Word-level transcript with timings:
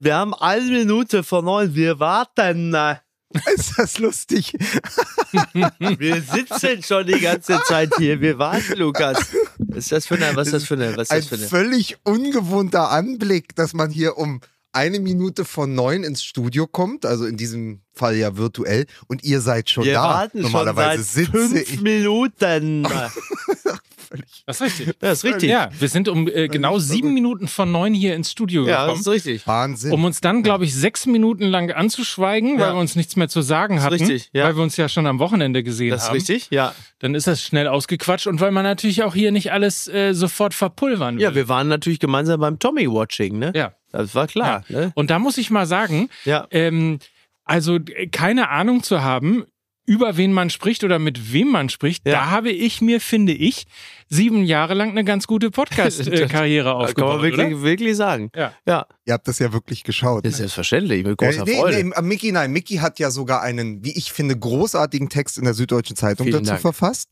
Wir 0.00 0.14
haben 0.14 0.32
eine 0.34 0.70
Minute 0.70 1.24
vor 1.24 1.42
neun. 1.42 1.74
Wir 1.74 1.98
warten. 1.98 2.74
Ist 3.54 3.78
das 3.78 3.98
lustig? 3.98 4.52
Wir 5.98 6.22
sitzen 6.22 6.82
schon 6.82 7.06
die 7.06 7.20
ganze 7.20 7.60
Zeit 7.66 7.90
hier. 7.98 8.20
Wir 8.20 8.38
warten, 8.38 8.78
Lukas. 8.78 9.18
Was 9.58 9.78
ist 9.78 9.92
das 9.92 10.06
für 10.06 10.14
eine, 10.14 10.34
was 10.34 10.46
ist 10.48 10.54
das 10.54 10.64
für 10.64 10.74
eine, 10.74 10.96
was 10.96 11.08
ist 11.08 11.12
Ein 11.12 11.18
das 11.20 11.28
für 11.28 11.34
eine? 11.34 11.46
völlig 11.46 11.98
ungewohnter 12.04 12.90
Anblick, 12.90 13.54
dass 13.54 13.74
man 13.74 13.90
hier 13.90 14.16
um 14.16 14.40
eine 14.72 14.98
Minute 15.00 15.44
von 15.44 15.74
neun 15.74 16.04
ins 16.04 16.22
Studio 16.24 16.66
kommt, 16.66 17.04
also 17.04 17.26
in 17.26 17.36
diesem 17.36 17.82
Fall 17.92 18.16
ja 18.16 18.36
virtuell, 18.36 18.86
und 19.08 19.24
ihr 19.24 19.40
seid 19.42 19.68
schon 19.68 19.84
Wir 19.84 19.94
da. 19.94 20.04
warten 20.04 20.40
Normalerweise 20.40 21.02
schon 21.02 21.04
seit 21.04 21.32
sitze 21.32 21.48
fünf 21.48 21.72
ich 21.74 21.80
Minuten. 21.82 22.88
völlig. 24.08 24.42
Das 24.46 24.60
ist 24.60 24.62
richtig. 24.62 24.96
Das 25.00 25.18
ist 25.18 25.24
richtig. 25.24 25.50
Ja, 25.50 25.70
wir 25.78 25.88
sind 25.88 26.08
um 26.08 26.26
äh, 26.28 26.48
genau 26.48 26.78
sieben 26.78 27.14
Minuten 27.14 27.46
von 27.48 27.70
neun 27.70 27.94
hier 27.94 28.14
ins 28.14 28.30
Studio 28.32 28.62
Ja, 28.66 28.68
das 28.68 28.82
gekommen. 28.86 29.00
ist 29.00 29.08
richtig. 29.08 29.46
Wahnsinn. 29.46 29.92
um 29.92 30.04
uns 30.04 30.20
dann, 30.20 30.42
glaube 30.42 30.64
ich, 30.64 30.74
sechs 30.74 31.06
Minuten 31.06 31.44
lang 31.44 31.70
anzuschweigen, 31.70 32.58
weil 32.58 32.68
Ja. 32.68 32.74
wir 32.74 32.80
uns 32.80 32.96
nichts 32.96 33.16
mehr 33.16 33.28
zu 33.28 33.42
sagen 33.42 33.82
hatten, 33.82 33.94
richtig, 33.94 34.30
ja. 34.32 34.44
weil 34.44 34.56
wir 34.56 34.62
uns 34.62 34.76
ja 34.76 34.88
schon 34.88 35.06
am 35.06 35.18
Wochenende 35.18 35.62
gesehen 35.62 35.90
Das 35.90 36.02
ist 36.02 36.08
haben. 36.08 36.14
richtig, 36.14 36.48
ja. 36.50 36.74
Dann 36.98 37.14
ist 37.14 37.26
das 37.26 37.42
schnell 37.42 37.68
ausgequatscht 37.68 38.26
und 38.26 38.40
weil 38.40 38.50
man 38.50 38.64
natürlich 38.64 39.02
auch 39.04 39.14
hier 39.14 39.30
nicht 39.30 39.52
alles 39.52 39.86
äh, 39.88 40.12
sofort 40.14 40.54
verpulvern 40.54 41.16
will. 41.16 41.22
Ja, 41.22 41.34
wir 41.34 41.48
waren 41.48 41.68
natürlich 41.68 42.00
gemeinsam 42.00 42.40
beim 42.40 42.58
Tommy-Watching, 42.58 43.38
ne? 43.38 43.52
ja. 43.54 43.72
Das 43.92 44.14
war 44.14 44.26
klar, 44.26 44.64
Ja. 44.68 44.78
ne? 44.80 44.92
Und 44.94 45.10
da 45.10 45.18
muss 45.18 45.38
ich 45.38 45.50
mal 45.50 45.66
sagen, 45.66 46.10
Ja. 46.24 46.46
ähm, 46.50 46.98
also 47.44 47.76
äh, 47.76 48.06
keine 48.08 48.50
Ahnung 48.50 48.82
zu 48.82 49.02
haben, 49.02 49.44
über 49.88 50.16
wen 50.18 50.32
man 50.32 50.50
spricht 50.50 50.84
oder 50.84 50.98
mit 50.98 51.32
wem 51.32 51.48
man 51.48 51.68
spricht, 51.70 52.06
Ja. 52.06 52.12
da 52.12 52.30
habe 52.30 52.50
ich 52.50 52.80
mir, 52.82 53.00
finde 53.00 53.32
ich, 53.32 53.64
sieben 54.08 54.44
Jahre 54.44 54.74
lang 54.74 54.90
eine 54.90 55.02
ganz 55.02 55.26
gute 55.26 55.50
Podcast-Karriere 55.50 56.68
Das 56.80 56.94
kann 56.94 57.04
aufgebaut. 57.04 57.14
man 57.14 57.22
wirklich, 57.22 57.46
oder? 57.54 57.62
wirklich 57.62 57.96
sagen. 57.96 58.30
Ja. 58.36 58.52
Ja, 58.66 58.86
ihr 59.06 59.14
habt 59.14 59.26
das 59.26 59.38
ja 59.38 59.52
wirklich 59.52 59.84
geschaut. 59.84 60.24
das 60.24 60.32
ist 60.34 60.38
selbstverständlich, 60.38 61.04
mit 61.04 61.16
großer 61.16 61.44
nee, 61.44 61.56
Freude. 61.56 61.82
nee, 61.84 62.02
Mickey, 62.02 62.32
nein, 62.32 62.52
Mickey 62.52 62.76
hat 62.76 62.98
ja 62.98 63.10
sogar 63.10 63.40
einen, 63.42 63.82
wie 63.84 63.92
ich 63.96 64.12
finde, 64.12 64.38
großartigen 64.38 65.08
Text 65.08 65.38
in 65.38 65.44
der 65.44 65.54
Süddeutschen 65.54 65.96
Zeitung 65.96 66.26
Vielen 66.26 66.40
dazu 66.44 66.50
Dank. 66.50 66.60
verfasst. 66.60 67.08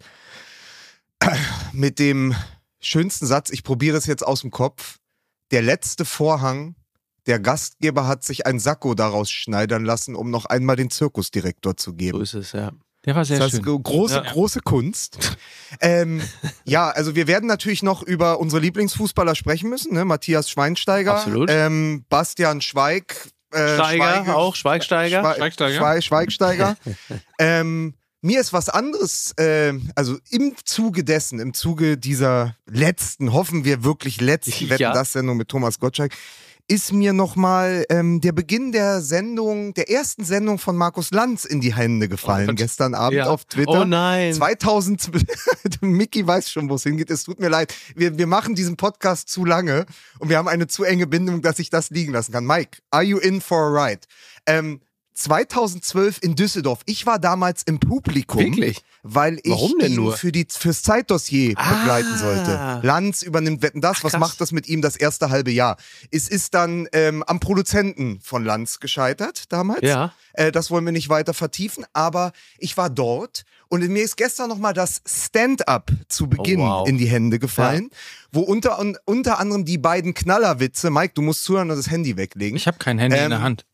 Mit 1.73 1.99
dem 1.99 2.35
schönsten 2.81 3.27
Satz, 3.27 3.51
ich 3.51 3.63
probiere 3.65 3.97
es 3.97 4.07
jetzt 4.07 4.25
aus 4.27 4.43
dem 4.43 4.51
Kopf. 4.51 4.99
Der 5.51 5.63
letzte 5.63 6.05
Vorhang, 6.05 6.75
der 7.27 7.39
Gastgeber 7.41 8.07
hat 8.07 8.25
sich 8.25 8.47
ein 8.47 8.59
Sakko 8.59 8.95
daraus 8.95 9.31
schneidern 9.31 9.85
lassen, 9.85 10.15
um 10.15 10.31
noch 10.31 10.45
einmal 10.47 10.77
den 10.77 10.91
Zirkusdirektor 10.91 11.77
zu 11.77 11.91
So 11.91 11.97
geben. 11.97 12.21
ist 12.23 12.35
es, 12.35 12.53
ja. 12.53 12.73
Der 13.05 13.15
war 13.15 13.25
sehr 13.25 13.39
Das 13.39 13.53
heißt, 13.53 13.65
schön. 13.65 13.83
große, 13.83 14.15
Ja. 14.17 14.33
große 14.33 14.61
Kunst. 14.61 15.37
ähm, 15.81 16.21
ja, 16.65 16.89
also 16.91 17.15
wir 17.15 17.27
werden 17.29 17.47
natürlich 17.47 17.83
noch 17.85 18.03
über 18.03 18.41
unsere 18.41 18.61
Lieblingsfußballer 18.63 19.35
sprechen 19.37 19.71
müssen. 19.71 19.95
Ne? 19.95 20.05
Matthias 20.05 20.51
Schweinsteiger, 20.51 21.15
Absolut. 21.17 21.49
ähm, 21.53 22.05
Bastian 22.09 22.61
Schweig, 22.61 23.29
äh, 23.53 23.75
Steiger 23.75 24.15
Schweige- 24.15 24.35
auch, 24.35 24.57
Schweigsteiger. 24.57 25.23
Schwe- 25.23 25.37
Schweigsteiger. 25.37 25.77
Schwe 25.95 26.03
Schweigsteiger. 26.03 26.77
ähm, 27.39 27.95
mir 28.23 28.41
ist 28.41 28.53
was 28.53 28.69
anderes, 28.69 29.33
äh, 29.39 29.73
also 29.95 30.17
im 30.31 30.55
Zuge 30.65 31.05
dessen, 31.05 31.39
im 31.39 31.55
Zuge 31.55 31.97
dieser 31.99 32.57
letzten, 32.67 33.33
hoffen 33.33 33.65
wir 33.65 33.85
wirklich 33.85 34.21
letzten 34.21 34.51
Ja. 34.65 34.71
Wetten 34.71 34.95
das 34.95 35.13
Sendung 35.13 35.37
mit 35.37 35.49
Thomas 35.49 35.79
Gottschalk, 35.79 36.13
ist 36.69 36.93
mir 36.93 37.13
nochmal 37.13 37.85
ähm, 37.91 38.21
der 38.21 38.33
Beginn 38.33 38.73
der 38.73 39.01
Sendung, 39.01 39.73
der 39.75 39.89
ersten 39.89 40.25
Sendung 40.25 40.59
von 40.59 40.77
Markus 40.77 41.11
Lanz 41.13 41.45
in 41.45 41.61
die 41.61 41.75
Hände 41.75 42.09
gefallen, 42.09 42.51
Oh 42.51 42.55
gestern 42.55 42.95
Abend 42.95 43.19
Ja. 43.19 43.27
auf 43.27 43.45
Twitter. 43.45 43.83
Oh 43.83 43.85
nein. 43.85 44.35
2000, 44.35 45.11
Mickey 45.83 46.27
weiß 46.27 46.51
schon, 46.51 46.69
wo 46.69 46.75
es 46.75 46.83
hingeht. 46.83 47.11
Es 47.11 47.25
tut 47.25 47.39
mir 47.39 47.49
leid. 47.49 47.73
Wir, 47.95 48.19
wir 48.19 48.27
machen 48.27 48.55
diesen 48.57 48.77
Podcast 48.77 49.29
zu 49.29 49.45
lange 49.45 49.87
und 50.19 50.29
wir 50.29 50.39
haben 50.39 50.49
eine 50.49 50.67
zu 50.67 50.83
enge 50.85 51.07
Bindung, 51.07 51.41
dass 51.43 51.59
ich 51.61 51.71
das 51.71 51.91
liegen 51.91 52.13
lassen 52.13 52.33
kann. 52.33 52.45
Mike, 52.47 52.79
are 52.91 53.05
you 53.05 53.19
in 53.19 53.41
for 53.41 53.63
a 53.77 53.85
ride? 53.87 54.01
Ähm, 54.47 54.81
2012 55.17 56.19
in 56.23 56.35
Düsseldorf. 56.37 56.81
Ich 56.87 57.07
war 57.07 57.19
damals 57.19 57.63
im 57.65 57.81
Publikum. 57.81 58.41
Wirklich? 58.41 58.83
Weil 59.03 59.39
ich 59.43 59.51
Warum 59.51 59.75
denn 59.81 59.93
ihn 59.93 59.97
nur? 59.97 60.17
für 60.17 60.31
die, 60.31 60.47
fürs 60.49 60.83
Zeitdossier 60.83 61.55
Ah. 61.57 61.75
begleiten 61.75 62.17
sollte. 62.19 62.81
Lanz 62.87 63.23
übernimmt 63.23 63.63
Wetten 63.63 63.81
das. 63.81 64.05
Was 64.05 64.13
krass. 64.13 64.21
macht 64.21 64.41
das 64.41 64.53
mit 64.53 64.69
ihm 64.69 64.83
das 64.83 64.97
erste 64.97 65.31
halbe 65.31 65.51
Jahr? 65.51 65.77
Es 66.11 66.29
ist 66.29 66.55
dann 66.55 66.87
ähm, 66.93 67.23
am 67.27 67.41
Produzenten 67.41 68.21
von 68.21 68.45
Lanz 68.45 68.79
gescheitert 68.79 69.45
damals. 69.53 69.81
Ja. 69.83 70.13
Äh, 70.35 70.53
das 70.53 70.71
wollen 70.71 70.85
wir 70.85 70.93
nicht 70.93 71.09
weiter 71.09 71.35
vertiefen, 71.35 71.85
aber 71.93 72.33
ich 72.59 72.77
war 72.77 72.91
dort 72.91 73.45
und 73.69 73.87
mir 73.89 74.03
ist 74.03 74.17
gestern 74.17 74.49
nochmal 74.49 74.75
das 74.75 75.01
Stand-up 75.07 75.91
zu 76.09 76.29
Beginn 76.29 76.61
Oh, 76.61 76.65
wow. 76.83 76.89
in 76.89 76.99
die 76.99 77.07
Hände 77.07 77.39
gefallen, 77.39 77.91
wo 78.33 78.41
unter, 78.41 78.79
un, 78.79 78.97
unter 79.07 79.39
anderem 79.39 79.65
die 79.65 79.79
beiden 79.79 80.15
Knallerwitze, 80.15 80.91
Mike, 80.91 81.15
du 81.15 81.23
musst 81.23 81.43
zuhören 81.45 81.71
und 81.71 81.77
das 81.77 81.91
Handy 81.91 82.17
weglegen. 82.17 82.57
Ich 82.57 82.67
habe 82.67 82.79
kein 82.79 82.99
Handy 82.99 83.17
in 83.17 83.25
Ähm, 83.25 83.31
der 83.31 83.41
Hand. 83.43 83.65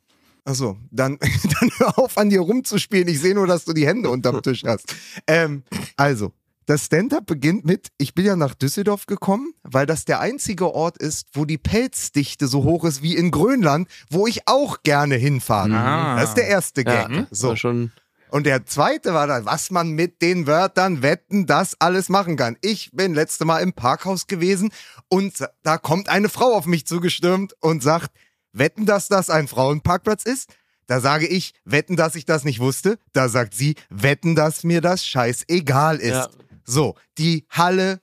Achso, 0.45 0.77
dann, 0.91 1.19
dann 1.61 1.71
hör 1.79 1.99
auf 1.99 2.19
an 2.19 2.31
dir 2.31 2.41
rumzuspielen. 2.41 3.09
Ich 3.09 3.21
sehe 3.21 3.35
nur, 3.35 3.47
dass 3.47 3.65
du 3.65 3.73
die 3.73 3.87
Hände 3.87 4.11
unterm 4.11 4.43
Tisch 4.43 4.65
hast. 4.65 4.95
Ähm, 5.27 5.63
also, 5.97 6.33
das 6.67 6.87
Stand-up 6.87 7.27
beginnt 7.27 7.65
mit, 7.65 7.89
ich 7.99 8.15
bin 8.15 8.25
ja 8.25 8.37
nach 8.37 8.55
Düsseldorf 8.55 9.07
gekommen, 9.07 9.53
weil 9.63 9.85
das 9.87 10.05
der 10.05 10.21
einzige 10.21 10.73
Ort 10.75 10.97
ist, 10.99 11.27
wo 11.33 11.45
die 11.45 11.59
Pelzdichte 11.59 12.47
so 12.47 12.65
hoch 12.65 12.85
ist 12.85 13.03
wie 13.03 13.17
in 13.17 13.31
Grönland, 13.31 13.89
wo 14.11 14.27
ich 14.27 14.47
auch 14.47 14.83
gerne 14.83 15.17
hinfahre. 15.17 15.75
Ah. 15.75 16.21
Das 16.21 16.31
ist 16.31 16.37
der 16.37 16.47
erste 16.49 16.83
Ja, 16.83 17.09
Gag. 17.09 17.29
das 17.31 17.39
So. 17.39 17.49
war 17.49 17.57
schon. 17.57 17.93
Und 18.31 18.47
der 18.47 18.65
zweite 18.65 19.13
war 19.13 19.27
dann, 19.27 19.45
was 19.45 19.71
man 19.71 19.91
mit 19.91 20.23
den 20.23 20.47
Wörtern 20.47 21.03
wetten, 21.03 21.47
das 21.47 21.77
alles 21.81 22.09
machen 22.09 22.37
kann. 22.37 22.57
Ich 22.63 22.91
bin 22.93 23.13
letzte 23.13 23.45
Mal 23.45 23.59
im 23.59 23.75
Parkhaus 23.75 24.27
gewesen 24.27 24.73
und 25.09 25.35
da 25.63 25.77
kommt 25.79 26.09
eine 26.09 26.31
Frau 26.31 26.55
auf 26.55 26.65
mich 26.65 26.87
zugestürmt 26.87 27.55
und 27.61 27.83
sagt, 27.83 28.11
wetten, 28.53 28.87
dass 28.87 29.09
das 29.09 29.31
ein 29.31 29.49
Frauenparkplatz 29.49 30.25
ist? 30.25 30.51
Da 30.87 31.01
sage 31.01 31.27
ich, 31.27 31.55
wetten, 31.65 31.97
dass 31.97 32.15
ich 32.17 32.25
das 32.25 32.45
nicht 32.45 32.59
wusste. 32.61 32.99
Da 33.13 33.29
sagt 33.29 33.55
sie, 33.55 33.77
wetten, 33.89 34.35
dass 34.35 34.65
mir 34.65 34.81
das 34.81 35.07
scheißegal 35.07 35.97
ist. 35.99 36.11
Ja. 36.13 36.29
So, 36.65 36.97
die 37.19 37.47
Halle 37.51 38.01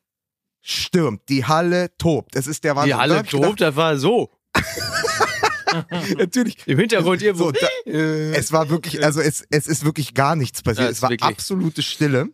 stürmt, 0.62 1.22
die 1.30 1.46
Halle 1.46 1.96
tobt. 1.98 2.36
Es 2.36 2.48
ist 2.48 2.64
der 2.64 2.76
Wahnsinn. 2.76 2.90
Die 2.90 2.98
Da 2.98 3.00
alle 3.00 3.18
hab 3.18 3.26
ich 3.26 3.32
gedacht, 3.32 3.48
tobt, 3.50 3.62
das 3.62 3.76
war 3.76 3.98
so. 3.98 4.32
Natürlich. 6.18 6.58
Im 6.68 6.80
Hintergrund 6.80 7.22
irgendwo. 7.22 7.46
So, 7.46 7.52
da, 7.52 7.68
es 7.86 8.52
war 8.52 8.70
wirklich, 8.70 9.04
also 9.04 9.22
es, 9.22 9.46
es 9.52 9.68
ist 9.68 9.86
wirklich 9.86 10.14
gar 10.14 10.36
nichts 10.36 10.62
passiert. 10.64 10.86
Ja, 10.88 10.92
es 10.92 11.02
war 11.02 11.12
wirklich- 11.12 11.30
absolute 11.30 11.82
Stille. 11.84 12.30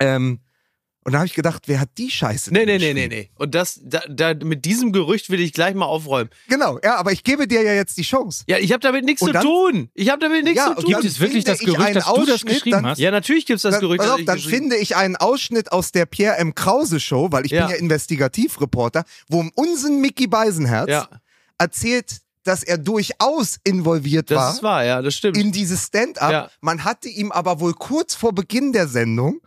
Ähm, 0.00 0.40
und 1.04 1.12
da 1.12 1.18
habe 1.18 1.26
ich 1.26 1.34
gedacht, 1.34 1.62
wer 1.66 1.80
hat 1.80 1.88
die 1.96 2.10
Scheiße? 2.10 2.52
Nee, 2.52 2.66
nee, 2.66 2.76
nee, 2.78 2.92
nee, 2.92 3.08
nee. 3.08 3.30
Und 3.36 3.54
das, 3.54 3.80
da, 3.82 4.00
da, 4.08 4.34
mit 4.34 4.64
diesem 4.66 4.92
Gerücht 4.92 5.30
will 5.30 5.40
ich 5.40 5.52
gleich 5.54 5.74
mal 5.74 5.86
aufräumen. 5.86 6.28
Genau, 6.48 6.78
ja, 6.84 6.96
aber 6.96 7.12
ich 7.12 7.24
gebe 7.24 7.48
dir 7.48 7.62
ja 7.62 7.72
jetzt 7.72 7.96
die 7.96 8.02
Chance. 8.02 8.44
Ja, 8.46 8.58
ich 8.58 8.72
habe 8.72 8.80
damit 8.80 9.04
nichts 9.06 9.20
zu 9.24 9.32
dann- 9.32 9.42
tun. 9.42 9.88
Ich 9.94 10.10
habe 10.10 10.18
damit 10.20 10.44
nichts 10.44 10.58
Ja, 10.58 10.74
zu 10.76 10.82
tun. 10.82 10.92
Gibt 10.92 11.04
es 11.04 11.18
wirklich 11.20 11.44
das 11.44 11.60
Gerücht, 11.60 11.96
dass 11.96 12.04
du 12.12 12.26
das 12.26 12.44
geschrieben 12.44 12.70
dann- 12.82 12.86
hast? 12.86 12.98
Ja, 12.98 13.10
natürlich 13.10 13.46
gibt's 13.46 13.62
das 13.62 13.72
Dann, 13.72 13.80
Gerücht. 13.80 14.00
auf, 14.02 14.18
ich 14.18 14.26
dann 14.26 14.38
finde 14.38 14.76
ich 14.76 14.96
einen 14.96 15.16
Ausschnitt 15.16 15.72
aus 15.72 15.92
der 15.92 16.04
Pierre 16.04 16.36
M. 16.38 16.54
Krause 16.54 17.00
Show, 17.00 17.28
weil 17.30 17.46
ich 17.46 17.52
Ja. 17.52 17.66
bin 17.66 17.76
ja 17.76 17.80
Investigativreporter, 17.80 19.04
wo 19.28 19.44
unseren 19.54 20.00
Mickey 20.00 20.26
Beisenherz 20.26 20.90
Ja, 20.90 21.08
erzählt, 21.58 22.18
dass 22.44 22.62
er 22.62 22.78
durchaus 22.78 23.58
involviert 23.64 24.30
das 24.30 24.36
war 24.38 24.52
ist 24.54 24.62
wahr, 24.62 24.84
ja, 24.84 25.02
das 25.02 25.14
stimmt. 25.14 25.36
in 25.36 25.52
dieses 25.52 25.86
Stand-up. 25.86 26.32
Ja. 26.32 26.50
Man 26.60 26.84
hatte 26.84 27.08
ihm 27.08 27.30
aber 27.32 27.60
wohl 27.60 27.74
kurz 27.74 28.14
vor 28.14 28.32
Beginn 28.32 28.72
der 28.72 28.88
Sendung 28.88 29.40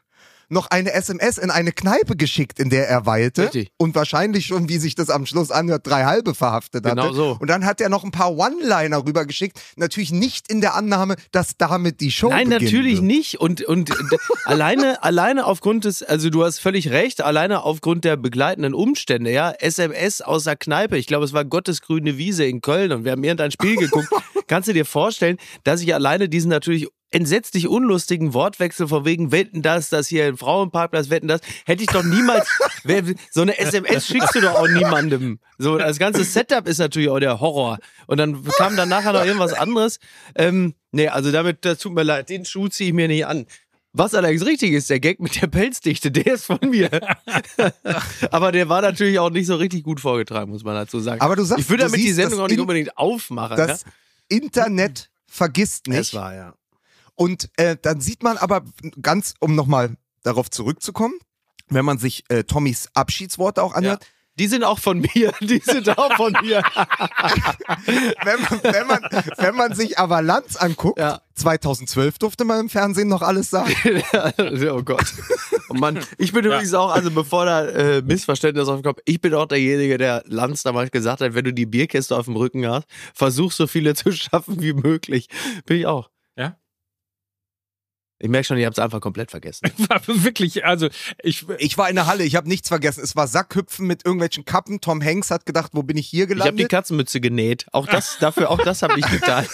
noch 0.51 0.67
eine 0.67 0.91
SMS 0.93 1.37
in 1.37 1.49
eine 1.49 1.71
Kneipe 1.71 2.15
geschickt, 2.15 2.59
in 2.59 2.69
der 2.69 2.87
er 2.87 3.05
weilte. 3.05 3.43
Richtig. 3.43 3.71
Und 3.77 3.95
wahrscheinlich 3.95 4.45
schon, 4.45 4.69
wie 4.69 4.77
sich 4.77 4.95
das 4.95 5.09
am 5.09 5.25
Schluss 5.25 5.49
anhört, 5.49 5.87
drei 5.87 6.03
halbe 6.03 6.35
verhaftet 6.35 6.85
hatte. 6.85 6.95
Genau 6.95 7.13
so. 7.13 7.37
Und 7.39 7.49
dann 7.49 7.65
hat 7.65 7.81
er 7.81 7.89
noch 7.89 8.03
ein 8.03 8.11
paar 8.11 8.35
One-Liner 8.37 9.05
rübergeschickt. 9.05 9.59
Natürlich 9.77 10.11
nicht 10.11 10.51
in 10.51 10.61
der 10.61 10.75
Annahme, 10.75 11.15
dass 11.31 11.57
damit 11.57 12.01
die 12.01 12.11
Show 12.11 12.29
Nein, 12.29 12.49
natürlich 12.49 12.95
wird. 12.95 13.03
nicht. 13.03 13.39
Und, 13.39 13.63
und 13.63 13.91
alleine, 14.45 15.01
alleine 15.03 15.45
aufgrund 15.45 15.85
des, 15.85 16.03
also 16.03 16.29
du 16.29 16.43
hast 16.43 16.59
völlig 16.59 16.89
recht, 16.91 17.21
alleine 17.21 17.63
aufgrund 17.63 18.03
der 18.03 18.17
begleitenden 18.17 18.73
Umstände, 18.73 19.31
ja, 19.31 19.51
SMS 19.51 20.21
aus 20.21 20.43
der 20.43 20.57
Kneipe, 20.57 20.97
ich 20.97 21.07
glaube, 21.07 21.25
es 21.25 21.33
war 21.33 21.45
Gottesgrüne 21.45 22.17
Wiese 22.17 22.45
in 22.45 22.61
Köln 22.61 22.91
und 22.91 23.05
wir 23.05 23.13
haben 23.13 23.23
irgendein 23.23 23.51
Spiel 23.51 23.77
geguckt. 23.77 24.09
Kannst 24.47 24.67
du 24.67 24.73
dir 24.73 24.85
vorstellen, 24.85 25.37
dass 25.63 25.81
ich 25.81 25.93
alleine 25.93 26.27
diesen 26.27 26.49
natürlich 26.49 26.87
entsetzlich 27.11 27.67
unlustigen 27.67 28.33
Wortwechsel 28.33 28.87
von 28.87 29.05
wegen 29.05 29.31
wetten 29.31 29.61
das, 29.61 29.89
das 29.89 30.07
hier 30.07 30.25
ein 30.25 30.37
Frauenparkplatz 30.37 31.09
wetten 31.09 31.27
das, 31.27 31.41
hätte 31.65 31.83
ich 31.83 31.89
doch 31.89 32.03
niemals, 32.03 32.47
so 33.31 33.41
eine 33.41 33.57
SMS 33.57 34.07
schickst 34.07 34.35
du 34.35 34.41
doch 34.41 34.55
auch 34.55 34.67
niemandem. 34.67 35.39
So, 35.57 35.77
das 35.77 35.99
ganze 35.99 36.23
Setup 36.23 36.67
ist 36.67 36.79
natürlich 36.79 37.09
auch 37.09 37.19
der 37.19 37.39
Horror. 37.39 37.77
Und 38.07 38.17
dann 38.17 38.43
kam 38.57 38.75
dann 38.75 38.89
nachher 38.89 39.13
noch 39.13 39.25
irgendwas 39.25 39.53
anderes. 39.53 39.99
Ähm, 40.35 40.73
nee, 40.91 41.07
also 41.07 41.31
damit, 41.31 41.65
das 41.65 41.79
tut 41.79 41.93
mir 41.93 42.03
leid, 42.03 42.29
den 42.29 42.45
Schuh 42.45 42.67
ziehe 42.69 42.89
ich 42.89 42.95
mir 42.95 43.07
nicht 43.07 43.25
an. 43.25 43.45
Was 43.93 44.13
allerdings 44.15 44.45
richtig 44.45 44.71
ist, 44.71 44.89
der 44.89 45.01
Gag 45.01 45.19
mit 45.19 45.41
der 45.41 45.47
Pelzdichte, 45.47 46.11
der 46.11 46.35
ist 46.35 46.45
von 46.45 46.59
mir. 46.61 46.89
Aber 48.31 48.53
der 48.53 48.69
war 48.69 48.81
natürlich 48.81 49.19
auch 49.19 49.29
nicht 49.29 49.47
so 49.47 49.55
richtig 49.55 49.83
gut 49.83 49.99
vorgetragen, 49.99 50.49
muss 50.49 50.63
man 50.63 50.75
dazu 50.75 51.01
sagen. 51.01 51.19
Aber 51.19 51.35
du 51.35 51.43
sagst, 51.43 51.65
ich 51.65 51.69
würde 51.69 51.83
damit 51.83 51.99
die 51.99 52.11
Sendung 52.13 52.39
auch 52.39 52.47
nicht 52.47 52.55
in- 52.55 52.61
unbedingt 52.61 52.97
aufmachen. 52.97 53.57
Das 53.57 53.83
Internet 54.29 55.09
vergisst 55.27 55.87
ja? 55.87 55.91
nicht. 55.93 56.13
Das 56.13 56.13
war 56.13 56.33
ja. 56.33 56.53
Und 57.15 57.49
äh, 57.57 57.77
dann 57.81 58.01
sieht 58.01 58.23
man 58.23 58.37
aber 58.37 58.63
ganz, 59.01 59.33
um 59.39 59.55
nochmal 59.55 59.95
darauf 60.23 60.49
zurückzukommen, 60.49 61.15
wenn 61.69 61.85
man 61.85 61.97
sich 61.97 62.23
äh, 62.29 62.43
Tommys 62.43 62.89
Abschiedsworte 62.93 63.63
auch 63.63 63.73
anhört, 63.73 64.05
Die 64.37 64.47
sind 64.47 64.63
auch 64.63 64.79
von 64.79 65.01
mir. 65.01 65.33
Die 65.41 65.59
sind 65.59 65.89
auch 65.97 66.15
von 66.15 66.33
mir. 66.41 66.63
wenn, 68.23 68.41
man, 68.41 68.63
wenn, 68.63 68.87
man, 68.87 68.99
wenn 69.37 69.55
man 69.55 69.75
sich 69.75 69.99
aber 69.99 70.21
Lanz 70.21 70.55
anguckt, 70.55 70.99
Ja. 70.99 71.21
2012 71.35 72.17
durfte 72.17 72.45
man 72.45 72.61
im 72.61 72.69
Fernsehen 72.69 73.07
noch 73.07 73.21
alles 73.21 73.49
sagen. 73.49 73.73
oh 74.71 74.83
Gott. 74.83 75.05
Und 75.69 75.79
Mann, 75.79 75.99
ich 76.17 76.31
bin 76.31 76.45
übrigens 76.45 76.73
auch, 76.73 76.91
also 76.91 77.11
bevor 77.11 77.45
da 77.45 77.65
äh, 77.67 78.01
Missverständnis 78.01 78.67
aufkommt, 78.67 78.99
ich 79.05 79.19
bin 79.19 79.33
auch 79.33 79.47
derjenige, 79.47 79.97
der 79.97 80.23
Lanz 80.27 80.63
damals 80.63 80.91
gesagt 80.91 81.21
hat, 81.21 81.33
wenn 81.33 81.45
du 81.45 81.53
die 81.53 81.65
Bierkiste 81.65 82.15
auf 82.15 82.25
dem 82.25 82.35
Rücken 82.35 82.67
hast, 82.67 82.85
versuch 83.13 83.51
so 83.51 83.67
viele 83.67 83.95
zu 83.95 84.11
schaffen 84.11 84.61
wie 84.61 84.73
möglich. 84.73 85.27
Bin 85.65 85.77
ich 85.77 85.85
auch. 85.87 86.09
Ich 88.23 88.29
merke 88.29 88.45
schon, 88.45 88.57
ihr 88.57 88.67
habt 88.67 88.77
es 88.77 88.83
einfach 88.83 89.01
komplett 89.01 89.31
vergessen. 89.31 89.67
War 89.89 89.99
wirklich, 90.07 90.63
also 90.63 90.89
ich, 91.23 91.45
Ich 91.57 91.75
war 91.79 91.89
in 91.89 91.95
der 91.95 92.05
Halle, 92.05 92.23
ich 92.23 92.35
habe 92.35 92.47
nichts 92.47 92.67
vergessen. 92.67 93.01
Es 93.03 93.15
war 93.15 93.25
Sackhüpfen 93.27 93.87
mit 93.87 94.05
irgendwelchen 94.05 94.45
Kappen. 94.45 94.79
Tom 94.79 95.03
Hanks 95.03 95.31
hat 95.31 95.47
gedacht, 95.47 95.71
wo 95.73 95.81
bin 95.81 95.97
ich 95.97 96.07
hier 96.07 96.25
Ich 96.25 96.29
habe 96.29 96.35
die 96.35 96.43
gelandet? 96.43 96.69
Katzenmütze 96.69 97.19
genäht. 97.19 97.65
Auch 97.71 97.87
das, 97.87 98.17
dafür, 98.19 98.51
auch 98.51 98.59
das 98.59 98.83
habe 98.83 98.99
ich 98.99 99.07
getan. 99.09 99.47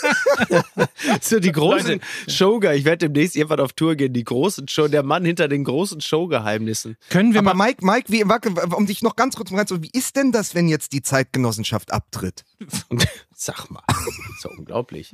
so 1.21 1.39
die 1.39 1.53
großen 1.53 2.01
Showger. 2.27 2.75
Ich 2.75 2.83
werde 2.83 3.07
demnächst 3.07 3.37
irgendwann 3.37 3.61
auf 3.61 3.71
Tour 3.71 3.95
gehen. 3.95 4.11
Die 4.11 4.25
großen 4.25 4.67
Show, 4.67 4.89
der 4.89 5.03
Mann 5.03 5.23
hinter 5.23 5.47
den 5.47 5.63
großen 5.63 6.01
Showgeheimnissen. 6.01 6.97
können 7.09 7.33
wir 7.33 7.39
aber 7.39 7.53
mal. 7.53 7.67
Mike, 7.67 7.85
Mike, 7.85 8.11
wie, 8.11 8.27
warte, 8.27 8.49
um 8.75 8.85
dich 8.85 9.01
noch 9.01 9.15
ganz 9.15 9.37
kurz 9.37 9.49
reinzuholen, 9.53 9.83
wie 9.83 9.97
ist 9.97 10.17
denn 10.17 10.33
das, 10.33 10.55
wenn 10.55 10.67
jetzt 10.67 10.91
die 10.91 11.01
Zeitgenossenschaft 11.01 11.93
abtritt? 11.93 12.43
Sag 13.33 13.69
mal, 13.71 13.83
das 13.87 13.97
ist 14.35 14.43
ja 14.43 14.49
unglaublich. 14.57 15.13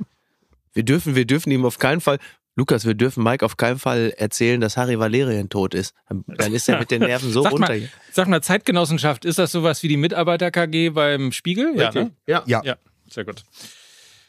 Wir 0.72 0.82
dürfen, 0.82 1.14
wir 1.14 1.24
dürfen 1.24 1.52
ihm 1.52 1.64
auf 1.64 1.78
keinen 1.78 2.00
Fall, 2.00 2.18
Lukas, 2.56 2.84
wir 2.86 2.94
dürfen 2.94 3.24
Mike 3.24 3.44
auf 3.44 3.56
keinen 3.56 3.78
Fall 3.78 4.14
erzählen, 4.16 4.60
dass 4.60 4.76
Harry 4.76 4.98
Valerian 4.98 5.48
tot 5.48 5.74
ist. 5.74 5.94
Dann- 6.08 6.54
ist 6.54 6.68
er 6.68 6.78
mit 6.78 6.90
den 6.90 7.00
Nerven 7.02 7.30
so 7.32 7.42
Sag 7.44 7.52
runter. 7.52 7.68
mal, 7.74 7.88
sag 8.12 8.28
mal, 8.28 8.42
Zeitgenossenschaft, 8.42 9.24
ist 9.24 9.38
das 9.40 9.50
sowas 9.52 9.82
wie 9.82 9.88
die 9.88 9.96
Mitarbeiter-KG 9.96 10.90
beim 10.90 11.32
Spiegel? 11.32 11.72
Ja, 11.76 11.90
ne? 11.92 12.12
ja. 12.26 12.42
Ja. 12.46 12.62
ja, 12.64 12.76
sehr 13.10 13.24
gut. 13.24 13.42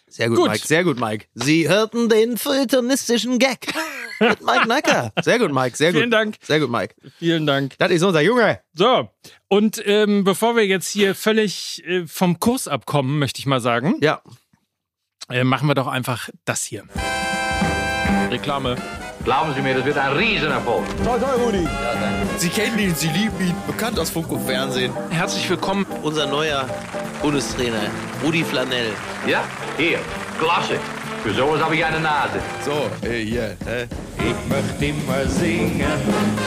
Sehr 0.07 0.30
gut, 0.30 0.38
Gut. 0.38 0.50
Mike, 0.51 0.66
sehr 0.68 0.83
gut, 0.86 1.00
Mike. 1.00 1.25
Sie 1.33 1.68
hörten 1.68 2.07
den 2.10 2.38
feuilletonistischen 2.38 3.38
Gag 3.38 3.68
mit 4.19 4.42
Mike 4.45 4.68
Nacker. 4.68 5.12
Sehr 5.22 5.39
gut, 5.39 5.51
Mike, 5.51 5.75
sehr 5.75 5.92
gut. 5.92 6.00
Vielen 6.00 6.12
Dank. 6.12 6.36
Sehr 6.42 6.60
gut, 6.62 6.69
Mike. 6.69 6.95
Vielen 7.18 7.45
Dank. 7.45 7.77
Das 7.80 7.92
ist 7.92 8.01
unser 8.01 8.22
Junge. 8.22 8.62
So, 8.74 9.10
und 9.50 9.81
ähm, 9.86 10.24
bevor 10.24 10.56
wir 10.56 10.66
jetzt 10.66 10.88
hier 10.89 11.16
völlig 11.16 11.83
äh, 11.86 12.07
vom 12.07 12.39
Kurs 12.39 12.68
abkommen, 12.68 13.19
möchte 13.19 13.39
ich 13.39 13.45
mal 13.45 13.60
sagen, 13.60 13.95
Ja. 14.01 14.22
äh, 15.30 15.44
machen 15.44 15.68
wir 15.68 15.75
doch 15.75 15.88
einfach 15.88 16.30
das 16.45 16.63
hier. 16.63 16.86
Reklame. 18.39 18.75
Glauben 19.23 19.53
Sie 19.55 19.61
mir, 19.61 19.73
das 19.75 19.85
wird 19.85 19.97
ein 19.97 20.11
Riesenerfolg. 20.11 20.83
Sie 22.37 22.49
kennen 22.49 22.77
ihn, 22.77 22.93
Sie 22.93 23.07
lieben 23.07 23.39
ihn. 23.39 23.55
Bekannt 23.65 23.97
aus 23.97 24.09
Funk 24.09 24.29
und 24.31 24.45
Fernsehen. 24.45 24.91
Herzlich 25.09 25.49
willkommen. 25.49 25.85
Unser 26.03 26.25
neuer 26.27 26.65
Bundestrainer, 27.21 27.83
Rudi 28.23 28.43
Flanell. 28.43 28.91
Ja? 29.25 29.39
Hier, 29.77 29.99
klasse. 30.37 30.77
Für 31.23 31.33
sowas 31.33 31.61
habe 31.63 31.75
ich 31.77 31.85
eine 31.85 31.99
Nase. 32.01 32.39
So, 32.65 33.07
äh, 33.07 33.23
hier. 33.23 33.43
Äh, 33.65 33.87
Ich 34.19 34.49
möchte 34.49 34.85
immer 34.85 35.25
singen, 35.27 35.97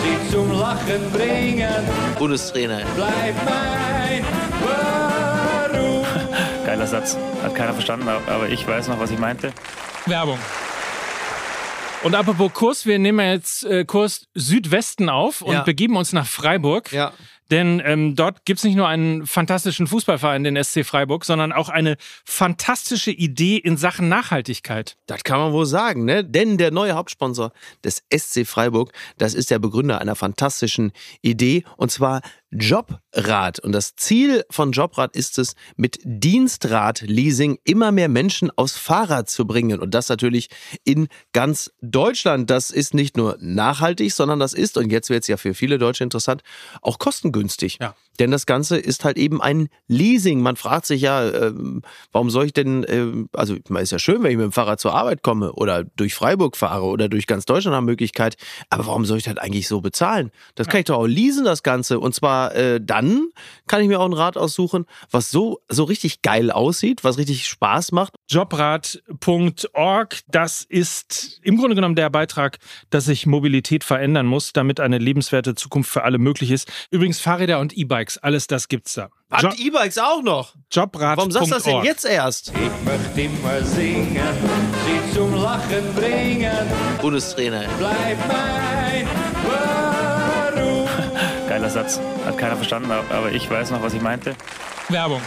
sie 0.02 0.30
zum 0.32 0.52
Lachen 0.52 1.10
bringen. 1.12 1.70
Bundestrainer. 2.18 2.80
Bleib 2.96 3.34
mein 3.46 4.24
Warum. 5.72 6.04
Geiler 6.66 6.86
Satz. 6.86 7.16
Hat 7.42 7.54
keiner 7.54 7.72
verstanden, 7.72 8.08
aber 8.08 8.48
ich 8.50 8.68
weiß 8.68 8.88
noch, 8.88 9.00
was 9.00 9.10
ich 9.10 9.18
meinte. 9.18 9.52
Werbung. 10.06 10.38
Und 12.04 12.14
apropos 12.14 12.52
Kurs, 12.52 12.86
wir 12.86 12.98
nehmen 12.98 13.18
jetzt 13.26 13.64
äh, 13.64 13.84
Kurs 13.84 14.26
Südwesten 14.34 15.08
auf 15.08 15.42
und 15.42 15.52
Ja. 15.54 15.62
begeben 15.62 15.96
uns 15.96 16.12
nach 16.12 16.26
Freiburg. 16.26 16.92
Ja. 16.92 17.12
Denn 17.50 17.80
ähm, 17.84 18.14
dort 18.14 18.44
gibt's 18.44 18.62
nicht 18.62 18.76
nur 18.76 18.86
einen 18.86 19.26
fantastischen 19.26 19.86
Fußballverein, 19.86 20.44
den 20.44 20.62
SC 20.62 20.84
Freiburg, 20.84 21.24
sondern 21.24 21.50
auch 21.50 21.70
eine 21.70 21.96
fantastische 22.26 23.10
Idee 23.10 23.56
in 23.56 23.78
Sachen 23.78 24.08
Nachhaltigkeit. 24.10 24.96
Das 25.06 25.24
kann 25.24 25.38
man 25.40 25.52
wohl 25.52 25.64
sagen, 25.64 26.04
ne? 26.04 26.22
Denn 26.24 26.58
der 26.58 26.70
neue 26.70 26.92
Hauptsponsor 26.94 27.52
des 27.82 28.04
SC 28.14 28.46
Freiburg, 28.46 28.92
das 29.16 29.32
ist 29.32 29.50
der 29.50 29.58
Begründer 29.58 29.98
einer 29.98 30.14
fantastischen 30.14 30.92
Idee 31.22 31.64
und 31.78 31.90
zwar 31.90 32.20
Jobrad. 32.50 33.60
Und 33.60 33.72
das 33.72 33.94
Ziel 33.96 34.44
von 34.50 34.72
Jobrad 34.72 35.14
ist 35.14 35.38
es, 35.38 35.54
mit 35.76 35.98
Dienstrad-Leasing 36.04 37.58
immer 37.64 37.92
mehr 37.92 38.08
Menschen 38.08 38.50
aufs 38.56 38.76
Fahrrad 38.76 39.28
zu 39.28 39.46
bringen. 39.46 39.80
Und 39.80 39.92
das 39.92 40.08
natürlich 40.08 40.48
in 40.84 41.08
ganz 41.32 41.70
Deutschland. 41.82 42.48
Das 42.50 42.70
ist 42.70 42.94
nicht 42.94 43.16
nur 43.16 43.36
nachhaltig, 43.40 44.12
sondern 44.12 44.40
das 44.40 44.54
ist, 44.54 44.78
und 44.78 44.90
jetzt 44.90 45.10
wird 45.10 45.22
es 45.22 45.28
ja 45.28 45.36
für 45.36 45.54
viele 45.54 45.78
Deutsche 45.78 46.04
interessant, 46.04 46.42
auch 46.80 46.98
kostengünstig. 46.98 47.78
Ja. 47.80 47.94
Denn 48.18 48.30
das 48.30 48.46
Ganze 48.46 48.78
ist 48.78 49.04
halt 49.04 49.16
eben 49.16 49.40
ein 49.40 49.68
Leasing. 49.86 50.40
Man 50.40 50.56
fragt 50.56 50.86
sich 50.86 51.02
ja, 51.02 51.28
ähm, 51.28 51.82
warum 52.12 52.30
soll 52.30 52.46
ich 52.46 52.52
denn, 52.52 52.84
ähm, 52.88 53.28
also 53.32 53.56
man 53.68 53.82
ist 53.82 53.92
ja 53.92 53.98
schön, 53.98 54.22
wenn 54.22 54.30
ich 54.30 54.36
mit 54.36 54.44
dem 54.44 54.52
Fahrrad 54.52 54.80
zur 54.80 54.94
Arbeit 54.94 55.22
komme 55.22 55.52
oder 55.52 55.84
durch 55.84 56.14
Freiburg 56.14 56.56
fahre 56.56 56.84
oder 56.84 57.08
durch 57.08 57.26
ganz 57.26 57.44
Deutschland 57.44 57.74
nach 57.76 57.82
Möglichkeit, 57.82 58.36
aber 58.70 58.86
warum 58.86 59.04
soll 59.04 59.18
ich 59.18 59.24
das 59.24 59.36
eigentlich 59.36 59.68
so 59.68 59.80
bezahlen? 59.80 60.30
Das 60.54 60.68
kann 60.68 60.80
ich 60.80 60.86
doch 60.86 60.98
auch 60.98 61.06
leasen, 61.06 61.44
das 61.44 61.62
Ganze. 61.62 62.00
Und 62.00 62.14
zwar 62.14 62.54
äh, 62.54 62.80
dann 62.82 63.28
kann 63.66 63.82
ich 63.82 63.88
mir 63.88 64.00
auch 64.00 64.06
ein 64.06 64.12
Rad 64.12 64.36
aussuchen, 64.36 64.86
was 65.10 65.30
so, 65.30 65.60
so 65.68 65.84
richtig 65.84 66.22
geil 66.22 66.50
aussieht, 66.50 67.04
was 67.04 67.18
richtig 67.18 67.46
Spaß 67.46 67.92
macht. 67.92 68.14
Jobrad.org, 68.28 70.18
das 70.28 70.64
ist 70.64 71.40
im 71.42 71.58
Grunde 71.58 71.74
genommen 71.74 71.94
der 71.94 72.10
Beitrag, 72.10 72.58
dass 72.90 73.04
sich 73.04 73.26
Mobilität 73.26 73.84
verändern 73.84 74.26
muss, 74.26 74.52
damit 74.52 74.80
eine 74.80 74.98
lebenswerte 74.98 75.54
Zukunft 75.54 75.90
für 75.90 76.04
alle 76.04 76.18
möglich 76.18 76.50
ist. 76.50 76.70
Übrigens 76.90 77.20
Fahrräder 77.20 77.60
und 77.60 77.76
E-Bikes, 77.76 78.07
alles 78.16 78.46
das 78.46 78.68
gibt's 78.68 78.94
da. 78.94 79.10
Hat 79.30 79.42
Jo 79.42 79.50
E-Bikes 79.56 79.98
auch 79.98 80.22
noch? 80.22 80.54
Jobrad.org. 80.72 81.18
Warum 81.18 81.30
sagst 81.30 81.50
du 81.50 81.54
das 81.54 81.62
denn 81.64 81.82
jetzt 81.84 82.04
erst? 82.06 82.48
Ich 82.48 82.84
möchte 82.84 83.20
immer 83.20 83.62
singen, 83.62 84.34
sie 84.86 85.14
zum 85.14 85.34
Lachen 85.34 85.94
bringen. 85.94 86.56
Bundestrainer. 87.02 87.64
Bleib 87.78 88.18
mein 88.26 89.06
Warum. 89.44 90.88
Geiler 91.48 91.68
Satz. 91.68 92.00
Hat 92.24 92.38
keiner 92.38 92.56
verstanden, 92.56 92.90
aber 92.90 93.32
ich 93.32 93.50
weiß 93.50 93.70
noch, 93.70 93.82
was 93.82 93.92
ich 93.92 94.00
meinte. 94.00 94.34
Werbung. 94.88 95.20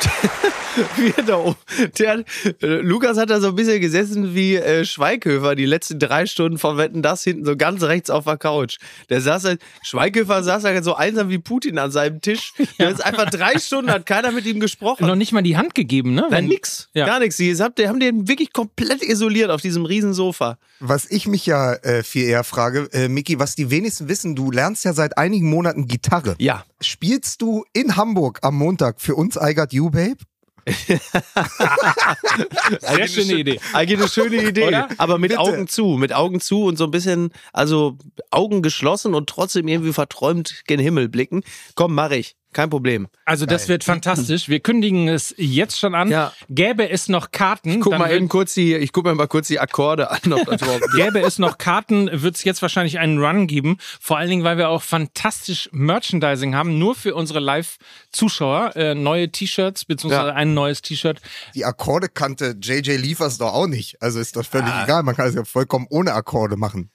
Wie 0.96 1.12
da 1.26 1.36
oben. 1.36 1.56
Der, 1.98 2.24
äh, 2.44 2.66
Lukas 2.66 3.18
hat 3.18 3.30
da 3.30 3.40
so 3.40 3.48
ein 3.48 3.54
bisschen 3.54 3.80
gesessen 3.80 4.34
wie 4.34 4.56
äh, 4.56 4.84
Schweighöfer 4.84 5.54
die 5.54 5.66
letzten 5.66 5.98
drei 5.98 6.26
Stunden 6.26 6.58
von 6.58 6.76
Wetten 6.76 7.02
das 7.02 7.24
hinten 7.24 7.44
so 7.44 7.56
ganz 7.56 7.82
rechts 7.82 8.10
auf 8.10 8.24
der 8.24 8.36
Couch. 8.36 8.78
Der 9.10 9.20
saß 9.20 9.44
halt, 9.44 9.62
Schweighöfer 9.82 10.42
saß 10.42 10.64
halt 10.64 10.84
so 10.84 10.94
einsam 10.94 11.28
wie 11.28 11.38
Putin 11.38 11.78
an 11.78 11.90
seinem 11.90 12.20
Tisch. 12.20 12.52
Der 12.78 12.90
ist 12.90 13.04
einfach 13.04 13.28
drei 13.30 13.58
Stunden, 13.58 13.90
hat 13.90 14.06
keiner 14.06 14.32
mit 14.32 14.46
ihm 14.46 14.60
gesprochen. 14.60 15.06
Noch 15.06 15.14
nicht 15.14 15.32
mal 15.32 15.42
die 15.42 15.56
Hand 15.56 15.74
gegeben, 15.74 16.14
ne? 16.14 16.26
Nein, 16.30 16.46
nix. 16.46 16.88
Ja. 16.94 17.06
Gar 17.06 17.20
nichts. 17.20 17.36
Die 17.36 17.54
haben 17.54 18.00
den 18.00 18.28
wirklich 18.28 18.52
komplett 18.52 19.02
isoliert 19.02 19.50
auf 19.50 19.60
diesem 19.60 19.84
riesen 19.84 20.14
Sofa. 20.14 20.58
Was 20.80 21.10
ich 21.10 21.26
mich 21.26 21.46
ja 21.46 21.74
äh, 21.74 22.02
viel 22.02 22.24
eher 22.24 22.44
frage, 22.44 22.88
äh, 22.92 23.08
Micky, 23.08 23.38
was 23.38 23.54
die 23.54 23.70
wenigsten 23.70 24.08
wissen, 24.08 24.34
du 24.34 24.50
lernst 24.50 24.84
ja 24.84 24.92
seit 24.92 25.18
einigen 25.18 25.48
Monaten 25.48 25.86
Gitarre. 25.86 26.34
Ja. 26.38 26.64
Spielst 26.80 27.42
du 27.42 27.64
in 27.72 27.96
Hamburg 27.96 28.40
am 28.42 28.56
Montag 28.56 29.00
für 29.00 29.14
uns 29.14 29.36
I 29.36 29.54
Got 29.54 29.72
You, 29.72 29.90
Babe? 29.90 30.16
Sehr 32.80 33.08
schöne 33.08 33.34
Idee. 33.34 33.60
Eigentlich 33.72 33.98
eine 33.98 34.08
schöne 34.08 34.42
Idee. 34.48 34.68
Oder? 34.68 34.88
Aber 34.98 35.18
mit 35.18 35.30
Bitte. 35.30 35.40
Augen 35.40 35.66
zu. 35.68 35.96
Mit 35.96 36.12
Augen 36.12 36.40
zu 36.40 36.64
und 36.64 36.76
so 36.76 36.84
ein 36.84 36.90
bisschen, 36.90 37.30
also 37.52 37.98
Augen 38.30 38.62
geschlossen 38.62 39.14
und 39.14 39.28
trotzdem 39.28 39.68
irgendwie 39.68 39.92
verträumt 39.92 40.62
gen 40.66 40.80
Himmel 40.80 41.08
blicken. 41.08 41.42
Komm, 41.74 41.94
mach 41.94 42.10
ich. 42.10 42.36
Kein 42.52 42.68
Problem. 42.70 43.08
Also 43.24 43.46
das 43.46 43.68
wird 43.68 43.82
fantastisch. 43.82 44.48
Wir 44.48 44.60
kündigen 44.60 45.08
es 45.08 45.34
jetzt 45.38 45.78
schon 45.78 45.94
an. 45.94 46.10
Ja. 46.10 46.32
Gäbe 46.50 46.88
es 46.90 47.08
noch 47.08 47.30
Karten, 47.30 47.80
Guck 47.80 47.92
dann 47.92 48.00
mal 48.00 48.10
wird- 48.10 48.18
eben 48.18 48.28
kurz 48.28 48.54
die, 48.54 48.74
ich 48.74 48.92
guck 48.92 49.04
mir 49.06 49.14
mal 49.14 49.26
kurz 49.26 49.48
die 49.48 49.58
Akkorde 49.58 50.10
an, 50.10 50.32
ob 50.32 50.44
das 50.46 50.60
überhaupt 50.62 50.82
geht. 50.94 51.04
Gäbe 51.06 51.20
es 51.20 51.38
noch 51.38 51.58
Karten, 51.58 52.10
wird 52.12 52.36
es 52.36 52.44
jetzt 52.44 52.62
wahrscheinlich 52.62 52.98
einen 52.98 53.18
Run 53.24 53.46
geben. 53.46 53.78
Vor 54.00 54.18
allen 54.18 54.28
Dingen, 54.30 54.44
weil 54.44 54.58
wir 54.58 54.68
auch 54.68 54.82
fantastisch 54.82 55.68
Merchandising 55.72 56.54
haben, 56.54 56.78
nur 56.78 56.94
für 56.94 57.14
unsere 57.14 57.40
Live-Zuschauer. 57.40 58.76
Äh, 58.76 58.94
neue 58.94 59.30
T-Shirts, 59.32 59.84
beziehungsweise 59.86 60.28
Ja. 60.28 60.34
ein 60.34 60.54
neues 60.54 60.82
T-Shirt. 60.82 61.20
Die 61.54 61.64
Akkorde 61.64 62.08
kannte 62.08 62.54
JJ 62.60 62.96
Liefers 62.96 63.38
doch 63.38 63.52
auch 63.54 63.66
nicht. 63.66 64.00
Also 64.00 64.20
ist 64.20 64.36
das 64.36 64.46
völlig 64.46 64.72
egal. 64.84 65.02
Man 65.02 65.16
kann 65.16 65.26
es 65.28 65.34
ja 65.34 65.44
vollkommen 65.44 65.86
ohne 65.90 66.12
Akkorde 66.12 66.56
machen. 66.56 66.90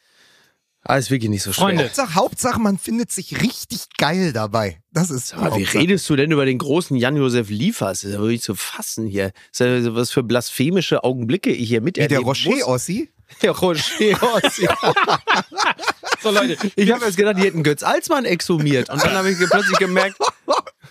Ah, 0.88 0.96
ist 0.96 1.12
wirklich 1.12 1.30
nicht 1.30 1.44
so 1.44 1.52
schwer. 1.52 1.78
Hauptsache, 1.78 2.16
Hauptsache, 2.16 2.60
man 2.62 2.78
findet 2.78 3.12
sich 3.12 3.42
richtig 3.42 3.88
geil 3.98 4.32
dabei. 4.32 4.82
Das 4.94 5.10
ist 5.10 5.34
Aber 5.34 5.58
wie 5.58 5.64
redest 5.64 6.10
du 6.10 6.16
denn 6.16 6.32
über 6.32 6.46
den 6.46 6.58
großen 6.58 6.96
Jan-Josef 6.96 7.50
Liefers? 7.50 8.02
Das 8.02 8.10
ist 8.10 8.14
ja 8.14 8.22
wirklich 8.22 8.42
zu 8.42 8.56
fassen 8.56 9.06
hier. 9.06 9.32
Das 9.52 9.68
ist 9.68 9.86
ja 9.86 9.96
was 9.96 10.12
für 10.12 10.24
blasphemische 10.24 11.04
Augenblicke 11.04 11.52
ich 11.52 11.68
hier 11.68 11.84
Wie 11.84 11.92
der 11.92 12.04
miterleben 12.04 12.26
Rocher 12.26 12.50
muss. 12.52 12.64
Ossi? 12.64 13.12
Der 13.42 13.52
Rocher 13.52 14.24
Ossi. 14.34 14.68
So, 16.22 16.32
Leute, 16.32 16.58
Ich 16.76 16.92
habe 16.92 17.06
jetzt 17.06 17.18
gedacht, 17.18 17.38
die 17.38 17.44
hätten 17.44 17.64
Götz 17.64 17.84
Alsmann 17.84 18.26
exhumiert. 18.26 18.90
Und 18.90 19.04
dann 19.04 19.14
habe 19.14 19.30
ich 19.30 19.38
plötzlich 19.38 19.78
gemerkt, 19.78 20.18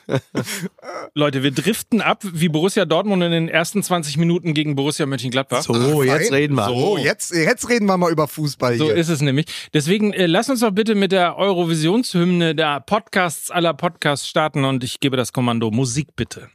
Leute, 1.15 1.43
wir 1.43 1.51
driften 1.51 2.01
ab 2.01 2.23
wie 2.23 2.49
Borussia 2.49 2.85
Dortmund 2.85 3.23
in 3.25 3.33
den 3.33 3.49
ersten 3.49 3.83
20 3.83 4.19
Minuten 4.19 4.55
gegen 4.55 4.77
Borussia 4.77 5.05
Mönchengladbach. 5.07 5.63
so, 5.63 6.03
jetzt 6.03 6.31
reden 6.33 6.55
wir. 6.55 6.67
So, 6.69 6.97
jetzt, 6.99 7.35
jetzt 7.35 7.69
reden 7.69 7.87
wir 7.87 7.97
mal 7.97 8.13
über 8.13 8.29
Fußball 8.29 8.77
So 8.79 8.85
hier. 8.87 8.95
ist 8.95 9.09
es 9.09 9.21
nämlich. 9.21 9.47
Deswegen 9.75 10.13
äh, 10.13 10.27
lass 10.27 10.49
uns 10.49 10.61
doch 10.61 10.71
bitte 10.71 10.95
mit 10.95 11.11
der 11.13 11.37
Eurovisionshymne 11.37 12.55
der 12.55 12.81
Podcasts 12.81 13.51
aller 13.51 13.75
Podcasts 13.75 14.29
starten 14.29 14.65
und 14.65 14.85
ich 14.85 15.01
gebe 15.01 15.17
das 15.17 15.33
Kommando 15.33 15.71
Musik 15.71 16.09
bitte. 16.15 16.49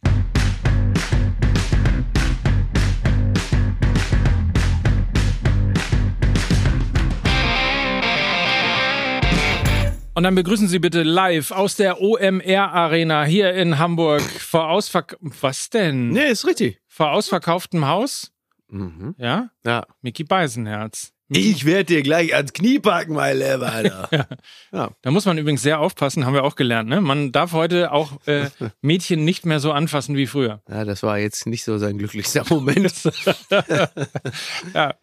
Und 10.14 10.24
dann 10.24 10.36
begrüßen 10.36 10.68
Sie 10.68 10.80
bitte 10.80 11.04
live 11.04 11.52
aus 11.52 11.76
der 11.76 12.02
OMR 12.02 12.74
Arena 12.74 13.24
hier 13.24 13.54
in 13.54 13.80
Hamburg 13.80 14.22
vor 14.22 14.70
Ausverk 14.70 15.18
was 15.22 15.70
denn? 15.70 16.10
Nee, 16.10 16.30
ist 16.30 16.46
richtig. 16.46 16.82
Vor 16.88 17.12
ausverkauftem 17.12 17.88
Haus? 17.88 18.32
Mhm. 18.68 19.16
Ja? 19.18 19.50
Ja. 19.64 19.86
Mickey 20.02 20.26
Beisenherz. 20.26 21.14
Ich 21.34 21.64
werde 21.64 21.86
dir 21.86 22.02
gleich 22.04 22.36
ans 22.36 22.52
Knie 22.52 22.80
packen, 22.80 23.14
mein 23.14 23.38
Lieber, 23.38 23.72
Alter. 23.72 24.28
Da 25.02 25.12
muss 25.12 25.26
man 25.26 25.38
übrigens 25.38 25.62
sehr 25.62 25.80
aufpassen, 25.80 26.26
haben 26.26 26.34
wir 26.34 26.44
auch 26.44 26.56
gelernt. 26.56 26.90
Ne? 26.90 27.00
Man 27.00 27.32
darf 27.32 27.54
heute 27.54 27.94
auch 27.94 28.26
äh, 28.28 28.50
Mädchen 28.82 29.24
nicht 29.24 29.46
mehr 29.46 29.62
so 29.62 29.72
anfassen 29.72 30.18
wie 30.18 30.28
früher. 30.28 30.62
Ja, 30.70 30.84
das 30.84 31.04
war 31.04 31.20
jetzt 31.20 31.48
nicht 31.48 31.64
so 31.64 31.78
sein 31.78 31.98
glücklichster 31.98 32.44
Moment. 32.50 32.94
Ja. 34.74 34.96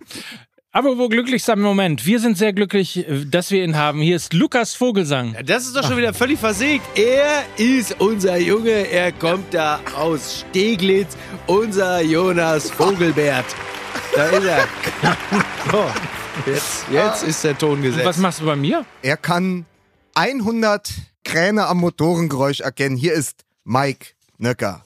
Aber 0.71 0.99
wo 0.99 1.09
glücklichster 1.09 1.57
Moment. 1.57 2.05
Wir 2.05 2.21
sind 2.21 2.37
sehr 2.37 2.53
glücklich, 2.53 3.09
äh, 3.09 3.25
dass 3.25 3.51
wir 3.51 3.65
ihn 3.65 3.77
haben. 3.77 4.03
Hier 4.03 4.17
ist 4.17 4.35
Lukas 4.35 4.75
Vogelsang. 4.75 5.35
Das 5.47 5.65
ist 5.67 5.75
doch 5.75 5.87
schon 5.87 5.97
wieder 5.97 6.13
völlig 6.13 6.39
versägt. 6.39 6.85
Er 6.99 7.43
ist 7.57 7.99
unser 8.01 8.37
Junge, 8.37 8.71
er 8.71 9.13
kommt 9.13 9.55
da 9.55 9.81
aus 9.97 10.45
Steglitz, 10.51 11.17
unser 11.47 12.03
Jonas 12.03 12.71
Vogelbert. 12.71 13.47
Da 14.15 14.27
ist 14.27 14.45
er. 14.45 14.69
So, 15.71 15.85
jetzt, 16.47 16.85
jetzt 16.91 17.23
ist 17.25 17.45
der 17.45 17.59
Ton 17.59 17.73
Und 17.73 17.83
gesetzt. 17.83 18.07
was 18.07 18.17
machst 18.17 18.41
du 18.41 18.47
bei 18.47 18.57
mir? 18.57 18.87
Er 19.03 19.19
kann 19.19 19.67
100 20.15 20.91
Kräne 21.25 21.67
am 21.67 21.79
Motorengeräusch 21.79 22.61
erkennen. 22.61 22.97
Hier 22.97 23.13
ist 23.13 23.45
Mike 23.65 24.07
Nöcker. 24.39 24.83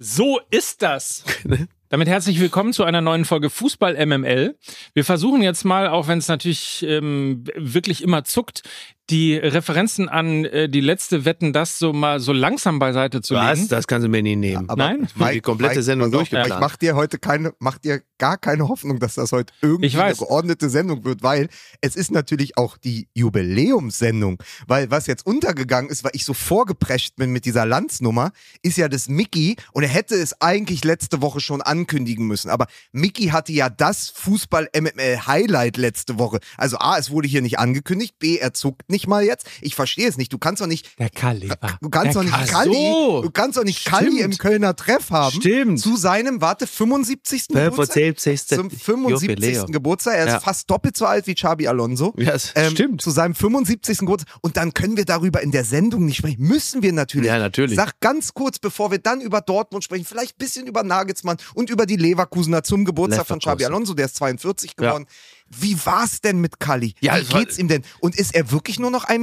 So 0.00 0.40
ist 0.50 0.82
das. 0.82 1.22
Damit 1.94 2.08
herzlich 2.08 2.40
willkommen 2.40 2.72
zu 2.72 2.82
einer 2.82 3.00
neuen 3.00 3.24
Folge 3.24 3.50
Fußball 3.50 4.04
MML. 4.04 4.56
Wir 4.94 5.04
versuchen 5.04 5.42
jetzt 5.42 5.64
mal, 5.64 5.86
auch 5.86 6.08
wenn 6.08 6.18
es 6.18 6.26
natürlich 6.26 6.84
ähm, 6.88 7.44
wirklich 7.54 8.02
immer 8.02 8.24
zuckt, 8.24 8.64
die 9.10 9.36
Referenzen 9.36 10.08
an 10.08 10.44
äh, 10.44 10.68
die 10.68 10.80
letzte 10.80 11.24
Wetten 11.24 11.52
das 11.52 11.78
so 11.78 11.92
mal 11.92 12.18
so 12.18 12.32
langsam 12.32 12.80
beiseite 12.80 13.22
zu 13.22 13.36
Was? 13.36 13.58
legen. 13.58 13.68
Das 13.68 13.86
kannst 13.86 14.04
du 14.04 14.08
mir 14.08 14.24
nie 14.24 14.34
nehmen. 14.34 14.68
Aber 14.68 14.82
Nein? 14.82 15.06
Die 15.34 15.40
komplette 15.40 15.84
Sendung 15.84 16.10
durchgeplant. 16.10 16.48
Ich 16.54 16.58
mach 16.58 16.74
dir 16.74 16.96
heute 16.96 17.20
keine, 17.20 17.54
mach 17.60 17.78
dir 17.78 18.02
gar 18.18 18.38
keine 18.38 18.68
Hoffnung, 18.68 18.98
dass 18.98 19.14
das 19.14 19.32
heute 19.32 19.52
irgendwie 19.60 19.86
Ich 19.86 19.96
weiß. 19.96 20.18
eine 20.20 20.26
geordnete 20.28 20.70
Sendung 20.70 21.04
wird, 21.04 21.22
weil 21.22 21.48
es 21.80 21.96
ist 21.96 22.10
natürlich 22.10 22.56
auch 22.56 22.76
die 22.76 23.08
Jubiläumssendung. 23.14 24.42
Weil 24.66 24.90
was 24.90 25.06
jetzt 25.06 25.26
untergegangen 25.26 25.90
ist, 25.90 26.04
weil 26.04 26.12
ich 26.14 26.24
so 26.24 26.34
vorgeprescht 26.34 27.16
bin 27.16 27.32
mit 27.32 27.44
dieser 27.44 27.66
Landsnummer, 27.66 28.32
ist 28.62 28.76
ja 28.76 28.88
das 28.88 29.08
Mickey 29.08 29.56
und 29.72 29.82
er 29.82 29.88
hätte 29.88 30.14
es 30.14 30.40
eigentlich 30.40 30.84
letzte 30.84 31.22
Woche 31.22 31.40
schon 31.40 31.62
ankündigen 31.62 32.26
müssen. 32.26 32.50
Aber 32.50 32.66
Mickey 32.92 33.26
hatte 33.28 33.52
ja 33.52 33.68
das 33.68 34.08
Fußball-MML-Highlight 34.10 35.76
letzte 35.76 36.18
Woche. 36.18 36.38
Also 36.56 36.78
A, 36.78 36.98
es 36.98 37.10
wurde 37.10 37.28
hier 37.28 37.42
nicht 37.42 37.58
angekündigt, 37.58 38.18
B, 38.18 38.36
er 38.38 38.54
zuckt 38.54 38.90
nicht 38.90 39.06
mal 39.06 39.24
jetzt. 39.24 39.46
Ich 39.60 39.74
verstehe 39.74 40.08
es 40.08 40.16
nicht. 40.16 40.32
Du 40.32 40.38
kannst 40.38 40.60
doch 40.62 40.66
nicht 40.66 40.98
Der 40.98 41.10
Kaliber. 41.10 41.78
Du 41.80 41.90
kannst 41.90 42.16
doch 42.16 42.22
nicht 42.22 42.34
Kalli, 42.48 42.72
so. 42.74 43.22
du 43.22 43.30
kannst 43.30 43.56
doch 43.58 43.64
nicht 43.64 43.84
Kalli 43.84 44.20
im 44.20 44.36
Kölner 44.36 44.76
Treff 44.76 45.10
haben. 45.10 45.34
Stimmt. 45.40 45.80
Zu 45.80 45.96
seinem, 45.96 46.40
warte, 46.40 46.66
75. 46.66 47.48
Geburtstag. 47.48 47.94
75. 48.20 48.56
Zum 48.58 48.70
75. 48.70 49.28
Jubiläum. 49.28 49.72
Geburtstag. 49.72 50.14
Er 50.16 50.26
ist 50.26 50.32
Ja. 50.32 50.40
fast 50.40 50.70
doppelt 50.70 50.96
so 50.96 51.06
alt 51.06 51.26
wie 51.26 51.34
Xabi 51.34 51.66
Alonso. 51.68 52.14
Ja, 52.16 52.32
es 52.32 52.52
Ähm, 52.54 52.72
stimmt. 52.72 53.02
Zu 53.02 53.10
seinem 53.10 53.34
75. 53.34 53.98
Geburtstag. 54.00 54.34
Und 54.42 54.56
dann 54.56 54.72
können 54.74 54.96
wir 54.96 55.04
darüber 55.04 55.42
in 55.42 55.50
der 55.50 55.64
Sendung 55.64 56.04
nicht 56.06 56.16
sprechen. 56.18 56.42
Müssen 56.42 56.82
wir 56.82 56.92
natürlich. 56.92 57.28
Ja, 57.28 57.38
natürlich. 57.38 57.76
Sag 57.76 57.98
ganz 58.00 58.34
kurz, 58.34 58.58
bevor 58.58 58.90
wir 58.90 58.98
dann 58.98 59.20
über 59.20 59.40
Dortmund 59.40 59.84
sprechen, 59.84 60.04
vielleicht 60.04 60.34
ein 60.36 60.38
bisschen 60.38 60.66
über 60.66 60.82
Nagelsmann 60.82 61.36
und 61.54 61.70
über 61.70 61.86
die 61.86 61.96
Leverkusener 61.96 62.62
zum 62.62 62.84
Geburtstag 62.84 63.26
von 63.26 63.38
Xabi 63.38 63.62
Leverkusen. 63.62 63.74
Alonso. 63.74 63.94
Der 63.94 64.06
ist 64.06 64.16
42 64.16 64.76
geworden. 64.76 65.06
Wie 65.50 65.76
war's 65.84 66.20
denn 66.20 66.40
mit 66.40 66.58
Kalli? 66.58 66.94
Ja, 67.00 67.16
Wie 67.16 67.20
es 67.20 67.32
war- 67.32 67.40
geht's 67.40 67.58
ihm 67.58 67.68
denn? 67.68 67.82
Und 68.00 68.16
ist 68.18 68.34
er 68.34 68.50
wirklich 68.50 68.78
nur 68.80 68.90
noch 68.90 69.04
1,54 69.04 69.18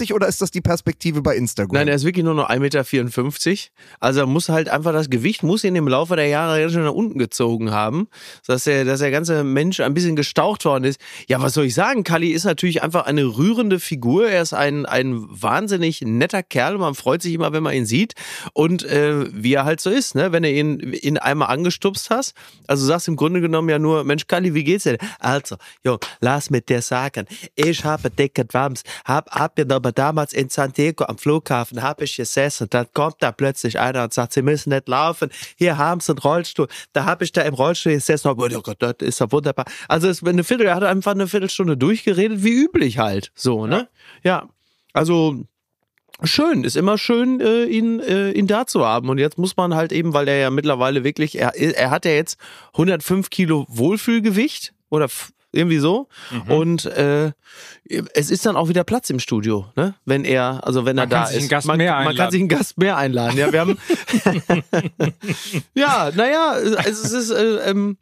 Meter 0.00 0.14
oder 0.14 0.26
ist 0.26 0.40
das 0.42 0.50
die 0.50 0.60
Perspektive 0.60 1.22
bei 1.22 1.36
Instagram? 1.36 1.74
Nein, 1.74 1.88
er 1.88 1.94
ist 1.94 2.04
wirklich 2.04 2.24
nur 2.24 2.34
noch 2.34 2.48
1,54 2.48 3.48
Meter. 3.50 3.70
Also 4.00 4.20
er 4.20 4.26
muss 4.26 4.48
halt 4.48 4.68
einfach 4.68 4.92
das 4.92 5.08
Gewicht, 5.08 5.42
muss 5.42 5.62
ihn 5.62 5.76
im 5.76 5.86
Laufe 5.88 6.16
der 6.16 6.26
Jahre 6.26 6.60
ganz 6.60 6.72
schön 6.72 6.82
nach 6.84 6.92
unten 6.92 7.18
gezogen 7.18 7.70
haben, 7.70 8.08
dass 8.46 8.66
er, 8.66 8.84
dass 8.84 9.00
der 9.00 9.10
ganze 9.10 9.44
Mensch 9.44 9.78
ein 9.80 9.94
bisschen 9.94 10.16
gestaucht 10.16 10.64
worden 10.64 10.84
ist. 10.84 11.00
Ja, 11.28 11.40
was 11.40 11.54
soll 11.54 11.66
ich 11.66 11.74
sagen? 11.74 12.02
Kali 12.02 12.30
ist 12.30 12.44
natürlich 12.44 12.82
einfach 12.82 13.06
eine 13.06 13.24
rührende 13.24 13.78
Figur. 13.78 14.28
Er 14.28 14.42
ist 14.42 14.52
ein, 14.52 14.84
ein 14.86 15.26
wahnsinnig 15.28 16.00
netter 16.02 16.42
Kerl. 16.42 16.78
Man 16.78 16.94
freut 16.94 17.22
sich 17.22 17.34
immer, 17.34 17.52
wenn 17.52 17.62
man 17.62 17.74
ihn 17.74 17.86
sieht. 17.86 18.14
Und 18.52 18.84
äh, 18.84 19.26
wie 19.32 19.54
er 19.54 19.64
halt 19.64 19.80
so 19.80 19.90
ist, 19.90 20.14
ne? 20.14 20.32
wenn 20.32 20.42
du 20.42 20.50
ihn, 20.50 20.80
ihn 20.92 21.18
einmal 21.18 21.48
angestupst 21.50 22.10
hast. 22.10 22.34
Also 22.66 22.82
du 22.84 22.88
sagst 22.88 23.06
im 23.06 23.16
Grunde 23.16 23.40
genommen 23.40 23.68
ja 23.68 23.78
nur, 23.78 24.02
Mensch 24.04 24.26
Kali, 24.26 24.54
wie 24.54 24.64
geht's 24.64 24.84
dir? 24.84 24.98
Also, 25.26 25.56
jo, 25.82 25.98
lass 26.20 26.50
mit 26.50 26.68
dir 26.68 26.80
sagen, 26.80 27.26
ich 27.56 27.84
habe 27.84 28.10
dicke 28.10 28.46
Wams, 28.52 28.84
hab, 29.04 29.28
hab 29.32 29.58
aber 29.72 29.90
damals 29.90 30.32
in 30.32 30.50
San 30.50 30.72
Diego 30.72 31.04
am 31.04 31.18
Flughafen, 31.18 31.82
hab 31.82 32.00
ich 32.00 32.14
gesessen, 32.14 32.68
dann 32.70 32.86
kommt 32.94 33.16
da 33.18 33.32
plötzlich 33.32 33.80
einer 33.80 34.04
und 34.04 34.14
sagt, 34.14 34.34
sie 34.34 34.42
müssen 34.42 34.70
nicht 34.70 34.86
laufen, 34.86 35.30
hier 35.56 35.78
haben 35.78 35.98
sie 35.98 36.12
einen 36.12 36.20
Rollstuhl, 36.20 36.68
da 36.92 37.06
hab 37.06 37.22
ich 37.22 37.32
da 37.32 37.42
im 37.42 37.54
Rollstuhl 37.54 37.94
gesessen, 37.94 38.28
oh 38.28 38.36
Gott, 38.36 38.76
das 38.78 38.94
ist 39.00 39.18
ja 39.18 39.32
wunderbar. 39.32 39.64
Also 39.88 40.06
es, 40.06 40.22
eine 40.22 40.44
Viertel, 40.44 40.66
er 40.66 40.76
hat 40.76 40.84
einfach 40.84 41.10
eine 41.10 41.26
Viertelstunde 41.26 41.76
durchgeredet, 41.76 42.44
wie 42.44 42.62
üblich 42.62 42.98
halt, 42.98 43.32
so, 43.34 43.66
ne? 43.66 43.88
Ja, 44.22 44.48
also 44.92 45.44
schön, 46.22 46.62
ist 46.62 46.76
immer 46.76 46.98
schön, 46.98 47.40
äh, 47.40 47.64
ihn, 47.64 47.98
äh, 47.98 48.30
ihn 48.30 48.46
da 48.46 48.68
zu 48.68 48.86
haben. 48.86 49.08
Und 49.08 49.18
jetzt 49.18 49.38
muss 49.38 49.56
man 49.56 49.74
halt 49.74 49.90
eben, 49.90 50.14
weil 50.14 50.28
er 50.28 50.38
ja 50.38 50.50
mittlerweile 50.50 51.02
wirklich, 51.02 51.36
er, 51.36 51.56
er 51.56 51.90
hat 51.90 52.04
ja 52.04 52.12
jetzt 52.12 52.38
105 52.74 53.28
Kilo 53.28 53.66
Wohlfühlgewicht 53.68 54.72
oder 54.88 55.08
irgendwie 55.52 55.78
so. 55.78 56.08
Mhm. 56.30 56.52
Und 56.52 56.84
äh, 56.86 57.32
es 58.14 58.30
ist 58.30 58.44
dann 58.46 58.56
auch 58.56 58.68
wieder 58.68 58.84
Platz 58.84 59.10
im 59.10 59.18
Studio, 59.20 59.66
ne? 59.76 59.94
Wenn 60.04 60.24
er, 60.24 60.60
also 60.64 60.84
wenn 60.84 60.96
Man 60.96 61.10
er 61.10 61.24
da 61.24 61.24
ist. 61.24 61.66
man, 61.66 61.78
man 61.78 62.16
kann 62.16 62.30
sich 62.30 62.40
einen 62.40 62.48
Gast 62.48 62.78
mehr 62.78 62.96
einladen. 62.96 63.38
Ja, 63.38 63.52
wir 63.52 63.60
haben. 63.60 63.78
ja, 65.74 66.10
naja, 66.14 66.56
es 66.84 67.10
ist, 67.10 67.30
äh, 67.30 67.70
ähm, 67.70 67.96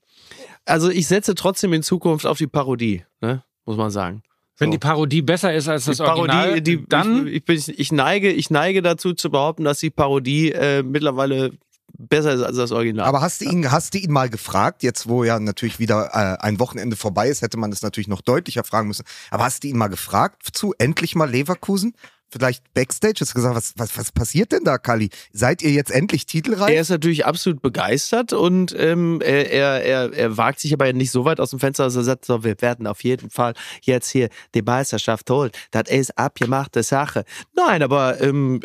also 0.64 0.90
ich 0.90 1.06
setze 1.06 1.34
trotzdem 1.34 1.72
in 1.72 1.82
Zukunft 1.82 2.26
auf 2.26 2.38
die 2.38 2.46
Parodie, 2.46 3.04
ne? 3.20 3.42
Muss 3.66 3.76
man 3.76 3.90
sagen. 3.90 4.22
Wenn 4.58 4.68
So. 4.68 4.72
die 4.72 4.78
Parodie 4.78 5.22
besser 5.22 5.52
ist 5.52 5.68
als 5.68 5.86
das 5.86 5.96
Die 5.96 6.02
Parodie, 6.02 6.30
Original, 6.32 6.60
die, 6.60 6.84
dann 6.88 7.26
ich, 7.26 7.34
ich, 7.34 7.44
bin, 7.44 7.62
ich 7.76 7.92
neige, 7.92 8.30
ich 8.30 8.50
neige 8.50 8.82
dazu 8.82 9.12
zu 9.12 9.30
behaupten, 9.30 9.64
dass 9.64 9.78
die 9.80 9.90
Parodie 9.90 10.52
äh, 10.52 10.82
mittlerweile 10.82 11.52
besser 11.98 12.32
ist 12.32 12.42
als 12.42 12.56
das 12.56 12.72
Original. 12.72 13.06
Aber 13.06 13.20
hast 13.20 13.40
du 13.40 13.44
ihn, 13.44 13.70
hast 13.70 13.94
du 13.94 13.98
ihn 13.98 14.12
mal 14.12 14.28
gefragt, 14.28 14.82
jetzt 14.82 15.08
wo 15.08 15.24
ja 15.24 15.38
natürlich 15.38 15.78
wieder 15.78 16.10
äh, 16.12 16.42
ein 16.42 16.58
Wochenende 16.58 16.96
vorbei 16.96 17.28
ist, 17.28 17.42
hätte 17.42 17.56
man 17.56 17.70
das 17.70 17.82
natürlich 17.82 18.08
noch 18.08 18.20
deutlicher 18.20 18.64
fragen 18.64 18.88
müssen. 18.88 19.04
Aber 19.30 19.44
hast 19.44 19.64
du 19.64 19.68
ihn 19.68 19.76
mal 19.76 19.88
gefragt 19.88 20.42
zu 20.52 20.74
endlich 20.78 21.14
mal 21.14 21.30
Leverkusen? 21.30 21.94
Vielleicht 22.36 22.74
Backstage, 22.74 23.20
hast 23.20 23.30
du 23.30 23.34
gesagt, 23.36 23.54
was, 23.54 23.74
was, 23.76 23.96
was 23.96 24.10
passiert 24.10 24.50
denn 24.50 24.64
da, 24.64 24.76
Kali? 24.76 25.08
Seid 25.32 25.62
ihr 25.62 25.70
jetzt 25.70 25.92
endlich 25.92 26.26
titelreich? 26.26 26.74
er 26.74 26.80
ist 26.80 26.88
natürlich 26.88 27.24
absolut 27.26 27.62
begeistert 27.62 28.32
und 28.32 28.74
ähm, 28.76 29.20
er, 29.20 29.52
er, 29.52 30.12
er, 30.12 30.36
wagt 30.36 30.58
sich 30.58 30.72
aber 30.72 30.92
nicht 30.92 31.12
so 31.12 31.24
weit 31.24 31.38
aus 31.38 31.50
dem 31.50 31.60
Fenster, 31.60 31.84
dass 31.84 31.94
er 31.94 32.02
sagt, 32.02 32.24
so, 32.24 32.42
wir 32.42 32.60
werden 32.60 32.88
auf 32.88 33.04
jeden 33.04 33.30
Fall 33.30 33.54
jetzt 33.82 34.10
hier 34.10 34.30
die 34.52 34.62
Meisterschaft 34.62 35.30
holen. 35.30 35.52
Das 35.70 35.88
ist 35.88 36.18
abgemachte 36.18 36.82
Sache. 36.82 37.24
Nein, 37.54 37.84
aber 37.84 38.20
ähm, 38.20 38.58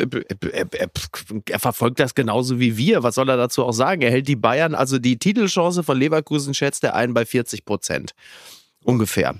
er, 0.51 0.65
er, 0.73 0.89
er 1.47 1.59
verfolgt 1.59 1.99
das 1.99 2.15
genauso 2.15 2.59
wie 2.59 2.75
wir. 2.75 3.03
Was 3.03 3.13
soll 3.13 3.29
er 3.29 3.37
dazu 3.37 3.63
auch 3.65 3.73
sagen? 3.73 4.01
Er 4.01 4.09
hält 4.09 4.27
die 4.27 4.35
Bayern, 4.35 4.73
also 4.73 4.97
die 4.97 5.19
Titelchance 5.19 5.83
von 5.83 5.95
Leverkusen 5.95 6.55
schätzt 6.55 6.83
er 6.83 6.95
ein 6.95 7.13
bei 7.13 7.23
40 7.23 7.65
Prozent. 7.65 8.15
Ungefähr. 8.83 9.35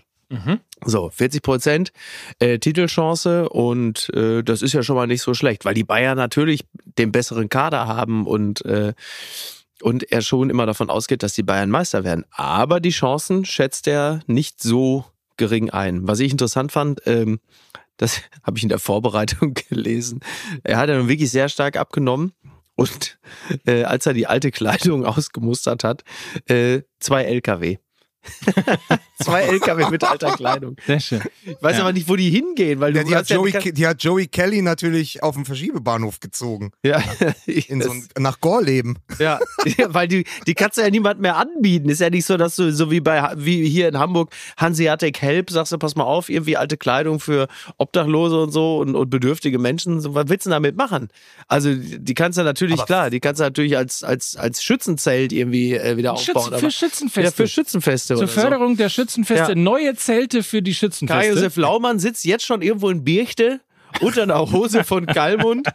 So, 0.85 1.09
40 1.09 1.41
Prozent 1.41 1.91
äh, 2.39 2.59
Titelchance 2.59 3.49
und 3.49 4.09
äh, 4.13 4.43
das 4.43 4.61
ist 4.61 4.73
ja 4.73 4.83
schon 4.83 4.95
mal 4.95 5.07
nicht 5.07 5.23
so 5.23 5.33
schlecht, 5.33 5.65
weil 5.65 5.73
die 5.73 5.83
Bayern 5.83 6.17
natürlich 6.17 6.65
den 6.97 7.11
besseren 7.11 7.49
Kader 7.49 7.87
haben 7.87 8.27
und 8.27 8.63
äh, 8.65 8.93
und 9.81 10.11
er 10.11 10.21
schon 10.21 10.49
immer 10.49 10.65
davon 10.65 10.89
ausgeht, 10.89 11.23
dass 11.23 11.33
die 11.33 11.43
Bayern 11.43 11.69
Meister 11.69 12.03
werden. 12.03 12.25
Aber 12.31 12.79
die 12.79 12.89
Chancen 12.89 13.45
schätzt 13.45 13.87
er 13.87 14.19
nicht 14.27 14.61
so 14.61 15.05
gering 15.37 15.69
ein. 15.69 16.07
Was 16.07 16.19
ich 16.19 16.31
interessant 16.31 16.71
fand, 16.71 17.01
ähm, 17.05 17.39
das 17.97 18.21
habe 18.43 18.57
ich 18.57 18.63
in 18.63 18.69
der 18.69 18.79
Vorbereitung 18.79 19.53
gelesen. 19.69 20.19
Er 20.63 20.77
hat 20.77 20.89
ja 20.89 20.97
nun 20.97 21.07
wirklich 21.07 21.31
sehr 21.31 21.49
stark 21.49 21.77
abgenommen. 21.77 22.33
Und 22.75 23.19
äh, 23.65 23.83
als 23.83 24.05
er 24.05 24.13
die 24.13 24.27
alte 24.27 24.51
Kleidung 24.51 25.05
ausgemustert 25.05 25.83
hat, 25.83 26.03
äh, 26.47 26.81
zwei 26.99 27.23
LKW. 27.23 27.77
Zwei 29.21 29.41
LKW 29.41 29.89
mit 29.89 30.03
alter 30.03 30.35
Kleidung. 30.35 30.75
Sehr 30.87 30.99
schön. 30.99 31.21
Ich 31.45 31.55
weiß 31.61 31.79
aber 31.79 31.91
nicht, 31.93 32.07
wo 32.07 32.15
die 32.15 32.29
hingehen, 32.29 32.79
weil 32.79 32.95
Ja, 32.95 33.03
du 33.03 33.09
die, 33.09 33.15
hat 33.15 33.29
ja 33.29 33.35
Joey, 33.35 33.73
die 33.73 33.87
hat 33.87 34.01
Joey 34.03 34.27
Kelly 34.27 34.61
natürlich 34.61 35.21
auf 35.23 35.35
dem 35.35 35.45
Verschiebebahnhof 35.45 36.19
gezogen. 36.19 36.71
ja, 36.83 37.01
In 37.45 37.81
so 37.81 37.91
ein, 37.91 38.07
nach 38.17 38.39
Gorleben. 38.39 38.97
ja, 39.19 39.39
ja, 39.77 39.93
weil 39.93 40.07
die, 40.07 40.25
die 40.47 40.53
kannst 40.53 40.77
du 40.77 40.81
ja 40.81 40.89
niemand 40.89 41.19
mehr 41.19 41.35
anbieten. 41.37 41.89
Ist 41.89 41.99
ja 42.01 42.09
nicht 42.09 42.25
so, 42.25 42.37
dass 42.37 42.55
du 42.55 42.71
so 42.71 42.91
wie 42.91 43.01
bei 43.01 43.31
wie 43.35 43.67
hier 43.67 43.89
in 43.89 43.99
Hamburg 43.99 44.31
Hanseatic 44.57 45.21
Help 45.21 45.49
sagst 45.51 45.71
du, 45.73 45.77
pass 45.77 45.95
mal 45.95 46.03
auf, 46.05 46.29
irgendwie 46.29 46.55
alte 46.57 46.77
Kleidung 46.77 47.19
für 47.19 47.47
Obdachlose 47.77 48.39
und 48.41 48.51
so 48.51 48.77
und, 48.77 48.95
und 48.95 49.09
bedürftige 49.09 49.59
Menschen. 49.59 49.99
So, 50.01 50.15
was 50.15 50.25
willst 50.29 50.45
du 50.45 50.49
damit 50.49 50.77
machen? 50.77 51.09
Also 51.47 51.73
die 51.75 52.13
kannst 52.13 52.37
du 52.37 52.43
natürlich 52.43 52.75
Aber- 52.75 52.85
klar, 52.85 53.09
die 53.09 53.19
kannst 53.19 53.39
du 53.39 53.43
natürlich 53.43 53.75
als 53.77 54.03
als 54.03 54.35
als 54.35 54.63
Schützenzelt 54.63 55.31
irgendwie 55.33 55.73
äh, 55.75 55.97
wieder 55.97 56.13
aufbauen. 56.13 56.35
Schützen, 56.43 56.47
aber- 56.53 56.59
für 56.59 56.71
Schützenfeste. 56.71 57.21
ja, 57.23 57.31
für 57.31 57.47
Schützenfeste 57.47 58.13
Zur 58.15 58.23
oder 58.23 58.27
so. 58.27 58.39
Förderung 58.41 58.77
der 58.77 58.87
Schützenfeste. 58.89 59.08
Ja. 59.49 59.55
Neue 59.55 59.95
Zelte 59.95 60.43
für 60.43 60.61
die 60.61 60.73
Schützenfeste. 60.73 61.21
Kai-Josef 61.21 61.55
Laumann 61.57 61.99
sitzt 61.99 62.25
jetzt 62.25 62.45
schon 62.45 62.61
irgendwo 62.61 62.89
in 62.89 63.03
Birchte 63.03 63.61
unter 64.01 64.23
einer 64.23 64.51
Hose 64.51 64.83
von 64.83 65.05
Kalmund 65.05 65.67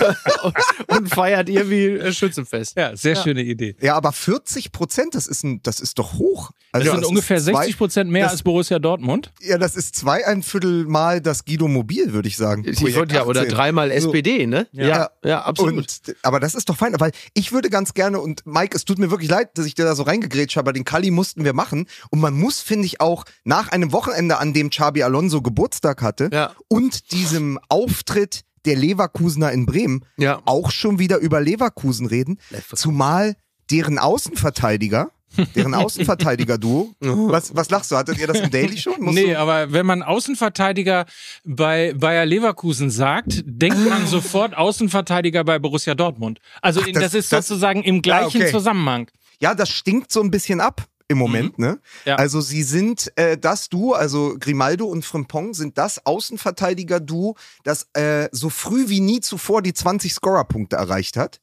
und 0.88 1.08
feiert 1.08 1.48
irgendwie 1.48 2.12
Schützenfest. 2.12 2.76
Ja, 2.76 2.96
sehr 2.96 3.16
schöne 3.16 3.42
Idee. 3.42 3.76
Ja, 3.80 3.96
aber 3.96 4.12
40 4.12 4.72
Prozent, 4.72 5.14
das 5.14 5.26
ist, 5.26 5.44
ein, 5.44 5.62
das 5.62 5.80
ist 5.80 5.98
doch 5.98 6.14
hoch. 6.14 6.50
Das 6.72 6.80
Also 6.82 6.92
sind 6.92 7.02
ist 7.02 7.08
ungefähr 7.08 7.40
zwei, 7.40 7.52
60 7.64 7.78
Prozent 7.78 8.10
mehr 8.10 8.24
das- 8.24 8.32
als 8.32 8.42
Borussia 8.42 8.78
Dortmund. 8.78 9.32
Ja, 9.40 9.58
das 9.58 9.76
ist 9.76 9.96
zweieinviertel 9.96 10.84
Mal 10.86 11.20
das 11.20 11.44
Guido 11.44 11.68
Mobil, 11.68 12.12
würde 12.12 12.28
ich 12.28 12.36
sagen. 12.36 12.64
Ich 12.66 12.78
Projekt 12.78 12.98
wollte 12.98 13.14
ja, 13.14 13.24
oder 13.24 13.40
18. 13.42 13.54
dreimal 13.54 13.90
SPD, 13.90 14.46
ne? 14.46 14.66
Ja, 14.72 15.10
ja, 15.24 15.42
absolut. 15.42 15.74
Und, 15.78 16.16
aber 16.22 16.40
das 16.40 16.54
ist 16.54 16.68
doch 16.68 16.76
fein, 16.76 16.94
weil 16.98 17.12
ich 17.34 17.52
würde 17.52 17.70
ganz 17.70 17.94
gerne, 17.94 18.20
und 18.20 18.46
Mike, 18.46 18.76
es 18.76 18.84
tut 18.84 18.98
mir 18.98 19.10
wirklich 19.10 19.30
leid, 19.30 19.50
dass 19.58 19.66
ich 19.66 19.74
dir 19.74 19.84
da 19.84 19.94
so 19.94 20.02
reingegrätscht 20.02 20.56
habe, 20.56 20.70
aber 20.70 20.72
den 20.72 20.84
Kali 20.84 21.10
mussten 21.10 21.44
wir 21.44 21.52
machen. 21.52 21.86
Und 22.10 22.20
man 22.20 22.34
muss, 22.34 22.60
finde 22.60 22.86
ich, 22.86 23.00
auch 23.00 23.24
nach 23.44 23.68
einem 23.68 23.92
Wochenende, 23.92 24.38
an 24.38 24.52
dem 24.52 24.70
Xabi 24.70 25.02
Alonso 25.02 25.42
Geburtstag 25.42 26.02
hatte 26.02 26.30
Ja. 26.32 26.52
und 26.68 27.12
diesem 27.12 27.58
Auftritt 27.68 28.42
der 28.66 28.76
Leverkusener 28.76 29.52
in 29.52 29.64
Bremen, 29.66 30.04
Ja. 30.16 30.40
auch 30.44 30.70
schon 30.70 30.98
wieder 30.98 31.18
über 31.18 31.40
Leverkusen 31.40 32.06
reden. 32.06 32.38
Zumal 32.74 33.36
deren 33.70 33.98
Außenverteidiger, 33.98 35.10
deren 35.54 35.74
Außenverteidiger-Duo, 35.74 36.92
was, 37.00 37.54
was 37.54 37.70
lachst 37.70 37.90
du? 37.90 37.96
Hattet 37.96 38.18
ihr 38.18 38.26
das 38.26 38.40
im 38.40 38.50
Daily 38.50 38.76
schon? 38.76 38.94
Musst 39.00 39.14
Nee, 39.14 39.28
du, 39.32 39.38
aber 39.38 39.72
wenn 39.72 39.86
man 39.86 40.02
Außenverteidiger 40.02 41.06
bei 41.44 41.94
Bayer 41.94 42.26
Leverkusen 42.26 42.90
sagt, 42.90 43.42
denkt 43.46 43.88
man 43.88 44.06
sofort 44.08 44.56
Außenverteidiger 44.56 45.44
bei 45.44 45.58
Borussia 45.58 45.94
Dortmund. 45.94 46.40
Also 46.60 46.80
in, 46.80 46.94
das, 46.94 47.04
das- 47.04 47.14
ist 47.14 47.32
das- 47.32 47.46
sozusagen 47.48 47.82
im 47.82 48.02
gleichen 48.02 48.40
Ah, 48.42 48.44
okay. 48.44 48.50
Zusammenhang. 48.52 49.10
Ja, 49.40 49.54
das 49.54 49.70
stinkt 49.70 50.12
so 50.12 50.20
ein 50.20 50.30
bisschen 50.30 50.60
ab 50.60 50.86
im 51.10 51.18
Moment, 51.18 51.58
ne? 51.58 51.72
Mhm. 51.72 51.78
Ja. 52.06 52.14
Also 52.16 52.40
sie 52.40 52.62
sind 52.62 53.12
äh, 53.16 53.36
das 53.36 53.68
Duo, 53.68 53.92
also 53.92 54.36
Grimaldo 54.38 54.86
und 54.86 55.04
Frimpong 55.04 55.54
sind 55.54 55.76
das 55.76 56.06
Außenverteidiger-Duo, 56.06 57.36
das 57.64 57.88
äh, 57.94 58.28
so 58.30 58.48
früh 58.48 58.88
wie 58.88 59.00
nie 59.00 59.20
zuvor 59.20 59.60
die 59.60 59.74
20 59.74 60.14
Scorer-Punkte 60.14 60.76
erreicht 60.76 61.16
hat. 61.16 61.40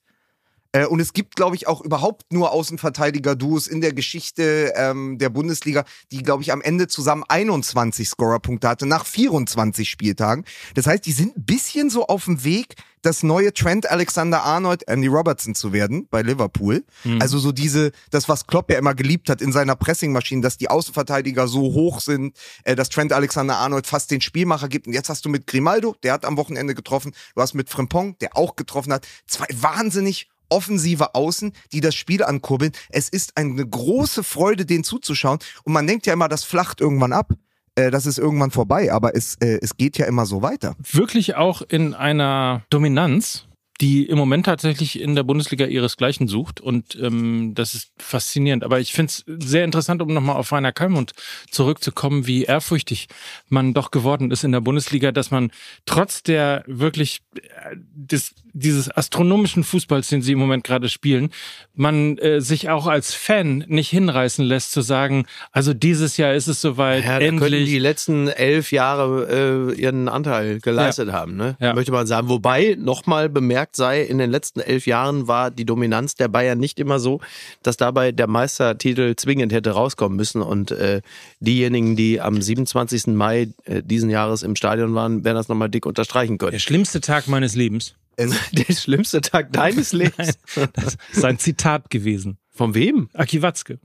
Äh, 0.71 0.85
und 0.85 0.99
es 0.99 1.13
gibt, 1.13 1.35
glaube 1.35 1.55
ich, 1.55 1.67
auch 1.67 1.81
überhaupt 1.81 2.31
nur 2.31 2.51
Außenverteidiger-Duos 2.51 3.67
in 3.67 3.81
der 3.81 3.93
Geschichte 3.93 4.73
ähm, 4.75 5.17
der 5.17 5.29
Bundesliga, 5.29 5.85
die, 6.11 6.23
glaube 6.23 6.43
ich, 6.43 6.51
am 6.51 6.61
Ende 6.61 6.87
zusammen 6.87 7.23
21 7.27 8.09
Scorer-Punkte 8.09 8.67
hatte, 8.67 8.85
nach 8.85 9.05
24 9.05 9.89
Spieltagen. 9.89 10.45
Das 10.75 10.87
heißt, 10.87 11.05
die 11.05 11.11
sind 11.11 11.37
ein 11.37 11.45
bisschen 11.45 11.89
so 11.89 12.07
auf 12.07 12.25
dem 12.25 12.43
Weg, 12.43 12.75
das 13.01 13.23
neue 13.23 13.53
Trent 13.53 13.89
Alexander-Arnold, 13.89 14.87
Andy 14.87 15.07
Robertson 15.07 15.55
zu 15.55 15.71
werden 15.71 16.07
bei 16.09 16.21
Liverpool. 16.21 16.83
Also 17.19 17.39
so 17.39 17.51
diese, 17.51 17.91
das, 18.09 18.27
was 18.27 18.47
Klopp 18.47 18.69
ja 18.69 18.77
immer 18.77 18.95
geliebt 18.95 19.29
hat 19.29 19.41
in 19.41 19.51
seiner 19.51 19.75
Pressingmaschine, 19.75 20.41
dass 20.41 20.57
die 20.57 20.69
Außenverteidiger 20.69 21.47
so 21.47 21.61
hoch 21.61 22.01
sind, 22.01 22.35
äh, 22.63 22.75
dass 22.75 22.89
Trent 22.89 23.13
Alexander-Arnold 23.13 23.87
fast 23.87 24.11
den 24.11 24.21
Spielmacher 24.21 24.67
gibt. 24.67 24.87
Und 24.87 24.93
jetzt 24.93 25.09
hast 25.09 25.23
du 25.25 25.29
mit 25.29 25.47
Grimaldo, 25.47 25.95
der 26.03 26.13
hat 26.13 26.25
am 26.25 26.37
Wochenende 26.37 26.75
getroffen, 26.75 27.13
du 27.35 27.41
hast 27.41 27.53
mit 27.53 27.69
Frimpong, 27.69 28.17
der 28.19 28.35
auch 28.35 28.55
getroffen 28.55 28.91
hat, 28.91 29.07
zwei 29.25 29.47
wahnsinnig 29.53 30.27
offensive 30.49 31.15
Außen, 31.15 31.53
die 31.71 31.81
das 31.81 31.95
Spiel 31.95 32.23
ankurbeln. 32.23 32.71
Es 32.89 33.09
ist 33.09 33.37
eine 33.37 33.65
große 33.65 34.23
Freude, 34.23 34.65
denen 34.65 34.83
zuzuschauen. 34.83 35.39
Und 35.63 35.73
man 35.73 35.87
denkt 35.87 36.05
ja 36.05 36.13
immer, 36.13 36.27
das 36.27 36.43
flacht 36.43 36.81
irgendwann 36.81 37.13
ab. 37.13 37.33
Äh, 37.75 37.91
das 37.91 38.05
ist 38.05 38.17
irgendwann 38.17 38.51
vorbei, 38.51 38.91
aber 38.91 39.15
es, 39.15 39.35
äh, 39.35 39.59
es 39.61 39.77
geht 39.77 39.97
ja 39.97 40.05
immer 40.05 40.25
so 40.25 40.41
weiter. 40.41 40.75
Wirklich 40.91 41.35
auch 41.35 41.61
in 41.61 41.93
einer 41.93 42.63
Dominanz, 42.69 43.47
die 43.81 44.05
im 44.05 44.17
Moment 44.17 44.45
tatsächlich 44.47 44.99
in 44.99 45.13
der 45.15 45.23
Bundesliga 45.23 45.65
ihresgleichen 45.65 46.27
sucht. 46.27 46.59
Und 46.61 46.95
ähm, 46.95 47.53
das 47.53 47.75
ist 47.75 47.91
faszinierend. 47.97 48.63
Aber 48.63 48.79
ich 48.79 48.91
finde 48.93 49.11
es 49.11 49.23
sehr 49.27 49.63
interessant, 49.65 50.01
um 50.01 50.13
nochmal 50.13 50.35
auf 50.37 50.51
Rainer 50.51 50.71
Kalmund 50.71 51.13
zurückzukommen, 51.51 52.25
wie 52.25 52.43
ehrfürchtig 52.43 53.07
man 53.49 53.73
doch 53.73 53.91
geworden 53.91 54.31
ist 54.31 54.43
in 54.43 54.51
der 54.51 54.61
Bundesliga, 54.61 55.11
dass 55.11 55.29
man 55.29 55.51
trotz 55.85 56.23
der 56.23 56.63
wirklich 56.65 57.21
äh, 57.35 57.75
des, 57.75 58.33
dieses 58.53 58.89
astronomischen 58.89 59.63
Fußballs, 59.63 60.07
den 60.09 60.21
sie 60.23 60.31
im 60.31 60.39
Moment 60.39 60.63
gerade 60.63 60.89
spielen, 60.89 61.29
man 61.75 62.17
äh, 62.17 62.41
sich 62.41 62.69
auch 62.69 62.87
als 62.87 63.13
Fan 63.13 63.63
nicht 63.67 63.89
hinreißen 63.89 64.43
lässt 64.43 64.71
zu 64.71 64.81
sagen, 64.81 65.25
also 65.51 65.73
dieses 65.75 66.17
Jahr 66.17 66.33
ist 66.33 66.47
es 66.47 66.61
soweit, 66.61 67.03
Ja, 67.03 67.19
endlich. 67.19 67.65
die 67.69 67.77
letzten 67.79 68.27
elf 68.27 68.71
Jahre 68.71 69.71
äh, 69.75 69.79
ihren 69.79 70.09
Anteil 70.09 70.59
geleistet 70.59 71.11
haben, 71.11 71.35
ne? 71.35 71.55
Ja. 71.59 71.73
Möchte 71.75 71.91
man 71.91 72.07
sagen. 72.07 72.29
Wobei 72.29 72.75
nochmal 72.79 73.29
bemerkt 73.29 73.66
sei, 73.75 74.01
in 74.01 74.17
den 74.17 74.29
letzten 74.29 74.59
elf 74.59 74.87
Jahren 74.87 75.27
war 75.27 75.51
die 75.51 75.65
Dominanz 75.65 76.15
der 76.15 76.27
Bayern 76.27 76.59
nicht 76.59 76.79
immer 76.79 76.99
so, 76.99 77.19
dass 77.63 77.77
dabei 77.77 78.11
der 78.11 78.27
Meistertitel 78.27 79.15
zwingend 79.15 79.51
hätte 79.53 79.71
rauskommen 79.71 80.15
müssen. 80.15 80.41
Und 80.41 80.71
äh, 80.71 81.01
diejenigen, 81.39 81.95
die 81.95 82.21
am 82.21 82.41
27. 82.41 83.07
Mai 83.07 83.49
äh, 83.65 83.81
diesen 83.83 84.09
Jahres 84.09 84.43
im 84.43 84.55
Stadion 84.55 84.93
waren, 84.95 85.23
werden 85.23 85.37
das 85.37 85.47
nochmal 85.47 85.69
dick 85.69 85.85
unterstreichen 85.85 86.37
können. 86.37 86.51
der 86.51 86.59
schlimmste 86.59 87.01
Tag 87.01 87.27
meines 87.27 87.55
Lebens. 87.55 87.95
Der 88.51 88.73
schlimmste 88.73 89.21
Tag 89.21 89.53
deines 89.53 89.91
Lebens. 89.93 90.39
Das 90.73 90.97
ist 91.13 91.23
ein 91.23 91.37
Zitat 91.37 91.91
gewesen. 91.91 92.39
Von 92.49 92.73
wem? 92.73 93.09
Aki 93.13 93.43
Watzke. 93.43 93.77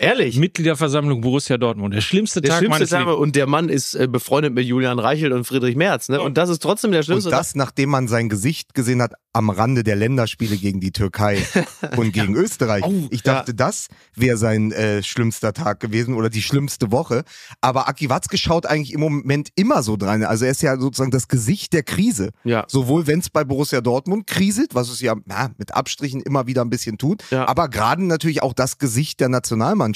Ehrlich? 0.00 0.38
Mitgliederversammlung 0.38 1.20
Borussia 1.20 1.58
Dortmund. 1.58 1.92
Der 1.92 2.00
schlimmste 2.00 2.40
der 2.40 2.50
Tag 2.50 2.58
schlimmste 2.58 2.78
meines 2.78 2.90
Tag 2.90 3.00
Lebens. 3.06 3.16
und 3.18 3.34
der 3.34 3.48
Mann 3.48 3.68
ist 3.68 3.94
äh, 3.96 4.06
befreundet 4.06 4.54
mit 4.54 4.64
Julian 4.64 5.00
Reichelt 5.00 5.32
und 5.32 5.44
Friedrich 5.44 5.74
Merz, 5.74 6.08
ne? 6.08 6.20
Und 6.20 6.38
das 6.38 6.50
ist 6.50 6.60
trotzdem 6.62 6.92
der 6.92 7.00
Und 7.00 7.04
schlimmste 7.06 7.30
das, 7.30 7.56
nachdem 7.56 7.90
man 7.90 8.06
sein 8.06 8.28
Gesicht 8.28 8.74
gesehen 8.74 9.02
hat 9.02 9.14
am 9.32 9.50
Rande 9.50 9.82
der 9.84 9.96
Länderspiele 9.96 10.56
gegen 10.56 10.78
die 10.80 10.92
Türkei 10.92 11.38
und 11.96 12.12
gegen 12.12 12.34
Österreich. 12.36 12.84
Oh, 12.84 13.08
ich 13.10 13.22
dachte, 13.24 13.54
das 13.54 13.88
wäre 14.14 14.36
sein 14.36 14.70
äh, 14.72 15.02
schlimmster 15.02 15.52
Tag 15.52 15.80
gewesen 15.80 16.14
oder 16.14 16.30
die 16.30 16.42
schlimmste 16.42 16.92
Woche. 16.92 17.24
Aber 17.60 17.88
Aki 17.88 18.08
Watzke 18.08 18.38
schaut 18.38 18.66
eigentlich 18.66 18.92
im 18.92 19.00
Moment 19.00 19.48
immer 19.56 19.82
so 19.82 19.96
dran. 19.96 20.22
Also 20.24 20.44
er 20.44 20.52
ist 20.52 20.62
ja 20.62 20.78
sozusagen 20.78 21.10
das 21.10 21.26
Gesicht 21.28 21.72
der 21.72 21.82
Krise. 21.82 22.30
Ja. 22.44 22.64
Sowohl 22.68 23.06
wenn 23.08 23.18
es 23.18 23.30
bei 23.30 23.42
Borussia 23.44 23.80
Dortmund 23.80 24.26
kriselt, 24.28 24.74
was 24.76 24.88
es 24.90 25.00
ja 25.00 25.14
na, 25.26 25.50
mit 25.58 25.74
Abstrichen 25.74 26.20
immer 26.22 26.46
wieder 26.46 26.62
ein 26.62 26.70
bisschen 26.70 26.98
tut, 26.98 27.22
Ja. 27.30 27.48
aber 27.48 27.68
gerade 27.68 28.04
natürlich 28.04 28.42
auch 28.42 28.52
das 28.54 28.78
Gesicht 28.78 29.18
der 29.20 29.28
Nationalmannschaft. 29.28 29.87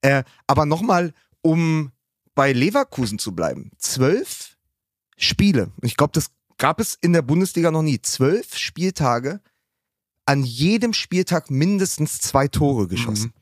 Äh, 0.00 0.24
aber 0.46 0.66
nochmal, 0.66 1.12
um 1.42 1.92
bei 2.34 2.52
Leverkusen 2.52 3.18
zu 3.18 3.34
bleiben. 3.34 3.70
Zwölf 3.78 4.56
Spiele. 5.16 5.72
Ich 5.82 5.96
glaube, 5.96 6.12
das 6.12 6.30
gab 6.58 6.80
es 6.80 6.94
in 7.00 7.12
der 7.12 7.22
Bundesliga 7.22 7.70
noch 7.70 7.82
nie. 7.82 8.00
Zwölf 8.02 8.56
Spieltage, 8.56 9.40
an 10.26 10.42
jedem 10.42 10.92
Spieltag 10.92 11.50
mindestens 11.50 12.20
zwei 12.20 12.48
Tore 12.48 12.88
geschossen. 12.88 13.32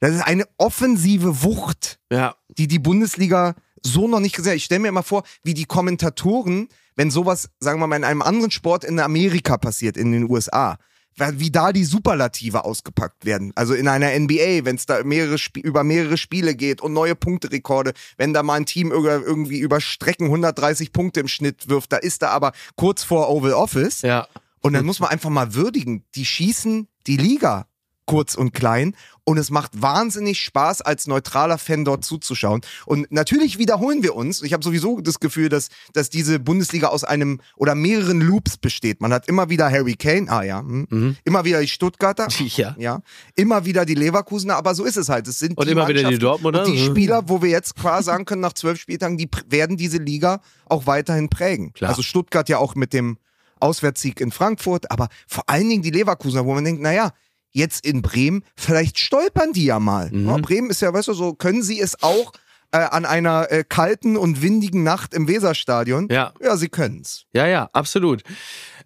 Das 0.00 0.14
ist 0.14 0.22
eine 0.22 0.44
offensive 0.58 1.42
Wucht, 1.42 1.98
Ja. 2.12 2.36
die 2.56 2.68
die 2.68 2.78
Bundesliga 2.78 3.54
so 3.82 4.08
noch 4.08 4.20
nicht 4.20 4.36
gesehen 4.36 4.50
hat. 4.52 4.56
Ich 4.56 4.64
stelle 4.64 4.80
mir 4.80 4.88
immer 4.88 5.02
vor, 5.02 5.24
wie 5.42 5.54
die 5.54 5.64
Kommentatoren, 5.64 6.68
wenn 6.96 7.10
sowas, 7.10 7.50
sagen 7.60 7.80
wir 7.80 7.86
mal, 7.86 7.96
in 7.96 8.04
einem 8.04 8.22
anderen 8.22 8.50
Sport 8.50 8.84
in 8.84 8.98
Amerika 9.00 9.56
passiert, 9.58 9.96
in 9.96 10.12
den 10.12 10.30
USA, 10.30 10.78
wie 11.18 11.50
da 11.50 11.72
die 11.72 11.84
Superlative 11.84 12.64
ausgepackt 12.64 13.24
werden. 13.24 13.52
Also 13.54 13.74
in 13.74 13.88
einer 13.88 14.18
NBA, 14.18 14.64
wenn 14.64 14.76
es 14.76 14.86
da 14.86 15.02
mehrere 15.02 15.36
Sp 15.40 15.60
über 15.60 15.84
mehrere 15.84 16.16
Spiele 16.16 16.54
geht 16.54 16.80
und 16.80 16.92
neue 16.92 17.14
Punkterekorde, 17.14 17.92
wenn 18.16 18.34
da 18.34 18.42
mal 18.42 18.54
ein 18.54 18.66
Team 18.66 18.92
irgendwie 18.92 19.58
über 19.58 19.80
Strecken 19.80 20.26
130 20.26 20.92
Punkte 20.92 21.20
im 21.20 21.28
Schnitt 21.28 21.68
wirft, 21.68 21.92
da 21.92 21.96
ist 21.96 22.22
da 22.22 22.30
aber 22.30 22.52
kurz 22.76 23.02
vor 23.02 23.30
Oval 23.30 23.52
Office. 23.52 24.02
Ja. 24.02 24.28
Und 24.60 24.72
dann 24.72 24.84
muss 24.84 25.00
man 25.00 25.10
einfach 25.10 25.30
mal 25.30 25.54
würdigen, 25.54 26.04
die 26.14 26.24
schießen 26.24 26.88
die 27.06 27.16
Liga 27.16 27.66
kurz 28.06 28.34
und 28.34 28.54
klein 28.54 28.94
und 29.24 29.36
es 29.38 29.50
macht 29.50 29.82
wahnsinnig 29.82 30.40
Spaß, 30.40 30.82
als 30.82 31.08
neutraler 31.08 31.58
Fan 31.58 31.84
dort 31.84 32.04
zuzuschauen. 32.04 32.60
Und 32.86 33.10
natürlich 33.10 33.58
wiederholen 33.58 34.04
wir 34.04 34.14
uns. 34.14 34.40
Ich 34.42 34.52
habe 34.52 34.62
sowieso 34.62 35.00
das 35.00 35.18
Gefühl, 35.18 35.48
dass, 35.48 35.68
dass 35.92 36.08
diese 36.10 36.38
Bundesliga 36.38 36.86
aus 36.88 37.02
einem 37.02 37.40
oder 37.56 37.74
mehreren 37.74 38.20
Loops 38.20 38.56
besteht. 38.56 39.00
Man 39.00 39.12
hat 39.12 39.26
immer 39.28 39.50
wieder 39.50 39.68
Harry 39.68 39.96
Kane, 39.96 40.30
ah 40.30 40.44
ja, 40.44 40.60
hm. 40.60 41.16
immer 41.24 41.44
wieder 41.44 41.60
die 41.60 41.66
Stuttgarter, 41.68 42.28
Ja. 42.56 42.76
ja, 42.78 43.00
immer 43.34 43.64
wieder 43.64 43.84
die 43.84 43.96
Leverkusener, 43.96 44.54
aber 44.54 44.76
so 44.76 44.84
ist 44.84 44.96
es 44.96 45.08
halt. 45.08 45.26
Es 45.26 45.40
sind 45.40 45.58
Und 45.58 45.66
die 45.66 45.72
immer 45.72 45.88
wieder 45.88 46.08
die 46.08 46.18
Dortmunder. 46.18 46.64
Und 46.64 46.72
die 46.72 46.80
Mhm. 46.80 46.86
Spieler, 46.92 47.28
wo 47.28 47.42
wir 47.42 47.50
jetzt 47.50 47.74
quasi 47.74 48.04
sagen 48.06 48.24
können, 48.24 48.42
nach 48.42 48.52
zwölf 48.52 48.80
Spieltagen, 48.80 49.18
die 49.18 49.28
werden 49.48 49.76
diese 49.76 49.98
Liga 49.98 50.40
auch 50.66 50.86
weiterhin 50.86 51.28
prägen. 51.28 51.72
Klar. 51.72 51.90
Also 51.90 52.02
Stuttgart 52.02 52.48
ja 52.48 52.58
auch 52.58 52.76
mit 52.76 52.92
dem 52.92 53.18
Auswärtssieg 53.58 54.20
in 54.20 54.30
Frankfurt, 54.30 54.90
aber 54.90 55.08
vor 55.26 55.44
allen 55.48 55.68
Dingen 55.68 55.82
die 55.82 55.90
Leverkusener, 55.90 56.44
wo 56.44 56.54
man 56.54 56.64
denkt, 56.64 56.82
naja, 56.82 57.12
jetzt 57.56 57.86
in 57.86 58.02
Bremen, 58.02 58.44
vielleicht 58.54 58.98
stolpern 58.98 59.52
die 59.52 59.64
ja 59.64 59.80
mal. 59.80 60.10
Mhm. 60.10 60.28
Ja, 60.28 60.36
Bremen 60.36 60.70
ist 60.70 60.82
ja, 60.82 60.92
weißt 60.92 61.08
du, 61.08 61.14
so 61.14 61.34
können 61.34 61.62
sie 61.62 61.80
es 61.80 62.02
auch 62.02 62.32
äh, 62.70 62.78
an 62.78 63.06
einer 63.06 63.50
äh, 63.50 63.64
kalten 63.66 64.16
und 64.16 64.42
windigen 64.42 64.82
Nacht 64.82 65.14
im 65.14 65.26
Weserstadion. 65.26 66.08
Ja. 66.10 66.34
Ja, 66.40 66.56
sie 66.56 66.68
können's. 66.68 67.24
Ja, 67.32 67.46
ja, 67.46 67.70
absolut. 67.72 68.22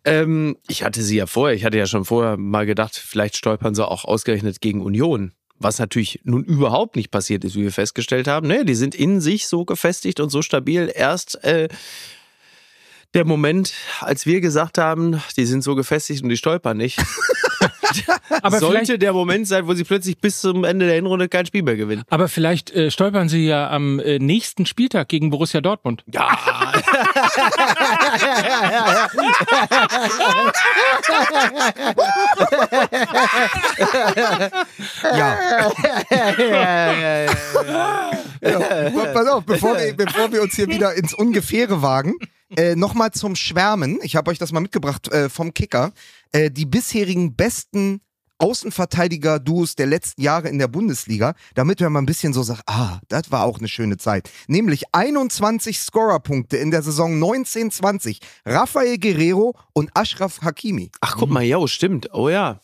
Ähm, 0.05 0.57
ich 0.69 0.85
hatte 0.85 1.03
sie 1.03 1.17
ja 1.17 1.27
vorher, 1.27 1.57
ich 1.57 1.65
hatte 1.65 1.79
ja 1.79 1.87
schon 1.87 2.05
vorher 2.05 2.37
mal 2.37 2.65
gedacht, 2.65 2.97
vielleicht 2.97 3.37
stolpern 3.37 3.75
sie 3.75 3.87
auch 3.87 4.05
ausgerechnet 4.05 4.61
gegen 4.61 4.81
Union. 4.83 5.33
Was 5.59 5.79
natürlich 5.79 6.21
nun 6.25 6.45
überhaupt 6.45 6.97
nicht 6.97 7.11
passiert 7.11 7.45
ist, 7.45 7.55
wie 7.55 7.63
wir 7.63 7.73
festgestellt 7.73 8.29
haben. 8.29 8.47
Ne, 8.47 8.65
die 8.65 8.75
sind 8.75 8.95
in 8.95 9.21
sich 9.21 9.47
so 9.47 9.67
gefestigt 9.67 10.21
und 10.21 10.31
so 10.31 10.41
stabil. 10.41 10.91
Erst 10.95 11.43
äh, 11.45 11.69
der 13.13 13.27
Moment, 13.27 13.75
als 14.01 14.25
wir 14.25 14.41
gesagt 14.41 14.79
haben, 14.79 15.21
die 15.37 15.45
sind 15.45 15.63
so 15.63 15.75
gefestigt 15.75 16.23
und 16.23 16.29
die 16.29 16.37
stolpern 16.37 16.77
nicht. 16.77 17.03
Aber 18.43 18.59
sollte 18.59 18.85
vielleicht, 18.85 19.03
der 19.03 19.13
Moment 19.13 19.47
sein, 19.47 19.67
wo 19.67 19.75
sie 19.75 19.85
plötzlich 19.85 20.19
bis 20.19 20.41
zum 20.41 20.65
Ende 20.65 20.87
der 20.87 20.95
Hinrunde 20.95 21.29
kein 21.29 21.47
Spiel 21.47 21.63
mehr 21.63 21.77
gewinnen. 21.77 22.05
aber 22.09 22.29
vielleicht 22.29 22.71
äh, 22.71 22.91
stolpern 22.91 23.29
sie 23.29 23.47
ja 23.47 23.71
am 23.71 24.01
äh, 24.01 24.19
nächsten 24.19 24.67
Spieltag 24.67 25.09
gegen 25.09 25.31
Borussia 25.31 25.61
Dortmund. 25.61 26.05
Ja. 26.13 26.29
Ja. 35.03 35.37
ja. 38.43 39.13
Pass 39.13 39.29
auf, 39.29 39.45
bevor 39.45 39.77
wir, 39.79 39.97
bevor 39.97 40.33
wir 40.33 40.43
uns 40.43 40.55
hier 40.55 40.69
wieder 40.69 40.95
ins 40.95 41.15
Ungefähre 41.15 41.83
wagen, 41.83 42.15
äh, 42.57 42.75
nochmal 42.77 43.13
zum 43.13 43.37
Schwärmen. 43.37 43.99
Ich 44.03 44.17
habe 44.17 44.31
euch 44.31 44.39
das 44.39 44.53
mal 44.53 44.61
mitgebracht 44.61 45.09
äh, 45.09 45.29
vom 45.29 45.55
Kicker. 45.55 45.93
Äh, 46.33 46.51
die 46.51 46.67
bisherigen 46.67 47.35
besten 47.35 48.01
Außenverteidiger-Duos 48.41 49.77
der 49.77 49.87
letzten 49.87 50.23
Jahre 50.23 50.49
in 50.49 50.59
der 50.59 50.69
Bundesliga, 50.69 51.35
damit 51.55 51.81
man 51.81 51.93
mal 51.93 52.01
ein 52.01 52.07
bisschen 52.07 52.33
so 52.33 52.43
sagt, 52.43 52.63
ah, 52.67 52.99
das 53.09 53.31
war 53.31 53.45
auch 53.45 53.59
eine 53.59 53.69
schöne 53.69 53.99
Zeit. 53.99 54.31
Nämlich 54.49 54.85
21 54.93 55.79
Scorerpunkte 55.79 56.57
in 56.57 56.71
der 56.71 56.83
Saison 56.83 57.13
1920. 57.15 58.21
Rafael 58.47 58.99
Guerrero 58.99 59.55
und 59.75 59.91
Ashraf 59.95 60.41
Hakimi. 60.41 60.91
Ach, 61.01 61.17
guck 61.19 61.31
mal, 61.31 61.43
ja, 61.45 61.67
stimmt. 61.69 62.09
Oh 62.15 62.29
ja. 62.29 62.61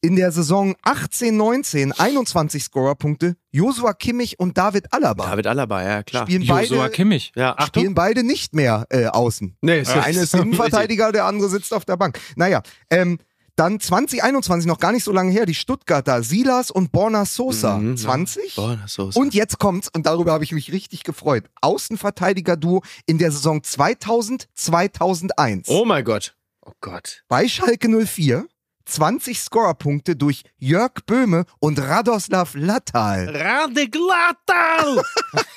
In 0.00 0.14
der 0.14 0.30
Saison 0.30 0.76
18-19 0.84 1.90
21 1.98 2.62
Scorerpunkte 2.62 3.34
Josua 3.50 3.94
Kimmich 3.94 4.38
und 4.38 4.56
David 4.56 4.92
Alaba. 4.92 5.26
David 5.26 5.48
Alaba, 5.48 5.82
ja, 5.82 6.02
klar. 6.04 6.22
Spielen 6.24 6.42
Josua 6.42 6.82
beide, 6.82 6.90
Kimmich. 6.92 7.32
Ja. 7.34 7.56
spielen 7.66 7.94
beide 7.94 8.22
nicht 8.22 8.54
mehr 8.54 8.86
äh, 8.90 9.06
außen. 9.06 9.56
Nee, 9.60 9.82
Der 9.82 10.04
eine 10.04 10.20
ist 10.20 10.34
Innenverteidiger, 10.34 11.10
der 11.12 11.24
andere 11.24 11.48
sitzt 11.48 11.74
auf 11.74 11.84
der 11.84 11.96
Bank. 11.96 12.20
Naja, 12.36 12.62
ähm, 12.90 13.18
dann 13.56 13.80
2021, 13.80 14.68
noch 14.68 14.78
gar 14.78 14.92
nicht 14.92 15.02
so 15.02 15.10
lange 15.10 15.32
her, 15.32 15.44
die 15.44 15.54
Stuttgarter 15.54 16.22
Silas 16.22 16.70
und 16.70 16.92
Borna 16.92 17.24
Sosa. 17.24 17.78
Mhm, 17.78 17.96
20. 17.96 18.54
Boah, 18.54 18.76
das 18.80 18.92
ist 18.92 18.94
so. 18.94 19.20
Und 19.20 19.34
jetzt 19.34 19.58
kommt's, 19.58 19.88
und 19.92 20.06
darüber 20.06 20.30
habe 20.30 20.44
ich 20.44 20.52
mich 20.52 20.70
richtig 20.70 21.02
gefreut. 21.02 21.50
Außenverteidiger-Duo 21.60 22.84
in 23.06 23.18
der 23.18 23.32
Saison 23.32 23.64
2000, 23.64 24.48
2001. 24.54 25.66
Oh 25.68 25.84
mein 25.84 26.04
Gott. 26.04 26.36
Oh 26.64 26.70
Gott. 26.80 27.24
Bei 27.26 27.48
Schalke 27.48 27.88
04 27.88 28.46
20 28.88 29.38
Scorerpunkte 29.38 30.16
durch 30.16 30.42
Jörg 30.58 30.92
Böhme 31.06 31.44
und 31.60 31.78
Radoslav 31.78 32.54
Lattal. 32.54 33.28
Radeglatal! 33.36 35.02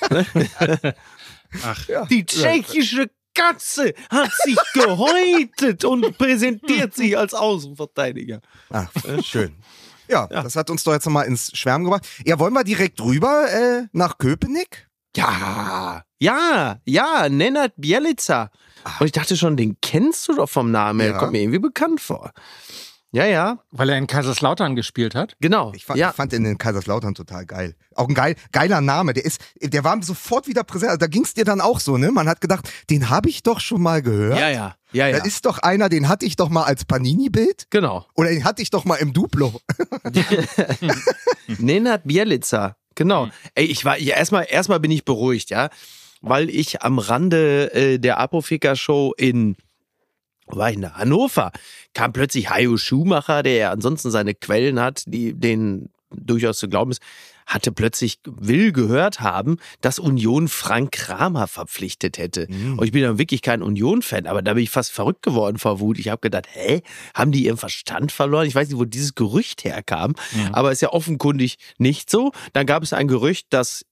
Ach, 1.64 2.06
Die 2.08 2.24
tschechische 2.24 3.10
Katze 3.34 3.94
hat 4.10 4.30
sich 4.44 4.56
gehäutet 4.74 5.84
und 5.84 6.16
präsentiert 6.18 6.94
sich 6.94 7.16
als 7.16 7.34
Außenverteidiger. 7.34 8.40
Ah, 8.70 8.86
schön. 9.22 9.54
Ja, 10.08 10.26
das 10.26 10.56
hat 10.56 10.68
uns 10.68 10.84
doch 10.84 10.92
jetzt 10.92 11.06
nochmal 11.06 11.26
ins 11.26 11.50
Schwärmen 11.56 11.84
gebracht. 11.84 12.06
Ja, 12.26 12.38
wollen 12.38 12.52
wir 12.52 12.64
direkt 12.64 13.00
rüber 13.00 13.50
äh, 13.50 13.86
nach 13.92 14.18
Köpenick? 14.18 14.88
Ja, 15.16 16.04
ja, 16.18 16.80
ja, 16.84 17.28
Nenad 17.28 17.72
Bielica. 17.76 18.50
Und 18.98 19.06
ich 19.06 19.12
dachte 19.12 19.36
schon, 19.36 19.56
den 19.56 19.76
kennst 19.80 20.28
du 20.28 20.34
doch 20.34 20.48
vom 20.48 20.70
Namen 20.70 21.00
her. 21.00 21.12
Ja. 21.12 21.18
Kommt 21.18 21.32
mir 21.32 21.42
irgendwie 21.42 21.58
bekannt 21.58 22.00
vor. 22.00 22.32
Ja, 23.14 23.26
ja, 23.26 23.58
weil 23.70 23.90
er 23.90 23.98
in 23.98 24.06
Kaiserslautern 24.06 24.74
gespielt 24.74 25.14
hat. 25.14 25.36
genau. 25.38 25.72
Ich 25.74 25.84
fand, 25.84 25.98
ja. 25.98 26.10
ich 26.10 26.16
fand 26.16 26.32
den 26.32 26.46
in 26.46 26.56
Kaiserslautern 26.56 27.14
total 27.14 27.44
geil. 27.44 27.76
Auch 27.94 28.08
ein 28.08 28.14
geil, 28.14 28.36
geiler 28.52 28.80
Name. 28.80 29.12
Der 29.12 29.26
ist, 29.26 29.38
der 29.60 29.84
war 29.84 30.02
sofort 30.02 30.48
wieder 30.48 30.64
präsent. 30.64 30.90
Also 30.90 30.98
da 30.98 31.06
ging 31.08 31.22
es 31.22 31.34
dir 31.34 31.44
dann 31.44 31.60
auch 31.60 31.78
so, 31.78 31.98
ne? 31.98 32.10
Man 32.10 32.26
hat 32.26 32.40
gedacht, 32.40 32.70
den 32.88 33.10
habe 33.10 33.28
ich 33.28 33.42
doch 33.42 33.60
schon 33.60 33.82
mal 33.82 34.00
gehört. 34.00 34.38
ja, 34.38 34.48
ja, 34.48 34.76
ja, 34.92 35.08
ja. 35.08 35.18
Da 35.18 35.24
ist 35.24 35.44
doch 35.44 35.58
einer, 35.58 35.90
den 35.90 36.08
hatte 36.08 36.24
ich 36.24 36.36
doch 36.36 36.48
mal 36.48 36.64
als 36.64 36.86
Panini-Bild. 36.86 37.66
Genau. 37.68 38.06
Oder 38.14 38.30
den 38.30 38.44
hatte 38.44 38.62
ich 38.62 38.70
doch 38.70 38.86
mal 38.86 38.96
im 38.96 39.12
Duplo. 39.12 39.60
Nenad 41.58 42.04
Bielica. 42.04 42.76
Genau. 42.94 43.28
Ey, 43.54 43.66
ich 43.66 43.84
war, 43.84 43.98
ja, 43.98 44.16
erstmal, 44.16 44.46
erstmal 44.48 44.80
bin 44.80 44.90
ich 44.90 45.04
beruhigt, 45.04 45.50
ja. 45.50 45.68
Weil 46.22 46.48
ich 46.48 46.82
am 46.82 46.98
Rande 46.98 47.74
äh, 47.74 47.98
der 47.98 48.18
Apotheker-Show 48.18 49.12
in, 49.18 49.56
war 50.56 50.70
ich 50.70 50.80
da? 50.80 50.94
Hannover, 50.94 51.52
kam 51.94 52.12
plötzlich 52.12 52.50
Hajo 52.50 52.76
Schumacher, 52.76 53.42
der 53.42 53.54
ja 53.54 53.70
ansonsten 53.70 54.10
seine 54.10 54.34
Quellen 54.34 54.80
hat, 54.80 55.04
die 55.06 55.34
denen 55.34 55.90
durchaus 56.10 56.58
zu 56.58 56.68
glauben 56.68 56.90
ist, 56.90 57.00
hatte 57.46 57.72
plötzlich 57.72 58.18
will 58.24 58.72
gehört 58.72 59.20
haben, 59.20 59.56
dass 59.80 59.98
Union 59.98 60.48
Frank 60.48 60.92
Kramer 60.92 61.46
verpflichtet 61.46 62.18
hätte. 62.18 62.46
Und 62.76 62.84
ich 62.84 62.92
bin 62.92 63.02
ja 63.02 63.18
wirklich 63.18 63.42
kein 63.42 63.62
Union-Fan, 63.62 64.26
aber 64.26 64.42
da 64.42 64.54
bin 64.54 64.62
ich 64.62 64.70
fast 64.70 64.92
verrückt 64.92 65.22
geworden 65.22 65.58
vor 65.58 65.80
Wut. 65.80 65.98
Ich 65.98 66.08
habe 66.08 66.20
gedacht, 66.20 66.46
hä, 66.52 66.82
haben 67.14 67.32
die 67.32 67.44
ihren 67.44 67.56
Verstand 67.56 68.12
verloren? 68.12 68.46
Ich 68.46 68.54
weiß 68.54 68.68
nicht, 68.68 68.78
wo 68.78 68.84
dieses 68.84 69.14
Gerücht 69.14 69.64
herkam, 69.64 70.14
aber 70.52 70.70
ist 70.72 70.82
ja 70.82 70.90
offenkundig 70.90 71.56
nicht 71.78 72.10
so. 72.10 72.32
Dann 72.52 72.66
gab 72.66 72.82
es 72.82 72.92
ein 72.92 73.08
Gerücht, 73.08 73.46
dass 73.50 73.84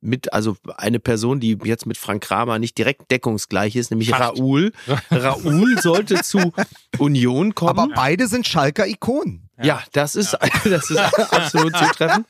mit, 0.00 0.32
also 0.32 0.56
eine 0.76 1.00
Person, 1.00 1.40
die 1.40 1.58
jetzt 1.64 1.86
mit 1.86 1.96
Frank 1.96 2.22
Kramer 2.22 2.58
nicht 2.58 2.78
direkt 2.78 3.10
deckungsgleich 3.10 3.76
ist, 3.76 3.90
nämlich 3.90 4.10
Fast. 4.10 4.38
Raoul. 4.38 4.72
Raoul 5.10 5.80
sollte 5.80 6.22
zu 6.22 6.52
Union 6.98 7.54
kommen. 7.54 7.70
Aber 7.70 7.88
beide 7.94 8.28
sind 8.28 8.46
Schalker 8.46 8.86
Ikonen. 8.86 9.48
Ja, 9.62 9.82
das 9.92 10.16
ist, 10.16 10.36
das 10.64 10.90
ist 10.90 10.98
absolut 11.32 11.76
zutreffend. 11.76 12.26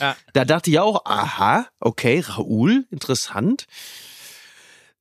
Ja. 0.00 0.16
Da 0.32 0.44
dachte 0.44 0.70
ich 0.70 0.78
auch, 0.78 1.04
aha, 1.04 1.66
okay, 1.78 2.20
Raoul, 2.26 2.86
interessant. 2.90 3.66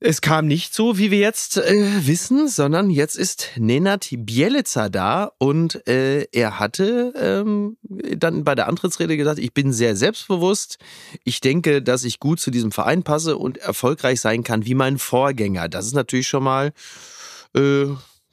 Es 0.01 0.21
kam 0.21 0.47
nicht 0.47 0.73
so, 0.73 0.97
wie 0.97 1.11
wir 1.11 1.19
jetzt 1.19 1.57
äh, 1.57 2.07
wissen, 2.07 2.47
sondern 2.47 2.89
jetzt 2.89 3.17
ist 3.17 3.49
Nenad 3.57 4.07
Bielica 4.09 4.87
da 4.87 5.31
und 5.39 5.85
äh, 5.89 6.25
er 6.31 6.57
hatte 6.57 7.13
ähm, 7.17 7.75
dann 7.83 8.45
bei 8.45 8.55
der 8.55 8.69
Antrittsrede 8.69 9.17
gesagt, 9.17 9.39
ich 9.39 9.53
bin 9.53 9.73
sehr 9.73 9.97
selbstbewusst. 9.97 10.77
Ich 11.25 11.41
denke, 11.41 11.81
dass 11.81 12.05
ich 12.05 12.21
gut 12.21 12.39
zu 12.39 12.49
diesem 12.49 12.71
Verein 12.71 13.03
passe 13.03 13.35
und 13.35 13.57
erfolgreich 13.57 14.21
sein 14.21 14.43
kann 14.43 14.65
wie 14.65 14.73
mein 14.73 14.99
Vorgänger. 14.99 15.67
Das 15.67 15.85
ist 15.85 15.95
natürlich 15.95 16.29
schon 16.29 16.43
mal 16.43 16.71
äh, 17.53 17.87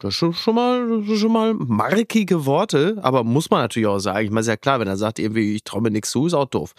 das 0.06 0.14
ist 0.14 0.38
schon, 0.38 0.54
mal, 0.54 1.02
schon 1.16 1.32
mal 1.32 1.54
markige 1.54 2.46
Worte, 2.46 2.98
aber 3.02 3.24
muss 3.24 3.50
man 3.50 3.60
natürlich 3.60 3.86
auch 3.86 3.98
sagen. 3.98 4.24
Ich 4.24 4.30
meine, 4.30 4.40
ist 4.40 4.46
ja 4.48 4.56
klar, 4.56 4.80
wenn 4.80 4.88
er 4.88 4.96
sagt, 4.96 5.18
irgendwie, 5.18 5.54
ich 5.56 5.64
traue 5.64 5.82
mir 5.82 5.90
nichts 5.90 6.10
zu, 6.10 6.26
ist 6.26 6.34
auch 6.34 6.46
doof. 6.46 6.74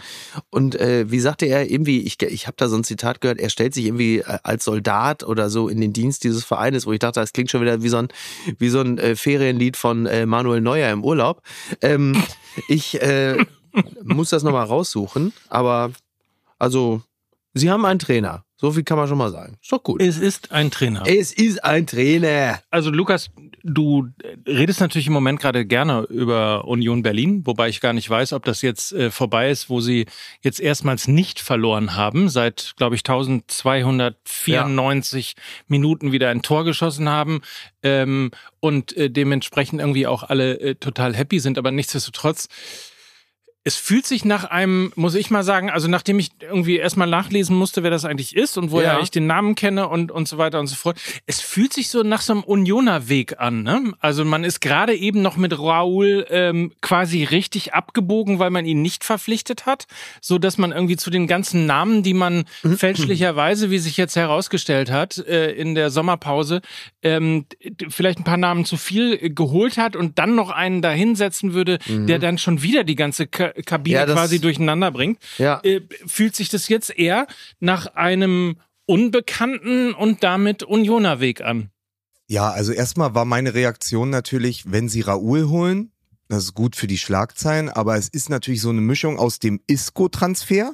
Und 0.49 0.75
äh, 0.75 1.09
wie 1.11 1.19
sagte 1.19 1.45
er 1.45 1.69
irgendwie, 1.69 2.01
ich, 2.01 2.21
ich 2.21 2.47
habe 2.47 2.57
da 2.57 2.67
so 2.67 2.75
ein 2.75 2.83
Zitat 2.83 3.21
gehört, 3.21 3.39
er 3.39 3.49
stellt 3.49 3.73
sich 3.73 3.85
irgendwie 3.85 4.19
äh, 4.19 4.39
als 4.43 4.65
Soldat 4.65 5.23
oder 5.23 5.49
so 5.49 5.69
in 5.69 5.81
den 5.81 5.93
Dienst 5.93 6.23
dieses 6.23 6.43
Vereines, 6.43 6.85
wo 6.85 6.93
ich 6.93 6.99
dachte, 6.99 7.19
das 7.19 7.33
klingt 7.33 7.51
schon 7.51 7.61
wieder 7.61 7.83
wie 7.83 7.89
so 7.89 7.97
ein, 7.97 8.07
wie 8.57 8.69
so 8.69 8.81
ein 8.81 8.97
äh, 8.97 9.15
Ferienlied 9.15 9.77
von 9.77 10.05
äh, 10.05 10.25
Manuel 10.25 10.61
Neuer 10.61 10.91
im 10.91 11.03
Urlaub. 11.03 11.41
Ähm, 11.81 12.21
ich 12.67 13.01
äh, 13.01 13.37
muss 14.03 14.29
das 14.29 14.43
nochmal 14.43 14.65
raussuchen, 14.65 15.33
aber 15.49 15.91
also, 16.59 17.01
sie 17.53 17.69
haben 17.69 17.85
einen 17.85 17.99
Trainer. 17.99 18.43
So 18.59 18.71
viel 18.71 18.83
kann 18.83 18.97
man 18.97 19.07
schon 19.07 19.19
mal 19.19 19.29
sagen. 19.29 19.59
Ist 19.61 19.71
doch 19.71 19.83
gut. 19.83 20.01
Es 20.01 20.17
ist 20.17 20.51
ein 20.51 20.71
Trainer. 20.71 21.03
Es 21.05 21.31
ist 21.31 21.63
ein 21.63 21.85
Trainer. 21.85 22.59
Also 22.71 22.89
Lukas, 22.89 23.29
du 23.63 24.07
redest 24.47 24.79
natürlich 24.79 25.05
im 25.05 25.13
Moment 25.13 25.39
gerade 25.39 25.63
gerne 25.63 26.07
über 26.09 26.65
Union 26.65 27.03
Berlin, 27.03 27.45
wobei 27.45 27.69
ich 27.69 27.81
gar 27.81 27.93
nicht 27.93 28.09
weiß, 28.09 28.33
ob 28.33 28.45
das 28.45 28.63
jetzt 28.63 28.93
äh, 28.93 29.11
vorbei 29.11 29.51
ist, 29.51 29.69
wo 29.69 29.79
sie 29.79 30.07
jetzt 30.41 30.59
erstmals 30.59 31.07
nicht 31.07 31.39
verloren 31.39 31.95
haben, 31.95 32.29
seit, 32.29 32.73
glaube 32.77 32.95
ich, 32.95 33.01
1294 33.01 35.35
Minuten 35.67 36.11
wieder 36.11 36.29
ein 36.29 36.41
Tor 36.41 36.63
geschossen 36.63 37.09
haben 37.09 37.41
ähm, 37.83 38.31
und 38.59 38.97
äh, 38.97 39.11
dementsprechend 39.11 39.81
irgendwie 39.81 40.07
auch 40.07 40.23
alle 40.23 40.59
äh, 40.59 40.73
total 40.73 41.15
happy 41.15 41.39
sind, 41.39 41.59
aber 41.59 41.69
nichtsdestotrotz 41.69 42.49
Es 43.67 43.75
fühlt 43.75 44.05
sich 44.05 44.23
nach 44.23 44.45
einem, 44.45 44.93
muss 44.95 45.13
ich 45.13 45.29
mal 45.29 45.43
sagen, 45.43 45.69
also 45.69 45.89
nachdem 45.89 46.19
ich 46.19 46.29
irgendwie 46.39 46.77
erstmal 46.77 47.09
nachlesen 47.09 47.53
musste, 47.53 47.83
wer 47.83 47.91
das 47.91 48.05
eigentlich 48.05 48.33
ist 48.33 48.57
und 48.57 48.71
woher 48.71 48.93
Ja. 48.93 48.99
ich 49.01 49.11
den 49.11 49.27
Namen 49.27 49.55
kenne 49.55 49.89
und, 49.89 50.09
und 50.09 50.25
so 50.25 50.37
weiter 50.37 50.61
und 50.61 50.67
so 50.67 50.75
fort, 50.77 50.97
es 51.25 51.41
fühlt 51.41 51.73
sich 51.73 51.89
so 51.89 52.01
nach 52.01 52.21
so 52.21 52.31
einem 52.31 52.43
Unioner-Weg 52.43 53.41
an. 53.41 53.63
Ne? 53.63 53.91
Also 53.99 54.23
man 54.23 54.45
ist 54.45 54.61
gerade 54.61 54.95
eben 54.95 55.21
noch 55.21 55.35
mit 55.35 55.59
Raoul 55.59 56.25
ähm, 56.29 56.71
quasi 56.81 57.25
richtig 57.25 57.73
abgebogen, 57.73 58.39
weil 58.39 58.51
man 58.51 58.65
ihn 58.65 58.81
nicht 58.81 59.03
verpflichtet 59.03 59.65
hat, 59.65 59.85
so 60.21 60.37
dass 60.37 60.57
man 60.57 60.71
irgendwie 60.71 60.95
zu 60.95 61.09
den 61.09 61.27
ganzen 61.27 61.65
Namen, 61.65 62.03
die 62.03 62.13
man 62.13 62.45
fälschlicherweise, 62.77 63.69
wie 63.69 63.79
sich 63.79 63.97
jetzt 63.97 64.15
herausgestellt 64.15 64.89
hat, 64.91 65.17
äh, 65.17 65.51
in 65.51 65.75
der 65.75 65.89
Sommerpause, 65.89 66.61
ähm, 67.03 67.45
vielleicht 67.89 68.19
ein 68.19 68.23
paar 68.23 68.37
Namen 68.37 68.63
zu 68.63 68.77
viel 68.77 69.19
äh, 69.21 69.29
geholt 69.29 69.77
hat 69.77 69.97
und 69.97 70.19
dann 70.19 70.35
noch 70.35 70.51
einen 70.51 70.81
da 70.81 70.91
hinsetzen 70.91 71.53
würde, 71.53 71.79
der 71.89 72.19
dann 72.19 72.37
schon 72.37 72.61
wieder 72.61 72.85
die 72.85 72.95
ganze 72.95 73.27
Kabine 73.65 73.95
Ja, 73.97 74.05
das- 74.05 74.15
quasi 74.15 74.39
durcheinander 74.39 74.91
bringt. 74.91 75.19
Ja. 75.37 75.59
Äh, 75.63 75.81
fühlt 76.05 76.35
sich 76.35 76.49
das 76.49 76.67
jetzt 76.69 76.89
eher 76.97 77.27
nach 77.59 77.87
einem 77.95 78.57
unbekannten 78.85 79.93
und 79.93 80.23
damit 80.23 80.63
Unioner-Weg 80.63 81.41
an? 81.41 81.69
Ja, 82.27 82.49
also 82.49 82.71
erstmal 82.73 83.15
war 83.15 83.25
meine 83.25 83.53
Reaktion 83.53 84.09
natürlich, 84.09 84.71
wenn 84.71 84.89
sie 84.89 85.01
Raoul 85.01 85.47
holen, 85.47 85.91
das 86.27 86.43
ist 86.43 86.53
gut 86.55 86.75
für 86.75 86.87
die 86.87 86.97
Schlagzeilen, 86.97 87.69
aber 87.69 87.95
es 87.95 88.09
ist 88.09 88.29
natürlich 88.29 88.59
so 88.61 88.69
eine 88.69 88.81
Mischung 88.81 89.17
aus 89.17 89.39
dem 89.39 89.61
Isco-Transfer, 89.67 90.73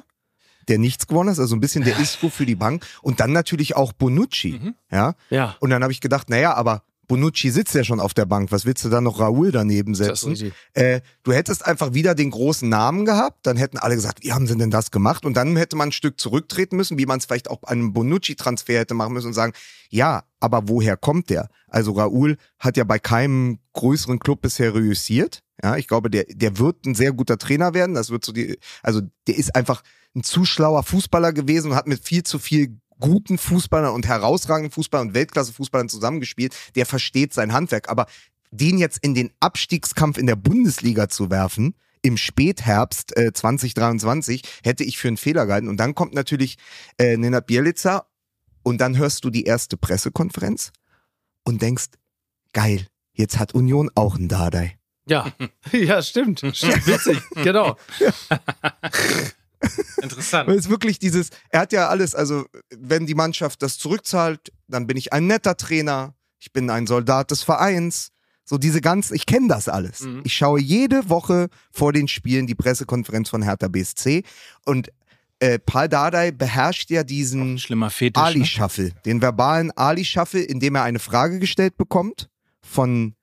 der 0.68 0.78
nichts 0.78 1.06
gewonnen 1.06 1.30
hat, 1.30 1.38
also 1.38 1.54
ein 1.54 1.60
bisschen 1.60 1.84
der 1.84 1.96
Isco 2.00 2.28
für 2.28 2.46
die 2.46 2.56
Bank 2.56 2.84
und 3.02 3.20
dann 3.20 3.32
natürlich 3.32 3.76
auch 3.76 3.92
Bonucci, 3.92 4.60
ja. 4.90 5.14
Ja. 5.30 5.56
Und 5.60 5.70
dann 5.70 5.82
habe 5.82 5.92
ich 5.92 6.00
gedacht, 6.00 6.28
naja, 6.30 6.54
aber 6.54 6.82
Bonucci 7.06 7.50
sitzt 7.50 7.74
ja 7.74 7.84
schon 7.84 8.00
auf 8.00 8.14
der 8.14 8.26
Bank, 8.26 8.52
was 8.52 8.64
willst 8.64 8.84
du 8.84 8.88
dann 8.88 9.04
noch 9.04 9.20
Raoul 9.20 9.52
daneben 9.52 9.94
setzen? 9.94 10.52
Äh, 10.72 11.00
du 11.22 11.32
hättest 11.32 11.64
einfach 11.66 11.94
wieder 11.94 12.14
den 12.14 12.30
großen 12.30 12.68
Namen 12.68 13.04
gehabt, 13.04 13.46
dann 13.46 13.56
hätten 13.56 13.78
alle 13.78 13.94
gesagt, 13.94 14.22
wie 14.22 14.32
haben 14.32 14.46
sie 14.46 14.56
denn 14.56 14.70
das 14.70 14.90
gemacht? 14.90 15.24
Und 15.24 15.36
dann 15.36 15.56
hätte 15.56 15.76
man 15.76 15.88
ein 15.88 15.92
Stück 15.92 16.18
zurücktreten 16.20 16.76
müssen, 16.76 16.98
wie 16.98 17.06
man 17.06 17.18
es 17.18 17.26
vielleicht 17.26 17.50
auch 17.50 17.58
bei 17.58 17.68
einem 17.68 17.92
Bonucci-Transfer 17.92 18.78
hätte 18.78 18.94
machen 18.94 19.12
müssen 19.12 19.28
und 19.28 19.34
sagen, 19.34 19.52
ja, 19.90 20.24
aber 20.40 20.68
woher 20.68 20.96
kommt 20.96 21.30
der? 21.30 21.48
Also 21.68 21.92
Raoul 21.92 22.36
hat 22.58 22.76
ja 22.76 22.84
bei 22.84 22.98
keinem 22.98 23.58
größeren 23.72 24.18
Club 24.18 24.42
bisher 24.42 24.74
reüssiert. 24.74 25.42
Ja, 25.62 25.76
ich 25.76 25.86
glaube, 25.86 26.10
der, 26.10 26.24
der 26.28 26.58
wird 26.58 26.84
ein 26.84 26.94
sehr 26.94 27.12
guter 27.12 27.38
Trainer 27.38 27.74
werden. 27.74 27.94
Das 27.94 28.10
wird 28.10 28.24
so 28.24 28.32
die, 28.32 28.58
also 28.82 29.00
der 29.26 29.36
ist 29.36 29.54
einfach 29.54 29.82
ein 30.14 30.22
zu 30.22 30.44
schlauer 30.44 30.82
Fußballer 30.82 31.32
gewesen 31.32 31.70
und 31.70 31.76
hat 31.76 31.86
mit 31.86 32.04
viel 32.04 32.22
zu 32.22 32.38
viel 32.38 32.78
guten 33.04 33.36
Fußballern 33.36 33.92
und 33.92 34.06
herausragenden 34.06 34.72
Fußballern 34.72 35.08
und 35.08 35.14
Weltklasse-Fußballern 35.14 35.90
zusammengespielt. 35.90 36.54
Der 36.74 36.86
versteht 36.86 37.34
sein 37.34 37.52
Handwerk. 37.52 37.90
Aber 37.90 38.06
den 38.50 38.78
jetzt 38.78 38.98
in 39.02 39.14
den 39.14 39.30
Abstiegskampf 39.40 40.16
in 40.16 40.26
der 40.26 40.36
Bundesliga 40.36 41.10
zu 41.10 41.30
werfen, 41.30 41.74
im 42.00 42.16
Spätherbst 42.16 43.14
äh, 43.16 43.32
2023, 43.32 44.42
hätte 44.62 44.84
ich 44.84 44.96
für 44.96 45.08
einen 45.08 45.18
Fehler 45.18 45.44
gehalten. 45.44 45.68
Und 45.68 45.76
dann 45.78 45.94
kommt 45.94 46.14
natürlich 46.14 46.56
äh, 46.98 47.18
Nenad 47.18 47.46
Bielica 47.46 48.06
und 48.62 48.80
dann 48.80 48.96
hörst 48.96 49.22
du 49.24 49.30
die 49.30 49.44
erste 49.44 49.76
Pressekonferenz 49.76 50.72
und 51.44 51.60
denkst, 51.60 51.90
geil, 52.54 52.86
jetzt 53.12 53.38
hat 53.38 53.54
Union 53.54 53.90
auch 53.94 54.16
einen 54.16 54.28
Dardai. 54.28 54.78
Ja. 55.06 55.30
ja, 55.72 56.00
stimmt. 56.00 56.40
Stimmt, 56.54 56.86
witzig. 56.86 57.20
genau. 57.34 57.76
Interessant. 60.02 60.48
Weil 60.48 60.56
es 60.56 60.68
wirklich 60.68 60.98
dieses, 60.98 61.30
er 61.48 61.60
hat 61.60 61.72
ja 61.72 61.88
alles, 61.88 62.14
also 62.14 62.46
wenn 62.70 63.06
die 63.06 63.14
Mannschaft 63.14 63.62
das 63.62 63.78
zurückzahlt, 63.78 64.52
dann 64.68 64.86
bin 64.86 64.96
ich 64.96 65.12
ein 65.12 65.26
netter 65.26 65.56
Trainer, 65.56 66.14
ich 66.38 66.52
bin 66.52 66.70
ein 66.70 66.86
Soldat 66.86 67.30
des 67.30 67.42
Vereins. 67.42 68.10
So 68.46 68.58
diese 68.58 68.82
ganzen, 68.82 69.14
ich 69.14 69.24
kenne 69.24 69.48
das 69.48 69.68
alles. 69.68 70.00
Mhm. 70.00 70.20
Ich 70.24 70.34
schaue 70.34 70.60
jede 70.60 71.08
Woche 71.08 71.48
vor 71.72 71.94
den 71.94 72.08
Spielen 72.08 72.46
die 72.46 72.54
Pressekonferenz 72.54 73.30
von 73.30 73.40
Hertha 73.40 73.68
BSC 73.68 74.22
und 74.66 74.90
äh, 75.40 75.58
Paul 75.58 75.88
Dardai 75.88 76.30
beherrscht 76.30 76.90
ja 76.90 77.04
diesen. 77.04 77.54
Ne? 77.54 77.58
Ali-Shuffle, 78.22 78.92
den 79.04 79.22
verbalen 79.22 79.70
Ali-Shuffle, 79.72 80.40
in 80.40 80.60
dem 80.60 80.74
er 80.74 80.82
eine 80.82 80.98
Frage 80.98 81.38
gestellt 81.38 81.76
bekommt 81.76 82.28
von 82.60 83.14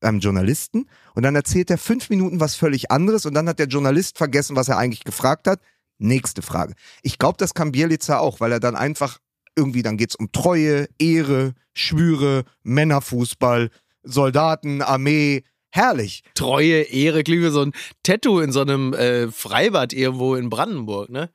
einem 0.00 0.20
Journalisten 0.20 0.86
und 1.14 1.22
dann 1.22 1.34
erzählt 1.34 1.70
er 1.70 1.78
fünf 1.78 2.10
Minuten 2.10 2.40
was 2.40 2.54
völlig 2.54 2.90
anderes 2.90 3.26
und 3.26 3.34
dann 3.34 3.48
hat 3.48 3.58
der 3.58 3.66
Journalist 3.66 4.18
vergessen, 4.18 4.56
was 4.56 4.68
er 4.68 4.78
eigentlich 4.78 5.04
gefragt 5.04 5.46
hat. 5.46 5.60
Nächste 6.02 6.42
Frage. 6.42 6.74
Ich 7.02 7.18
glaube, 7.18 7.36
das 7.38 7.54
kann 7.54 7.72
Bielica 7.72 8.18
auch, 8.18 8.40
weil 8.40 8.52
er 8.52 8.58
dann 8.60 8.74
einfach 8.74 9.18
irgendwie, 9.56 9.82
dann 9.82 9.96
geht's 9.98 10.16
um 10.16 10.32
Treue, 10.32 10.88
Ehre, 10.98 11.52
Schwüre, 11.74 12.44
Männerfußball, 12.62 13.70
Soldaten, 14.02 14.82
Armee. 14.82 15.44
Herrlich. 15.72 16.24
Treue, 16.34 16.82
Ehre, 16.82 17.22
klingt 17.22 17.44
wie 17.44 17.50
so 17.50 17.62
ein 17.62 17.72
Tattoo 18.02 18.40
in 18.40 18.50
so 18.50 18.60
einem 18.62 18.92
äh, 18.92 19.30
Freibad 19.30 19.92
irgendwo 19.92 20.34
in 20.34 20.50
Brandenburg, 20.50 21.10
ne? 21.10 21.30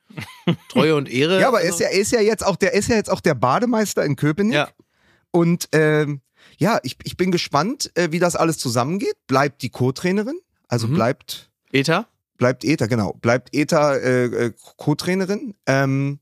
Treue 0.68 0.94
und 0.94 1.08
Ehre. 1.10 1.40
Ja, 1.40 1.48
aber 1.48 1.62
er 1.62 1.70
ist 1.70 1.80
ja, 1.80 1.88
ist 1.88 2.12
ja 2.12 2.20
jetzt 2.20 2.44
auch 2.44 2.56
der, 2.56 2.74
er 2.74 2.78
ist 2.80 2.88
ja 2.90 2.96
jetzt 2.96 3.08
auch 3.10 3.22
der 3.22 3.34
Bademeister 3.34 4.04
in 4.04 4.14
Köpenick. 4.16 4.54
Ja. 4.56 4.68
Und 5.30 5.68
ähm, 5.72 6.20
ja, 6.58 6.80
ich, 6.82 6.96
ich 7.04 7.16
bin 7.16 7.30
gespannt, 7.30 7.90
äh, 7.94 8.08
wie 8.10 8.18
das 8.18 8.36
alles 8.36 8.58
zusammengeht. 8.58 9.14
Bleibt 9.26 9.62
die 9.62 9.70
Co-Trainerin, 9.70 10.38
also 10.68 10.86
Mhm. 10.86 10.94
bleibt, 10.94 11.50
Eta? 11.72 12.06
Bleibt 12.36 12.64
Eta, 12.64 12.86
genau, 12.86 13.14
bleibt 13.14 13.54
Eta 13.54 13.94
äh, 13.94 14.24
äh, 14.24 14.52
Co-Trainerin. 14.76 15.54
Ähm, 15.66 16.20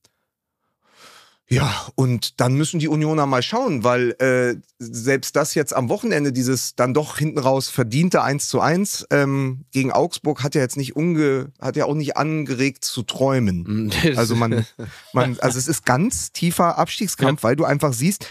ja, 1.47 1.89
und 1.95 2.41
dann 2.41 2.55
müssen 2.55 2.81
die 2.81 2.89
Unioner 2.89 3.27
mal 3.27 3.43
schauen, 3.43 3.85
weil 3.85 4.13
äh, 4.13 4.57
selbst 4.79 5.37
das 5.37 5.55
jetzt 5.55 5.77
am 5.77 5.91
Wochenende, 5.91 6.33
dieses 6.33 6.75
dann 6.75 6.95
doch 6.95 7.19
hinten 7.19 7.39
raus 7.39 7.69
verdiente 7.69 8.23
1 8.23 8.49
zu 8.49 8.61
1 8.61 9.07
ähm, 9.11 9.67
gegen 9.71 9.93
Augsburg, 9.93 10.43
hat 10.43 10.55
ja 10.55 10.63
jetzt 10.63 10.79
nicht 10.79 10.97
unge, 10.97 11.53
hat 11.61 11.77
ja 11.77 11.85
auch 11.85 11.95
nicht 11.95 12.17
angeregt 12.17 12.85
zu 12.85 13.03
träumen. 13.03 13.93
Also 14.17 14.37
man, 14.37 14.65
man, 15.13 15.39
also 15.41 15.59
es 15.59 15.69
ist 15.69 15.85
ganz 15.85 16.33
tiefer 16.33 16.79
Abstiegskampf, 16.79 17.43
weil 17.43 17.57
du 17.57 17.65
einfach 17.65 17.93
siehst, 17.93 18.29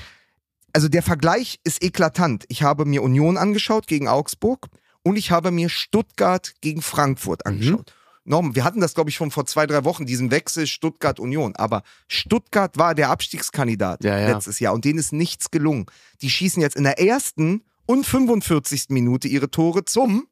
also 0.71 0.87
der 0.87 1.03
Vergleich 1.03 1.59
ist 1.63 1.83
eklatant. 1.83 2.45
Ich 2.47 2.63
habe 2.63 2.85
mir 2.85 3.03
Union 3.03 3.37
angeschaut 3.37 3.87
gegen 3.87 4.07
Augsburg 4.07 4.69
und 5.03 5.15
ich 5.17 5.31
habe 5.31 5.51
mir 5.51 5.69
Stuttgart 5.69 6.53
gegen 6.61 6.81
Frankfurt 6.81 7.45
angeschaut. 7.45 7.93
Norm, 8.25 8.55
wir 8.55 8.63
hatten 8.63 8.79
das, 8.79 8.93
glaube 8.93 9.09
ich, 9.09 9.17
schon 9.17 9.31
vor 9.31 9.45
zwei, 9.45 9.67
drei 9.67 9.83
Wochen, 9.83 10.05
diesen 10.05 10.31
Wechsel 10.31 10.65
Stuttgart-Union. 10.65 11.57
Aber 11.57 11.83
Stuttgart 12.07 12.77
war 12.77 12.95
der 12.95 13.09
Abstiegskandidat 13.09 14.01
Ja, 14.03 14.17
ja. 14.17 14.29
letztes 14.33 14.59
Jahr 14.61 14.73
und 14.73 14.85
denen 14.85 14.97
ist 14.99 15.11
nichts 15.11 15.51
gelungen. 15.51 15.87
Die 16.21 16.29
schießen 16.29 16.61
jetzt 16.61 16.77
in 16.77 16.85
der 16.85 16.99
ersten 17.01 17.63
und 17.85 18.05
45. 18.05 18.85
Minute 18.89 19.27
ihre 19.27 19.51
Tore 19.51 19.83
zum 19.83 20.25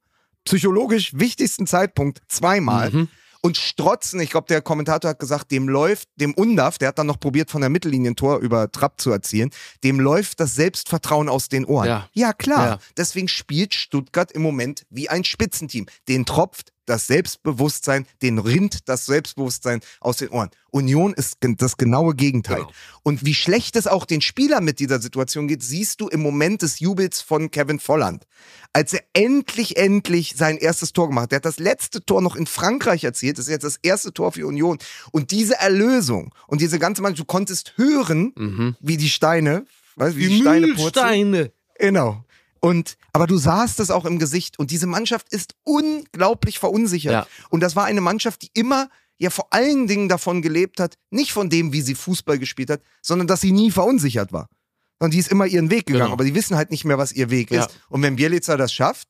psychologisch 0.45 1.11
wichtigsten 1.19 1.67
Zeitpunkt 1.67 2.21
zweimal 2.27 2.91
Mhm. 2.91 3.07
Und 3.41 3.57
strotzen. 3.57 4.19
Ich 4.19 4.29
glaube, 4.29 4.47
der 4.47 4.61
Kommentator 4.61 5.09
hat 5.09 5.19
gesagt, 5.19 5.51
dem 5.51 5.67
läuft, 5.67 6.09
dem 6.15 6.33
Undaf, 6.33 6.77
der 6.77 6.89
hat 6.89 6.99
dann 6.99 7.07
noch 7.07 7.19
probiert, 7.19 7.49
von 7.49 7.61
der 7.61 7.69
Mittellinie 7.69 8.11
ein 8.11 8.15
Tor 8.15 8.39
über 8.39 8.71
Trapp 8.71 9.01
zu 9.01 9.11
erzielen, 9.11 9.49
dem 9.83 9.99
läuft 9.99 10.39
das 10.39 10.55
Selbstvertrauen 10.55 11.29
aus 11.29 11.49
den 11.49 11.65
Ohren. 11.65 11.87
Ja. 11.87 12.07
klar. 12.33 12.67
Ja. 12.67 12.79
Deswegen 12.97 13.27
spielt 13.27 13.73
Stuttgart 13.73 14.31
im 14.31 14.41
Moment 14.41 14.85
wie 14.89 15.09
ein 15.09 15.23
Spitzenteam. 15.23 15.87
Den 16.07 16.25
tropft 16.25 16.71
das 16.91 17.07
Selbstbewusstsein, 17.07 18.05
den 18.21 18.37
rinnt 18.37 18.87
das 18.89 19.05
Selbstbewusstsein 19.05 19.81
aus 19.99 20.17
den 20.17 20.29
Ohren. 20.29 20.49
Union 20.69 21.13
ist 21.13 21.37
das 21.41 21.77
genaue 21.77 22.15
Gegenteil. 22.15 22.57
Genau. 22.57 22.71
Und 23.03 23.25
wie 23.25 23.33
schlecht 23.33 23.75
es 23.75 23.87
auch 23.87 24.05
den 24.05 24.21
Spielern 24.21 24.63
mit 24.63 24.79
dieser 24.79 25.01
Situation 25.01 25.47
geht, 25.47 25.63
siehst 25.63 26.01
du 26.01 26.07
im 26.07 26.21
Moment 26.21 26.61
des 26.61 26.79
Jubels 26.79 27.21
von 27.21 27.49
Kevin 27.51 27.79
Volland. 27.79 28.25
Als 28.73 28.93
er 28.93 29.03
endlich, 29.13 29.77
endlich 29.77 30.35
sein 30.37 30.57
erstes 30.57 30.93
Tor 30.93 31.07
gemacht 31.07 31.23
hat. 31.23 31.31
Der 31.31 31.37
hat 31.37 31.45
das 31.45 31.59
letzte 31.59 32.05
Tor 32.05 32.21
noch 32.21 32.35
in 32.35 32.45
Frankreich 32.45 33.03
erzielt. 33.03 33.37
Das 33.37 33.45
ist 33.47 33.51
jetzt 33.51 33.63
das 33.63 33.77
erste 33.81 34.13
Tor 34.13 34.31
für 34.31 34.45
Union. 34.45 34.77
Und 35.11 35.31
diese 35.31 35.55
Erlösung 35.59 36.33
und 36.47 36.61
diese 36.61 36.79
ganze 36.79 37.01
Mannschaft, 37.01 37.21
du 37.21 37.25
konntest 37.25 37.73
hören, 37.77 38.33
Mhm. 38.37 38.75
wie 38.79 38.97
die 38.97 39.09
Steine, 39.09 39.65
weißt, 39.95 40.15
du, 40.15 40.19
wie 40.19 40.27
die, 40.27 40.41
Steine 40.41 40.67
purzeln. 40.73 41.49
Genau. 41.79 42.23
Und, 42.61 42.95
aber 43.11 43.27
du 43.27 43.37
sahst 43.37 43.79
es 43.79 43.89
auch 43.91 44.05
im 44.05 44.19
Gesicht. 44.19 44.57
Und 44.59 44.71
diese 44.71 44.87
Mannschaft 44.87 45.27
ist 45.33 45.55
unglaublich 45.63 46.59
verunsichert. 46.59 47.11
Ja. 47.11 47.27
Und 47.49 47.59
das 47.61 47.75
war 47.75 47.85
eine 47.85 48.01
Mannschaft, 48.01 48.43
die 48.43 48.51
immer 48.53 48.87
ja 49.17 49.29
vor 49.29 49.47
allen 49.51 49.87
Dingen 49.87 50.07
davon 50.09 50.41
gelebt 50.41 50.79
hat, 50.79 50.95
nicht 51.09 51.33
von 51.33 51.49
dem, 51.49 51.73
wie 51.73 51.81
sie 51.81 51.95
Fußball 51.95 52.39
gespielt 52.39 52.69
hat, 52.69 52.81
sondern 53.01 53.27
dass 53.27 53.41
sie 53.41 53.51
nie 53.51 53.71
verunsichert 53.71 54.31
war. 54.31 54.47
Und 54.99 55.13
die 55.13 55.19
ist 55.19 55.29
immer 55.31 55.47
ihren 55.47 55.69
Weg 55.71 55.87
gegangen, 55.87 56.05
Genau. 56.05 56.13
aber 56.13 56.23
die 56.23 56.35
wissen 56.35 56.55
halt 56.55 56.69
nicht 56.71 56.85
mehr, 56.85 56.97
was 56.99 57.11
ihr 57.11 57.29
Weg 57.31 57.49
Ja. 57.51 57.65
ist. 57.65 57.71
Und 57.89 58.03
wenn 58.03 58.15
Bielica 58.15 58.55
das 58.57 58.71
schafft, 58.73 59.07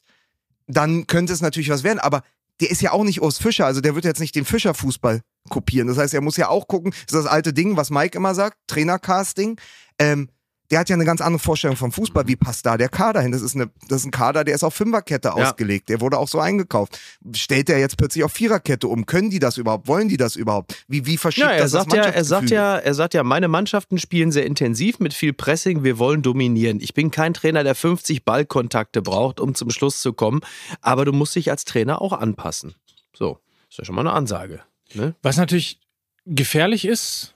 dann 0.67 1.05
könnte 1.07 1.33
es 1.33 1.41
natürlich 1.41 1.69
was 1.69 1.83
werden. 1.83 1.99
Aber 1.99 2.23
der 2.61 2.71
ist 2.71 2.81
ja 2.81 2.91
auch 2.93 3.03
nicht 3.03 3.21
Urs 3.21 3.37
Fischer, 3.39 3.65
also 3.65 3.81
der 3.81 3.95
wird 3.95 4.05
jetzt 4.05 4.19
nicht 4.21 4.35
den 4.35 4.45
Fischer-Fußball 4.45 5.21
kopieren. 5.49 5.87
Das 5.89 5.97
heißt, 5.97 6.13
er 6.13 6.21
muss 6.21 6.37
ja 6.37 6.47
auch 6.47 6.67
gucken, 6.67 6.91
das 6.91 7.01
ist 7.01 7.25
das 7.25 7.25
alte 7.25 7.51
Ding, 7.53 7.75
was 7.75 7.89
Mike 7.89 8.17
immer 8.17 8.33
sagt, 8.35 8.57
Trainercasting. 8.67 9.59
Ähm, 9.99 10.29
der 10.71 10.79
hat 10.79 10.89
ja 10.89 10.95
eine 10.95 11.05
ganz 11.05 11.21
andere 11.21 11.39
Vorstellung 11.39 11.75
vom 11.77 11.91
Fußball. 11.91 12.27
Wie 12.27 12.35
passt 12.35 12.65
da 12.65 12.77
der 12.77 12.89
Kader 12.89 13.21
hin? 13.21 13.31
Das 13.31 13.41
ist, 13.41 13.55
eine, 13.55 13.69
das 13.89 13.99
ist 14.01 14.05
ein 14.07 14.11
Kader, 14.11 14.43
der 14.43 14.55
ist 14.55 14.63
auf 14.63 14.73
Fünferkette 14.73 15.27
Ja. 15.27 15.33
ausgelegt. 15.49 15.89
Der 15.89 16.01
wurde 16.01 16.17
auch 16.17 16.27
so 16.27 16.39
eingekauft. 16.39 16.99
Stellt 17.35 17.67
der 17.67 17.79
jetzt 17.79 17.97
plötzlich 17.97 18.23
auf 18.23 18.31
Viererkette 18.31 18.87
um? 18.87 19.05
Können 19.05 19.29
die 19.29 19.39
das 19.39 19.57
überhaupt? 19.57 19.87
Wollen 19.87 20.07
die 20.09 20.17
das 20.17 20.35
überhaupt? 20.35 20.83
Wie, 20.87 21.05
wie 21.05 21.17
verschiebt 21.17 21.45
Ja, 21.45 21.51
er 21.53 21.61
das 21.63 21.71
das 21.71 21.83
sagt 21.83 21.93
ja, 21.93 22.03
er 22.05 22.23
sagt 22.23 22.49
ja, 22.49 22.77
er 22.77 22.93
sagt 22.93 23.13
ja, 23.13 23.23
meine 23.23 23.47
Mannschaften 23.47 23.99
spielen 23.99 24.31
sehr 24.31 24.45
intensiv 24.45 24.99
mit 24.99 25.13
viel 25.13 25.33
Pressing, 25.33 25.83
wir 25.83 25.99
wollen 25.99 26.21
dominieren. 26.21 26.79
Ich 26.79 26.93
bin 26.93 27.11
kein 27.11 27.33
Trainer, 27.33 27.63
der 27.63 27.75
50 27.75 28.23
Ballkontakte 28.25 29.01
braucht, 29.01 29.39
um 29.39 29.53
zum 29.55 29.69
Schluss 29.69 30.01
zu 30.01 30.13
kommen, 30.13 30.39
aber 30.81 31.03
du 31.05 31.11
musst 31.11 31.35
dich 31.35 31.51
als 31.51 31.65
Trainer 31.65 32.01
auch 32.01 32.13
anpassen. 32.13 32.75
So. 33.13 33.39
Ist 33.69 33.77
ja 33.77 33.85
schon 33.85 33.95
mal 33.95 34.01
eine 34.01 34.13
Ansage. 34.13 34.61
Ne? 34.93 35.15
Was 35.21 35.37
natürlich 35.37 35.79
gefährlich 36.25 36.85
ist, 36.85 37.35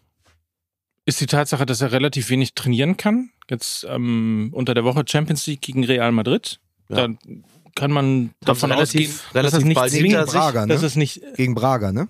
ist 1.05 1.21
die 1.21 1.25
Tatsache, 1.27 1.65
dass 1.65 1.81
er 1.81 1.91
relativ 1.91 2.29
wenig 2.29 2.53
trainieren 2.55 2.97
kann. 2.97 3.29
Jetzt 3.49 3.85
ähm, 3.89 4.49
unter 4.53 4.73
der 4.73 4.83
Woche 4.83 5.03
Champions 5.07 5.45
League 5.47 5.61
gegen 5.61 5.83
Real 5.85 6.11
Madrid. 6.11 6.59
Ja. 6.89 7.07
Da 7.07 7.13
kann 7.75 7.91
man 7.91 8.31
davon 8.41 8.71
relativ- 8.71 9.09
ausgehen, 9.25 9.33
relativ 9.35 9.51
dass 9.51 9.59
es 9.59 9.65
nicht 9.65 9.75
bald 9.75 9.91
zwingend, 9.91 10.25
sich. 10.29 10.39
Braga, 10.39 10.65
ne? 10.65 10.73
dass 10.73 10.83
es 10.83 10.95
nicht, 10.95 11.21
Gegen 11.35 11.55
Braga, 11.55 11.91
ne? 11.91 12.07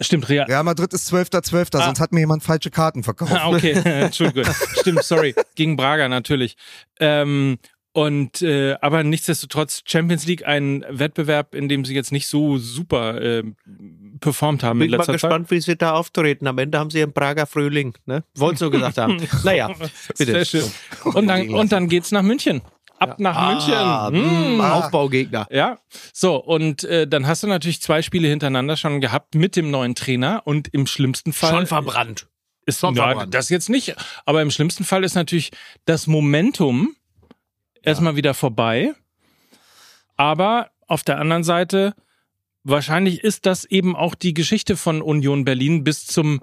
stimmt, 0.00 0.28
Real, 0.28 0.46
Real 0.46 0.62
Madrid 0.62 0.92
ist 0.92 1.12
12.12., 1.12 1.76
Ah. 1.76 1.86
sonst 1.86 2.00
hat 2.00 2.12
mir 2.12 2.20
jemand 2.20 2.42
falsche 2.44 2.70
Karten 2.70 3.02
verkauft. 3.02 3.32
Ah, 3.32 3.48
okay, 3.48 3.72
Entschuldigung. 3.84 4.44
Stimmt, 4.80 5.02
sorry. 5.02 5.34
Gegen 5.56 5.76
Braga 5.76 6.08
natürlich. 6.08 6.56
Ähm, 7.00 7.58
und 7.92 8.42
äh, 8.42 8.76
aber 8.80 9.02
nichtsdestotrotz 9.02 9.82
Champions 9.86 10.24
League 10.26 10.46
ein 10.46 10.84
Wettbewerb, 10.88 11.54
in 11.54 11.68
dem 11.68 11.84
sie 11.84 11.94
jetzt 11.94 12.12
nicht 12.12 12.28
so 12.28 12.58
super 12.58 13.20
äh, 13.20 13.42
performt 14.20 14.62
haben 14.62 14.80
in 14.80 14.86
Bin 14.86 14.90
mal 14.92 14.96
letzter 14.98 15.12
Zeit. 15.14 15.20
gespannt, 15.22 15.50
wie 15.50 15.60
sie 15.60 15.76
da 15.76 15.92
auftreten. 15.92 16.46
Am 16.46 16.58
Ende 16.58 16.78
haben 16.78 16.90
sie 16.90 17.02
einen 17.02 17.12
Prager 17.12 17.46
Frühling. 17.46 17.94
Ne? 18.06 18.24
Wollt's 18.36 18.60
so 18.60 18.70
gesagt 18.70 18.98
haben. 18.98 19.18
Naja, 19.44 19.70
bitte. 20.16 20.44
Und 21.04 21.26
dann, 21.26 21.50
und 21.50 21.72
dann 21.72 21.88
geht's 21.88 22.12
nach 22.12 22.22
München. 22.22 22.62
Ab 22.98 23.20
nach 23.20 23.36
Ah, 23.36 24.10
München. 24.10 24.24
mh, 24.26 24.48
Hm. 24.54 24.60
Aufbaugegner. 24.60 25.46
Ja, 25.50 25.78
so 26.12 26.36
und 26.36 26.82
äh, 26.84 27.06
dann 27.06 27.26
hast 27.28 27.44
du 27.44 27.46
natürlich 27.46 27.80
zwei 27.80 28.02
Spiele 28.02 28.26
hintereinander 28.26 28.76
schon 28.76 29.00
gehabt 29.00 29.36
mit 29.36 29.54
dem 29.54 29.70
neuen 29.70 29.94
Trainer 29.94 30.42
und 30.44 30.66
im 30.74 30.86
schlimmsten 30.88 31.32
Fall 31.32 31.50
Schon 31.52 31.66
verbrannt. 31.68 32.26
ist 32.66 32.80
schon 32.80 32.96
ja, 32.96 33.04
verbrannt. 33.06 33.34
das 33.34 33.50
jetzt 33.50 33.68
nicht, 33.70 33.94
aber 34.26 34.42
im 34.42 34.50
schlimmsten 34.50 34.82
Fall 34.82 35.04
ist 35.04 35.14
natürlich 35.14 35.50
das 35.84 36.08
Momentum 36.08 36.96
erstmal 37.82 38.16
wieder 38.16 38.34
vorbei. 38.34 38.92
Aber 40.16 40.70
auf 40.88 41.04
der 41.04 41.18
anderen 41.20 41.44
Seite 41.44 41.94
wahrscheinlich 42.68 43.24
ist 43.24 43.46
das 43.46 43.64
eben 43.64 43.96
auch 43.96 44.14
die 44.14 44.34
Geschichte 44.34 44.76
von 44.76 45.02
Union 45.02 45.44
Berlin 45.44 45.84
bis 45.84 46.06
zum 46.06 46.40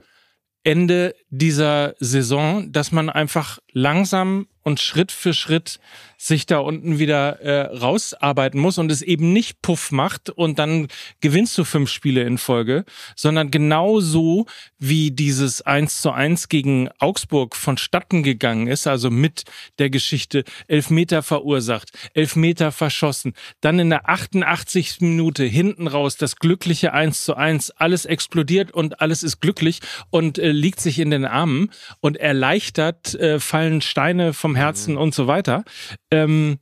Ende 0.63 1.15
dieser 1.29 1.95
Saison, 1.99 2.71
dass 2.71 2.91
man 2.91 3.09
einfach 3.09 3.59
langsam 3.71 4.47
und 4.65 4.81
Schritt 4.81 5.11
für 5.11 5.33
Schritt 5.33 5.79
sich 6.17 6.45
da 6.45 6.59
unten 6.59 6.97
wieder 6.97 7.39
äh, 7.41 7.75
rausarbeiten 7.75 8.59
muss 8.59 8.77
und 8.77 8.91
es 8.91 9.01
eben 9.01 9.31
nicht 9.31 9.61
Puff 9.61 9.91
macht 9.91 10.29
und 10.29 10.59
dann 10.59 10.87
gewinnst 11.21 11.57
du 11.57 11.63
fünf 11.63 11.89
Spiele 11.89 12.23
in 12.23 12.37
Folge, 12.37 12.85
sondern 13.15 13.51
genau 13.51 13.99
so, 13.99 14.45
wie 14.79 15.11
dieses 15.11 15.61
1 15.61 16.01
zu 16.01 16.11
1 16.11 16.49
gegen 16.49 16.89
Augsburg 16.99 17.55
vonstatten 17.55 18.23
gegangen 18.23 18.67
ist, 18.67 18.87
also 18.87 19.11
mit 19.11 19.43
der 19.77 19.89
Geschichte 19.89 20.43
Elfmeter 20.67 21.21
verursacht, 21.21 21.91
Elfmeter 22.13 22.71
verschossen, 22.71 23.33
dann 23.61 23.77
in 23.77 23.89
der 23.89 24.09
88. 24.09 25.01
Minute 25.01 25.43
hinten 25.43 25.87
raus 25.87 26.17
das 26.17 26.37
glückliche 26.37 26.93
1 26.93 27.23
zu 27.23 27.35
1, 27.35 27.71
alles 27.71 28.05
explodiert 28.05 28.71
und 28.71 28.99
alles 29.01 29.21
ist 29.21 29.41
glücklich 29.41 29.79
und 30.09 30.39
äh, 30.39 30.51
liegt 30.51 30.79
sich 30.79 30.99
in 30.99 31.11
den 31.11 31.25
Armen 31.25 31.71
und 31.99 32.17
erleichtert 32.17 33.13
äh, 33.15 33.39
fallen 33.39 33.81
Steine 33.81 34.33
vom 34.33 34.54
Herzen 34.55 34.97
und 34.97 35.13
so 35.13 35.27
weiter. 35.27 35.63
Ähm, 36.11 36.57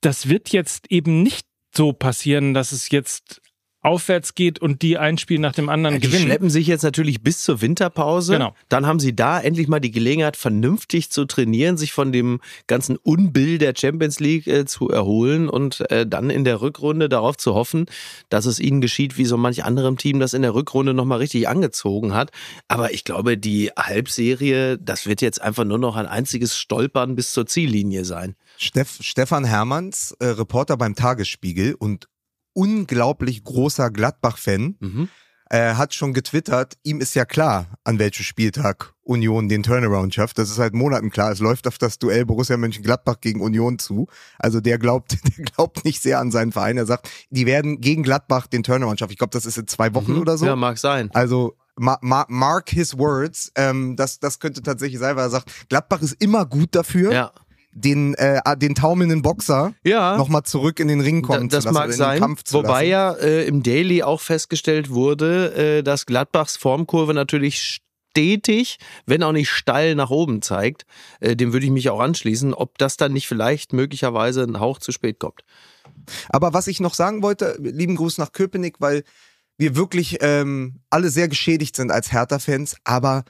das 0.00 0.28
wird 0.28 0.50
jetzt 0.50 0.90
eben 0.90 1.22
nicht 1.22 1.46
so 1.74 1.92
passieren, 1.92 2.54
dass 2.54 2.72
es 2.72 2.90
jetzt 2.90 3.41
aufwärts 3.82 4.34
geht 4.34 4.60
und 4.60 4.82
die 4.82 4.96
ein 4.96 5.18
Spiel 5.18 5.38
nach 5.38 5.52
dem 5.52 5.68
anderen 5.68 5.96
Die 5.96 6.06
gewinnen. 6.06 6.24
schleppen 6.24 6.50
sich 6.50 6.66
jetzt 6.66 6.82
natürlich 6.82 7.22
bis 7.22 7.42
zur 7.42 7.60
Winterpause. 7.60 8.34
Genau. 8.34 8.54
Dann 8.68 8.86
haben 8.86 9.00
sie 9.00 9.14
da 9.14 9.40
endlich 9.40 9.68
mal 9.68 9.80
die 9.80 9.90
Gelegenheit, 9.90 10.36
vernünftig 10.36 11.10
zu 11.10 11.24
trainieren, 11.24 11.76
sich 11.76 11.92
von 11.92 12.12
dem 12.12 12.40
ganzen 12.68 12.96
Unbill 12.96 13.58
der 13.58 13.74
Champions 13.76 14.20
League 14.20 14.46
äh, 14.46 14.64
zu 14.64 14.88
erholen 14.88 15.48
und 15.48 15.90
äh, 15.90 16.06
dann 16.06 16.30
in 16.30 16.44
der 16.44 16.60
Rückrunde 16.60 17.08
darauf 17.08 17.36
zu 17.36 17.54
hoffen, 17.54 17.86
dass 18.28 18.46
es 18.46 18.60
ihnen 18.60 18.80
geschieht, 18.80 19.18
wie 19.18 19.24
so 19.24 19.36
manch 19.36 19.64
anderem 19.64 19.96
Team 19.98 20.20
das 20.20 20.32
in 20.32 20.42
der 20.42 20.54
Rückrunde 20.54 20.94
nochmal 20.94 21.18
richtig 21.18 21.48
angezogen 21.48 22.14
hat. 22.14 22.30
Aber 22.68 22.92
ich 22.92 23.04
glaube, 23.04 23.36
die 23.36 23.70
Halbserie, 23.76 24.78
das 24.78 25.06
wird 25.06 25.22
jetzt 25.22 25.42
einfach 25.42 25.64
nur 25.64 25.78
noch 25.78 25.96
ein 25.96 26.06
einziges 26.06 26.56
Stolpern 26.56 27.16
bis 27.16 27.32
zur 27.32 27.46
Ziellinie 27.46 28.04
sein. 28.04 28.36
Steff, 28.58 28.98
Stefan 29.00 29.44
Hermanns, 29.44 30.14
äh, 30.20 30.26
Reporter 30.26 30.76
beim 30.76 30.94
Tagesspiegel 30.94 31.74
und 31.74 32.06
unglaublich 32.54 33.44
großer 33.44 33.90
Gladbach-Fan, 33.90 34.76
Mhm. 34.80 35.08
äh, 35.50 35.74
hat 35.74 35.94
schon 35.94 36.14
getwittert, 36.14 36.78
ihm 36.82 37.00
ist 37.00 37.14
ja 37.14 37.24
klar, 37.24 37.66
an 37.84 37.98
welchem 37.98 38.22
Spieltag 38.24 38.94
Union 39.04 39.48
den 39.48 39.62
Turnaround 39.62 40.14
schafft. 40.14 40.38
Das 40.38 40.48
ist 40.48 40.56
seit 40.56 40.72
Monaten 40.74 41.10
klar. 41.10 41.30
Es 41.32 41.40
läuft 41.40 41.66
auf 41.66 41.76
das 41.76 41.98
Duell 41.98 42.24
Borussia 42.24 42.56
Mönchengladbach 42.56 43.20
gegen 43.20 43.40
Union 43.40 43.78
zu. 43.78 44.06
Also 44.38 44.60
der 44.60 44.78
glaubt, 44.78 45.12
der 45.38 45.44
glaubt 45.44 45.84
nicht 45.84 46.00
sehr 46.00 46.20
an 46.20 46.30
seinen 46.30 46.52
Verein. 46.52 46.78
Er 46.78 46.86
sagt, 46.86 47.10
die 47.30 47.44
werden 47.44 47.80
gegen 47.80 48.02
Gladbach 48.04 48.46
den 48.46 48.62
Turnaround 48.62 48.98
schaffen. 49.00 49.12
Ich 49.12 49.18
glaube, 49.18 49.32
das 49.32 49.44
ist 49.44 49.58
in 49.58 49.66
zwei 49.66 49.92
Wochen 49.94 50.16
oder 50.18 50.38
so. 50.38 50.44
Mhm. 50.44 50.48
Ja, 50.50 50.56
mag 50.56 50.78
sein. 50.78 51.10
Also 51.12 51.56
ma 51.76 51.98
ma 52.00 52.24
mark 52.28 52.70
his 52.70 52.96
words. 52.96 53.50
Ähm, 53.56 53.96
das, 53.96 54.20
das 54.20 54.38
könnte 54.38 54.62
tatsächlich 54.62 55.00
sein, 55.00 55.16
weil 55.16 55.24
er 55.26 55.30
sagt, 55.30 55.68
Gladbach 55.68 56.00
ist 56.02 56.14
immer 56.22 56.46
gut 56.46 56.74
dafür, 56.74 57.12
Ja. 57.12 57.32
Den, 57.74 58.14
äh, 58.14 58.40
den 58.58 58.74
taumelnden 58.74 59.22
Boxer 59.22 59.72
Ja. 59.82 60.16
nochmal 60.18 60.42
zurück 60.42 60.78
in 60.78 60.88
den 60.88 61.00
Ring 61.00 61.22
kommen 61.22 61.48
Da- 61.48 61.56
das 61.56 61.64
zu 61.64 61.68
lassen 61.70 61.74
mag 61.74 61.84
oder 61.84 61.92
in 61.94 61.98
sein. 61.98 62.16
den 62.16 62.20
Kampf 62.20 62.42
zu 62.44 62.54
Wobei 62.58 62.88
lassen. 62.88 62.90
ja 62.90 63.12
äh, 63.14 63.44
im 63.46 63.62
Daily 63.62 64.02
auch 64.02 64.20
festgestellt 64.20 64.90
wurde, 64.90 65.78
äh, 65.78 65.82
dass 65.82 66.04
Gladbachs 66.06 66.56
Formkurve 66.56 67.14
natürlich 67.14 67.80
stetig, 68.12 68.78
wenn 69.06 69.22
auch 69.22 69.32
nicht 69.32 69.48
steil 69.48 69.94
nach 69.94 70.10
oben 70.10 70.42
zeigt. 70.42 70.84
Äh, 71.20 71.34
dem 71.34 71.54
würde 71.54 71.64
ich 71.64 71.72
mich 71.72 71.88
auch 71.88 72.00
anschließen, 72.00 72.52
ob 72.52 72.76
das 72.76 72.98
dann 72.98 73.14
nicht 73.14 73.26
vielleicht 73.26 73.72
möglicherweise 73.72 74.42
ein 74.42 74.60
Hauch 74.60 74.78
zu 74.78 74.92
spät 74.92 75.18
kommt. 75.18 75.40
Aber 76.28 76.52
was 76.52 76.66
ich 76.66 76.78
noch 76.80 76.92
sagen 76.94 77.22
wollte, 77.22 77.56
lieben 77.60 77.96
Gruß 77.96 78.18
nach 78.18 78.32
Köpenick, 78.32 78.76
weil 78.80 79.02
wir 79.56 79.76
wirklich 79.76 80.18
ähm, 80.20 80.80
alle 80.90 81.08
sehr 81.08 81.28
geschädigt 81.28 81.74
sind 81.76 81.90
als 81.90 82.12
Hertha-Fans, 82.12 82.76
aber 82.84 83.24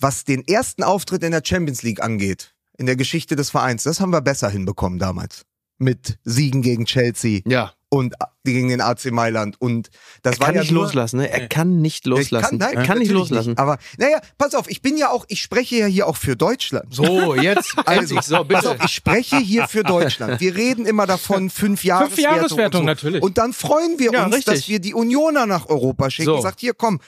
was 0.00 0.24
den 0.24 0.46
ersten 0.46 0.84
Auftritt 0.84 1.24
in 1.24 1.32
der 1.32 1.42
Champions 1.44 1.82
League 1.82 2.00
angeht, 2.02 2.54
in 2.78 2.86
der 2.86 2.96
Geschichte 2.96 3.36
des 3.36 3.50
Vereins, 3.50 3.82
das 3.82 4.00
haben 4.00 4.10
wir 4.10 4.22
besser 4.22 4.48
hinbekommen 4.48 4.98
damals. 4.98 5.42
Mit 5.80 6.18
Siegen 6.24 6.62
gegen 6.62 6.86
Chelsea 6.86 7.40
Ja. 7.46 7.72
und 7.88 8.14
gegen 8.44 8.68
den 8.68 8.80
AC 8.80 9.12
Mailand. 9.12 9.60
Und 9.60 9.90
das 10.22 10.36
Er 10.36 10.40
war 10.40 10.46
kann 10.46 10.54
ja 10.56 10.60
nicht 10.62 10.72
nur, 10.72 10.82
loslassen, 10.84 11.18
ne? 11.18 11.30
Er 11.30 11.46
kann 11.46 11.80
nicht 11.80 12.04
loslassen. 12.04 12.56
Ich 12.56 12.60
kann, 12.60 12.70
nein, 12.74 12.76
er 12.78 12.84
kann 12.84 12.98
nicht 12.98 13.12
loslassen. 13.12 13.56
Aber 13.58 13.78
naja, 13.96 14.20
pass 14.38 14.56
auf, 14.56 14.68
ich 14.68 14.82
bin 14.82 14.96
ja 14.96 15.10
auch, 15.10 15.24
ich 15.28 15.40
spreche 15.40 15.76
ja 15.76 15.86
hier 15.86 16.08
auch 16.08 16.16
für 16.16 16.34
Deutschland. 16.34 16.92
So, 16.92 17.36
jetzt. 17.36 17.74
Also, 17.86 18.16
endlich. 18.16 18.22
so, 18.22 18.36
pass 18.38 18.46
bitte. 18.48 18.70
auf, 18.72 18.84
ich 18.84 18.90
spreche 18.92 19.36
hier 19.38 19.68
für 19.68 19.84
Deutschland. 19.84 20.40
Wir 20.40 20.56
reden 20.56 20.84
immer 20.84 21.06
davon, 21.06 21.48
fünf 21.50 21.84
Jahreswertung. 21.84 22.24
Jahreswertung, 22.38 22.80
und 22.80 22.86
so. 22.86 22.86
natürlich. 22.86 23.22
Und 23.22 23.38
dann 23.38 23.52
freuen 23.52 24.00
wir 24.00 24.10
Ja, 24.12 24.24
uns, 24.24 24.34
richtig. 24.34 24.54
dass 24.54 24.68
wir 24.68 24.80
die 24.80 24.94
Unioner 24.94 25.46
nach 25.46 25.68
Europa 25.68 26.10
schicken. 26.10 26.26
So. 26.26 26.40
Sagt 26.40 26.58
hier, 26.58 26.74
komm, 26.74 26.98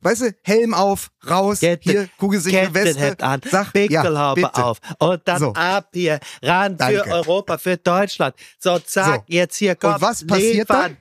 weißt 0.00 0.22
du, 0.22 0.34
Helm 0.42 0.74
auf, 0.74 1.10
raus, 1.28 1.60
Get 1.60 1.82
hier, 1.82 2.08
kugelsichere 2.18 2.72
Weste. 2.74 3.16
An, 3.20 3.40
Sag, 3.50 3.72
Pickelhaube 3.72 4.40
ja, 4.40 4.50
auf 4.52 4.78
und 4.98 5.20
dann 5.26 5.38
So. 5.38 5.52
ab 5.54 5.88
hier, 5.92 6.20
ran 6.42 6.76
Danke. 6.76 7.04
für 7.04 7.10
Europa, 7.10 7.58
für 7.58 7.76
Deutschland. 7.76 8.34
So, 8.58 8.78
zack, 8.78 9.14
So. 9.16 9.24
jetzt 9.26 9.56
hier, 9.56 9.74
komm, 9.74 9.94
Und 9.94 10.00
was 10.02 10.26
passiert 10.26 10.68
liefern. 10.68 10.82
dann? 10.82 10.96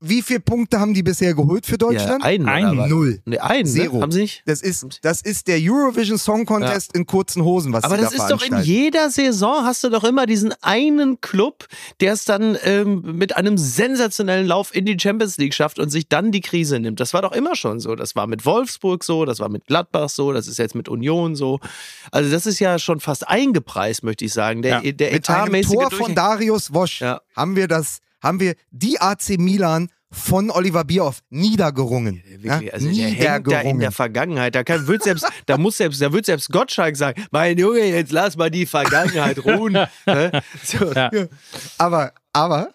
Wie 0.00 0.20
viele 0.20 0.40
Punkte 0.40 0.78
haben 0.78 0.92
die 0.92 1.02
bisher 1.02 1.32
geholt 1.32 1.64
für 1.64 1.78
Deutschland? 1.78 2.22
Ja, 2.22 2.28
einen, 2.28 2.46
Einen. 2.46 2.88
Null. 2.88 3.20
Nee, 3.24 3.38
einen, 3.38 3.66
Zero. 3.66 3.96
Ne? 3.96 4.02
Haben 4.02 4.12
sie 4.12 4.20
nicht? 4.22 4.42
Das 4.44 4.60
ist, 4.60 4.98
das 5.00 5.22
ist 5.22 5.48
der 5.48 5.56
Eurovision 5.58 6.18
Song 6.18 6.44
Contest 6.44 6.94
in 6.94 7.06
kurzen 7.06 7.42
Hosen, 7.42 7.72
was 7.72 7.82
Aber 7.84 7.96
sie 7.96 8.02
das 8.02 8.14
da 8.14 8.24
ist 8.24 8.30
doch 8.30 8.42
in 8.42 8.62
jeder 8.62 9.08
Saison 9.08 9.64
hast 9.64 9.82
du 9.84 9.88
doch 9.88 10.04
immer 10.04 10.26
diesen 10.26 10.52
einen 10.60 11.22
Club, 11.22 11.66
der 12.00 12.12
es 12.12 12.26
dann 12.26 12.58
ähm, 12.64 13.16
mit 13.16 13.36
einem 13.38 13.56
sensationellen 13.56 14.46
Lauf 14.46 14.74
in 14.74 14.84
die 14.84 14.98
Champions 15.00 15.38
League 15.38 15.54
schafft 15.54 15.78
und 15.78 15.88
sich 15.88 16.08
dann 16.10 16.30
die 16.30 16.42
Krise 16.42 16.78
nimmt. 16.78 17.00
Das 17.00 17.14
war 17.14 17.22
doch 17.22 17.32
immer 17.32 17.56
schon 17.56 17.80
so. 17.80 17.94
Das 17.94 18.14
war 18.14 18.26
mit 18.26 18.44
Wolfsburg 18.44 19.02
so, 19.02 19.24
das 19.24 19.40
war 19.40 19.48
mit 19.48 19.66
Gladbach 19.66 20.10
so, 20.10 20.32
das 20.34 20.46
ist 20.46 20.58
jetzt 20.58 20.74
mit 20.74 20.90
Union 20.90 21.34
so. 21.34 21.58
Also 22.10 22.30
das 22.30 22.44
ist 22.44 22.58
ja 22.58 22.78
schon 22.78 23.00
fast 23.00 23.26
eingepreist, 23.26 24.02
möchte 24.02 24.26
ich 24.26 24.32
sagen. 24.34 24.60
Der, 24.60 24.82
Ja. 24.84 24.92
der 24.92 25.12
Mit 25.12 25.30
einem 25.30 25.62
Tor 25.62 25.90
von 25.90 26.14
Darius 26.14 26.74
Wosch 26.74 27.00
Ja. 27.00 27.22
haben 27.34 27.56
wir 27.56 27.66
das, 27.66 28.00
haben 28.26 28.40
wir 28.40 28.54
die 28.70 29.00
AC 29.00 29.38
Milan 29.38 29.88
von 30.10 30.50
Oliver 30.50 30.84
Bierhoff 30.84 31.20
niedergerungen. 31.30 32.22
Wirklich, 32.26 32.44
Ja, 32.44 32.72
also 32.72 32.88
der 32.88 33.04
hängt 33.06 33.20
da 33.22 33.36
in 33.36 33.42
niedergerungen. 33.42 33.80
der 33.80 33.92
Vergangenheit. 33.92 34.54
Da 34.54 34.64
kann, 34.64 34.86
wird 34.86 35.02
selbst, 35.02 35.26
da 35.46 35.58
muss 35.58 35.76
selbst, 35.76 36.00
da 36.00 36.12
wird 36.12 36.26
selbst 36.26 36.50
Gottschalk 36.50 36.96
sagen, 36.96 37.22
mein 37.32 37.58
Junge, 37.58 37.80
jetzt 37.84 38.12
lass 38.12 38.36
mal 38.36 38.50
die 38.50 38.66
Vergangenheit 38.66 39.44
ruhen. 39.44 39.76
Ne? 40.06 40.30
so. 40.62 40.92
Ja. 40.92 41.10
aber, 41.78 42.12
aber, 42.32 42.72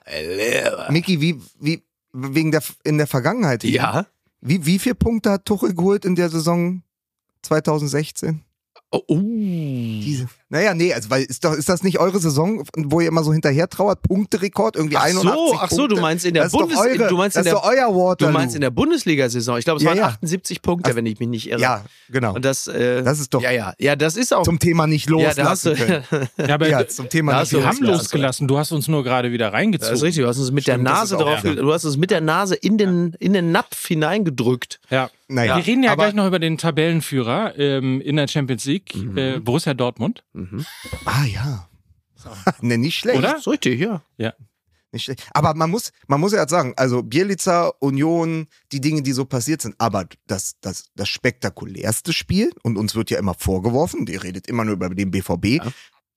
Miki, 0.89 1.21
wie, 1.21 1.39
wie, 1.59 1.81
wegen 2.11 2.51
der, 2.51 2.61
in 2.83 2.97
der 2.97 3.07
Vergangenheit. 3.07 3.63
ja. 3.63 4.05
Wie, 4.43 4.65
wie 4.65 4.79
viele 4.79 4.95
Punkte 4.95 5.29
hat 5.31 5.45
Tuchel 5.45 5.75
geholt 5.75 6.03
in 6.03 6.15
der 6.15 6.27
Saison 6.29 6.81
2016? 7.43 8.41
Oh, 8.89 9.01
uh. 9.07 10.01
Diese, 10.03 10.27
Naja, 10.51 10.73
nee, 10.73 10.93
also 10.93 11.09
weil 11.09 11.23
ist 11.23 11.45
doch 11.45 11.53
ist 11.53 11.69
das 11.69 11.81
nicht 11.81 11.97
eure 11.97 12.19
Saison, 12.19 12.63
wo 12.75 12.99
ihr 12.99 13.07
immer 13.07 13.23
so 13.23 13.31
hinterher 13.31 13.69
trauert, 13.69 14.01
Punkterekord 14.01 14.75
irgendwie 14.75 14.97
Ach 14.97 15.03
81 15.05 15.31
so, 15.31 15.55
ach 15.57 15.69
so, 15.69 15.77
Punkte? 15.77 15.95
du 15.95 16.01
meinst 16.01 16.25
in 16.25 16.33
der 16.33 16.43
das 16.43 16.51
ist 16.51 16.59
doch 16.59 16.67
Bundes 16.67 16.77
eure, 16.77 17.07
du 17.07 17.15
meinst 17.17 17.37
das 17.37 17.45
in 17.45 17.51
der 17.53 17.63
euer 17.63 17.87
Du 17.87 17.95
Waterloo. 17.97 18.31
meinst 18.33 18.55
in 18.55 18.61
der 18.61 18.69
Bundesliga-Saison. 18.69 19.57
Ich 19.57 19.63
glaube, 19.65 19.77
es 19.77 19.83
Ja, 19.83 19.89
waren 19.91 19.97
ja. 19.97 20.05
78 20.07 20.61
Punkte, 20.61 20.93
wenn 20.95 21.05
ich 21.05 21.19
mich 21.19 21.29
nicht 21.29 21.49
irre. 21.49 21.61
Ja, 21.61 21.85
genau. 22.09 22.35
Und 22.35 22.43
das, 22.43 22.67
äh, 22.67 23.01
Das 23.01 23.19
ist 23.21 23.33
doch- 23.33 23.41
Ja, 23.41 23.51
ja. 23.51 23.73
Ja, 23.79 23.95
das 23.95 24.17
ist 24.17 24.33
auch. 24.33 24.43
Zum 24.43 24.59
Thema 24.59 24.87
nicht 24.87 25.09
ja, 25.09 25.33
da 25.33 25.45
hast 25.49 25.63
loslassen 25.65 26.03
du. 26.09 26.29
Ja, 26.47 26.53
aber 26.55 26.67
Ja, 26.67 26.85
zum 26.87 27.07
Thema 27.07 27.31
Da 27.31 27.37
nicht 27.37 27.41
hast 27.43 27.53
du 27.53 27.57
wir 27.59 27.65
haben 27.65 27.77
losgelassen. 27.83 28.47
Du 28.49 28.57
hast 28.57 28.71
uns 28.73 28.87
nur 28.89 29.03
gerade 29.05 29.31
wieder 29.31 29.45
Das 29.45 29.53
reingezogen. 29.53 29.95
ist 29.95 30.03
richtig, 30.03 30.23
du 30.23 30.27
hast 30.29 30.37
uns 30.37 30.51
mit 30.51 30.67
der 30.67 30.73
Stimmt, 30.73 30.87
das 30.89 30.99
Nase 30.99 31.15
drauf, 31.17 31.41
du 31.43 31.73
hast 31.73 31.85
uns 31.85 31.95
mit 31.97 32.11
der 32.11 32.19
Nase 32.21 32.55
in 32.55 32.77
den, 32.77 33.15
in 33.19 33.31
den 33.33 33.53
Napf 33.53 33.87
hineingedrückt. 33.87 34.79
Ja. 34.89 35.09
Naja, 35.29 35.55
Wir 35.55 35.65
reden 35.65 35.83
ja 35.83 35.93
aber- 35.93 36.03
gleich 36.03 36.13
noch 36.13 36.27
über 36.27 36.39
den 36.39 36.57
Tabellenführer 36.57 37.57
ähm, 37.57 38.01
in 38.01 38.17
der 38.17 38.27
Champions 38.27 38.65
League, 38.65 38.93
Mhm. 38.95 39.17
äh, 39.17 39.39
Borussia 39.39 39.73
Dortmund. 39.73 40.23
Ah 41.05 41.25
ja. 41.25 41.67
ne, 42.61 42.77
nicht 42.77 42.97
schlecht. 42.99 43.19
Oder? 43.19 43.31
Das 43.31 43.39
ist 43.41 43.47
richtig, 43.47 43.79
ja. 43.79 44.01
Ja. 44.17 44.33
Nicht 44.91 45.05
schlecht. 45.05 45.23
Aber 45.33 45.53
man 45.53 45.69
muss, 45.69 45.91
man 46.07 46.19
muss 46.19 46.33
ja 46.33 46.41
jetzt 46.41 46.49
sagen, 46.51 46.73
also 46.75 47.01
Bielica, 47.01 47.71
Union, 47.79 48.47
die 48.71 48.81
Dinge, 48.81 49.01
die 49.01 49.13
so 49.13 49.25
passiert 49.25 49.61
sind, 49.61 49.75
aber 49.77 50.05
das, 50.27 50.55
das, 50.61 50.85
das 50.95 51.07
spektakulärste 51.09 52.11
Spiel, 52.13 52.51
und 52.63 52.77
uns 52.77 52.93
wird 52.93 53.09
ja 53.09 53.17
immer 53.17 53.33
vorgeworfen, 53.33 54.05
ihr 54.07 54.21
redet 54.21 54.47
immer 54.47 54.65
nur 54.65 54.73
über 54.73 54.89
den 54.89 55.09
BVB, 55.11 55.61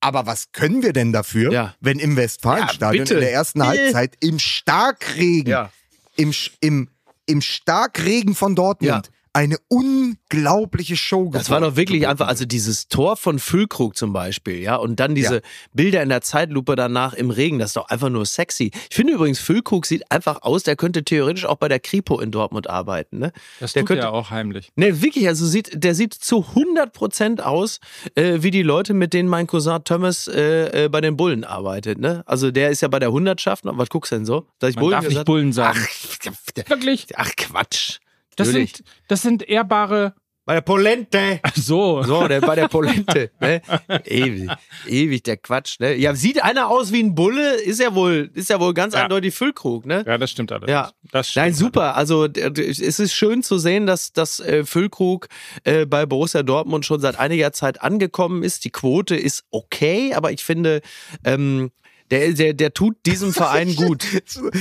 aber 0.00 0.26
was 0.26 0.50
können 0.52 0.82
wir 0.82 0.92
denn 0.92 1.12
dafür, 1.12 1.52
Ja. 1.52 1.74
wenn 1.80 1.98
im 2.00 2.16
Westfalenstadion 2.16 3.06
Ja, 3.06 3.14
in 3.14 3.20
der 3.20 3.32
ersten 3.32 3.60
Äh. 3.60 3.64
Halbzeit 3.64 4.16
im 4.20 4.38
Starkregen, 4.38 5.50
Ja. 5.50 5.70
im, 6.16 6.32
im, 6.60 6.90
im 7.26 7.40
Starkregen 7.40 8.34
von 8.34 8.54
Dortmund 8.56 9.06
Ja. 9.06 9.12
Eine 9.34 9.56
unglaubliche 9.66 10.96
Show 10.96 11.28
Das 11.32 11.50
war 11.50 11.60
doch 11.60 11.74
wirklich 11.74 12.06
einfach, 12.06 12.28
also 12.28 12.44
dieses 12.44 12.86
Tor 12.86 13.16
von 13.16 13.40
Füllkrug 13.40 13.96
zum 13.96 14.12
Beispiel, 14.12 14.60
ja, 14.60 14.76
und 14.76 15.00
dann 15.00 15.16
diese 15.16 15.42
Bilder 15.72 16.04
in 16.04 16.08
der 16.08 16.20
Zeitlupe 16.20 16.76
danach 16.76 17.14
im 17.14 17.30
Regen, 17.30 17.58
das 17.58 17.70
ist 17.70 17.76
doch 17.76 17.88
einfach 17.88 18.10
nur 18.10 18.26
sexy. 18.26 18.70
Ich 18.88 18.94
finde 18.94 19.14
übrigens, 19.14 19.40
Füllkrug 19.40 19.86
sieht 19.86 20.08
einfach 20.12 20.42
aus, 20.42 20.62
der 20.62 20.76
könnte 20.76 21.02
theoretisch 21.02 21.46
auch 21.46 21.56
bei 21.56 21.66
der 21.66 21.80
Kripo 21.80 22.20
in 22.20 22.30
Dortmund 22.30 22.70
arbeiten, 22.70 23.18
ne? 23.18 23.32
Das 23.58 23.72
der 23.72 23.82
tut 23.82 23.88
könnte, 23.88 24.04
er 24.04 24.12
auch 24.12 24.30
heimlich. 24.30 24.70
Ne, 24.76 25.02
wirklich, 25.02 25.26
also 25.26 25.46
sieht, 25.46 25.82
der 25.82 25.96
sieht 25.96 26.14
zu 26.14 26.46
100% 26.54 27.40
aus, 27.40 27.80
äh, 28.14 28.38
wie 28.42 28.52
die 28.52 28.62
Leute, 28.62 28.94
mit 28.94 29.12
denen 29.12 29.28
mein 29.28 29.48
Cousin 29.48 29.82
Thomas 29.82 30.28
äh, 30.28 30.84
äh, 30.84 30.88
bei 30.88 31.00
den 31.00 31.16
Bullen 31.16 31.42
arbeitet, 31.42 31.98
ne? 31.98 32.22
Also 32.26 32.52
der 32.52 32.70
ist 32.70 32.82
ja 32.82 32.88
bei 32.88 33.00
der 33.00 33.10
Hundertschaft, 33.10 33.64
was 33.64 33.88
guckst 33.88 34.12
du 34.12 34.16
denn 34.16 34.26
so? 34.26 34.46
Sag 34.60 34.70
ich 34.70 34.76
Man 34.76 34.90
darf 34.90 35.00
nicht 35.00 35.08
gesagt? 35.10 35.26
Bullen 35.26 35.52
sagen. 35.52 35.80
Ach, 35.82 36.68
Wirklich? 36.68 37.08
ach 37.16 37.32
Quatsch. 37.36 37.98
Das 38.36 38.48
Natürlich. 38.48 38.76
sind, 38.76 38.88
das 39.08 39.22
sind 39.22 39.48
ehrbare. 39.48 40.14
bei 40.46 40.54
der 40.54 40.60
Polente. 40.60 41.40
Ach 41.42 41.56
so. 41.56 42.02
So, 42.02 42.28
der 42.28 42.40
bei 42.42 42.54
der 42.54 42.68
Polente. 42.68 43.30
ne? 43.40 43.62
Ewig, 44.04 44.50
ewig 44.86 45.22
der 45.22 45.38
Quatsch. 45.38 45.80
Ne? 45.80 45.94
Ja, 45.94 46.14
sieht 46.14 46.42
einer 46.44 46.68
aus 46.68 46.92
wie 46.92 47.02
ein 47.02 47.14
Bulle, 47.14 47.54
ist 47.54 47.80
ja 47.80 47.94
wohl, 47.94 48.30
ist 48.34 48.50
ja 48.50 48.60
wohl 48.60 48.74
ganz 48.74 48.92
Ja. 48.94 49.04
eindeutig 49.04 49.34
Füllkrug, 49.34 49.86
ne? 49.86 50.04
Ja, 50.06 50.18
das 50.18 50.30
stimmt 50.30 50.52
alles. 50.52 50.68
Ja. 50.68 50.90
Das 51.12 51.30
stimmt 51.30 51.46
Nein, 51.46 51.54
super. 51.54 51.96
Also 51.96 52.26
es 52.26 52.98
ist 52.98 53.14
schön 53.14 53.42
zu 53.42 53.56
sehen, 53.58 53.86
dass, 53.86 54.12
dass 54.12 54.38
äh, 54.40 54.64
Füllkrug 54.64 55.28
äh, 55.64 55.86
bei 55.86 56.04
Borussia 56.04 56.42
Dortmund 56.42 56.84
schon 56.84 57.00
seit 57.00 57.18
einiger 57.18 57.52
Zeit 57.52 57.80
angekommen 57.80 58.42
ist. 58.42 58.64
Die 58.66 58.70
Quote 58.70 59.16
ist 59.16 59.44
okay, 59.50 60.12
aber 60.12 60.30
ich 60.32 60.44
finde, 60.44 60.82
ähm, 61.24 61.70
der, 62.18 62.32
der, 62.32 62.54
der 62.54 62.72
tut 62.74 62.96
diesem 63.06 63.32
Verein 63.34 63.74
gut. 63.74 64.04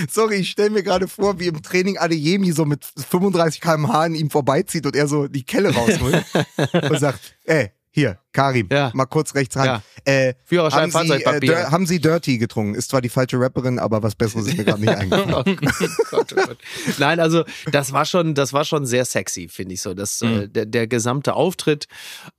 Sorry, 0.10 0.36
ich 0.36 0.50
stelle 0.50 0.70
mir 0.72 0.84
gerade 0.84 1.08
vor, 1.08 1.40
wie 1.40 1.48
im 1.48 1.62
Training 1.62 1.98
Adeyemi 1.98 2.52
so 2.52 2.66
mit 2.66 2.84
35 2.86 3.62
km/h 3.62 4.02
an 4.02 4.16
ihm 4.16 4.30
vorbeizieht 4.30 4.86
und 4.86 4.96
er 4.96 5.08
so 5.08 5.28
die 5.28 5.44
Kelle 5.44 5.74
rausholt 5.74 6.24
und 6.90 7.00
sagt, 7.00 7.36
ey, 7.46 7.72
hier, 7.96 8.18
Karim, 8.32 8.70
Ja. 8.72 8.90
mal 8.96 9.06
kurz 9.06 9.36
rechts 9.36 9.56
ran. 9.56 9.66
Ja. 9.68 9.84
Äh, 10.06 10.34
haben, 10.52 10.90
Sie, 10.92 11.14
äh, 11.24 11.66
haben 11.66 11.86
Sie 11.86 12.02
Dirty 12.02 12.40
getrunken? 12.40 12.74
Ist 12.74 12.90
zwar 12.90 13.02
die 13.02 13.10
falsche 13.10 13.40
Rapperin, 13.40 13.78
aber 13.78 14.02
was 14.02 14.16
Besseres 14.16 14.48
ist 14.48 14.58
mir 14.58 14.64
gerade 14.64 14.82
nicht 14.82 14.90
eingefallen. 14.98 15.60
Oh 15.62 15.96
Gott, 16.10 16.34
oh 16.34 16.36
Gott. 16.48 16.58
Nein, 16.98 17.20
also 17.20 17.44
das 17.72 17.94
war 17.94 18.06
schon, 18.06 18.34
das 18.34 18.52
war 18.52 18.66
schon 18.66 18.88
sehr 18.88 19.06
sexy, 19.06 19.48
finde 19.48 19.76
ich 19.76 19.82
so. 19.82 19.94
Das, 19.94 20.24
äh, 20.24 20.50
der, 20.50 20.66
der 20.66 20.88
gesamte 20.88 21.36
Auftritt. 21.36 21.88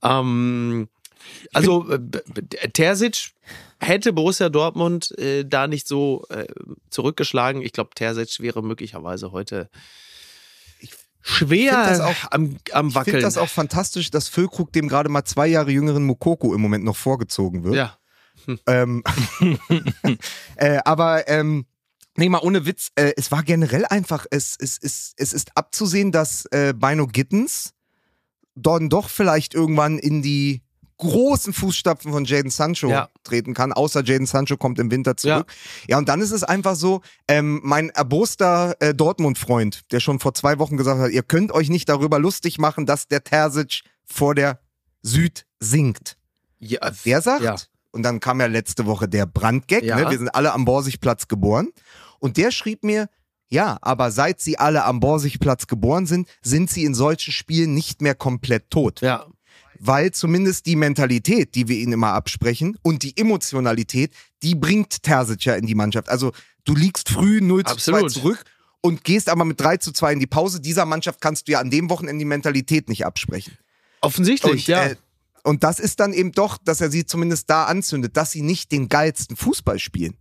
Ähm, 0.03 0.89
also 1.53 1.89
äh, 1.89 1.99
Terzic 2.73 3.31
hätte 3.79 4.13
Borussia 4.13 4.49
Dortmund 4.49 5.17
äh, 5.17 5.43
da 5.45 5.67
nicht 5.67 5.87
so 5.87 6.25
äh, 6.29 6.45
zurückgeschlagen. 6.89 7.61
Ich 7.61 7.71
glaube, 7.73 7.91
Terzic 7.95 8.39
wäre 8.39 8.63
möglicherweise 8.63 9.31
heute 9.31 9.69
schwer 11.21 12.05
auch- 12.07 12.31
am, 12.31 12.57
am 12.71 12.87
Ich 12.87 12.93
finde 12.93 12.95
Wackeln. 12.95 13.21
das 13.21 13.37
auch 13.37 13.49
fantastisch, 13.49 14.11
dass 14.11 14.27
Füllkrug 14.27 14.71
dem 14.71 14.87
gerade 14.87 15.09
mal 15.09 15.25
zwei 15.25 15.47
Jahre 15.47 15.71
jüngeren 15.71 16.03
Mokoko 16.05 16.53
im 16.53 16.61
Moment 16.61 16.83
noch 16.83 16.95
vorgezogen 16.95 17.63
wird. 17.63 17.75
ja. 17.75 17.97
Ähm, 18.67 19.01
äh, 20.57 20.79
aber 20.85 21.27
ähm, 21.27 21.65
nee, 22.15 22.29
mal 22.29 22.41
ohne 22.43 22.65
Witz, 22.67 22.91
äh, 22.95 23.13
es 23.17 23.31
war 23.31 23.41
generell 23.41 23.85
einfach, 23.85 24.25
es, 24.29 24.55
es, 24.59 24.77
es, 24.79 25.13
es 25.17 25.33
ist 25.33 25.57
abzusehen, 25.57 26.11
dass 26.11 26.45
äh, 26.51 26.73
Bino 26.75 27.07
Gittens 27.07 27.73
dann 28.53 28.89
doch 28.89 29.09
vielleicht 29.09 29.55
irgendwann 29.55 29.97
in 29.97 30.21
die 30.21 30.61
großen 30.97 31.51
Fußstapfen 31.53 32.11
von 32.11 32.23
Jaden 32.25 32.49
Sancho 32.51 32.89
Ja. 32.89 33.09
treten 33.23 33.53
kann, 33.53 33.73
außer 33.73 34.03
Jaden 34.03 34.27
Sancho 34.27 34.55
kommt 34.57 34.79
im 34.79 34.89
Winter 34.91 35.17
zurück. 35.17 35.51
Ja, 35.87 35.97
und 35.97 36.07
dann 36.07 36.21
ist 36.21 36.31
es 36.31 36.43
einfach 36.43 36.75
so, 36.75 37.01
ähm, 37.27 37.59
mein 37.63 37.89
erboster 37.89 38.75
äh, 38.79 38.93
Dortmund-Freund, 38.93 39.91
der 39.91 39.99
schon 39.99 40.19
vor 40.19 40.33
zwei 40.33 40.57
Wochen 40.59 40.77
gesagt 40.77 40.99
hat, 41.01 41.11
ihr 41.11 41.23
könnt 41.23 41.51
euch 41.51 41.69
nicht 41.69 41.89
darüber 41.89 42.17
lustig 42.19 42.57
machen, 42.59 42.85
dass 42.85 43.07
der 43.07 43.23
Terzic 43.23 43.81
vor 44.05 44.35
der 44.35 44.59
Süd 45.01 45.45
sinkt. 45.59 46.17
ja. 46.59 46.79
Der 47.05 47.21
sagt, 47.21 47.41
Ja. 47.43 47.55
und 47.91 48.03
dann 48.03 48.19
kam 48.19 48.39
ja 48.39 48.47
letzte 48.47 48.85
Woche 48.85 49.07
der 49.07 49.25
Brandgag, 49.25 49.83
Ja. 49.83 49.97
ne? 49.99 50.09
wir 50.09 50.17
sind 50.17 50.29
alle 50.29 50.53
am 50.53 50.65
Borsigplatz 50.65 51.27
geboren. 51.27 51.69
Und 52.19 52.37
der 52.37 52.51
schrieb 52.51 52.83
mir, 52.83 53.07
ja, 53.49 53.77
aber 53.81 54.09
seit 54.11 54.39
sie 54.41 54.57
alle 54.57 54.85
am 54.85 54.99
Borsigplatz 54.99 55.67
geboren 55.67 56.05
sind, 56.07 56.27
sind 56.41 56.69
sie 56.71 56.83
in 56.85 56.95
solchen 56.95 57.31
Spielen 57.31 57.73
nicht 57.75 58.01
mehr 58.01 58.15
komplett 58.15 58.69
tot. 58.71 59.01
Ja. 59.01 59.27
Weil 59.79 60.11
zumindest 60.11 60.65
die 60.65 60.75
Mentalität, 60.75 61.55
die 61.55 61.67
wir 61.67 61.77
ihnen 61.77 61.93
immer 61.93 62.13
absprechen 62.13 62.77
und 62.81 63.03
die 63.03 63.17
Emotionalität, 63.17 64.13
die 64.43 64.55
bringt 64.55 65.03
Terzic 65.03 65.45
ja 65.45 65.55
in 65.55 65.65
die 65.65 65.75
Mannschaft. 65.75 66.09
Also 66.09 66.31
du 66.63 66.75
liegst 66.75 67.09
früh 67.09 67.41
0 67.41 67.63
zu 67.63 67.75
2 67.75 67.91
Absolut. 67.91 68.11
zurück 68.11 68.43
und 68.81 69.03
gehst 69.03 69.29
aber 69.29 69.45
mit 69.45 69.59
3 69.59 69.77
zu 69.77 69.91
2 69.91 70.13
in 70.13 70.19
die 70.19 70.27
Pause. 70.27 70.59
Dieser 70.61 70.85
Mannschaft 70.85 71.21
kannst 71.21 71.47
du 71.47 71.53
ja 71.53 71.59
an 71.59 71.69
dem 71.69 71.89
Wochenende 71.89 72.19
die 72.19 72.25
Mentalität 72.25 72.89
nicht 72.89 73.05
absprechen. 73.05 73.57
Offensichtlich, 74.01 74.51
Und, 74.51 74.67
ja. 74.67 74.85
äh, 74.85 74.95
und 75.43 75.63
das 75.63 75.79
ist 75.79 75.99
dann 75.99 76.13
eben 76.13 76.31
doch, 76.31 76.57
dass 76.57 76.81
er 76.81 76.91
sie 76.91 77.05
zumindest 77.05 77.49
da 77.49 77.65
anzündet, 77.65 78.17
dass 78.17 78.31
sie 78.31 78.41
nicht 78.41 78.71
den 78.71 78.89
geilsten 78.89 79.35
Fußball 79.35 79.79
spielen. 79.79 80.17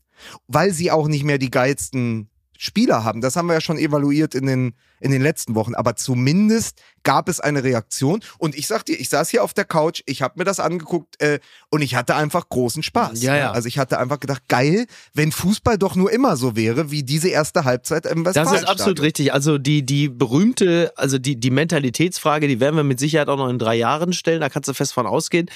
Weil 0.46 0.72
sie 0.72 0.90
auch 0.90 1.08
nicht 1.08 1.24
mehr 1.24 1.38
die 1.38 1.50
geilsten 1.50 2.30
Spieler 2.58 3.04
haben. 3.04 3.20
Das 3.20 3.36
haben 3.36 3.46
wir 3.46 3.54
ja 3.54 3.60
schon 3.60 3.78
evaluiert 3.78 4.34
in 4.34 4.46
den, 4.46 4.74
in 5.00 5.10
den 5.10 5.22
letzten 5.22 5.54
Wochen. 5.54 5.74
Aber 5.74 5.96
zumindest 5.96 6.80
gab 7.02 7.28
es 7.28 7.40
eine 7.40 7.64
Reaktion. 7.64 8.20
Und 8.38 8.54
ich 8.54 8.66
sag 8.66 8.84
dir, 8.84 8.98
ich 8.98 9.08
saß 9.08 9.28
hier 9.28 9.42
auf 9.42 9.54
der 9.54 9.64
Couch, 9.64 10.02
ich 10.06 10.22
habe 10.22 10.34
mir 10.38 10.44
das 10.44 10.60
angeguckt 10.60 11.20
äh, 11.20 11.40
und 11.70 11.82
ich 11.82 11.94
hatte 11.94 12.14
einfach 12.14 12.48
großen 12.48 12.82
Spaß. 12.82 13.22
Ja, 13.22 13.36
ja. 13.36 13.52
Also 13.52 13.68
ich 13.68 13.78
hatte 13.78 13.98
einfach 13.98 14.20
gedacht, 14.20 14.42
geil, 14.48 14.86
wenn 15.12 15.32
Fußball 15.32 15.78
doch 15.78 15.96
nur 15.96 16.10
immer 16.10 16.36
so 16.36 16.56
wäre, 16.56 16.90
wie 16.90 17.02
diese 17.02 17.28
erste 17.28 17.64
Halbzeit 17.64 18.06
im 18.06 18.24
Das 18.24 18.34
Westfalenstadion. 18.34 18.64
ist 18.64 18.70
absolut 18.70 19.00
richtig. 19.02 19.32
Also 19.32 19.58
die, 19.58 19.84
die 19.84 20.08
berühmte, 20.08 20.92
also 20.96 21.18
die, 21.18 21.38
die 21.38 21.50
Mentalitätsfrage, 21.50 22.48
die 22.48 22.60
werden 22.60 22.76
wir 22.76 22.84
mit 22.84 22.98
Sicherheit 22.98 23.28
auch 23.28 23.36
noch 23.36 23.48
in 23.48 23.58
drei 23.58 23.74
Jahren 23.74 24.12
stellen, 24.12 24.40
da 24.40 24.48
kannst 24.48 24.68
du 24.68 24.74
fest 24.74 24.92
von 24.92 25.06
ausgehen. 25.06 25.50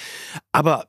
Aber 0.52 0.88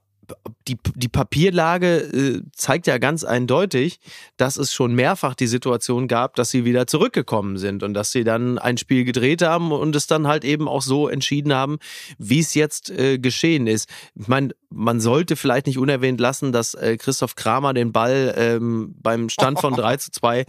die, 0.68 0.78
die 0.96 1.08
Papierlage 1.08 1.98
äh, 1.98 2.42
zeigt 2.54 2.88
ja 2.88 2.98
ganz 2.98 3.24
eindeutig, 3.24 4.00
dass 4.38 4.58
es 4.58 4.74
schon 4.74 4.94
mehrfach 4.94 5.34
die 5.34 5.48
Situation 5.48 6.08
gab, 6.08 6.36
dass 6.36 6.52
sie 6.52 6.66
wieder 6.66 6.88
zurückgekommen 6.88 7.58
sind 7.58 7.84
und 7.84 7.94
dass 7.94 8.12
sie 8.12 8.24
dann 8.24 8.58
ein 8.58 8.78
Spiel 8.78 9.04
gedreht 9.04 9.42
haben 9.42 9.72
und 9.72 9.96
es 9.96 10.08
dann 10.08 10.28
halt 10.28 10.46
eben 10.46 10.68
auch 10.68 10.82
so 10.82 11.08
entschieden 11.08 11.54
haben, 11.54 11.80
wie 12.18 12.40
es 12.40 12.54
jetzt 12.54 12.90
äh, 12.92 13.18
geschehen 13.18 13.68
ist. 13.68 13.90
Ich 14.16 14.28
meine, 14.28 14.50
man 14.70 15.00
sollte 15.00 15.36
vielleicht 15.36 15.66
nicht 15.68 15.80
unerwähnt 15.80 16.20
lassen, 16.20 16.52
dass 16.52 16.76
äh, 16.76 16.98
Christoph 16.98 17.36
Kramer 17.36 17.74
den 17.74 17.92
Ball 17.92 18.34
ähm, 18.38 18.96
beim 19.02 19.30
Stand 19.30 19.60
von 19.60 19.74
3 19.76 19.98
zu 19.98 20.12
2 20.12 20.46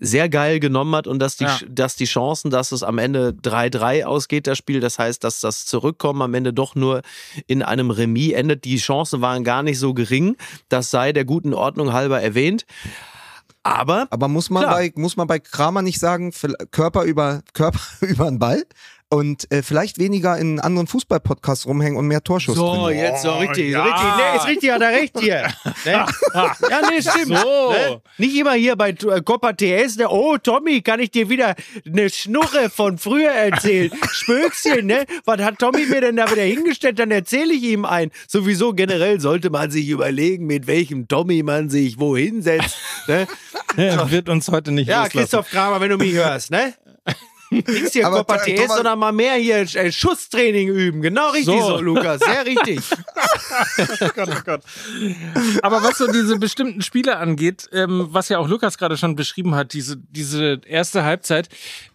sehr 0.00 0.28
geil 0.30 0.60
genommen 0.60 0.94
hat 0.96 1.06
und 1.06 1.18
dass 1.18 1.36
die, 1.36 1.44
Ja. 1.44 1.58
dass 1.68 1.94
die 1.94 2.06
Chancen, 2.06 2.50
dass 2.50 2.72
es 2.72 2.82
am 2.82 2.96
Ende 2.98 3.34
3-3 3.42 4.04
ausgeht, 4.04 4.46
das 4.46 4.56
Spiel, 4.58 4.80
das 4.80 4.98
heißt, 4.98 5.22
dass 5.22 5.40
das 5.40 5.66
Zurückkommen 5.66 6.22
am 6.22 6.32
Ende 6.34 6.52
doch 6.54 6.74
nur 6.74 7.02
in 7.46 7.62
einem 7.62 7.90
Remis 7.90 8.32
endet. 8.32 8.64
Die 8.64 8.78
Chancen 8.78 9.20
waren 9.20 9.44
gar 9.44 9.62
nicht 9.62 9.78
so 9.78 9.92
gering. 9.94 10.36
Das 10.70 10.90
sei 10.90 11.12
der 11.12 11.24
guten 11.26 11.52
Ordnung 11.54 11.92
halber 11.92 12.20
erwähnt. 12.20 12.64
Aber 13.62 14.06
Aber 14.10 14.28
muss 14.28 14.48
man, 14.48 14.62
Klar. 14.62 14.74
bei, 14.76 14.92
muss 14.96 15.16
man 15.18 15.26
bei 15.26 15.38
Kramer 15.38 15.82
nicht 15.82 15.98
sagen, 15.98 16.32
Körper 16.70 17.04
über, 17.04 17.42
Körper 17.52 17.80
über 18.00 18.24
den 18.24 18.38
Ball? 18.38 18.64
Und 19.10 19.50
äh, 19.52 19.62
vielleicht 19.62 19.98
weniger 19.98 20.38
in 20.38 20.60
anderen 20.60 20.86
Fußball-Podcasts 20.86 21.66
rumhängen 21.66 21.98
und 21.98 22.06
mehr 22.06 22.22
Torschuss 22.22 22.56
So, 22.56 22.86
drin. 22.86 22.96
jetzt 22.96 23.22
so 23.22 23.32
richtig, 23.32 23.70
ja. 23.72 23.82
so 23.84 23.90
richtig. 23.90 24.08
Nee, 24.16 24.36
ist 24.36 24.46
richtig, 24.46 24.70
hat 24.70 24.82
er 24.82 24.88
recht 24.90 25.18
hier. 25.20 25.48
Ne? 25.84 26.06
Ja, 26.34 26.80
nee, 26.88 27.02
stimmt. 27.02 27.38
So. 27.38 27.72
Ne? 27.72 28.00
Nicht 28.18 28.36
immer 28.36 28.52
hier 28.52 28.76
bei 28.76 28.90
äh, 28.90 29.20
Copa 29.22 29.52
TS, 29.52 29.96
ne? 29.96 30.08
oh 30.08 30.36
Tommy, 30.38 30.80
kann 30.80 31.00
ich 31.00 31.10
dir 31.10 31.28
wieder 31.28 31.54
eine 31.84 32.08
Schnurre 32.08 32.70
von 32.70 32.98
früher 32.98 33.30
erzählen? 33.32 33.90
Spökschen, 34.12 34.86
ne? 34.86 35.04
Was 35.24 35.40
hat 35.40 35.58
Tommy 35.58 35.86
mir 35.86 36.00
denn 36.00 36.16
da 36.16 36.30
wieder 36.30 36.42
hingestellt? 36.42 36.98
Dann 37.00 37.10
erzähle 37.10 37.52
ich 37.52 37.64
ihm 37.64 37.84
ein. 37.84 38.10
Sowieso 38.28 38.72
generell 38.74 39.20
sollte 39.20 39.50
man 39.50 39.70
sich 39.72 39.88
überlegen, 39.88 40.46
mit 40.46 40.66
welchem 40.68 41.08
Tommy 41.08 41.42
man 41.42 41.68
sich 41.68 41.98
wohin 41.98 42.42
setzt. 42.42 42.76
Ne? 43.08 43.26
Er 43.76 44.10
wird 44.10 44.28
uns 44.28 44.48
heute 44.48 44.72
nicht 44.72 44.88
Ja, 44.88 45.04
loslassen. 45.04 45.18
Christoph 45.18 45.48
Kramer, 45.50 45.80
wenn 45.80 45.90
du 45.90 45.96
mich 45.96 46.12
hörst, 46.12 46.50
ne? 46.50 46.74
Nichts 47.50 47.92
hier 47.94 48.06
Aber 48.06 48.18
Copa 48.18 48.38
Tho- 48.38 48.44
TS, 48.44 48.54
Thomas- 48.60 48.76
sondern 48.76 48.98
mal 48.98 49.12
mehr 49.12 49.34
hier 49.34 49.56
äh, 49.74 49.90
Schusstraining 49.92 50.68
üben. 50.68 51.02
Genau 51.02 51.30
richtig 51.30 51.46
So. 51.60 51.60
so, 51.78 51.80
Lukas. 51.80 52.20
Sehr 52.20 52.46
richtig. 52.46 52.80
Gott, 54.14 54.28
oh 54.30 54.40
Gott. 54.44 54.62
Aber 55.62 55.82
was 55.82 55.98
so 55.98 56.06
diese 56.10 56.38
bestimmten 56.38 56.82
Spiele 56.82 57.16
angeht, 57.16 57.68
ähm, 57.72 58.06
was 58.10 58.28
ja 58.28 58.38
auch 58.38 58.48
Lukas 58.48 58.78
gerade 58.78 58.96
schon 58.96 59.16
beschrieben 59.16 59.54
hat, 59.54 59.72
diese, 59.72 59.96
diese 59.96 60.60
erste 60.66 61.04
Halbzeit, 61.04 61.48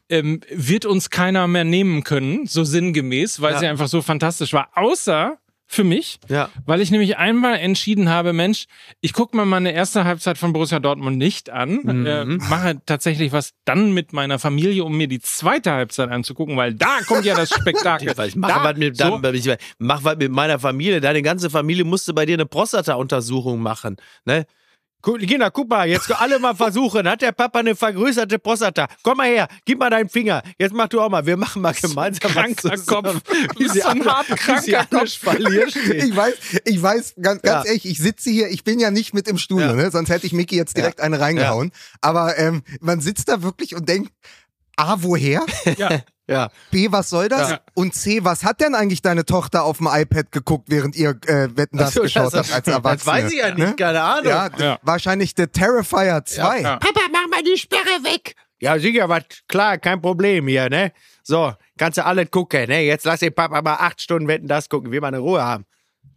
ähm, 0.09 0.41
wird 0.49 0.85
uns 0.85 1.09
keiner 1.09 1.47
mehr 1.47 1.63
nehmen 1.63 2.03
können, 2.03 2.45
so 2.47 2.63
sinngemäß, 2.63 3.41
weil 3.41 3.53
Ja. 3.53 3.59
sie 3.59 3.67
einfach 3.67 3.87
so 3.87 4.01
fantastisch 4.01 4.53
war. 4.53 4.69
Außer 4.75 5.37
für 5.67 5.83
mich, 5.83 6.19
Ja. 6.29 6.49
weil 6.65 6.79
ich 6.79 6.91
nämlich 6.91 7.17
einmal 7.17 7.55
entschieden 7.57 8.07
habe, 8.09 8.33
Mensch, 8.33 8.65
ich 9.01 9.13
gucke 9.13 9.35
mir 9.35 9.45
meine 9.45 9.71
erste 9.73 10.03
Halbzeit 10.05 10.37
von 10.37 10.53
Borussia 10.53 10.79
Dortmund 10.79 11.17
nicht 11.17 11.49
an, 11.49 11.79
Mhm. 11.83 12.05
äh, 12.05 12.25
mache 12.25 12.81
tatsächlich 12.85 13.31
was 13.31 13.53
dann 13.65 13.91
mit 13.91 14.13
meiner 14.13 14.37
Familie, 14.39 14.83
um 14.83 14.95
mir 14.95 15.07
die 15.07 15.19
zweite 15.19 15.71
Halbzeit 15.71 16.09
anzugucken, 16.09 16.55
weil 16.55 16.73
da 16.75 16.99
kommt 17.07 17.25
ja 17.25 17.35
das 17.35 17.49
Spektakel. 17.59 18.13
Ich 18.27 18.35
mach, 18.35 18.49
da, 18.49 18.63
was 18.63 18.77
mit, 18.77 18.95
so, 18.97 19.19
ich 19.33 19.49
mach 19.79 20.03
was 20.03 20.17
mit 20.17 20.31
meiner 20.31 20.59
Familie. 20.59 21.01
Deine 21.01 21.21
ganze 21.21 21.49
Familie 21.49 21.83
musste 21.83 22.13
bei 22.13 22.25
dir 22.25 22.33
eine 22.35 22.45
Prostata-Untersuchung 22.45 23.59
machen. 23.59 23.97
Ne? 24.25 24.45
Guck, 25.05 25.19
Kinder, 25.19 25.51
guck 25.51 25.69
mal, 25.69 25.87
jetzt 25.87 26.11
alle 26.19 26.39
mal 26.39 26.55
versuchen. 26.55 27.07
Hat 27.07 27.21
der 27.21 27.31
Papa 27.31 27.59
eine 27.59 27.75
vergrößerte 27.75 28.39
Prostata? 28.39 28.87
Komm 29.03 29.17
mal 29.17 29.27
her, 29.27 29.47
gib 29.63 29.77
mal 29.77 29.91
deinen 29.91 30.09
Finger. 30.09 30.41
Jetzt 30.57 30.73
mach 30.73 30.87
du 30.87 30.99
auch 30.99 31.09
mal. 31.09 31.23
Wir 31.27 31.37
machen 31.37 31.61
mal 31.61 31.75
gemeinsam 31.75 32.31
kranker 32.31 32.69
was 32.71 32.87
Kopf. 32.87 33.21
Du 33.23 33.59
bist 33.59 33.75
so 33.75 33.87
ein 33.87 34.03
hart 34.03 34.27
wie 34.31 34.59
sie 34.61 34.71
kranker 34.71 35.05
Spalier 35.05 35.69
stehen. 35.69 36.07
Ich 36.09 36.15
weiß, 36.15 36.33
ich 36.65 36.81
weiß, 36.81 37.13
ganz, 37.21 37.43
ganz 37.43 37.65
Ja. 37.65 37.69
ehrlich, 37.69 37.85
ich 37.85 37.99
sitze 37.99 38.31
hier, 38.31 38.47
ich 38.49 38.63
bin 38.63 38.79
ja 38.79 38.89
nicht 38.89 39.13
mit 39.13 39.27
im 39.27 39.37
Studio, 39.37 39.67
Ja. 39.67 39.73
ne? 39.73 39.91
sonst 39.91 40.09
hätte 40.09 40.25
ich 40.25 40.33
Micky 40.33 40.55
jetzt 40.55 40.75
direkt 40.75 40.99
eine 40.99 41.19
reingehauen. 41.19 41.71
Aber 42.01 42.35
ähm, 42.39 42.63
man 42.81 42.99
sitzt 42.99 43.29
da 43.29 43.43
wirklich 43.43 43.75
und 43.75 43.87
denkt, 43.87 44.11
A, 44.75 44.95
woher? 45.03 45.45
ja, 45.77 46.01
Ja. 46.27 46.49
B, 46.71 46.87
was 46.91 47.09
soll 47.09 47.29
das? 47.29 47.51
Ja. 47.51 47.59
Und 47.75 47.93
C, 47.93 48.23
was 48.23 48.43
hat 48.43 48.59
denn 48.59 48.73
eigentlich 48.73 49.01
deine 49.03 49.25
Tochter 49.25 49.63
auf 49.63 49.77
dem 49.77 49.87
iPad 49.91 50.31
geguckt, 50.31 50.65
während 50.69 50.95
ihr 50.95 51.11
äh, 51.27 51.55
Wetten 51.55 51.77
das 51.77 51.93
so, 51.93 52.01
geschaut 52.01 52.33
das- 52.33 52.47
habt 52.49 52.53
als 52.53 52.67
Erwachsene? 52.67 52.95
Das 52.97 53.23
weiß 53.23 53.31
ich 53.31 53.37
ja 53.39 53.47
nicht, 53.53 53.57
Ne? 53.59 53.75
keine 53.75 54.01
Ahnung. 54.01 54.25
Ja, 54.29 54.49
Ja. 54.57 54.79
wahrscheinlich 54.81 55.35
der 55.35 55.51
Terrifier 55.51 56.23
2. 56.25 56.61
ja. 56.61 56.77
Papa, 56.77 57.01
mach 57.11 57.27
mal 57.29 57.43
die 57.43 57.57
Sperre 57.57 58.03
weg. 58.03 58.35
Ja, 58.59 58.79
sicher, 58.79 59.07
was, 59.09 59.23
klar, 59.47 59.77
kein 59.77 60.01
Problem 60.01 60.47
hier, 60.47 60.69
ne? 60.69 60.93
So, 61.23 61.53
kannst 61.77 61.97
du 61.97 62.05
alles 62.05 62.31
gucken, 62.31 62.67
ne? 62.69 62.81
Jetzt 62.85 63.05
lass 63.05 63.19
den 63.19 63.33
Papa 63.33 63.61
mal 63.61 63.75
acht 63.75 64.01
Stunden 64.01 64.27
wetten, 64.27 64.47
das 64.47 64.69
gucken, 64.69 64.91
wir 64.91 65.01
mal 65.01 65.09
eine 65.09 65.19
Ruhe 65.19 65.43
haben. 65.43 65.65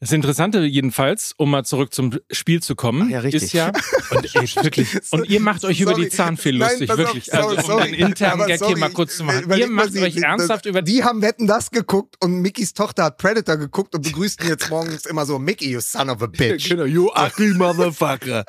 Das 0.00 0.12
Interessante 0.12 0.60
jedenfalls, 0.60 1.34
um 1.38 1.50
mal 1.50 1.64
zurück 1.64 1.92
zum 1.92 2.16
Spiel 2.30 2.62
zu 2.62 2.76
kommen, 2.76 3.10
ja, 3.10 3.20
ist 3.20 3.52
ja, 3.52 3.72
und, 4.10 4.32
ey, 4.36 4.48
wirklich, 4.62 4.88
und 5.10 5.28
ihr 5.28 5.40
macht 5.40 5.64
euch 5.64 5.80
über 5.80 5.90
Sorry. 5.90 6.04
die 6.04 6.08
Zahnfee 6.10 6.52
Nein, 6.52 6.70
lustig, 6.70 6.90
auf, 6.92 6.98
wirklich. 6.98 7.24
sorry, 7.24 7.56
also 7.56 7.76
um 7.78 7.82
den 7.82 7.94
internen 7.94 8.46
Gag 8.46 8.64
hier 8.64 8.76
mal 8.76 8.90
kurz 8.90 9.16
zu 9.16 9.24
machen. 9.24 9.52
Ihr 9.56 9.66
macht 9.66 9.96
euch 9.96 10.14
die- 10.14 10.22
ernsthaft 10.22 10.66
über 10.66 10.82
Die 10.82 11.02
haben 11.02 11.20
Wetten 11.20 11.48
das 11.48 11.72
geguckt 11.72 12.14
und 12.22 12.40
Mickys 12.42 12.74
Tochter 12.74 13.04
hat 13.04 13.18
Predator 13.18 13.56
geguckt 13.56 13.92
und 13.96 14.02
begrüßt 14.02 14.40
ihn 14.44 14.50
jetzt 14.50 14.70
morgens 14.70 15.04
immer 15.04 15.26
so, 15.26 15.40
Mickey, 15.40 15.70
you 15.72 15.80
son 15.80 16.10
of 16.10 16.22
a 16.22 16.26
bitch. 16.26 16.68
Genau, 16.68 16.84
you 16.84 17.10
ugly 17.16 17.54
motherfucker. 17.54 18.44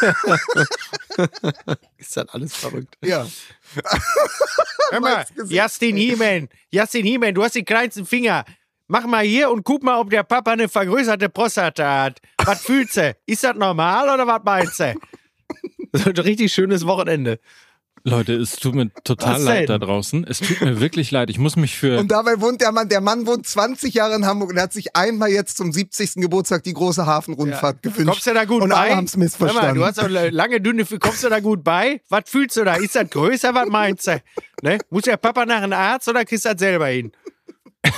ist 1.98 2.16
das 2.16 2.28
alles 2.30 2.54
verrückt? 2.56 2.96
Ja. 3.04 3.26
Hör 4.90 5.00
mal. 5.00 5.26
Justin 5.48 5.96
Hiemen, 5.96 6.48
Justin 6.70 7.04
Hiemen, 7.04 7.34
du 7.34 7.42
hast 7.42 7.54
die 7.54 7.64
kleinsten 7.64 8.06
Finger. 8.06 8.44
Mach 8.88 9.06
mal 9.06 9.22
hier 9.24 9.50
und 9.50 9.64
guck 9.64 9.82
mal, 9.82 9.98
ob 10.00 10.08
der 10.10 10.22
Papa 10.22 10.52
eine 10.52 10.68
vergrößerte 10.68 11.28
Prostata 11.28 12.04
hat. 12.04 12.20
Was 12.44 12.62
fühlst 12.62 12.96
du? 12.96 13.14
Ist 13.26 13.44
das 13.44 13.54
normal 13.56 14.08
oder 14.08 14.26
was 14.26 14.40
meinst 14.44 14.80
du? 14.80 14.94
Das 15.92 16.06
wird 16.06 16.18
ein 16.18 16.24
richtig 16.24 16.52
schönes 16.52 16.86
Wochenende. 16.86 17.38
Leute, 18.04 18.34
es 18.34 18.56
tut 18.56 18.74
mir 18.74 18.90
total 19.04 19.34
Was 19.34 19.42
leid 19.42 19.58
denn? 19.68 19.80
da 19.80 19.86
draußen. 19.86 20.24
Es 20.26 20.38
tut 20.38 20.60
mir 20.62 20.80
wirklich 20.80 21.10
leid. 21.10 21.28
Ich 21.30 21.38
muss 21.38 21.56
mich 21.56 21.76
für. 21.76 21.98
Und 21.98 22.10
dabei 22.10 22.40
wohnt 22.40 22.60
der 22.60 22.72
Mann, 22.72 22.88
der 22.88 23.00
Mann 23.00 23.26
wohnt 23.26 23.46
20 23.46 23.92
Jahre 23.92 24.14
in 24.14 24.24
Hamburg 24.24 24.50
und 24.50 24.60
hat 24.60 24.72
sich 24.72 24.94
einmal 24.96 25.28
jetzt 25.30 25.56
zum 25.56 25.72
70. 25.72 26.14
Geburtstag 26.14 26.62
die 26.62 26.72
große 26.72 27.04
Hafenrundfahrt 27.04 27.82
gewünscht. 27.82 28.08
Kommst 28.08 28.26
du 28.26 28.34
da 28.34 28.44
gut 28.44 28.62
und 28.62 28.70
bei? 28.70 28.76
alle 28.76 28.88
Hör 28.90 28.96
mal, 29.02 29.06
missverstanden. 29.16 29.74
du 29.74 29.84
hast 29.84 29.98
doch 29.98 30.04
eine 30.04 30.30
lange, 30.30 30.60
dünne, 30.60 30.84
kommst 30.98 31.24
du 31.24 31.28
da 31.28 31.40
gut 31.40 31.64
bei? 31.64 32.00
Was 32.08 32.22
fühlst 32.26 32.56
du 32.56 32.64
da? 32.64 32.76
Ist 32.76 32.94
das 32.94 33.10
größer? 33.10 33.52
Was 33.54 33.68
meinst 33.68 34.06
du? 34.06 34.22
Ne? 34.62 34.78
Muss 34.90 35.02
der 35.02 35.16
Papa 35.16 35.44
nach 35.44 35.62
einem 35.62 35.72
Arzt 35.72 36.08
oder 36.08 36.24
kriegst 36.24 36.44
du 36.44 36.50
das 36.50 36.58
selber 36.60 36.86
hin? 36.86 37.12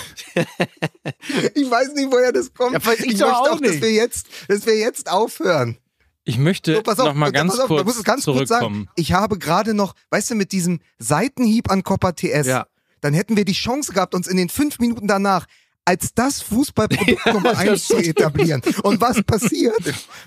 ich 1.55 1.71
weiß 1.71 1.95
nicht, 1.95 2.11
woher 2.11 2.33
das 2.33 2.53
kommt. 2.53 2.73
Ja, 2.85 2.93
ich 2.93 3.01
ich 3.01 3.19
doch 3.19 3.29
möchte 3.29 3.41
auch 3.41 3.51
auch, 3.53 3.61
dass 3.61 3.81
wir 3.81 3.93
jetzt, 3.93 4.27
dass 4.49 4.67
wir 4.67 4.77
jetzt 4.79 5.11
aufhören. 5.11 5.79
Ich 6.25 6.39
möchte 6.39 6.75
So, 6.77 6.83
pass 6.83 7.01
auf, 7.01 7.07
noch 7.07 7.15
mal 7.15 7.33
pass 7.33 7.41
ganz 7.41 7.59
auf, 7.59 7.69
muss 7.71 7.83
kurz 7.85 7.97
es 7.97 8.05
ganz 8.05 8.25
kurz 8.25 8.49
zurückkommen. 8.49 8.85
sagen. 8.85 8.89
Ich 8.97 9.13
habe 9.13 9.39
gerade 9.39 9.75
noch, 9.75 9.95
weißt 10.11 10.31
du, 10.31 10.35
mit 10.35 10.53
diesem 10.53 10.81
Seitenhieb 10.99 11.71
an 11.71 11.83
Copa 11.83 12.13
TS, 12.13 12.47
Ja. 12.47 12.67
dann 13.01 13.15
hätten 13.15 13.37
wir 13.37 13.45
die 13.45 13.55
Chance 13.55 13.93
gehabt, 13.93 14.15
uns 14.15 14.27
in 14.27 14.37
den 14.37 14.49
fünf 14.51 14.79
Minuten 14.79 15.09
danach 15.09 15.47
als 15.91 16.15
das 16.15 16.41
Fußballprodukt 16.43 17.27
Nummer 17.27 17.59
eins 17.59 17.89
zu 17.89 17.97
etablieren. 17.97 18.63
Und 18.85 19.01
was 19.01 19.21
passiert? 19.25 19.75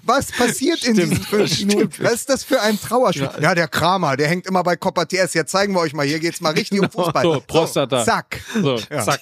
Was 0.03 0.29
passiert 0.29 0.83
in 0.83 0.95
diesen 0.95 1.15
fünf 1.15 1.57
Minuten? 1.59 2.03
Was 2.03 2.15
ist 2.15 2.29
das 2.29 2.43
für 2.43 2.61
ein 2.61 2.77
Trauerspiel? 2.77 3.29
Ja. 3.39 3.55
der 3.55 3.69
Kramer, 3.69 4.17
der 4.17 4.27
hängt 4.27 4.45
immer 4.45 4.61
bei 4.61 4.75
Copa 4.75 5.05
TS. 5.05 5.33
Jetzt 5.33 5.51
zeigen 5.51 5.73
wir 5.73 5.79
euch 5.79 5.93
mal, 5.93 6.05
hier 6.05 6.19
geht's 6.19 6.41
mal 6.41 6.51
richtig 6.51 6.81
um 6.81 6.91
Fußball. 6.91 7.23
So, 7.23 7.43
Prostata. 7.47 8.03
zack. 8.03 8.41
So, 8.61 8.75
zack. 8.75 9.21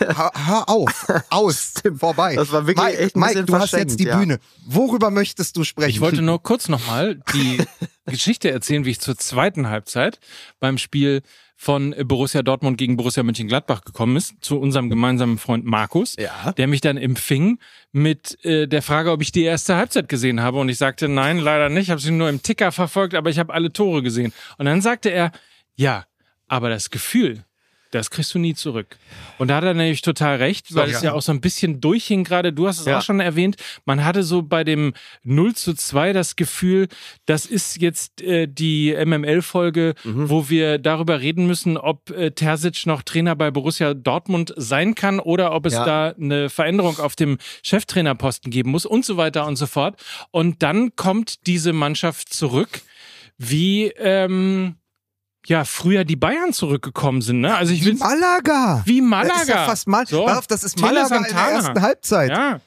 Hör, 0.00 0.32
hör 0.34 0.68
auf. 0.68 1.06
Aus. 1.30 1.74
Vorbei. 1.96 2.34
Das 2.34 2.50
war 2.50 2.66
wirklich 2.66 2.84
Mike, 2.84 2.98
echt 2.98 3.14
ein 3.14 3.20
Mike, 3.20 3.44
du 3.44 3.54
hast 3.54 3.72
jetzt 3.72 4.00
die 4.00 4.06
ja. 4.06 4.18
Bühne. 4.18 4.40
Worüber 4.66 5.10
möchtest 5.10 5.56
du 5.56 5.62
sprechen? 5.62 5.90
Ich 5.90 6.00
wollte 6.00 6.22
nur 6.22 6.42
kurz 6.42 6.68
nochmal 6.68 7.20
die 7.32 7.58
Geschichte 8.06 8.50
erzählen, 8.50 8.84
wie 8.84 8.90
ich 8.90 9.00
zur 9.00 9.16
zweiten 9.16 9.68
Halbzeit 9.68 10.18
beim 10.58 10.76
Spiel 10.76 11.22
von 11.60 11.92
Borussia 12.04 12.42
Dortmund 12.42 12.78
gegen 12.78 12.96
Borussia 12.96 13.24
Mönchengladbach 13.24 13.82
gekommen 13.82 14.14
ist, 14.16 14.34
zu 14.40 14.60
unserem 14.60 14.88
gemeinsamen 14.90 15.38
Freund 15.38 15.64
Markus, 15.64 16.14
Ja. 16.16 16.52
der 16.52 16.68
mich 16.68 16.80
dann 16.80 16.96
empfing 16.96 17.58
mit 17.90 18.42
äh, 18.44 18.68
der 18.68 18.80
Frage, 18.80 19.10
ob 19.10 19.20
ich 19.22 19.32
die 19.32 19.42
erste 19.42 19.74
Halbzeit 19.74 20.08
gesehen 20.08 20.40
habe. 20.40 20.58
Und 20.60 20.68
ich 20.68 20.78
sagte, 20.78 21.08
nein, 21.08 21.38
leider 21.38 21.68
nicht, 21.68 21.90
habe 21.90 22.00
sie 22.00 22.12
nur 22.12 22.28
im 22.28 22.42
Ticker 22.44 22.70
verfolgt, 22.70 23.14
aber 23.14 23.28
ich 23.28 23.40
habe 23.40 23.52
alle 23.52 23.72
Tore 23.72 24.04
gesehen. 24.04 24.32
Und 24.56 24.66
dann 24.66 24.80
sagte 24.80 25.08
er, 25.10 25.32
ja, 25.74 26.04
aber 26.46 26.70
das 26.70 26.90
Gefühl, 26.90 27.44
das 27.90 28.10
kriegst 28.10 28.34
du 28.34 28.38
nie 28.38 28.54
zurück. 28.54 28.98
Und 29.38 29.48
da 29.48 29.56
hat 29.56 29.64
er 29.64 29.72
nämlich 29.74 30.02
total 30.02 30.36
recht, 30.36 30.74
weil 30.74 30.90
es 30.90 31.00
ja 31.02 31.12
auch 31.14 31.22
so 31.22 31.32
ein 31.32 31.40
bisschen 31.40 31.80
durchhing 31.80 32.22
gerade. 32.24 32.52
Du 32.52 32.66
hast 32.68 32.80
es 32.80 32.86
Ja. 32.86 32.98
auch 32.98 33.02
schon 33.02 33.20
erwähnt. 33.20 33.56
Man 33.86 34.04
hatte 34.04 34.22
so 34.22 34.42
bei 34.42 34.62
dem 34.64 34.92
0 35.22 35.54
zu 35.54 35.72
2 35.74 36.12
das 36.12 36.36
Gefühl, 36.36 36.88
das 37.26 37.46
ist 37.46 37.80
jetzt 37.80 38.20
äh, 38.20 38.46
die 38.46 38.92
MML-Folge, 38.94 39.94
Mhm. 40.04 40.28
wo 40.28 40.48
wir 40.50 40.78
darüber 40.78 41.20
reden 41.20 41.46
müssen, 41.46 41.76
ob 41.78 42.10
äh, 42.10 42.30
Terzic 42.32 42.84
noch 42.86 43.02
Trainer 43.02 43.34
bei 43.36 43.50
Borussia 43.50 43.94
Dortmund 43.94 44.52
sein 44.56 44.94
kann 44.94 45.18
oder 45.20 45.52
ob 45.52 45.64
es 45.66 45.72
Ja. 45.74 45.84
da 45.84 46.08
eine 46.20 46.50
Veränderung 46.50 46.98
auf 46.98 47.16
dem 47.16 47.38
Cheftrainerposten 47.62 48.50
geben 48.50 48.70
muss 48.70 48.84
und 48.86 49.04
so 49.04 49.16
weiter 49.16 49.46
und 49.46 49.56
so 49.56 49.66
fort. 49.66 50.00
Und 50.30 50.62
dann 50.62 50.94
kommt 50.96 51.46
diese 51.46 51.72
Mannschaft 51.72 52.32
zurück, 52.34 52.80
wie 53.38 53.86
ähm, 53.98 54.76
ja 55.48 55.64
früher 55.64 56.04
die 56.04 56.16
Bayern 56.16 56.52
zurückgekommen 56.52 57.22
sind. 57.22 57.40
Ne? 57.40 57.56
Also 57.56 57.72
ich 57.72 57.82
Wie 57.82 57.86
will 57.86 57.94
Malaga. 57.94 58.82
wie 58.86 59.00
Malaga. 59.00 59.32
Das 59.32 59.42
ist 59.42 59.48
ja 59.48 59.64
fast 59.64 59.88
Mal. 59.88 60.06
So. 60.06 60.28
Das 60.48 60.64
ist 60.64 60.80
Malaga 60.80 61.16
in 61.16 61.22
der 61.24 61.32
ersten 61.32 61.82
Halbzeit. 61.82 62.30
Ja, 62.30 62.60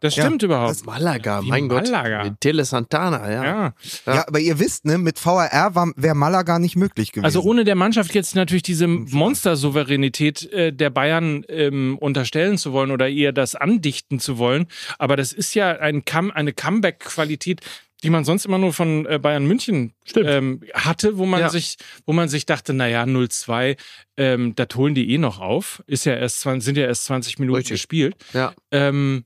das 0.00 0.12
stimmt 0.12 0.42
überhaupt. 0.42 0.84
Malaga, 0.84 1.42
Wie 1.42 1.48
mein 1.48 1.68
Gott. 1.68 1.84
Malaga. 1.86 2.24
Mit 2.24 2.40
Tele 2.40 2.64
Santana, 2.64 3.30
ja. 3.30 3.44
ja. 3.44 3.74
Ja. 4.06 4.28
aber 4.28 4.40
ihr 4.40 4.58
wisst, 4.58 4.84
ne, 4.84 4.98
mit 4.98 5.18
VRR 5.18 5.74
wäre 5.96 6.14
Malaga 6.14 6.58
nicht 6.58 6.76
möglich 6.76 7.12
gewesen. 7.12 7.24
Also 7.24 7.40
ohne 7.42 7.64
der 7.64 7.76
Mannschaft 7.76 8.14
jetzt 8.14 8.34
natürlich 8.34 8.62
diese 8.62 8.86
Monstersouveränität 8.88 10.52
äh, 10.52 10.72
der 10.72 10.90
Bayern 10.90 11.44
ähm, 11.48 11.96
unterstellen 11.98 12.58
zu 12.58 12.72
wollen 12.72 12.90
oder 12.90 13.08
eher 13.08 13.32
das 13.32 13.54
andichten 13.54 14.20
zu 14.20 14.36
wollen. 14.36 14.66
Aber 14.98 15.16
das 15.16 15.32
ist 15.32 15.54
ja 15.54 15.70
ein 15.70 16.04
Come 16.04 16.34
eine 16.34 16.52
Comeback-Qualität, 16.52 17.62
die 18.02 18.10
man 18.10 18.24
sonst 18.24 18.44
immer 18.44 18.58
nur 18.58 18.72
von 18.72 19.06
äh, 19.06 19.18
Bayern 19.18 19.46
München 19.46 19.94
ähm, 20.16 20.62
hatte, 20.74 21.16
wo 21.18 21.24
man 21.26 21.40
Ja. 21.40 21.48
sich, 21.48 21.76
wo 22.04 22.12
man 22.12 22.28
sich 22.28 22.44
dachte, 22.46 22.72
naja, 22.74 23.04
0-2, 23.04 23.76
ähm, 24.16 24.54
das 24.54 24.68
holen 24.74 24.94
die 24.94 25.10
eh 25.12 25.18
noch 25.18 25.40
auf. 25.40 25.82
Ist 25.86 26.04
ja 26.04 26.14
erst 26.14 26.40
20, 26.40 26.64
sind 26.64 26.76
ja 26.76 26.84
erst 26.86 27.06
20 27.06 27.38
Minuten 27.38 27.56
Richtig. 27.56 27.72
gespielt. 27.80 28.14
Ja. 28.34 28.54
Ähm, 28.70 29.24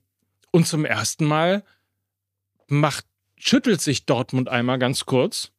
und 0.51 0.67
zum 0.67 0.85
ersten 0.85 1.25
Mal 1.25 1.63
macht, 2.67 3.05
schüttelt 3.37 3.81
sich 3.81 4.05
Dortmund 4.05 4.49
einmal 4.49 4.79
ganz 4.79 5.05
kurz 5.05 5.51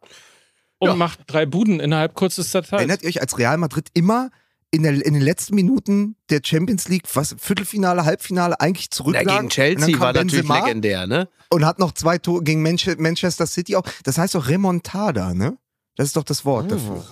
und 0.78 0.88
Ja. 0.90 0.94
macht 0.96 1.20
drei 1.26 1.46
Buden 1.46 1.80
innerhalb 1.80 2.14
kürzester 2.14 2.62
Zeit. 2.62 2.80
Erinnert 2.80 3.02
ihr 3.02 3.08
euch 3.08 3.20
als 3.20 3.38
Real 3.38 3.58
Madrid 3.58 3.88
immer 3.94 4.30
in, 4.74 4.82
der, 4.82 4.94
in 5.04 5.12
den 5.14 5.22
letzten 5.22 5.54
Minuten 5.54 6.16
der 6.30 6.40
Champions 6.42 6.88
League, 6.88 7.04
was 7.14 7.36
Viertelfinale, 7.38 8.04
Halbfinale 8.04 8.58
eigentlich 8.58 8.88
Na, 8.90 8.96
zurücklagen. 8.96 9.36
gegen 9.36 9.48
Chelsea 9.50 10.00
war 10.00 10.12
natürlich 10.12 10.46
Benzema 10.48 10.66
legendär, 10.66 11.06
ne? 11.06 11.28
Und 11.50 11.64
hat 11.64 11.78
noch 11.78 11.92
zwei 11.92 12.18
Tore 12.18 12.42
gegen 12.42 12.62
Manche- 12.62 12.96
Manchester 12.98 13.46
City 13.46 13.76
auch. 13.76 13.84
Das 14.04 14.16
heißt 14.18 14.34
doch 14.34 14.48
Remontada, 14.48 15.34
ne? 15.34 15.58
Das 15.96 16.06
ist 16.06 16.16
doch 16.16 16.24
das 16.24 16.46
Wort 16.46 16.72
dafür. 16.72 17.04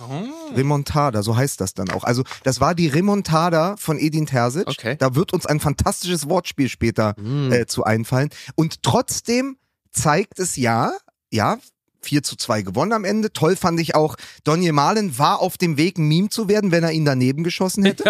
Remontada, 0.55 1.21
so 1.21 1.35
heißt 1.35 1.61
das 1.61 1.75
dann 1.75 1.91
auch. 1.91 2.03
Also, 2.03 2.23
das 2.43 2.59
war 2.59 2.73
die 2.73 2.87
Remontada 2.87 3.77
von 3.77 3.99
Edin 3.99 4.25
Terzic. 4.25 4.67
Okay. 4.67 4.95
Da 4.97 5.13
wird 5.13 5.33
uns 5.33 5.45
ein 5.45 5.59
fantastisches 5.59 6.27
Wortspiel 6.27 6.67
später 6.67 7.15
äh, 7.51 7.67
zu 7.67 7.83
einfallen. 7.83 8.29
Und 8.55 8.81
trotzdem 8.81 9.57
zeigt 9.91 10.39
es 10.39 10.55
ja, 10.55 10.93
ja, 11.29 11.59
4 12.01 12.23
zu 12.23 12.35
2 12.35 12.61
gewonnen 12.63 12.93
am 12.93 13.03
Ende. 13.05 13.31
Toll 13.33 13.55
fand 13.55 13.79
ich 13.79 13.95
auch, 13.95 14.15
Donny 14.43 14.71
Malen 14.71 15.17
war 15.17 15.39
auf 15.39 15.57
dem 15.57 15.77
Weg, 15.77 15.97
ein 15.97 16.07
Meme 16.07 16.29
zu 16.29 16.47
werden, 16.47 16.71
wenn 16.71 16.83
er 16.83 16.91
ihn 16.91 17.05
daneben 17.05 17.43
geschossen 17.43 17.85
hätte. 17.85 18.03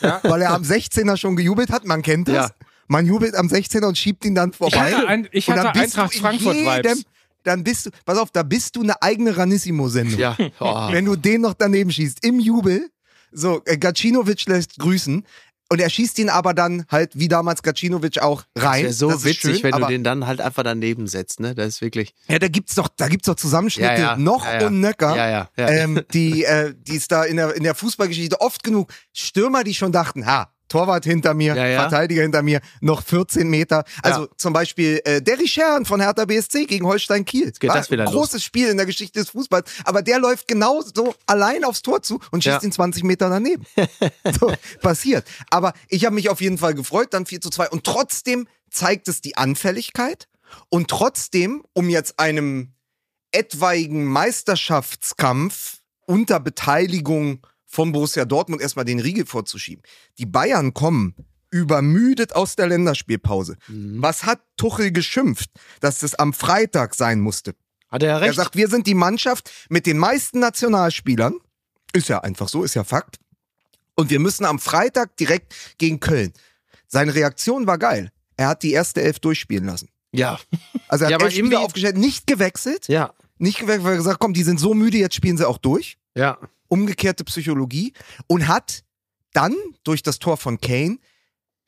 Ja. 0.00 0.20
Weil 0.22 0.42
er 0.42 0.52
am 0.52 0.62
16er 0.62 1.16
schon 1.16 1.36
gejubelt 1.36 1.70
hat, 1.70 1.84
man 1.84 2.02
kennt 2.02 2.28
das. 2.28 2.34
Ja. 2.34 2.50
Man 2.88 3.06
jubelt 3.06 3.36
am 3.36 3.46
16er 3.46 3.86
und 3.86 3.96
schiebt 3.96 4.24
ihn 4.24 4.34
dann 4.34 4.52
vorbei. 4.52 4.92
hatte 4.94 5.06
ein- 5.06 5.28
ich 5.30 5.48
hatte 5.48 5.70
bist 5.72 5.96
du 5.96 6.00
Eintracht 6.00 6.14
in 6.14 6.20
Frankfurt-Vibes. 6.20 6.76
jedem- 6.76 7.04
Dann 7.44 7.64
bist 7.64 7.86
du, 7.86 7.90
pass 8.04 8.18
auf, 8.18 8.30
da 8.32 8.42
bist 8.42 8.74
du 8.76 8.82
eine 8.82 9.00
eigene 9.00 9.36
Ranissimo-Sendung. 9.36 10.18
Ja. 10.18 10.36
Oh. 10.58 10.88
Wenn 10.90 11.04
du 11.04 11.14
den 11.16 11.40
noch 11.42 11.54
daneben 11.54 11.90
schießt, 11.90 12.24
im 12.26 12.40
Jubel, 12.40 12.90
so, 13.32 13.62
äh, 13.64 13.78
Gacinovic 13.78 14.44
lässt 14.46 14.76
grüßen. 14.78 15.24
Und 15.72 15.80
er 15.80 15.88
schießt 15.88 16.18
ihn 16.18 16.28
aber 16.30 16.52
dann 16.52 16.84
halt, 16.88 17.12
wie 17.14 17.28
damals 17.28 17.62
Gacinovic 17.62 18.18
auch, 18.18 18.42
rein. 18.56 18.82
Wäre 18.82 18.92
so 18.92 19.08
Das 19.08 19.18
ist 19.18 19.24
witzig, 19.24 19.60
schön, 19.60 19.72
wenn 19.72 19.80
du 19.80 19.86
den 19.86 20.02
dann 20.02 20.26
halt 20.26 20.40
einfach 20.40 20.64
daneben 20.64 21.06
setzt, 21.06 21.38
ne? 21.38 21.54
Das 21.54 21.68
ist 21.68 21.80
wirklich. 21.80 22.12
Ja, 22.26 22.40
da 22.40 22.48
gibt's 22.48 22.74
doch, 22.74 22.88
da 22.88 23.06
gibt's 23.06 23.26
doch 23.26 23.36
Zusammenschnitte, 23.36 23.92
Ja, 23.92 23.98
ja. 23.98 24.16
noch 24.16 24.44
Ja, 24.44 24.66
und 24.66 24.80
nöcker. 24.80 25.14
Ja, 25.14 25.28
ja, 25.30 25.48
ja. 25.56 25.68
Ähm, 25.68 26.02
die, 26.12 26.42
äh, 26.42 26.74
die 26.76 26.96
es 26.96 27.06
da 27.06 27.22
in 27.22 27.36
der, 27.36 27.54
in 27.54 27.62
der 27.62 27.76
Fußballgeschichte 27.76 28.40
oft 28.40 28.64
genug 28.64 28.92
Stürmer, 29.12 29.62
die 29.62 29.74
schon 29.74 29.92
dachten, 29.92 30.26
ha, 30.26 30.52
Torwart 30.70 31.04
hinter 31.04 31.34
mir, 31.34 31.54
Ja, 31.54 31.66
ja. 31.66 31.80
Verteidiger 31.82 32.22
hinter 32.22 32.42
mir, 32.42 32.60
noch 32.80 33.02
14 33.02 33.48
Meter. 33.48 33.84
Also 34.02 34.22
Ja. 34.22 34.28
zum 34.38 34.54
Beispiel 34.54 35.00
äh, 35.04 35.20
Derry 35.20 35.46
Schern 35.46 35.84
von 35.84 36.00
Hertha 36.00 36.24
BSC 36.24 36.64
gegen 36.64 36.86
Holstein 36.86 37.26
Kiel. 37.26 37.52
geht 37.52 37.68
War 37.68 37.76
das 37.76 37.90
wieder 37.90 38.04
ein 38.06 38.10
großes 38.12 38.42
Spiel 38.42 38.68
in 38.68 38.78
der 38.78 38.86
Geschichte 38.86 39.18
des 39.20 39.30
Fußballs. 39.30 39.70
Aber 39.84 40.00
der 40.00 40.18
läuft 40.18 40.48
genau 40.48 40.80
so 40.82 41.14
allein 41.26 41.64
aufs 41.64 41.82
Tor 41.82 42.00
zu 42.02 42.20
und 42.30 42.42
schießt 42.42 42.62
ihn 42.62 42.72
20 42.72 43.04
Meter 43.04 43.28
daneben. 43.28 43.66
so, 44.40 44.52
passiert. 44.80 45.26
Aber 45.50 45.74
ich 45.88 46.06
habe 46.06 46.14
mich 46.14 46.30
auf 46.30 46.40
jeden 46.40 46.56
Fall 46.58 46.72
gefreut, 46.74 47.08
dann 47.12 47.26
4 47.26 47.40
zu 47.42 47.50
2. 47.50 47.68
Und 47.68 47.84
trotzdem 47.84 48.48
zeigt 48.70 49.08
es 49.08 49.20
die 49.20 49.36
Anfälligkeit. 49.36 50.28
Und 50.68 50.88
trotzdem, 50.88 51.62
um 51.74 51.88
jetzt 51.90 52.18
einem 52.18 52.72
etwaigen 53.32 54.04
Meisterschaftskampf 54.04 55.78
unter 56.06 56.40
Beteiligung 56.40 57.46
von 57.72 57.92
Borussia 57.92 58.24
Dortmund 58.24 58.60
erstmal 58.60 58.84
den 58.84 58.98
Riegel 58.98 59.24
vorzuschieben. 59.26 59.82
Die 60.18 60.26
Bayern 60.26 60.74
kommen 60.74 61.14
übermüdet 61.50 62.34
aus 62.34 62.56
der 62.56 62.66
Länderspielpause. 62.66 63.56
Was 63.68 64.24
hat 64.24 64.40
Tuchel 64.56 64.92
geschimpft, 64.92 65.50
dass 65.80 66.00
das 66.00 66.14
am 66.16 66.32
Freitag 66.32 66.94
sein 66.94 67.20
musste? 67.20 67.54
Hat 67.88 68.02
er 68.02 68.08
ja 68.08 68.14
Er 68.16 68.20
recht. 68.22 68.34
sagt, 68.36 68.56
wir 68.56 68.68
sind 68.68 68.86
die 68.86 68.94
Mannschaft 68.94 69.50
mit 69.68 69.86
den 69.86 69.98
meisten 69.98 70.40
Nationalspielern. 70.40 71.34
Ist 71.92 72.08
ja 72.08 72.20
einfach 72.20 72.48
so, 72.48 72.62
ist 72.64 72.74
ja 72.74 72.84
Fakt. 72.84 73.18
Und 73.96 74.10
wir 74.10 74.20
müssen 74.20 74.44
am 74.44 74.58
Freitag 74.58 75.16
direkt 75.16 75.54
gegen 75.78 76.00
Köln. 76.00 76.32
Seine 76.86 77.14
Reaktion 77.14 77.66
war 77.66 77.78
geil. 77.78 78.10
Er 78.36 78.48
hat 78.48 78.62
die 78.62 78.72
erste 78.72 79.02
Elf 79.02 79.18
durchspielen 79.18 79.64
lassen. 79.66 79.88
ja. 80.12 80.38
Also 80.88 81.04
er 81.04 81.10
Ja, 81.10 81.14
hat 81.16 81.22
aber 81.22 81.30
elf 81.30 81.38
Spieler 81.38 81.60
aufgestellt, 81.60 81.96
nicht 81.98 82.26
gewechselt. 82.26 82.88
Ja. 82.88 83.12
Nicht 83.38 83.58
gewechselt, 83.60 83.84
weil 83.84 83.92
er 83.94 83.98
gesagt, 83.98 84.18
komm, 84.20 84.32
die 84.34 84.42
sind 84.42 84.58
so 84.58 84.74
müde, 84.74 84.98
jetzt 84.98 85.14
spielen 85.14 85.36
sie 85.36 85.46
auch 85.48 85.58
durch. 85.58 85.98
Ja. 86.16 86.38
Umgekehrte 86.70 87.24
Psychologie. 87.24 87.92
Und 88.26 88.48
hat 88.48 88.82
dann 89.34 89.54
durch 89.84 90.02
das 90.02 90.18
Tor 90.18 90.38
von 90.38 90.60
Kane 90.60 90.98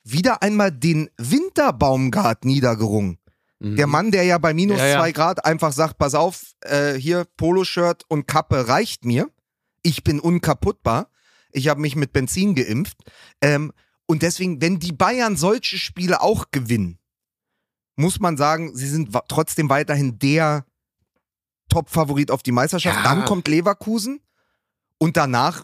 wieder 0.03 0.41
einmal 0.41 0.71
den 0.71 1.09
Winterbaumgart 1.17 2.43
niedergerungen. 2.45 3.19
Der 3.63 3.87
Mann, 3.87 4.11
der 4.11 4.23
ja 4.23 4.37
bei 4.39 4.53
minus 4.53 4.77
Mhm. 4.77 4.83
Ja, 4.83 4.87
ja. 4.89 4.99
zwei 4.99 5.11
Grad 5.13 5.45
einfach 5.45 5.71
sagt, 5.71 5.97
pass 5.97 6.15
auf, 6.15 6.53
äh, 6.61 6.95
hier 6.95 7.25
Poloshirt 7.37 8.03
und 8.09 8.27
Kappe 8.27 8.67
reicht 8.67 9.05
mir. 9.05 9.29
Ich 9.83 10.03
bin 10.03 10.19
unkaputtbar. 10.19 11.09
Ich 11.53 11.69
habe 11.69 11.79
mich 11.79 11.95
mit 11.95 12.11
Benzin 12.11 12.55
geimpft. 12.55 12.97
Ähm, 13.39 13.71
und 14.05 14.21
deswegen, 14.21 14.61
wenn 14.61 14.79
die 14.79 14.91
Bayern 14.91 15.37
solche 15.37 15.77
Spiele 15.77 16.21
auch 16.21 16.51
gewinnen, 16.51 16.99
muss 17.95 18.19
man 18.19 18.35
sagen, 18.35 18.75
sie 18.75 18.89
sind 18.89 19.17
trotzdem 19.29 19.69
weiterhin 19.69 20.19
der 20.19 20.65
Top-Favorit 21.69 22.31
auf 22.31 22.43
die 22.43 22.51
Meisterschaft. 22.51 22.97
Ja. 22.97 23.03
Dann 23.03 23.23
kommt 23.23 23.47
Leverkusen 23.47 24.19
und 25.03 25.17
danach 25.17 25.63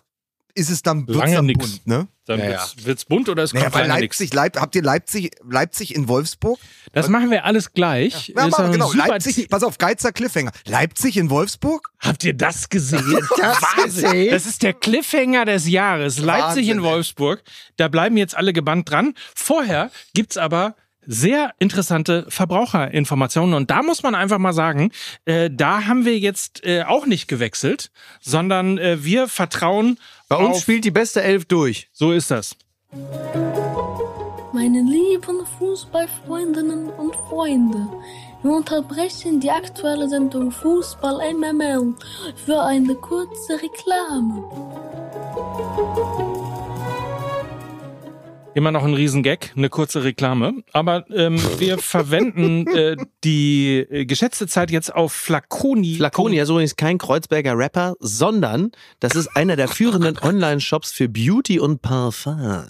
ist 0.55 0.69
es 0.69 0.81
dann, 0.81 1.05
Lange 1.07 1.35
dann 1.35 1.45
nix. 1.45 1.59
bunt, 1.59 1.87
ne? 1.87 2.07
Dann 2.25 2.39
Ja, 2.39 2.45
ja. 2.45 2.51
wird's, 2.51 2.75
wird's 2.85 3.05
bunt 3.05 3.29
oder 3.29 3.43
es 3.43 3.53
Naja, 3.53 3.69
kommt. 3.69 3.87
Leipzig, 3.87 4.33
Leip, 4.33 4.59
habt 4.59 4.75
ihr 4.75 4.81
Leipzig, 4.83 5.31
Leipzig 5.49 5.95
in 5.95 6.07
Wolfsburg? 6.09 6.59
Das 6.91 7.07
machen 7.07 7.31
wir 7.31 7.45
alles 7.45 7.71
gleich. 7.71 8.29
Ja, 8.35 8.43
ein 8.45 8.71
genau, 8.71 8.91
Leipzig, 8.91 9.47
pass 9.49 9.63
auf, 9.63 9.77
Geizer 9.77 10.11
Cliffhanger. 10.11 10.51
Leipzig 10.65 11.15
in 11.17 11.29
Wolfsburg? 11.29 11.89
Habt 11.99 12.23
ihr 12.25 12.33
das 12.33 12.67
gesehen? 12.67 13.19
das 13.37 13.61
Wahnsinn. 13.61 14.31
Das 14.31 14.45
ist 14.45 14.61
der 14.63 14.73
Cliffhanger 14.73 15.45
des 15.45 15.69
Jahres. 15.69 16.17
Leipzig 16.17 16.67
in 16.67 16.77
Wahnsinn, 16.77 16.83
ey. 16.83 16.83
Wolfsburg. 16.91 17.43
Da 17.77 17.87
bleiben 17.87 18.17
jetzt 18.17 18.35
alle 18.35 18.51
gebannt 18.51 18.89
dran. 18.89 19.13
Vorher 19.35 19.91
gibt's 20.13 20.35
aber 20.37 20.75
sehr 21.11 21.53
interessante 21.57 22.27
Verbraucherinformationen. 22.29 23.55
Und 23.55 23.71
da 23.71 23.81
muss 23.81 24.03
man 24.03 24.13
einfach 24.13 24.37
mal 24.37 24.53
sagen, 24.53 24.91
äh, 25.25 25.49
da 25.51 25.87
haben 25.87 26.05
wir 26.05 26.19
jetzt 26.19 26.63
äh, 26.63 26.83
auch 26.83 27.07
nicht 27.07 27.27
gewechselt, 27.27 27.89
sondern 28.21 28.77
äh, 28.77 29.03
wir 29.03 29.27
vertrauen 29.27 29.97
Bei 30.27 30.35
uns 30.35 30.57
auf... 30.57 30.61
spielt 30.61 30.85
die 30.85 30.91
beste 30.91 31.23
Elf 31.23 31.45
durch. 31.45 31.89
So 31.91 32.11
ist 32.11 32.29
das. 32.29 32.55
Meine 34.53 34.81
lieben 34.81 35.45
Fußballfreundinnen 35.57 36.89
und 36.89 37.15
Freunde, 37.27 37.87
wir 38.43 38.51
unterbrechen 38.51 39.39
die 39.39 39.49
aktuelle 39.49 40.07
Sendung 40.07 40.51
Fußball 40.51 41.33
MML 41.33 41.95
für 42.45 42.61
eine 42.61 42.93
kurze 42.93 43.53
Reklame. 43.53 44.43
Immer 48.55 48.71
noch 48.71 48.83
ein 48.83 48.95
Riesengag, 48.95 49.51
eine 49.55 49.69
kurze 49.69 50.03
Reklame. 50.03 50.63
Aber 50.73 51.05
ähm, 51.11 51.39
wir 51.59 51.77
verwenden 51.79 52.67
äh, 52.67 52.97
die 53.23 53.77
äh, 53.77 54.05
geschätzte 54.05 54.47
Zeit 54.47 54.71
jetzt 54.71 54.93
auf 54.93 55.13
Flaconi. 55.13 55.95
Flaconi 55.95 56.39
ist 56.39 56.49
übrigens 56.49 56.75
kein 56.75 56.97
Kreuzberger 56.97 57.57
Rapper, 57.57 57.93
sondern 57.99 58.71
das 58.99 59.15
ist 59.15 59.27
einer 59.35 59.55
der 59.55 59.67
führenden 59.69 60.17
Online-Shops 60.17 60.91
für 60.91 61.07
Beauty 61.07 61.59
und 61.59 61.81
Parfum 61.81 62.65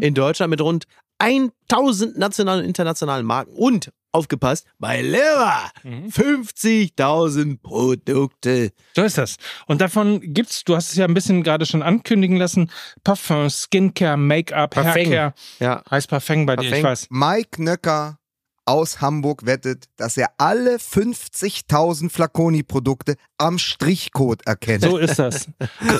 in 0.00 0.14
Deutschland 0.14 0.50
mit 0.50 0.60
rund 0.60 0.84
1000 1.18 2.18
nationalen 2.18 2.60
und 2.60 2.66
internationalen 2.66 3.24
Marken 3.24 3.52
und 3.54 3.90
aufgepasst, 4.12 4.66
bei 4.78 5.02
Lever 5.02 5.70
50.000 5.84 7.58
Produkte. 7.62 8.72
So 8.94 9.02
ist 9.02 9.18
das. 9.18 9.36
Und 9.66 9.80
davon 9.80 10.20
gibt's, 10.20 10.64
du 10.64 10.76
hast 10.76 10.90
es 10.90 10.96
ja 10.96 11.04
ein 11.06 11.14
bisschen 11.14 11.42
gerade 11.42 11.66
schon 11.66 11.82
ankündigen 11.82 12.36
lassen, 12.36 12.70
Parfum, 13.04 13.50
Skincare, 13.50 14.16
Make-up, 14.16 14.70
Parfum. 14.74 14.92
Haircare. 14.92 15.34
Ja. 15.58 15.82
Heißt 15.90 16.08
Parfum 16.08 16.46
bei 16.46 16.56
dir, 16.56 16.66
ich 16.66 16.82
Parfum. 16.82 16.84
weiß. 16.84 17.06
Mike 17.10 17.62
Nöcker 17.62 18.19
aus 18.70 19.00
Hamburg 19.00 19.46
wettet, 19.46 19.86
dass 19.96 20.16
er 20.16 20.28
alle 20.38 20.76
50.000 20.76 22.08
Flaconi-Produkte 22.08 23.16
am 23.36 23.58
Strichcode 23.58 24.46
erkennt. 24.46 24.84
So 24.84 24.96
ist 24.96 25.18
das. 25.18 25.48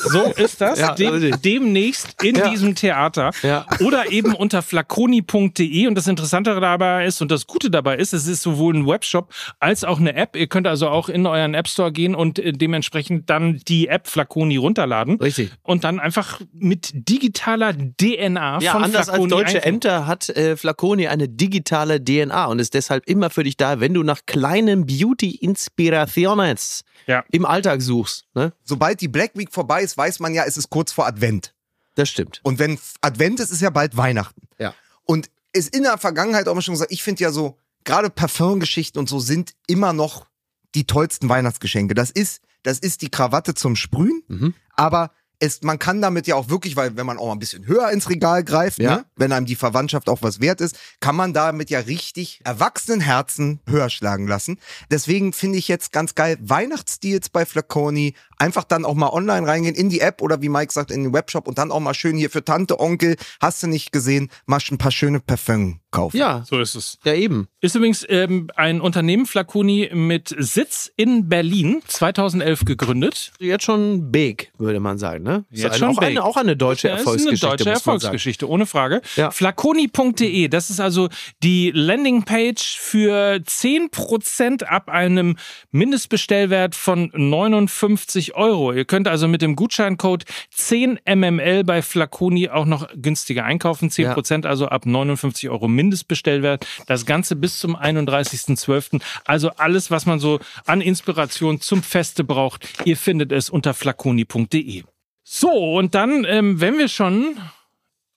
So 0.04 0.22
ist 0.36 0.60
das. 0.60 0.78
Ja, 0.78 0.94
Dem, 0.94 1.34
demnächst 1.42 2.22
in 2.22 2.36
Ja. 2.36 2.48
diesem 2.48 2.74
Theater. 2.76 3.32
Ja. 3.42 3.66
Oder 3.80 4.12
eben 4.12 4.34
unter 4.34 4.62
flaconi.de. 4.62 5.86
Und 5.88 5.94
das 5.96 6.06
Interessante 6.06 6.58
dabei 6.60 7.06
ist 7.06 7.20
und 7.20 7.30
das 7.30 7.46
Gute 7.48 7.70
dabei 7.70 7.96
ist, 7.96 8.12
es 8.12 8.26
ist 8.28 8.42
sowohl 8.42 8.74
ein 8.76 8.86
Webshop 8.86 9.32
als 9.58 9.82
auch 9.82 9.98
eine 9.98 10.14
App. 10.14 10.36
Ihr 10.36 10.46
könnt 10.46 10.66
also 10.68 10.88
auch 10.88 11.08
in 11.08 11.26
euren 11.26 11.54
App 11.54 11.66
Store 11.66 11.90
gehen 11.90 12.14
und 12.14 12.38
äh, 12.38 12.52
dementsprechend 12.52 13.28
dann 13.30 13.60
die 13.66 13.88
App 13.88 14.06
Flaconi 14.06 14.56
runterladen. 14.58 15.16
Richtig. 15.20 15.50
Und 15.62 15.82
dann 15.82 15.98
einfach 15.98 16.40
mit 16.52 16.90
digitaler 16.94 17.72
DNA 17.74 18.60
Ja, 18.60 18.72
von 18.72 18.84
anders 18.84 19.08
Flaconi 19.08 19.32
als 19.34 19.52
deutsche. 19.52 19.64
Ämter 19.64 20.06
hat 20.06 20.28
äh, 20.28 20.56
Flaconi 20.56 21.08
eine 21.08 21.28
digitale 21.28 22.02
DNA 22.04 22.46
und 22.46 22.59
ist 22.60 22.74
deshalb 22.74 23.06
immer 23.06 23.30
für 23.30 23.44
dich 23.44 23.56
da, 23.56 23.80
wenn 23.80 23.94
du 23.94 24.02
nach 24.02 24.20
kleinen 24.26 24.86
Beauty-Inspiraciones 24.86 26.82
Ja. 27.06 27.24
im 27.30 27.44
Alltag 27.46 27.82
suchst. 27.82 28.24
Ne? 28.34 28.52
Sobald 28.64 29.00
die 29.00 29.08
Black 29.08 29.32
Week 29.34 29.50
vorbei 29.52 29.82
ist, 29.82 29.96
weiß 29.96 30.20
man 30.20 30.34
ja, 30.34 30.44
es 30.44 30.56
ist 30.56 30.70
kurz 30.70 30.92
vor 30.92 31.06
Advent. 31.06 31.54
Das 31.96 32.08
stimmt. 32.08 32.40
Und 32.44 32.58
wenn 32.58 32.78
Advent 33.00 33.40
ist, 33.40 33.50
ist 33.50 33.60
ja 33.62 33.70
bald 33.70 33.96
Weihnachten. 33.96 34.42
Ja. 34.58 34.74
Und 35.04 35.28
ist 35.52 35.74
in 35.74 35.82
der 35.82 35.98
Vergangenheit 35.98 36.46
auch 36.48 36.54
mal 36.54 36.62
schon 36.62 36.74
gesagt, 36.74 36.92
ich 36.92 37.02
finde 37.02 37.22
ja 37.22 37.32
so, 37.32 37.58
gerade 37.84 38.10
Parfumgeschichten 38.10 38.98
und 38.98 39.08
so 39.08 39.18
sind 39.18 39.52
immer 39.66 39.92
noch 39.92 40.26
die 40.74 40.86
tollsten 40.86 41.28
Weihnachtsgeschenke. 41.28 41.94
Das 41.94 42.10
ist, 42.10 42.40
das 42.62 42.78
ist 42.78 43.02
die 43.02 43.10
Krawatte 43.10 43.54
zum 43.54 43.74
Sprühen, 43.74 44.22
Mhm. 44.28 44.54
aber 44.76 45.10
es, 45.40 45.62
man 45.62 45.78
kann 45.78 46.00
damit 46.02 46.26
ja 46.26 46.34
auch 46.36 46.50
wirklich, 46.50 46.76
weil 46.76 46.96
wenn 46.96 47.06
man 47.06 47.18
auch 47.18 47.26
mal 47.26 47.32
ein 47.32 47.38
bisschen 47.38 47.66
höher 47.66 47.90
ins 47.90 48.08
Regal 48.10 48.44
greift, 48.44 48.78
Ja. 48.78 48.96
ne, 48.96 49.04
wenn 49.16 49.32
einem 49.32 49.46
die 49.46 49.56
Verwandtschaft 49.56 50.08
auch 50.08 50.20
was 50.22 50.40
wert 50.40 50.60
ist, 50.60 50.78
kann 51.00 51.16
man 51.16 51.32
damit 51.32 51.70
ja 51.70 51.80
richtig 51.80 52.40
erwachsenen 52.44 53.00
Herzen 53.00 53.60
höher 53.66 53.88
schlagen 53.90 54.28
lassen. 54.28 54.58
Deswegen 54.90 55.32
finde 55.32 55.58
ich 55.58 55.66
jetzt 55.66 55.92
ganz 55.92 56.14
geil 56.14 56.36
Weihnachtsdeals 56.42 57.30
bei 57.30 57.46
Flaconi, 57.46 58.14
einfach 58.40 58.64
dann 58.64 58.84
auch 58.84 58.94
mal 58.94 59.10
online 59.10 59.46
reingehen 59.46 59.74
in 59.74 59.88
die 59.90 60.00
App 60.00 60.22
oder 60.22 60.42
wie 60.42 60.48
Mike 60.48 60.72
sagt 60.72 60.90
in 60.90 61.04
den 61.04 61.12
Webshop 61.12 61.46
und 61.46 61.58
dann 61.58 61.70
auch 61.70 61.80
mal 61.80 61.94
schön 61.94 62.16
hier 62.16 62.30
für 62.30 62.44
Tante, 62.44 62.80
Onkel, 62.80 63.16
hast 63.40 63.62
du 63.62 63.66
nicht 63.68 63.92
gesehen, 63.92 64.30
mal 64.46 64.58
ein 64.70 64.78
paar 64.78 64.90
schöne 64.90 65.20
Parfum 65.20 65.80
kaufen. 65.90 66.16
Ja, 66.16 66.44
So 66.48 66.58
ist 66.60 66.74
es. 66.76 66.98
ja 67.04 67.14
eben. 67.14 67.48
Ist 67.60 67.74
übrigens 67.74 68.06
ähm, 68.08 68.48
ein 68.54 68.80
Unternehmen 68.80 69.26
Flaconi 69.26 69.90
mit 69.92 70.34
Sitz 70.38 70.90
in 70.96 71.28
Berlin, 71.28 71.82
2011 71.86 72.64
gegründet. 72.64 73.32
Jetzt 73.40 73.64
schon 73.64 74.10
big, 74.12 74.52
würde 74.58 74.78
man 74.80 74.98
sagen, 74.98 75.24
ne? 75.24 75.44
Jetzt 75.50 75.72
Ist 75.74 75.78
schon 75.78 75.88
auch, 75.88 75.98
big. 75.98 76.08
eine, 76.10 76.24
auch 76.24 76.36
eine 76.36 76.56
deutsche 76.56 76.88
Ja, 76.88 76.94
ist 76.94 77.00
Erfolgsgeschichte. 77.00 77.46
eine 77.48 77.56
deutsche 77.56 77.70
Erfolgsgeschichte, 77.70 78.48
ohne 78.48 78.66
Frage. 78.66 79.02
Ja. 79.16 79.30
Flaconi.de, 79.32 80.48
das 80.48 80.70
ist 80.70 80.78
also 80.80 81.08
die 81.42 81.72
Landingpage 81.74 82.78
für 82.78 83.40
10% 83.44 84.64
ab 84.64 84.88
einem 84.88 85.36
Mindestbestellwert 85.72 86.74
von 86.74 87.10
59 87.14 88.29
Euro. 88.34 88.72
Ihr 88.72 88.84
könnt 88.84 89.08
also 89.08 89.28
mit 89.28 89.42
dem 89.42 89.56
Gutscheincode 89.56 90.24
10mml 90.56 91.64
bei 91.64 91.82
Flaconi 91.82 92.48
auch 92.48 92.66
noch 92.66 92.88
günstiger 92.94 93.44
einkaufen. 93.44 93.90
10% 93.90 94.46
also 94.46 94.66
ab 94.66 94.86
59 94.86 95.48
Euro 95.50 95.68
Mindestbestellwert. 95.68 96.66
Das 96.86 97.06
Ganze 97.06 97.36
bis 97.36 97.58
zum 97.58 97.76
31.12. 97.76 99.00
Also 99.24 99.50
alles, 99.56 99.90
was 99.90 100.06
man 100.06 100.18
so 100.18 100.40
an 100.66 100.80
Inspiration 100.80 101.60
zum 101.60 101.82
Feste 101.82 102.24
braucht, 102.24 102.68
ihr 102.84 102.96
findet 102.96 103.32
es 103.32 103.50
unter 103.50 103.74
flaconi.de. 103.74 104.82
So, 105.22 105.76
und 105.76 105.94
dann, 105.94 106.24
ähm, 106.24 106.60
wenn 106.60 106.78
wir 106.78 106.88
schon 106.88 107.36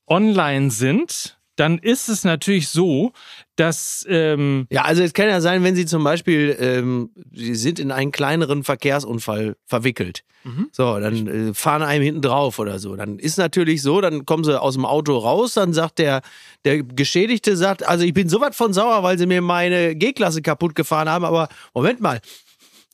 online 0.08 0.72
sind, 0.72 1.38
dann 1.56 1.78
ist 1.78 2.10
es 2.10 2.24
natürlich 2.24 2.70
so, 2.70 3.12
dass 3.56 4.06
ähm, 4.10 4.68
Ja, 4.72 4.84
also 4.84 5.04
es 5.04 5.14
kann 5.14 5.28
ja 5.28 5.42
sein, 5.42 5.64
wenn 5.64 5.76
Sie 5.76 5.86
zum 5.86 6.04
Beispiel, 6.04 6.56
ähm, 6.60 7.12
Sie 7.32 7.56
sind 7.56 7.80
in 7.80 7.92
einen 7.92 8.12
kleineren 8.12 8.64
Verkehrsunfall 8.64 9.56
verwickelt. 9.66 10.24
Mhm. 10.44 10.70
So, 10.72 11.00
dann 11.00 11.28
äh, 11.28 11.54
fahren 11.54 11.84
einem 11.84 12.04
hinten 12.04 12.22
drauf 12.22 12.60
oder 12.60 12.80
so. 12.80 12.96
Dann 12.96 13.20
ist 13.20 13.38
natürlich 13.38 13.82
so, 13.82 14.02
dann 14.02 14.26
kommen 14.26 14.44
Sie 14.44 14.60
aus 14.60 14.74
dem 14.74 14.86
Auto 14.86 15.18
raus, 15.18 15.54
dann 15.54 15.74
sagt 15.74 16.00
der, 16.00 16.22
der 16.66 16.84
Geschädigte, 16.84 17.56
sagt, 17.56 17.88
also 17.88 18.04
ich 18.04 18.14
bin 18.14 18.28
so 18.28 18.42
was 18.42 18.56
von 18.56 18.74
sauer, 18.74 19.04
weil 19.04 19.18
Sie 19.18 19.26
mir 19.26 19.42
meine 19.42 19.96
G-Klasse 19.96 20.42
kaputt 20.42 20.76
gefahren 20.76 21.08
haben, 21.08 21.24
aber 21.24 21.48
Moment 21.74 22.02
mal. 22.02 22.20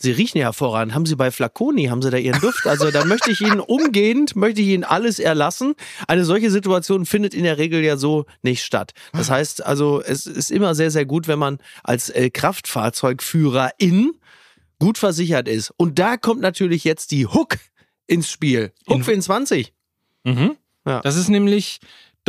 Sie 0.01 0.11
riechen 0.11 0.37
ja 0.37 0.45
hervorragend. 0.45 0.93
Haben 0.95 1.05
Sie 1.05 1.15
bei 1.17 1.29
Flaconi, 1.29 1.87
haben 1.87 2.01
Sie 2.01 2.09
da 2.09 2.15
Ihren 2.17 2.39
Duft? 2.39 2.65
Also 2.65 2.89
da 2.89 3.03
möchte 3.03 3.31
ich 3.31 3.41
Ihnen 3.41 3.59
umgehend, 3.59 4.33
möchte 4.35 4.61
ich 4.61 4.69
Ihnen 4.69 4.85
alles 4.85 5.19
erlassen. 5.19 5.75
Eine 6.07 6.23
solche 6.23 6.49
Situation 6.51 7.05
findet 7.05 7.33
in 7.33 7.43
der 7.43 7.57
Regel 7.57 7.83
ja 7.83 7.97
so 7.97 8.25
nicht 8.41 8.63
statt. 8.63 8.93
Das 9.11 9.29
heißt 9.29 9.65
also, 9.65 10.01
es 10.01 10.25
ist 10.25 10.51
immer 10.51 10.73
sehr, 10.73 10.89
sehr 10.89 11.05
gut, 11.05 11.27
wenn 11.27 11.37
man 11.39 11.57
als 11.83 12.09
äh, 12.09 12.29
Kraftfahrzeugführerin 12.29 14.11
gut 14.79 14.97
versichert 14.97 15.47
ist. 15.47 15.73
Und 15.77 15.99
da 15.99 16.17
kommt 16.17 16.41
natürlich 16.41 16.83
jetzt 16.83 17.11
die 17.11 17.27
Hook 17.27 17.57
ins 18.07 18.29
Spiel. 18.31 18.71
Hook 18.87 18.97
In- 18.99 19.03
24. 19.03 19.73
Mhm. 20.23 20.55
Ja. 20.85 21.01
Das 21.01 21.17
ist 21.17 21.29
nämlich 21.29 21.79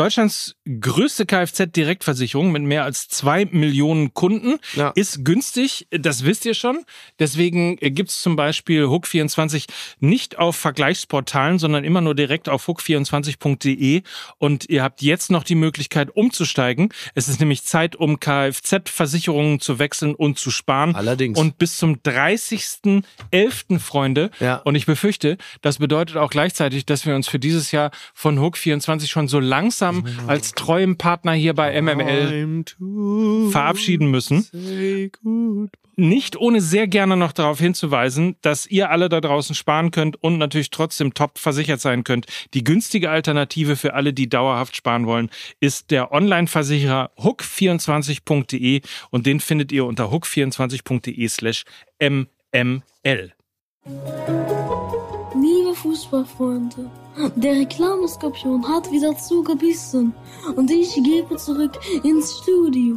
Deutschlands 0.01 0.57
größte 0.81 1.27
Kfz-Direktversicherung 1.27 2.53
mit 2.53 2.63
mehr 2.63 2.85
als 2.85 3.09
zwei 3.09 3.45
Millionen 3.45 4.15
Kunden. 4.15 4.57
Ja. 4.75 4.93
Ist 4.95 5.27
günstig, 5.27 5.89
das 5.91 6.25
wisst 6.25 6.47
ihr 6.47 6.55
schon. 6.55 6.87
Deswegen 7.19 7.77
gibt 7.77 8.09
es 8.09 8.23
zum 8.23 8.35
Beispiel 8.35 8.85
Hook24 8.85 9.67
nicht 9.99 10.39
auf 10.39 10.57
Vergleichsportalen, 10.57 11.59
sondern 11.59 11.85
immer 11.85 12.01
nur 12.01 12.15
direkt 12.15 12.49
auf 12.49 12.67
hook24.de. 12.67 14.01
Und 14.39 14.71
ihr 14.71 14.83
habt 14.83 15.03
jetzt 15.03 15.31
noch 15.31 15.45
die 15.45 15.55
Möglichkeit 15.55 16.17
umzusteigen. 16.17 16.89
Es 17.15 17.29
ist 17.29 17.39
nämlich 17.39 17.65
Zeit, 17.65 17.95
um 17.95 18.19
Kfz-Versicherungen 18.21 19.61
zu 19.61 19.79
wechseln 19.79 20.15
und 20.15 20.39
zu 20.39 20.51
sparen. 20.51 20.95
Allerdings. 20.95 21.39
Und 21.39 21.59
bis 21.59 21.77
zum 21.77 21.97
30.11., 21.97 23.79
Freunde. 23.79 24.31
Ja. 24.41 24.57
Und 24.65 24.77
ich 24.77 24.87
befürchte, 24.87 25.37
das 25.61 25.77
bedeutet 25.77 26.17
auch 26.17 26.31
gleichzeitig, 26.31 26.87
dass 26.87 27.05
wir 27.05 27.15
uns 27.15 27.29
für 27.29 27.39
dieses 27.39 27.71
Jahr 27.71 27.91
von 28.15 28.39
Hook24 28.39 29.07
schon 29.07 29.29
so 29.29 29.41
langsam 29.41 29.90
als 30.27 30.53
treuem 30.53 30.97
Partner 30.97 31.33
hier 31.33 31.55
bei 31.55 31.81
MML 31.81 32.65
verabschieden 33.51 34.11
müssen. 34.11 34.47
Nicht 35.97 36.37
ohne 36.37 36.63
sehr 36.63 36.87
gerne 36.87 37.17
noch 37.17 37.33
darauf 37.33 37.59
hinzuweisen, 37.59 38.37
dass 38.41 38.67
ihr 38.67 38.91
alle 38.91 39.11
da 39.11 39.21
draußen 39.21 39.55
sparen 39.55 39.91
könnt 39.91 40.23
und 40.23 40.39
natürlich 40.39 40.71
trotzdem 40.71 41.13
top 41.13 41.39
versichert 41.39 41.83
sein 41.83 42.05
könnt. 42.05 42.27
Die 42.55 42.65
günstige 42.65 43.11
Alternative 43.11 43.77
für 43.77 43.93
alle, 43.93 44.15
die 44.15 44.29
dauerhaft 44.29 44.77
sparen 44.77 45.07
wollen, 45.07 45.29
ist 45.61 45.91
der 45.91 46.11
Online-Versicherer 46.11 47.11
hook24.de 47.19 48.81
und 49.11 49.27
den 49.27 49.41
findet 49.41 49.73
ihr 49.73 49.85
unter 49.85 50.07
hook24.de 50.07 51.29
slash 51.29 51.65
mml. 52.01 53.35
Liebe 55.71 55.83
Fußballfreunde, 55.83 56.91
der 57.37 57.53
Reklameskorpion 57.53 58.67
hat 58.69 58.91
wieder 58.91 59.17
zugebissen 59.17 60.13
und 60.57 60.69
ich 60.69 60.95
gebe 60.95 61.37
zurück 61.37 61.79
ins 62.03 62.39
Studio. 62.39 62.97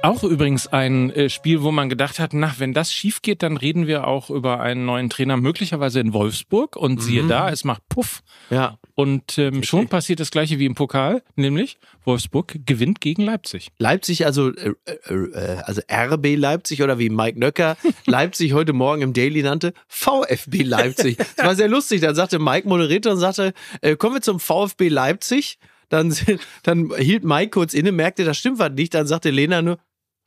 Auch 0.00 0.22
übrigens 0.22 0.68
ein 0.68 1.10
äh, 1.10 1.28
Spiel, 1.28 1.62
wo 1.62 1.72
man 1.72 1.88
gedacht 1.88 2.20
hat, 2.20 2.32
na, 2.32 2.54
wenn 2.58 2.72
das 2.72 2.92
schief 2.92 3.20
geht, 3.20 3.42
dann 3.42 3.56
reden 3.56 3.88
wir 3.88 4.06
auch 4.06 4.30
über 4.30 4.60
einen 4.60 4.86
neuen 4.86 5.10
Trainer, 5.10 5.36
möglicherweise 5.36 5.98
in 5.98 6.12
Wolfsburg. 6.12 6.76
Und 6.76 7.02
siehe 7.02 7.26
da, 7.26 7.50
es 7.50 7.64
macht 7.64 7.82
Puff. 7.88 8.22
Ja. 8.48 8.78
Und 8.94 9.38
ähm, 9.38 9.64
schon 9.64 9.88
passiert 9.88 10.20
das 10.20 10.30
gleiche 10.30 10.60
wie 10.60 10.66
im 10.66 10.76
Pokal, 10.76 11.22
nämlich 11.34 11.78
Wolfsburg 12.04 12.60
gewinnt 12.64 13.00
gegen 13.00 13.22
Leipzig. 13.22 13.70
Leipzig, 13.78 14.24
also, 14.24 14.54
äh, 14.54 14.74
äh, 14.86 15.14
äh, 15.14 15.62
also 15.64 15.82
RB 15.90 16.36
Leipzig 16.36 16.82
oder 16.82 17.00
wie 17.00 17.10
Mike 17.10 17.38
Nöcker 17.38 17.76
Leipzig 18.06 18.52
heute 18.52 18.72
Morgen 18.72 19.02
im 19.02 19.12
Daily 19.12 19.42
nannte, 19.42 19.72
VfB 19.88 20.62
Leipzig. 20.62 21.16
Das 21.16 21.44
war 21.44 21.54
sehr 21.56 21.68
lustig. 21.68 22.02
Dann 22.02 22.14
sagte 22.14 22.38
Mike 22.38 22.68
Moderator 22.68 23.12
und 23.12 23.18
sagte, 23.18 23.52
äh, 23.80 23.96
kommen 23.96 24.16
wir 24.16 24.22
zum 24.22 24.38
VfB 24.38 24.88
Leipzig. 24.88 25.58
Dann, 25.88 26.14
dann 26.62 26.92
hielt 26.96 27.24
Mike 27.24 27.50
kurz 27.50 27.74
inne, 27.74 27.92
merkte, 27.92 28.24
das 28.24 28.38
stimmt 28.38 28.58
was 28.58 28.72
nicht. 28.72 28.94
Dann 28.94 29.06
sagte 29.06 29.30
Lena 29.30 29.62
nur, 29.62 29.78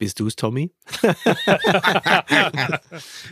bist 0.02 0.20
du's, 0.20 0.36
Tommy? 0.36 0.72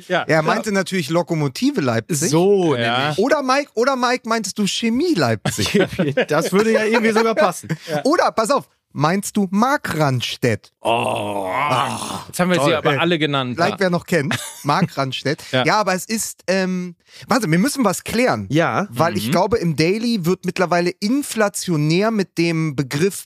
Er 0.08 0.44
meinte 0.44 0.72
natürlich 0.72 1.10
Lokomotive 1.10 1.82
Leipzig. 1.82 2.30
So, 2.30 2.76
Ja. 2.76 3.16
Oder 3.18 3.42
Mike, 3.42 3.72
oder 3.74 3.96
Mike 3.96 4.30
meintest 4.30 4.60
du 4.60 4.68
Chemie 4.68 5.16
Leipzig? 5.16 5.74
Das 6.28 6.54
würde 6.54 6.72
ja 6.72 6.86
irgendwie 6.86 7.12
sogar 7.12 7.34
passen. 7.34 7.70
Oder, 8.04 8.32
pass 8.32 8.52
auf, 8.52 8.70
meinst 8.92 9.36
du 9.36 9.48
Mark 9.50 9.98
Randstedt? 9.98 10.68
Jetzt 10.68 10.74
haben 10.84 12.50
wir 12.52 12.56
sie 12.56 12.60
Toll. 12.60 12.74
aber 12.76 13.00
alle 13.00 13.18
genannt. 13.18 13.56
Vielleicht 13.56 13.80
wer 13.80 13.90
noch 13.90 14.06
kennt. 14.06 14.38
Mark 14.64 14.96
Randstedt. 14.96 15.42
Ja. 15.52 15.66
ja. 15.66 15.80
aber 15.80 15.96
es 15.96 16.06
ist, 16.06 16.44
ähm, 16.48 16.96
warte, 17.28 17.50
wir 17.50 17.58
müssen 17.58 17.84
was 17.84 18.04
klären. 18.04 18.46
Ja. 18.52 18.88
Weil 18.92 19.18
ich 19.18 19.32
glaube, 19.32 19.58
im 19.58 19.76
Daily 19.76 20.26
wird 20.26 20.46
mittlerweile 20.46 20.92
inflationär 20.92 22.12
mit 22.12 22.38
dem 22.38 22.76
Begriff 22.76 23.26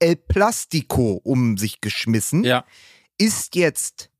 El 0.00 0.16
Plastico 0.16 1.20
um 1.22 1.56
sich 1.56 1.80
geschmissen. 1.80 2.44
Ja. 2.44 2.64
Ist 3.18 3.54
jetzt 3.54 4.10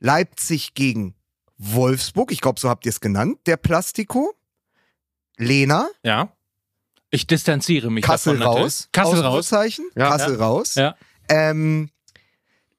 Leipzig 0.00 0.74
gegen 0.74 1.14
Wolfsburg, 1.58 2.32
ich 2.32 2.40
glaube, 2.40 2.58
so 2.58 2.68
habt 2.68 2.86
ihr 2.86 2.90
es 2.90 3.00
genannt, 3.00 3.38
der 3.46 3.56
Plastico. 3.56 4.34
Lena, 5.36 5.88
Ja. 6.02 6.32
Ich 7.12 7.26
distanziere 7.26 7.90
mich 7.90 8.04
Kassel 8.04 8.38
davon 8.38 8.58
raus. 8.62 8.88
Kassel 8.92 9.20
raus. 9.20 9.50
Ja. 9.50 10.10
Kassel 10.10 10.36
raus. 10.36 10.76
Ja. 10.76 10.96
Ähm, 11.28 11.90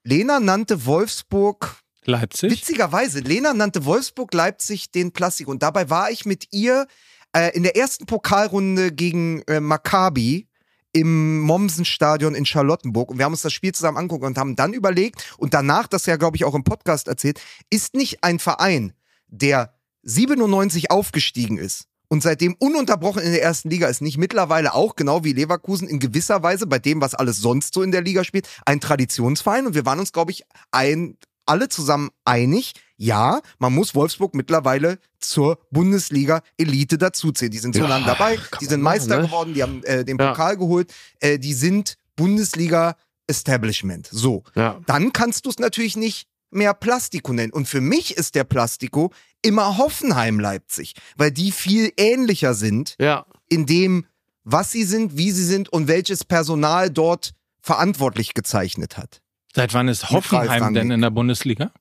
Lena 0.04 0.40
nannte 0.40 0.86
Wolfsburg 0.86 1.82
Leipzig. 2.04 2.50
Witzigerweise, 2.50 3.20
Lena 3.20 3.54
nannte 3.54 3.84
Wolfsburg-Leipzig 3.84 4.90
den 4.90 5.12
Plastik. 5.12 5.46
Und 5.48 5.62
dabei 5.62 5.88
war 5.88 6.10
ich 6.10 6.24
mit 6.24 6.48
ihr 6.50 6.86
äh, 7.32 7.54
in 7.54 7.62
der 7.62 7.76
ersten 7.76 8.06
Pokalrunde 8.06 8.90
gegen 8.90 9.42
äh, 9.42 9.60
Maccabi 9.60 10.48
im 10.92 11.40
Mommsen-Stadion 11.40 12.34
in 12.34 12.46
Charlottenburg. 12.46 13.10
Und 13.10 13.18
wir 13.18 13.24
haben 13.24 13.32
uns 13.32 13.42
das 13.42 13.52
Spiel 13.52 13.72
zusammen 13.72 13.98
angeguckt 13.98 14.24
und 14.24 14.38
haben 14.38 14.56
dann 14.56 14.72
überlegt, 14.72 15.34
und 15.38 15.54
danach, 15.54 15.86
das 15.86 16.06
ja, 16.06 16.16
glaube 16.16 16.36
ich, 16.36 16.44
auch 16.44 16.54
im 16.54 16.64
Podcast 16.64 17.08
erzählt, 17.08 17.40
ist 17.70 17.94
nicht 17.94 18.22
ein 18.24 18.38
Verein, 18.38 18.92
der 19.28 19.74
97 20.02 20.90
aufgestiegen 20.90 21.58
ist 21.58 21.86
und 22.12 22.22
seitdem 22.22 22.56
ununterbrochen 22.58 23.22
in 23.22 23.32
der 23.32 23.42
ersten 23.42 23.70
Liga 23.70 23.86
ist, 23.86 24.02
nicht 24.02 24.18
mittlerweile 24.18 24.74
auch, 24.74 24.96
genau 24.96 25.24
wie 25.24 25.32
Leverkusen, 25.32 25.88
in 25.88 25.98
gewisser 25.98 26.42
Weise, 26.42 26.66
bei 26.66 26.78
dem, 26.78 27.00
was 27.00 27.14
alles 27.14 27.38
sonst 27.38 27.72
so 27.72 27.82
in 27.82 27.90
der 27.90 28.02
Liga 28.02 28.22
spielt, 28.22 28.46
ein 28.66 28.82
Traditionsverein. 28.82 29.66
Und 29.66 29.74
wir 29.74 29.86
waren 29.86 29.98
uns, 29.98 30.12
glaube 30.12 30.30
ich, 30.30 30.44
ein, 30.72 31.16
alle 31.46 31.70
zusammen 31.70 32.10
einig, 32.26 32.74
ja, 33.02 33.40
man 33.58 33.74
muss 33.74 33.94
Wolfsburg 33.96 34.34
mittlerweile 34.34 34.98
zur 35.18 35.58
Bundesliga-Elite 35.72 36.98
dazuzählen. 36.98 37.50
Die 37.50 37.58
sind 37.58 37.74
so 37.74 37.80
Ja, 37.82 37.88
lange 37.88 38.06
dabei, 38.06 38.38
die 38.60 38.66
sind 38.66 38.80
machen, 38.80 38.98
Meister 38.98 39.18
ne? 39.18 39.26
geworden, 39.26 39.54
die 39.54 39.62
haben 39.62 39.82
äh, 39.84 40.04
den 40.04 40.18
Ja. 40.18 40.30
Pokal 40.30 40.56
geholt, 40.56 40.92
äh, 41.20 41.38
die 41.38 41.52
sind 41.54 41.96
Bundesliga-Establishment. 42.16 44.08
So, 44.10 44.44
Ja. 44.54 44.80
dann 44.86 45.12
kannst 45.12 45.46
du 45.46 45.50
es 45.50 45.58
natürlich 45.58 45.96
nicht 45.96 46.26
mehr 46.50 46.74
Plastico 46.74 47.32
nennen. 47.32 47.52
Und 47.52 47.66
für 47.66 47.80
mich 47.80 48.16
ist 48.16 48.34
der 48.34 48.44
Plastico 48.44 49.12
immer 49.42 49.78
Hoffenheim-Leipzig, 49.78 50.94
weil 51.16 51.30
die 51.30 51.50
viel 51.50 51.92
ähnlicher 51.96 52.54
sind 52.54 52.94
Ja. 53.00 53.26
in 53.48 53.66
dem, 53.66 54.06
was 54.44 54.70
sie 54.70 54.84
sind, 54.84 55.16
wie 55.16 55.30
sie 55.30 55.44
sind 55.44 55.70
und 55.72 55.88
welches 55.88 56.24
Personal 56.24 56.90
dort 56.90 57.32
verantwortlich 57.62 58.34
gezeichnet 58.34 58.96
hat. 58.96 59.22
Seit 59.54 59.74
wann 59.74 59.88
ist 59.88 60.10
Hoffenheim 60.10 60.72
denn 60.74 60.90
in 60.90 61.00
der 61.00 61.10
Bundesliga? 61.10 61.72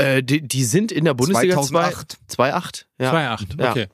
Äh, 0.00 0.22
die, 0.22 0.40
die 0.46 0.64
sind 0.64 0.92
in 0.92 1.04
der 1.04 1.14
Bundesliga 1.14 1.54
2008. 1.54 2.18
2-8. 2.30 2.84
Ja. 2.98 3.12
2-8, 3.36 3.60
Ja. 3.60 3.70
okay. 3.70 3.86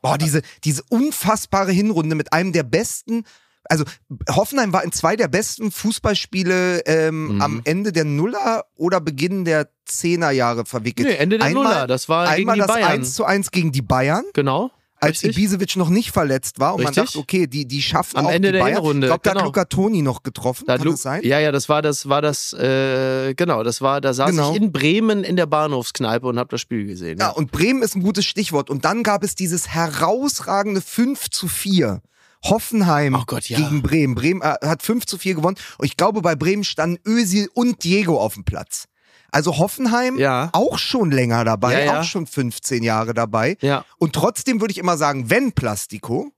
Boah, 0.00 0.18
diese, 0.18 0.42
diese 0.64 0.82
unfassbare 0.88 1.70
Hinrunde 1.72 2.16
mit 2.16 2.32
einem 2.32 2.52
der 2.52 2.64
besten. 2.64 3.24
Also 3.66 3.84
Hoffenheim 4.28 4.72
war 4.72 4.82
in 4.82 4.90
zwei 4.90 5.14
der 5.14 5.28
besten 5.28 5.70
Fußballspiele 5.70 6.80
ähm, 6.86 7.34
Mhm. 7.36 7.40
am 7.42 7.60
Ende 7.64 7.92
der 7.92 8.04
Nuller 8.04 8.64
oder 8.76 9.00
Beginn 9.00 9.44
der 9.44 9.68
Zehnerjahre 9.84 10.64
verwickelt. 10.64 11.08
Nee, 11.08 11.14
Ende 11.14 11.38
der 11.38 11.46
einmal, 11.46 11.64
Nuller, 11.64 11.86
das 11.86 12.08
war 12.08 12.24
gegen 12.34 12.40
einmal 12.50 12.54
die 12.56 12.60
das 12.60 12.68
Bayern. 12.68 12.90
1 12.90 13.14
zu 13.14 13.24
1 13.24 13.50
gegen 13.52 13.70
die 13.70 13.82
Bayern, 13.82 14.24
Genau. 14.34 14.72
Als 15.02 15.22
Richtig. 15.22 15.36
Ibisevic 15.36 15.76
noch 15.76 15.88
nicht 15.88 16.12
verletzt 16.12 16.60
war 16.60 16.74
und 16.74 16.82
man 16.84 16.88
Richtig. 16.94 17.04
dachte, 17.06 17.18
okay, 17.18 17.46
die, 17.46 17.66
die 17.66 17.82
schaffen 17.82 18.16
Am 18.18 18.26
auch 18.26 18.30
Ende 18.30 18.48
die 18.48 18.52
der 18.52 18.60
Bayern. 18.60 18.76
Hinrunde, 18.76 19.06
Ich 19.06 19.10
glaube, 19.10 19.20
da 19.24 19.30
hat 19.30 19.36
genau. 19.36 19.46
Luca 19.46 19.64
Toni 19.64 20.00
noch 20.02 20.22
getroffen, 20.22 20.64
Da 20.66 20.74
hat 20.74 20.78
kann 20.78 20.86
Lu- 20.86 20.92
das 20.92 21.02
sein? 21.02 21.20
Ja, 21.24 21.38
ja, 21.40 21.50
das 21.52 21.68
war 21.68 21.82
das, 21.82 22.08
war 22.08 22.22
das, 22.22 22.52
äh, 22.52 23.34
genau, 23.34 23.62
das 23.64 23.80
war, 23.82 24.00
da 24.00 24.14
saß 24.14 24.30
Genau. 24.30 24.50
ich 24.52 24.56
in 24.62 24.72
Bremen 24.72 25.24
in 25.24 25.36
der 25.36 25.46
Bahnhofskneipe 25.46 26.26
und 26.26 26.38
habe 26.38 26.48
das 26.50 26.60
Spiel 26.60 26.86
gesehen. 26.86 27.18
Ja, 27.18 27.30
und 27.30 27.50
Bremen 27.50 27.82
ist 27.82 27.94
ein 27.96 28.02
gutes 28.02 28.24
Stichwort. 28.24 28.70
Und 28.70 28.84
dann 28.84 29.02
gab 29.02 29.24
es 29.24 29.34
dieses 29.34 29.68
herausragende 29.68 30.80
5 30.80 31.30
zu 31.30 31.48
4. 31.48 32.00
Hoffenheim 32.44 33.14
Oh 33.14 33.22
Gott, 33.26 33.48
ja. 33.48 33.58
gegen 33.58 33.82
Bremen. 33.82 34.14
Bremen 34.14 34.42
äh, 34.42 34.56
hat 34.66 34.82
5 34.82 35.06
zu 35.06 35.16
4 35.18 35.34
gewonnen. 35.36 35.56
Und 35.78 35.86
ich 35.86 35.96
glaube, 35.96 36.22
bei 36.22 36.34
Bremen 36.34 36.64
standen 36.64 36.98
Özil 37.08 37.48
und 37.54 37.84
Diego 37.84 38.18
auf 38.20 38.34
dem 38.34 38.44
Platz. 38.44 38.86
Also 39.32 39.58
Hoffenheim 39.58 40.16
Ja. 40.18 40.50
auch 40.52 40.78
schon 40.78 41.10
länger 41.10 41.44
dabei, 41.44 41.72
Ja, 41.72 41.80
ja. 41.94 42.00
auch 42.00 42.04
schon 42.04 42.26
15 42.26 42.82
Jahre 42.84 43.14
dabei. 43.14 43.56
Ja. 43.60 43.84
Und 43.98 44.12
trotzdem 44.14 44.60
würde 44.60 44.70
ich 44.72 44.78
immer 44.78 44.96
sagen, 44.96 45.28
wenn 45.30 45.52
Plastico, 45.52 46.30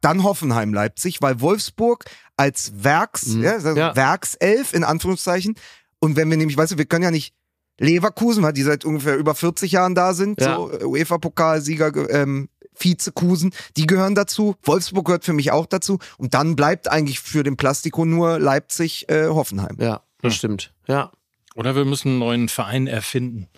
dann 0.00 0.22
Hoffenheim 0.24 0.72
Leipzig, 0.74 1.22
weil 1.22 1.40
Wolfsburg 1.40 2.04
als 2.36 2.72
Werks, 2.82 3.26
Mhm. 3.26 3.42
ja, 3.44 3.52
also 3.52 3.68
Ja. 3.76 3.94
Werkself 3.94 4.72
in 4.74 4.84
Anführungszeichen. 4.84 5.54
Und 6.00 6.16
wenn 6.16 6.28
wir 6.30 6.36
nämlich, 6.36 6.56
weißt 6.56 6.72
du, 6.72 6.78
wir 6.78 6.86
können 6.86 7.04
ja 7.04 7.10
nicht 7.10 7.34
Leverkusen, 7.78 8.42
weil 8.42 8.52
die 8.52 8.62
seit 8.62 8.84
ungefähr 8.84 9.16
über 9.16 9.34
40 9.34 9.72
Jahren 9.72 9.94
da 9.94 10.14
sind, 10.14 10.40
Ja. 10.40 10.56
so 10.56 10.72
äh, 10.72 10.84
UEFA-Pokalsieger, 10.84 12.10
ähm, 12.10 12.48
Vizekusen, 12.78 13.52
die 13.76 13.86
gehören 13.86 14.14
dazu. 14.14 14.56
Wolfsburg 14.62 15.06
gehört 15.06 15.24
für 15.24 15.32
mich 15.34 15.52
auch 15.52 15.66
dazu. 15.66 15.98
Und 16.16 16.34
dann 16.34 16.56
bleibt 16.56 16.88
eigentlich 16.90 17.20
für 17.20 17.42
den 17.42 17.56
Plastico 17.56 18.04
nur 18.04 18.38
Leipzig, 18.38 19.08
äh, 19.08 19.26
Hoffenheim. 19.28 19.76
Ja, 19.78 20.02
das 20.20 20.34
stimmt. 20.34 20.72
Ja. 20.86 21.12
Oder 21.54 21.76
wir 21.76 21.84
müssen 21.84 22.08
einen 22.08 22.18
neuen 22.18 22.48
Verein 22.48 22.86
erfinden. 22.86 23.48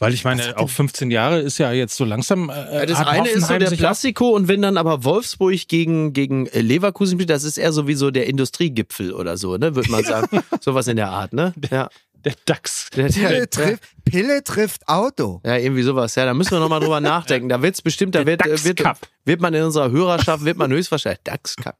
Weil 0.00 0.14
ich 0.14 0.22
meine, 0.22 0.56
auch 0.56 0.66
denn- 0.66 0.68
15 0.68 1.10
Jahre 1.10 1.40
ist 1.40 1.58
ja 1.58 1.72
jetzt 1.72 1.96
so 1.96 2.04
langsam. 2.04 2.50
Äh, 2.50 2.86
Das 2.86 2.98
eine 3.00 3.28
ist 3.28 3.34
so 3.34 3.40
Hoffenheim 3.42 3.58
der 3.60 3.68
sich 3.70 3.78
Plastico 3.80 4.28
und 4.30 4.46
wenn 4.46 4.62
dann 4.62 4.76
aber 4.76 5.02
Wolfsburg 5.02 5.66
gegen, 5.66 6.12
gegen 6.12 6.46
äh, 6.46 6.60
Leverkusen 6.60 7.16
spielt, 7.18 7.30
das 7.30 7.42
ist 7.42 7.58
eher 7.58 7.72
sowieso 7.72 8.12
der 8.12 8.28
Industriegipfel 8.28 9.12
oder 9.12 9.36
so, 9.36 9.56
ne, 9.56 9.74
würde 9.74 9.90
man 9.90 10.04
sagen. 10.04 10.40
Sowas 10.60 10.86
in 10.86 10.96
der 10.96 11.08
Art, 11.10 11.32
ne? 11.32 11.52
Ja. 11.72 11.88
Der 12.24 12.34
DAX. 12.46 12.90
Der, 12.96 13.08
der, 13.08 13.28
Pille, 13.28 13.50
trifft, 13.50 13.82
Pille 14.04 14.44
trifft 14.44 14.88
Auto. 14.88 15.40
ja, 15.44 15.56
irgendwie 15.56 15.82
sowas. 15.82 16.14
Ja, 16.16 16.24
da 16.26 16.34
müssen 16.34 16.50
wir 16.52 16.60
nochmal 16.60 16.80
drüber 16.80 17.00
nachdenken. 17.14 17.48
Da 17.48 17.60
wird's 17.62 17.80
bestimmt, 17.82 18.14
da 18.14 18.24
wird, 18.26 18.44
äh, 18.46 18.64
wird, 18.64 18.80
DAX-Cup. 18.80 19.08
wird 19.24 19.40
man 19.40 19.54
in 19.54 19.62
unserer 19.64 19.90
Hörerschaft, 19.90 20.44
wird 20.44 20.58
man 20.58 20.70
höchstwahrscheinlich, 20.72 21.20
DAX 21.24 21.56
Cup. 21.56 21.76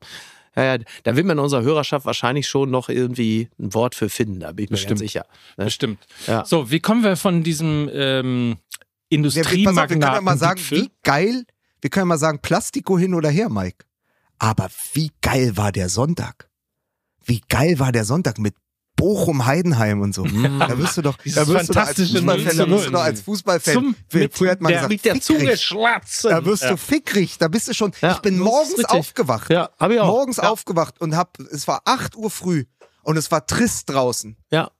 Ja, 0.59 0.75
ja, 0.75 0.79
da 1.05 1.15
wird 1.15 1.25
man 1.25 1.39
in 1.39 1.45
unserer 1.45 1.63
Hörerschaft 1.63 2.05
wahrscheinlich 2.05 2.49
schon 2.49 2.69
noch 2.69 2.89
irgendwie 2.89 3.49
ein 3.61 3.73
Wort 3.75 3.95
für 3.95 4.09
finden, 4.09 4.41
da 4.41 4.51
bin 4.51 4.65
ich 4.65 4.71
mir 4.71 4.75
Bestimmt. 4.75 4.91
ganz 4.91 5.01
sicher. 5.01 5.25
Ne? 5.57 5.67
Bestimmt. 5.67 6.05
Ja. 6.27 6.45
So, 6.45 6.73
wie 6.73 6.81
kommen 6.81 7.05
wir 7.05 7.15
von 7.15 7.45
diesem 7.45 7.89
ähm, 7.93 8.57
Ja, 9.09 9.77
wir, 9.77 9.87
können 9.87 10.03
ja 10.03 10.21
mal 10.21 10.37
sagen, 10.37 10.61
wie 10.71 10.91
geil, 11.05 11.45
wir 11.81 11.91
können 11.91 12.03
ja 12.03 12.07
mal 12.07 12.19
sagen, 12.19 12.41
Plastico 12.43 12.99
hin 12.99 13.15
oder 13.15 13.31
her, 13.31 13.49
Mike. 13.51 13.85
Aber 14.41 14.69
wie 14.95 15.13
geil 15.21 15.57
war 15.57 15.71
der 15.71 15.89
Sonntag? 15.89 16.51
Wie 17.25 17.41
geil 17.49 17.79
war 17.79 17.93
der 17.93 18.05
Sonntag 18.05 18.39
mit 18.39 18.57
Bochum, 18.99 19.47
Heidenheim 19.47 20.01
und 20.03 20.15
so. 20.15 20.25
Da 20.25 20.77
wirst 20.77 20.97
du 20.99 21.03
doch, 21.03 21.17
da 21.17 21.47
wirst 21.47 21.71
du 21.71 21.73
doch 21.73 21.87
als 21.87 21.97
Fußballfan, 21.99 22.25
0 22.27 22.51
zu 22.51 22.57
da 22.57 22.69
wirst 22.69 22.87
du 22.87 22.91
0. 22.91 22.91
doch 22.93 23.01
als 23.03 23.21
Fußballfan, 23.23 23.75
Zum- 23.75 23.97
früher 24.11 24.21
mit 24.23 24.51
hat 24.51 24.61
man 24.61 24.69
der- 24.69 24.79
gesagt, 24.79 24.91
mit 24.91 25.05
der 25.05 25.21
Zunge 25.21 25.57
schlatzen. 25.57 26.31
Da 26.31 26.45
wirst 26.45 26.65
Ja. 26.65 26.71
du 26.71 26.77
fickrig, 26.77 27.39
da 27.39 27.49
bist 27.49 27.69
du 27.69 27.75
schon, 27.75 27.93
Ja, 28.03 28.13
ich 28.13 28.19
bin 28.19 28.39
morgens 28.39 28.85
aufgewacht. 28.85 29.51
Ja, 29.51 29.71
hab 29.79 29.91
ich 29.91 29.99
auch. 30.01 30.07
Morgens 30.09 30.37
ja. 30.37 30.51
aufgewacht 30.51 31.01
und 31.01 31.17
hab, 31.17 31.39
es 31.41 31.67
war 31.67 31.81
8 31.87 32.17
Uhr 32.17 32.31
früh 32.31 32.65
und 33.03 33.17
es 33.17 33.31
war 33.31 33.47
trist 33.47 33.89
draußen. 33.89 34.37
Ja. 34.51 34.71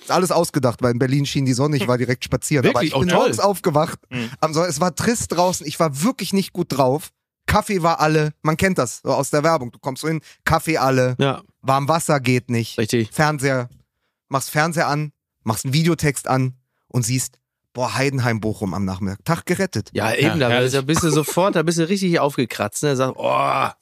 Ist 0.00 0.10
alles 0.10 0.32
ausgedacht, 0.32 0.82
weil 0.82 0.92
in 0.92 0.98
Berlin 0.98 1.26
schien 1.26 1.44
die 1.44 1.52
Sonne, 1.52 1.76
ich 1.76 1.86
war 1.86 1.96
direkt 1.98 2.24
spazieren. 2.24 2.64
Aber 2.66 2.74
Wirklich? 2.80 2.92
ich 2.92 2.98
bin 2.98 3.08
Oh, 3.08 3.10
toll. 3.10 3.18
morgens 3.20 3.38
aufgewacht. 3.38 3.98
Mhm. 4.10 4.30
Am 4.40 4.52
Sonntag, 4.54 4.70
es 4.70 4.80
war 4.80 4.94
trist 4.96 5.30
draußen, 5.32 5.66
ich 5.66 5.78
war 5.78 6.02
wirklich 6.02 6.32
nicht 6.32 6.52
gut 6.52 6.68
drauf. 6.70 7.10
Kaffee 7.46 7.82
war 7.82 8.00
alle, 8.00 8.32
man 8.42 8.56
kennt 8.56 8.78
das 8.78 9.00
so 9.02 9.10
aus 9.10 9.30
der 9.30 9.42
Werbung. 9.44 9.70
Du 9.72 9.78
kommst 9.78 10.02
so 10.02 10.08
hin, 10.08 10.20
Kaffee 10.44 10.78
alle, 10.78 11.16
Ja, 11.18 11.42
warm 11.62 11.88
Wasser 11.88 12.20
geht 12.20 12.50
nicht. 12.50 12.78
richtig. 12.78 13.10
Fernseher, 13.12 13.68
machst 14.28 14.50
Fernseher 14.50 14.88
an, 14.88 15.12
machst 15.44 15.64
einen 15.64 15.74
Videotext 15.74 16.28
an 16.28 16.58
und 16.88 17.04
siehst, 17.04 17.38
boah, 17.72 17.94
Heidenheim 17.94 18.40
Bochum 18.40 18.74
am 18.74 18.84
Nachmittag. 18.84 19.24
Tag 19.24 19.46
gerettet. 19.46 19.90
Ja, 19.92 20.14
eben, 20.14 20.38
da, 20.40 20.50
herrlich. 20.50 20.72
da 20.72 20.82
bist 20.82 21.02
du 21.02 21.10
sofort, 21.10 21.56
da 21.56 21.62
bist 21.62 21.78
du 21.78 21.88
richtig 21.88 22.18
aufgekratzt, 22.18 22.82
ne? 22.82 22.96
Sagst, 22.96 23.14
oh, 23.16 23.22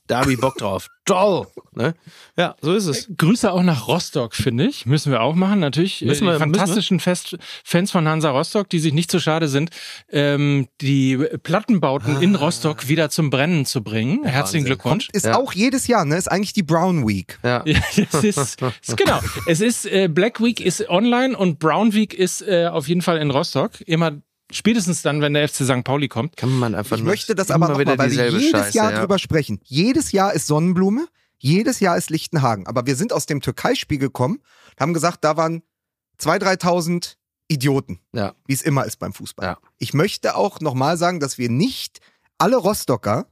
da 0.07 0.21
hab 0.21 0.29
ich 0.29 0.41
Bock 0.41 0.57
drauf. 0.57 0.89
Toll! 1.11 1.47
Ne? 1.75 1.95
Ja, 2.37 2.57
so 2.61 2.75
ist 2.75 2.87
es. 2.87 3.09
Grüße 3.17 3.51
auch 3.53 3.63
nach 3.63 3.87
Rostock, 3.89 4.35
finde 4.35 4.67
ich. 4.67 4.87
Müssen 4.87 5.13
wir 5.13 5.23
auch 5.23 5.35
machen, 5.35 5.61
natürlich. 5.61 6.01
Müssen 6.03 6.25
äh, 6.25 6.29
wir- 6.29 6.33
die 6.35 6.39
fantastischen 6.41 7.01
Fest 7.01 7.37
Fans 7.65 7.91
von 7.91 8.07
Hansa 8.09 8.31
Rostock, 8.31 8.69
die 8.69 8.79
sich 8.81 8.93
nicht 8.93 9.11
so 9.11 9.19
schade 9.21 9.49
sind, 9.49 9.71
ähm, 10.11 10.69
die 10.81 11.17
Plattenbauten 11.43 12.21
in 12.23 12.35
Rostock 12.35 12.89
wieder 12.89 13.11
zum 13.11 13.31
Brennen 13.31 13.67
zu 13.67 13.83
bringen. 13.83 14.25
Herzlichen 14.25 14.35
Ah. 14.35 14.41
Wahnsinn. 14.41 14.65
Glückwunsch. 14.65 15.09
Ist 15.13 15.27
Ja. 15.27 15.37
auch 15.37 15.53
jedes 15.53 15.87
Jahr, 15.87 16.05
ne? 16.05 16.17
Ist 16.17 16.31
eigentlich 16.31 16.53
die 16.53 16.63
Brown 16.63 17.07
Week. 17.07 17.39
Ja. 17.43 17.63
Ja, 17.71 17.79
es 17.91 17.99
ist, 17.99 18.15
es 18.25 18.57
ist 18.89 18.97
genau. 18.97 19.21
Es 19.47 19.61
ist 19.61 19.87
äh, 19.87 20.09
Black 20.09 20.41
Week 20.43 20.61
ist 20.61 20.89
online 20.89 21.37
und 21.37 21.59
Brown 21.59 21.93
Week 21.93 22.15
ist 22.15 22.43
äh, 22.43 22.67
auf 22.67 22.89
jeden 22.89 23.03
Fall 23.03 23.19
in 23.19 23.31
Rostock. 23.31 23.81
Immer 23.87 24.13
spätestens 24.53 25.03
dann, 25.03 25.21
wenn 25.21 25.35
der 25.35 25.49
FC 25.49 25.65
St. 25.65 25.85
Pauli 25.85 26.09
kommt. 26.09 26.37
Kann 26.37 26.51
man 26.59 26.75
einfach 26.75 26.97
Ich 26.97 27.03
möchte 27.03 27.35
das 27.35 27.51
aber 27.51 27.69
nochmal, 27.69 27.99
weil 27.99 28.11
wir 28.11 28.31
jedes 28.31 28.51
Scheiße, 28.51 28.77
Jahr 28.77 28.93
ja. 28.93 29.01
drüber 29.01 29.19
sprechen. 29.19 29.61
Jedes 29.65 30.13
Jahr 30.13 30.33
ist 30.33 30.47
Sonnenblume, 30.47 31.07
jedes 31.39 31.81
Jahr 31.81 31.97
ist 31.97 32.11
Lichtenhagen. 32.11 32.67
Aber 32.67 32.87
wir 32.87 32.97
sind 32.97 33.13
aus 33.13 33.27
dem 33.27 33.41
Türkei-Spiel 33.41 33.99
gekommen 33.99 34.37
und 34.73 34.81
haben 34.81 34.95
gesagt, 34.95 35.25
da 35.25 35.37
waren 35.37 35.63
2.000, 36.21 36.61
3.000 36.63 37.15
Idioten, 37.49 37.99
Ja. 38.13 38.35
wie 38.47 38.53
es 38.53 38.63
immer 38.63 38.85
ist 38.85 38.99
beim 38.99 39.13
Fußball. 39.13 39.45
Ja. 39.47 39.59
Ich 39.79 39.93
möchte 39.95 40.37
auch 40.37 40.61
nochmal 40.61 40.97
sagen, 40.97 41.19
dass 41.21 41.37
wir 41.39 41.49
nicht 41.51 42.01
alle 42.39 42.57
Rostocker 42.57 43.27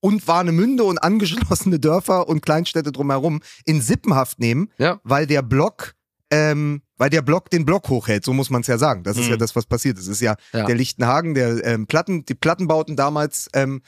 und 0.00 0.26
Warnemünde 0.28 0.84
und 0.84 0.98
angeschlossene 0.98 1.78
Dörfer 1.80 2.28
und 2.28 2.42
Kleinstädte 2.42 2.92
drumherum 2.92 3.40
in 3.64 3.80
Sippenhaft 3.80 4.38
nehmen, 4.38 4.70
Ja. 4.78 5.00
weil 5.04 5.26
der 5.26 5.42
Block, 5.42 5.94
ähm, 6.30 6.82
weil 6.98 7.10
der 7.10 7.22
Block 7.22 7.50
den 7.50 7.64
Block 7.64 7.88
hochhält, 7.88 8.24
so 8.24 8.32
muss 8.32 8.50
man 8.50 8.62
es 8.62 8.66
ja 8.66 8.78
sagen. 8.78 9.02
Das 9.02 9.16
ist 9.16 9.24
Mhm. 9.26 9.30
ja 9.32 9.36
das, 9.36 9.54
was 9.54 9.66
passiert 9.66 9.96
ist. 9.98 10.04
Es 10.04 10.08
ist 10.14 10.20
ja, 10.22 10.36
Ja. 10.52 10.64
der 10.66 10.74
Lichtenhagen, 10.74 11.34
der 11.34 11.64
ähm, 11.64 11.86
Platten, 11.86 12.24
die 12.24 12.34
Plattenbauten 12.34 12.96
damals, 12.96 13.48
ähm, 13.54 13.82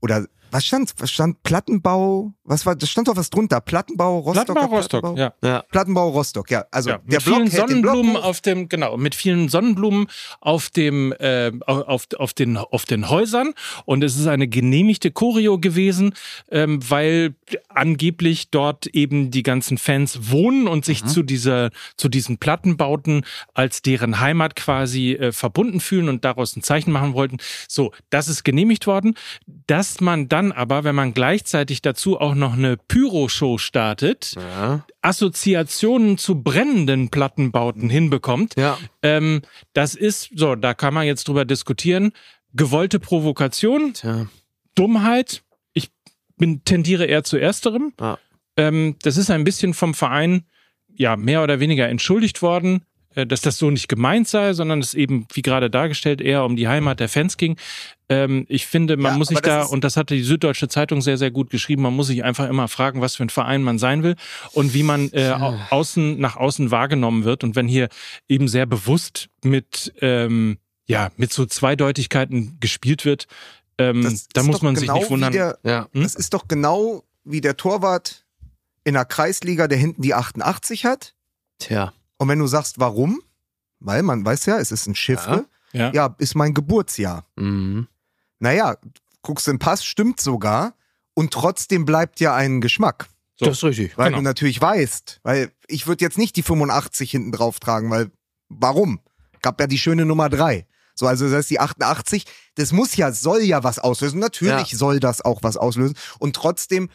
oder 0.00 0.26
was 0.52 0.64
stand? 0.66 0.92
Was 0.98 1.10
stand 1.10 1.42
Plattenbau? 1.42 2.32
Was 2.44 2.66
war? 2.66 2.76
Das 2.76 2.90
stand 2.90 3.08
doch 3.08 3.16
was 3.16 3.30
drunter. 3.30 3.60
Plattenbau 3.60 4.18
Rostock. 4.18 4.46
Plattenbau 4.46 4.76
Rostock, 4.76 5.18
ja. 5.18 5.32
Ja. 5.42 5.62
Plattenbau 5.70 6.08
Rostock, 6.10 6.50
ja. 6.50 6.64
Also 6.70 6.90
Ja, 6.90 6.98
der 6.98 7.04
mit 7.20 7.24
Block 7.24 7.36
vielen 7.36 7.50
hält 7.50 7.70
den 7.70 7.82
Block 7.82 7.94
Sonnenblumen 7.94 8.22
hoch. 8.22 8.24
auf 8.28 8.40
dem 8.42 8.68
genau 8.68 8.96
mit 8.96 9.14
vielen 9.14 9.48
Sonnenblumen 9.48 10.06
auf 10.40 10.70
dem 10.70 11.12
äh, 11.18 11.50
auf, 11.66 12.06
auf 12.18 12.32
den 12.34 12.56
auf 12.58 12.84
den 12.84 13.08
Häusern 13.08 13.54
und 13.86 14.04
es 14.04 14.16
ist 14.16 14.26
eine 14.26 14.46
genehmigte 14.48 15.10
Choreo 15.10 15.58
gewesen, 15.58 16.14
ähm, 16.50 16.80
weil 16.88 17.34
angeblich 17.68 18.50
dort 18.50 18.86
eben 18.88 19.30
die 19.30 19.42
ganzen 19.42 19.78
Fans 19.78 20.30
wohnen 20.30 20.68
und 20.68 20.82
Mhm. 20.82 20.82
sich 20.84 21.04
zu 21.04 21.22
dieser 21.22 21.70
zu 21.96 22.08
diesen 22.08 22.38
Plattenbauten 22.38 23.24
als 23.54 23.82
deren 23.82 24.20
Heimat 24.20 24.56
quasi 24.56 25.12
äh, 25.12 25.32
verbunden 25.32 25.80
fühlen 25.80 26.08
und 26.08 26.24
daraus 26.24 26.56
ein 26.56 26.62
Zeichen 26.62 26.90
machen 26.92 27.14
wollten. 27.14 27.36
So, 27.68 27.92
das 28.10 28.28
ist 28.28 28.42
genehmigt 28.44 28.86
worden, 28.86 29.14
dass 29.66 30.00
man 30.00 30.28
dann 30.28 30.41
aber, 30.50 30.82
wenn 30.82 30.94
man 30.96 31.14
gleichzeitig 31.14 31.82
dazu 31.82 32.18
auch 32.18 32.34
noch 32.34 32.54
eine 32.54 32.76
Pyro-Show 32.76 33.58
startet, 33.58 34.34
Ja. 34.34 34.84
Assoziationen 35.02 36.18
zu 36.18 36.42
brennenden 36.42 37.10
Plattenbauten 37.10 37.88
hinbekommt. 37.90 38.54
Ja. 38.56 38.78
Ähm, 39.02 39.42
das 39.74 39.94
ist, 39.94 40.30
so, 40.34 40.56
da 40.56 40.74
kann 40.74 40.94
man 40.94 41.06
jetzt 41.06 41.28
drüber 41.28 41.44
diskutieren. 41.44 42.12
Gewollte 42.54 42.98
Provokation, 42.98 43.94
Tja. 43.94 44.26
Dummheit. 44.74 45.42
Ich 45.74 45.90
bin, 46.36 46.64
tendiere 46.64 47.04
eher 47.04 47.22
zu 47.24 47.36
ersterem. 47.36 47.92
Ja. 48.00 48.18
Ähm, 48.56 48.96
das 49.02 49.16
ist 49.16 49.30
ein 49.30 49.44
bisschen 49.44 49.74
vom 49.74 49.94
Verein, 49.94 50.44
ja, 50.94 51.16
mehr 51.16 51.42
oder 51.42 51.60
weniger 51.60 51.88
entschuldigt 51.88 52.42
worden, 52.42 52.84
dass 53.14 53.40
das 53.42 53.58
so 53.58 53.70
nicht 53.70 53.88
gemeint 53.88 54.26
sei, 54.28 54.52
sondern 54.54 54.80
es 54.80 54.94
eben, 54.94 55.26
wie 55.32 55.42
gerade 55.42 55.68
dargestellt, 55.70 56.20
eher 56.20 56.44
um 56.44 56.56
die 56.56 56.68
Heimat 56.68 57.00
der 57.00 57.08
Fans 57.08 57.36
ging. 57.36 57.56
Ähm, 58.08 58.46
ich 58.48 58.66
finde, 58.66 58.96
man 58.96 59.12
Ja, 59.12 59.18
muss 59.18 59.28
sich 59.28 59.40
da, 59.40 59.62
und 59.64 59.84
das 59.84 59.96
hatte 59.96 60.14
die 60.14 60.22
Süddeutsche 60.22 60.68
Zeitung 60.68 61.00
sehr, 61.02 61.18
sehr 61.18 61.30
gut 61.30 61.50
geschrieben, 61.50 61.82
man 61.82 61.94
muss 61.94 62.06
sich 62.08 62.24
einfach 62.24 62.48
immer 62.48 62.68
fragen, 62.68 63.00
was 63.00 63.16
für 63.16 63.22
ein 63.24 63.30
Verein 63.30 63.62
man 63.62 63.78
sein 63.78 64.02
will 64.02 64.16
und 64.52 64.74
wie 64.74 64.82
man 64.82 65.10
äh, 65.12 65.30
au- 65.30 65.58
außen, 65.70 66.18
nach 66.20 66.36
außen 66.36 66.70
wahrgenommen 66.70 67.24
wird. 67.24 67.44
Und 67.44 67.54
wenn 67.56 67.68
hier 67.68 67.88
eben 68.28 68.48
sehr 68.48 68.66
bewusst 68.66 69.28
mit, 69.44 69.92
ähm, 70.00 70.58
ja, 70.86 71.10
mit 71.16 71.32
so 71.32 71.46
Zweideutigkeiten 71.46 72.58
gespielt 72.60 73.04
wird, 73.04 73.26
ähm, 73.78 74.18
da 74.34 74.42
muss 74.42 74.62
man 74.62 74.76
sich 74.76 74.86
genau 74.88 74.98
nicht 75.00 75.10
wundern. 75.10 75.32
Wie 75.32 75.36
der, 75.38 75.58
Ja. 75.64 75.88
Hm? 75.92 76.02
Das 76.02 76.14
ist 76.14 76.34
doch 76.34 76.46
genau 76.48 77.04
wie 77.24 77.40
der 77.40 77.56
Torwart 77.56 78.24
in 78.84 78.94
der 78.94 79.04
Kreisliga, 79.04 79.68
der 79.68 79.78
hinten 79.78 80.02
die 80.02 80.12
88 80.14 80.84
hat. 80.84 81.14
Tja. 81.58 81.92
Und 82.22 82.28
wenn 82.28 82.38
du 82.38 82.46
sagst, 82.46 82.78
warum? 82.78 83.20
weil 83.84 84.04
man 84.04 84.24
weiß 84.24 84.46
ja, 84.46 84.58
es 84.58 84.70
ist 84.70 84.86
ein 84.86 84.94
Chiffre. 84.94 85.44
Ja. 85.72 85.90
Ja, 85.92 86.14
ist 86.18 86.36
mein 86.36 86.54
Geburtsjahr. 86.54 87.26
Mhm. 87.34 87.88
Naja, 88.38 88.76
guckst 89.22 89.48
den 89.48 89.58
Pass, 89.58 89.84
stimmt 89.84 90.20
sogar. 90.20 90.74
Und 91.14 91.32
trotzdem 91.32 91.84
bleibt 91.84 92.20
ja 92.20 92.32
ein 92.34 92.60
Geschmack. 92.60 93.08
So. 93.34 93.46
Das 93.46 93.56
ist 93.56 93.64
richtig. 93.64 93.98
Weil 93.98 94.10
Genau. 94.10 94.18
du 94.18 94.22
natürlich 94.22 94.60
weißt, 94.60 95.18
weil 95.24 95.50
ich 95.66 95.88
würde 95.88 96.04
jetzt 96.04 96.16
nicht 96.16 96.36
die 96.36 96.44
85 96.44 97.10
hinten 97.10 97.32
drauf 97.32 97.58
tragen, 97.58 97.90
weil 97.90 98.12
warum? 98.48 99.00
Gab 99.40 99.58
ja 99.60 99.66
die 99.66 99.78
schöne 99.78 100.04
Nummer 100.04 100.28
3. 100.28 100.64
So, 100.94 101.08
also 101.08 101.24
das 101.24 101.34
heißt 101.34 101.50
die 101.50 101.58
88, 101.58 102.24
das 102.54 102.70
muss 102.72 102.94
ja, 102.94 103.10
soll 103.10 103.40
ja 103.42 103.64
was 103.64 103.80
auslösen. 103.80 104.20
Natürlich 104.20 104.76
soll 104.76 105.00
das 105.00 105.22
auch 105.22 105.42
was 105.42 105.56
auslösen. 105.56 105.96
Und 106.20 106.36
trotzdem, 106.36 106.88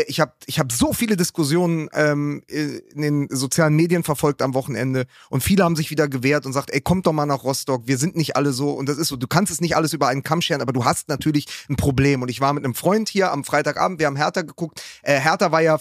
ich 0.00 0.20
habe 0.20 0.32
ich 0.46 0.58
hab 0.58 0.72
so 0.72 0.92
viele 0.92 1.16
Diskussionen 1.16 1.88
ähm, 1.92 2.42
äh, 2.48 2.78
in 2.94 3.02
den 3.02 3.28
sozialen 3.30 3.74
Medien 3.74 4.02
verfolgt 4.02 4.42
am 4.42 4.54
Wochenende 4.54 5.06
und 5.30 5.42
viele 5.42 5.64
haben 5.64 5.76
sich 5.76 5.90
wieder 5.90 6.08
gewehrt 6.08 6.46
und 6.46 6.52
sagt, 6.52 6.70
ey, 6.70 6.80
kommt 6.80 7.06
doch 7.06 7.12
mal 7.12 7.26
nach 7.26 7.44
Rostock, 7.44 7.86
wir 7.86 7.98
sind 7.98 8.16
nicht 8.16 8.36
alle 8.36 8.52
so 8.52 8.70
und 8.70 8.88
das 8.88 8.98
ist 8.98 9.08
so, 9.08 9.16
du 9.16 9.26
kannst 9.26 9.52
es 9.52 9.60
nicht 9.60 9.76
alles 9.76 9.92
über 9.92 10.08
einen 10.08 10.22
Kamm 10.22 10.40
scheren, 10.40 10.62
aber 10.62 10.72
du 10.72 10.84
hast 10.84 11.08
natürlich 11.08 11.46
ein 11.68 11.76
Problem. 11.76 12.22
Und 12.22 12.30
ich 12.30 12.40
war 12.40 12.52
mit 12.52 12.64
einem 12.64 12.74
Freund 12.74 13.08
hier 13.08 13.32
am 13.32 13.44
Freitagabend, 13.44 13.98
wir 13.98 14.06
haben 14.06 14.16
Hertha 14.16 14.42
geguckt. 14.42 14.82
Äh, 15.02 15.20
Hertha 15.20 15.52
war 15.52 15.60
ja 15.60 15.78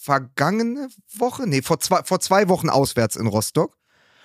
vergangene 0.00 0.88
Woche, 1.16 1.46
nee, 1.46 1.62
vor 1.62 1.80
zwei, 1.80 2.02
vor 2.04 2.20
zwei 2.20 2.48
Wochen 2.48 2.68
auswärts 2.68 3.16
in 3.16 3.26
Rostock. 3.26 3.76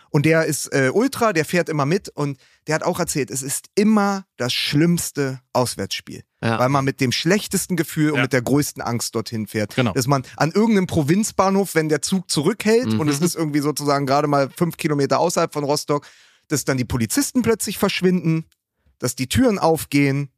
Und 0.10 0.26
der 0.26 0.46
ist 0.46 0.68
äh, 0.74 0.90
Ultra, 0.94 1.34
der 1.34 1.46
fährt 1.46 1.70
immer 1.70 1.86
mit 1.86 2.10
und 2.10 2.38
der 2.68 2.76
hat 2.76 2.84
auch 2.84 3.00
erzählt, 3.00 3.32
es 3.32 3.42
ist 3.42 3.68
immer 3.76 4.26
das 4.38 4.54
schlimmste 4.54 5.42
Auswärtsspiel. 5.54 6.24
Ja. 6.44 6.60
Weil 6.60 6.70
man 6.70 6.86
mit 6.86 7.02
dem 7.02 7.12
schlechtesten 7.12 7.76
Gefühl 7.76 8.12
und 8.12 8.18
Ja. 8.18 8.22
mit 8.24 8.34
der 8.34 8.42
größten 8.44 8.82
Angst 8.84 9.16
dorthin 9.16 9.48
fährt. 9.48 9.76
Genau. 9.76 9.94
Dass 9.94 10.06
man 10.06 10.24
an 10.36 10.52
irgendeinem 10.52 10.86
Provinzbahnhof, 10.88 11.74
wenn 11.74 11.90
der 11.90 12.02
Zug 12.02 12.30
zurückhält 12.30 12.88
und 12.94 13.04
Mhm. 13.04 13.10
es 13.10 13.22
ist 13.22 13.36
irgendwie 13.36 13.60
sozusagen 13.62 14.06
gerade 14.06 14.28
mal 14.28 14.50
fünf 14.56 14.78
Kilometer 14.78 15.20
außerhalb 15.20 15.52
von 15.52 15.64
Rostock, 15.64 16.06
dass 16.50 16.64
dann 16.66 16.78
die 16.78 16.86
Polizisten 16.86 17.42
plötzlich 17.42 17.78
verschwinden, 17.78 18.46
dass 19.00 19.16
die 19.16 19.28
Türen 19.28 19.58
aufgehen, 19.60 20.30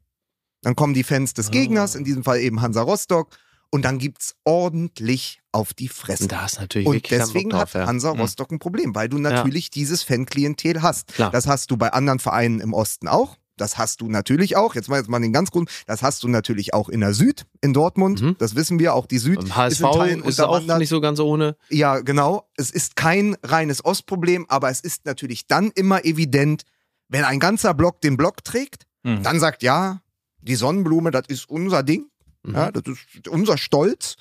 dann 0.62 0.76
kommen 0.76 0.94
die 0.94 1.04
Fans 1.04 1.34
des 1.34 1.52
Gegners, 1.52 1.96
in 1.96 2.04
diesem 2.04 2.24
Fall 2.24 2.40
eben 2.40 2.62
Hansa 2.62 2.82
Rostock, 2.82 3.38
und 3.72 3.84
dann 3.86 4.00
gibt's 4.00 4.36
ordentlich 4.44 5.42
auf 5.52 5.74
die 5.74 5.88
Fresse. 5.88 6.24
Und 6.24 6.32
da 6.32 6.46
ist 6.46 6.60
natürlich 6.60 6.88
Und 6.88 7.10
deswegen 7.12 7.50
Bock 7.50 7.60
hat 7.60 7.74
drauf, 7.74 7.82
ja. 7.82 7.88
Hansa 7.88 8.12
Rostock 8.12 8.52
ein 8.52 8.60
Problem, 8.60 8.96
weil 8.96 9.10
du 9.10 9.18
natürlich 9.18 9.70
dieses 9.70 10.04
Fanklientel 10.04 10.82
hast. 10.82 11.14
Klar. 11.14 11.32
Das 11.32 11.48
hast 11.48 11.72
du 11.72 11.78
bei 11.78 11.92
anderen 11.94 12.20
Vereinen 12.20 12.60
im 12.60 12.74
Osten 12.74 13.08
auch. 13.08 13.38
Das 13.58 13.78
hast 13.78 14.00
du 14.02 14.10
natürlich 14.10 14.56
auch. 14.56 14.74
Jetzt 14.76 14.88
mal 14.88 14.98
jetzt 14.98 15.10
mal 15.10 15.20
den 15.20 15.34
ganz 15.34 15.52
Grund. 15.52 15.70
Das 15.86 16.02
hast 16.02 16.24
du 16.24 16.30
natürlich 16.30 16.74
auch 16.74 16.88
in 16.88 17.02
der 17.02 17.14
Süd, 17.14 17.46
in 17.62 17.74
Dortmund. 17.74 18.22
Mhm. 18.22 18.36
Das 18.40 18.56
wissen 18.56 18.80
wir. 18.80 18.94
Auch 18.94 19.06
die 19.06 19.18
Süd 19.18 19.36
Beim 19.38 19.48
ist 19.48 19.56
HSV 19.56 19.80
in 19.82 19.92
Teilen 19.92 20.24
ist, 20.24 20.40
auch 20.40 20.78
nicht 20.78 20.90
so 20.90 21.02
ganz 21.02 21.20
ohne. 21.20 21.58
Ja, 21.70 22.00
genau. 22.00 22.48
Es 22.56 22.72
ist 22.72 22.96
kein 22.96 23.36
reines 23.44 23.84
Ostproblem, 23.84 24.46
aber 24.48 24.70
es 24.70 24.80
ist 24.80 25.06
natürlich 25.06 25.46
dann 25.48 25.72
immer 25.72 26.06
evident, 26.06 26.64
wenn 27.10 27.26
ein 27.26 27.40
ganzer 27.40 27.74
Block 27.74 28.02
den 28.02 28.16
Block 28.18 28.44
trägt, 28.44 28.84
Mhm. 29.04 29.24
dann 29.24 29.40
sagt 29.40 29.64
ja, 29.64 30.02
die 30.42 30.56
Sonnenblume, 30.56 31.12
das 31.12 31.24
ist 31.28 31.50
unser 31.50 31.84
Ding. 31.84 32.06
Mhm. 32.44 32.56
Ja, 32.56 32.72
das 32.72 32.84
ist 32.88 33.28
unser 33.28 33.58
Stolz. 33.58 34.16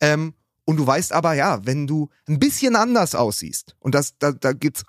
Ähm, 0.00 0.34
und 0.64 0.76
du 0.76 0.86
weißt 0.86 1.12
aber, 1.12 1.34
ja, 1.34 1.64
wenn 1.66 1.86
du 1.86 2.08
ein 2.28 2.38
bisschen 2.38 2.76
anders 2.76 3.14
aussiehst, 3.14 3.74
und 3.80 3.94
das, 3.94 4.16
da, 4.18 4.32
da 4.32 4.52
gibt's 4.52 4.84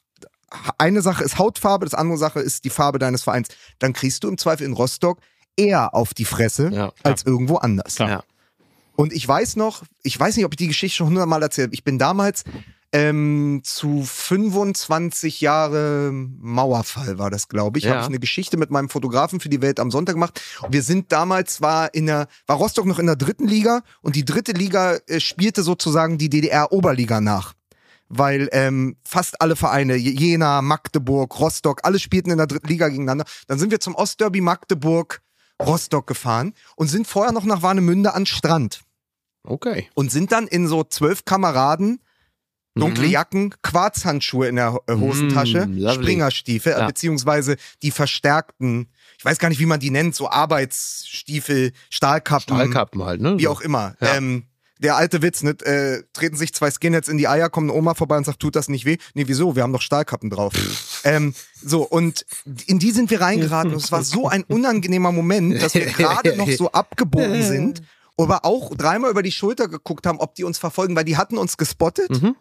eine 0.77 1.01
Sache 1.01 1.23
ist 1.23 1.39
Hautfarbe, 1.39 1.85
das 1.85 1.95
andere 1.95 2.17
Sache 2.17 2.39
ist 2.39 2.63
die 2.63 2.69
Farbe 2.69 2.99
deines 2.99 3.23
Vereins, 3.23 3.47
dann 3.79 3.93
kriegst 3.93 4.23
du 4.23 4.27
im 4.27 4.37
Zweifel 4.37 4.65
in 4.67 4.73
Rostock 4.73 5.19
eher 5.57 5.95
auf 5.95 6.13
die 6.13 6.25
Fresse 6.25 6.69
Ja. 6.71 6.93
als 7.01 7.25
irgendwo 7.25 7.55
anders. 7.57 7.97
Ja. 7.97 8.23
Und 8.95 9.13
ich 9.13 9.27
weiß 9.27 9.55
noch, 9.55 9.83
ich 10.03 10.19
weiß 10.19 10.35
nicht, 10.35 10.45
ob 10.45 10.53
ich 10.53 10.57
die 10.57 10.67
Geschichte 10.67 10.97
schon 10.97 11.07
hundertmal 11.07 11.41
erzählt 11.41 11.67
habe. 11.69 11.73
Ich 11.73 11.83
bin 11.83 11.97
damals 11.97 12.43
ähm, 12.93 13.61
zu 13.63 14.03
25 14.03 15.41
Jahre 15.41 16.11
Mauerfall 16.13 17.17
war 17.17 17.29
das, 17.31 17.47
glaube 17.49 17.79
ich. 17.79 17.85
Ja. 17.85 17.91
Habe 17.91 18.01
ich 18.01 18.07
eine 18.07 18.19
Geschichte 18.19 18.55
mit 18.57 18.69
meinem 18.69 18.87
Fotografen 18.89 19.39
für 19.39 19.49
die 19.49 19.61
Welt 19.61 19.79
am 19.79 19.91
Sonntag 19.91 20.13
gemacht. 20.13 20.41
Und 20.61 20.71
wir 20.73 20.83
sind 20.83 21.11
damals 21.11 21.59
war 21.61 21.93
in 21.93 22.05
der 22.05 22.27
war 22.47 22.57
Rostock 22.57 22.85
noch 22.85 22.99
in 22.99 23.07
der 23.07 23.15
dritten 23.15 23.47
Liga 23.47 23.81
und 24.01 24.15
die 24.15 24.23
dritte 24.25 24.51
Liga 24.53 24.97
äh, 25.07 25.19
spielte 25.19 25.63
sozusagen 25.63 26.17
die 26.17 26.29
DDR 26.29 26.71
Oberliga 26.71 27.19
nach. 27.19 27.53
Weil 28.09 28.47
ähm, 28.51 28.95
fast 29.03 29.41
alle 29.41 29.55
Vereine, 29.55 29.95
Je- 29.95 30.11
Jena, 30.11 30.61
Magdeburg, 30.61 31.39
Rostock, 31.39 31.79
alle 31.83 31.97
spielten 31.97 32.29
in 32.29 32.37
der 32.37 32.45
dritten 32.47 32.67
Liga 32.67 32.87
gegeneinander. 32.89 33.25
Dann 33.47 33.57
sind 33.57 33.71
wir 33.71 33.79
zum 33.79 33.95
Ostderby 33.95 34.39
Magdeburg, 34.41 35.21
Rostock 35.59 36.05
gefahren 36.05 36.53
und 36.75 36.89
sind 36.89 37.07
vorher 37.07 37.31
noch 37.31 37.45
nach 37.45 37.63
Warnemünde 37.63 38.13
an 38.13 38.25
Strand 38.27 38.81
Okay. 39.45 39.89
und 39.95 40.11
sind 40.11 40.31
dann 40.31 40.45
in 40.47 40.67
so 40.67 40.83
zwölf 40.83 41.25
Kameraden, 41.25 41.99
dunkle 42.75 43.05
Mhm. 43.05 43.11
Jacken, 43.11 43.53
Quarzhandschuhe 43.61 44.47
in 44.47 44.55
der 44.55 44.79
äh, 44.87 44.93
Hosentasche, 44.95 45.67
Mm. 45.67 45.89
Springerstiefel, 45.91 46.71
Ja. 46.73 46.87
beziehungsweise 46.87 47.57
die 47.83 47.91
verstärkten, 47.91 48.89
ich 49.17 49.25
weiß 49.25 49.37
gar 49.39 49.49
nicht, 49.49 49.59
wie 49.59 49.65
man 49.67 49.79
die 49.79 49.91
nennt, 49.91 50.15
so 50.15 50.29
Arbeitsstiefel, 50.29 51.71
Stahlkappen, 51.89 52.55
Stahlkappen 52.55 53.03
halt, 53.03 53.21
ne? 53.21 53.37
wie 53.37 53.47
auch 53.47 53.61
immer. 53.61 53.95
Ja. 54.01 54.15
Ähm, 54.15 54.43
der 54.79 54.95
alte 54.97 55.21
Witz, 55.21 55.43
nicht? 55.43 55.61
Äh, 55.61 56.03
treten 56.11 56.35
sich 56.35 56.53
zwei 56.53 56.69
Skinheads 56.69 57.07
in 57.07 57.17
die 57.17 57.27
Eier, 57.27 57.49
kommt 57.49 57.69
eine 57.69 57.77
Oma 57.77 57.93
vorbei 57.93 58.17
und 58.17 58.25
sagt, 58.25 58.39
tut 58.39 58.55
das 58.55 58.67
nicht 58.67 58.83
weh? 58.85 58.97
Nee, 59.13 59.25
wieso? 59.27 59.55
Wir 59.55 59.63
haben 59.63 59.71
doch 59.71 59.81
Stahlkappen 59.81 60.29
drauf. 60.29 60.53
ähm, 61.05 61.33
so, 61.63 61.83
und 61.83 62.25
in 62.65 62.79
die 62.79 62.91
sind 62.91 63.09
wir 63.09 63.21
reingeraten 63.21 63.71
und 63.71 63.77
es 63.77 63.91
war 63.93 64.03
so 64.03 64.27
ein 64.27 64.43
unangenehmer 64.43 65.11
Moment, 65.13 65.61
dass 65.61 65.73
wir 65.75 65.85
gerade 65.85 66.35
noch 66.35 66.49
so 66.49 66.71
abgebogen 66.71 67.43
sind, 67.43 67.81
aber 68.17 68.43
auch 68.45 68.75
dreimal 68.75 69.09
über 69.11 69.23
die 69.23 69.31
Schulter 69.31 69.67
geguckt 69.69 70.05
haben, 70.05 70.19
ob 70.19 70.35
die 70.35 70.43
uns 70.43 70.57
verfolgen, 70.57 70.95
weil 70.97 71.05
die 71.05 71.15
hatten 71.17 71.37
uns 71.37 71.55
gespottet. 71.55 72.09
Mhm. 72.09 72.35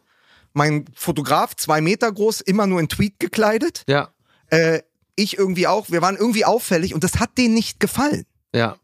Mein 0.54 0.84
Fotograf, 0.94 1.54
zwei 1.56 1.80
Meter 1.80 2.10
groß, 2.12 2.40
immer 2.42 2.66
nur 2.66 2.80
in 2.80 2.88
Tweet 2.88 3.18
gekleidet. 3.18 3.84
Ja, 3.88 4.10
Äh, 4.48 4.80
ich 5.16 5.36
irgendwie 5.38 5.66
auch. 5.66 5.90
Wir 5.90 6.02
waren 6.02 6.16
irgendwie 6.16 6.44
auffällig 6.44 6.94
und 6.94 7.04
das 7.04 7.20
hat 7.20 7.36
denen 7.38 7.54
nicht 7.54 7.80
gefallen. 7.80 8.24
ja. 8.54 8.76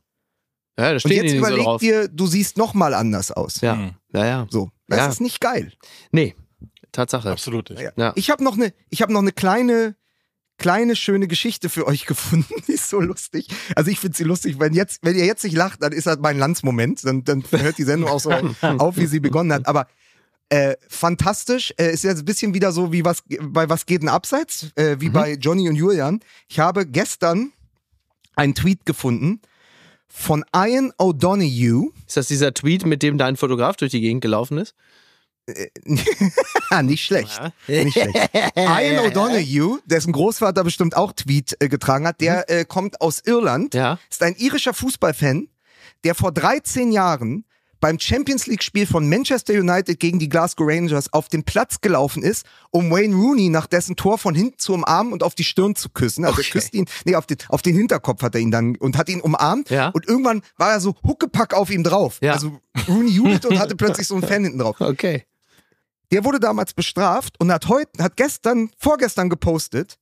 Ja, 0.78 0.84
da 0.84 0.92
Und 0.92 1.00
stehen 1.00 1.10
die 1.10 1.16
jetzt 1.16 1.30
so 1.32 1.38
überleg 1.38 1.64
drauf. 1.64 1.80
dir, 1.80 2.06
du 2.06 2.28
siehst 2.28 2.56
noch 2.56 2.72
mal 2.72 2.94
anders 2.94 3.32
aus. 3.32 3.60
Ja, 3.62 3.74
Mhm. 3.74 3.94
ja, 4.12 4.24
ja. 4.26 4.46
So, 4.48 4.70
das 4.86 4.98
Ja. 5.00 5.08
ist 5.08 5.20
nicht 5.20 5.40
geil. 5.40 5.72
Nee, 6.12 6.36
Tatsache. 6.92 7.32
Absolut. 7.32 7.70
Ja. 7.70 7.90
Ja. 7.96 8.12
Ich 8.14 8.30
habe 8.30 8.44
noch 8.44 8.54
eine, 8.54 8.72
ich 8.88 9.02
habe 9.02 9.12
noch 9.12 9.20
eine 9.22 9.32
kleine, 9.32 9.96
kleine 10.56 10.94
schöne 10.94 11.26
Geschichte 11.26 11.68
für 11.68 11.84
euch 11.88 12.06
gefunden. 12.06 12.54
Die 12.68 12.72
ist 12.74 12.88
so 12.90 13.00
lustig. 13.00 13.48
Also 13.74 13.90
ich 13.90 13.98
finde 13.98 14.16
sie 14.16 14.22
lustig. 14.22 14.60
Wenn 14.60 14.72
jetzt, 14.72 15.00
wenn 15.02 15.16
ihr 15.16 15.24
jetzt 15.26 15.42
nicht 15.42 15.56
lacht, 15.56 15.82
dann 15.82 15.90
ist 15.92 16.06
das 16.06 16.18
mein 16.20 16.38
Landsmoment. 16.38 17.04
Dann, 17.04 17.24
dann 17.24 17.42
hört 17.50 17.76
die 17.78 17.82
Sendung 17.84 18.08
auch 18.10 18.20
so 18.20 18.30
auf, 18.62 18.96
wie 18.98 19.06
sie 19.06 19.18
begonnen 19.18 19.52
hat. 19.52 19.66
Aber 19.66 19.88
äh, 20.50 20.76
fantastisch. 20.88 21.74
Äh, 21.78 21.92
ist 21.92 22.04
jetzt 22.04 22.20
ein 22.20 22.24
bisschen 22.24 22.54
wieder 22.54 22.72
so 22.72 22.92
wie 22.92 23.04
was 23.04 23.22
bei 23.40 23.68
was 23.68 23.86
geht 23.86 24.02
denn 24.02 24.08
abseits, 24.08 24.68
äh, 24.76 24.96
wie 24.98 25.08
bei 25.10 25.34
Johnny 25.34 25.68
und 25.68 25.76
Julian. 25.76 26.20
Ich 26.48 26.58
habe 26.58 26.86
gestern 26.86 27.52
einen 28.36 28.54
Tweet 28.54 28.86
gefunden 28.86 29.40
von 30.08 30.44
Ian 30.54 30.92
O'Donoghue. 30.98 31.90
Ist 32.06 32.16
das 32.16 32.28
dieser 32.28 32.54
Tweet, 32.54 32.86
mit 32.86 33.02
dem 33.02 33.18
dein 33.18 33.36
Fotograf 33.36 33.76
durch 33.76 33.90
die 33.90 34.00
Gegend 34.00 34.22
gelaufen 34.22 34.58
ist? 34.58 34.74
Ah, 36.70 36.82
nicht 36.82 37.04
schlecht. 37.04 37.40
Nicht 37.66 37.92
schlecht. 37.94 38.30
Ian 38.54 39.06
O'Donoghue, 39.06 39.78
dessen 39.86 40.12
Großvater 40.12 40.62
bestimmt 40.64 40.96
auch 40.96 41.12
Tweet 41.12 41.56
äh, 41.60 41.68
getragen 41.68 42.06
hat, 42.06 42.20
der 42.20 42.48
äh, 42.50 42.64
kommt 42.64 43.00
aus 43.00 43.20
Irland, 43.24 43.74
Ja. 43.74 43.98
ist 44.10 44.22
ein 44.22 44.34
irischer 44.36 44.74
Fußballfan, 44.74 45.48
der 46.04 46.14
vor 46.14 46.32
13 46.32 46.92
Jahren 46.92 47.44
beim 47.80 47.98
Champions 47.98 48.46
League 48.46 48.62
Spiel 48.62 48.86
von 48.86 49.08
Manchester 49.08 49.54
United 49.54 50.00
gegen 50.00 50.18
die 50.18 50.28
Glasgow 50.28 50.66
Rangers 50.68 51.12
auf 51.12 51.28
den 51.28 51.44
Platz 51.44 51.80
gelaufen 51.80 52.22
ist, 52.22 52.44
um 52.70 52.90
Wayne 52.90 53.14
Rooney 53.14 53.48
nach 53.48 53.66
dessen 53.66 53.96
Tor 53.96 54.18
von 54.18 54.34
hinten 54.34 54.58
zu 54.58 54.74
umarmen 54.74 55.12
und 55.12 55.22
auf 55.22 55.34
die 55.34 55.44
Stirn 55.44 55.74
zu 55.76 55.88
küssen. 55.90 56.24
Also 56.24 56.36
er 56.36 56.40
Okay. 56.40 56.50
küsst 56.50 56.74
ihn, 56.74 56.86
nee, 57.04 57.14
auf 57.14 57.26
den, 57.26 57.38
auf 57.48 57.62
den 57.62 57.76
Hinterkopf 57.76 58.22
hat 58.22 58.34
er 58.34 58.40
ihn 58.40 58.50
dann 58.50 58.76
und 58.76 58.96
hat 58.96 59.08
ihn 59.08 59.20
umarmt. 59.20 59.70
Ja. 59.70 59.88
Und 59.88 60.06
irgendwann 60.08 60.42
war 60.56 60.70
er 60.72 60.80
so 60.80 60.94
Huckepack 61.06 61.54
auf 61.54 61.70
ihm 61.70 61.82
drauf. 61.84 62.18
Ja. 62.20 62.32
Also 62.32 62.58
Rooney 62.88 63.10
jubelte 63.10 63.48
und 63.48 63.58
hatte 63.58 63.76
plötzlich 63.76 64.06
so 64.06 64.14
einen 64.14 64.24
Fan 64.26 64.44
hinten 64.44 64.58
drauf. 64.58 64.76
Okay. 64.80 65.24
Der 66.10 66.24
wurde 66.24 66.40
damals 66.40 66.72
bestraft 66.72 67.34
und 67.38 67.52
hat 67.52 67.68
heute, 67.68 68.02
hat 68.02 68.16
gestern, 68.16 68.70
vorgestern 68.78 69.28
gepostet, 69.28 69.98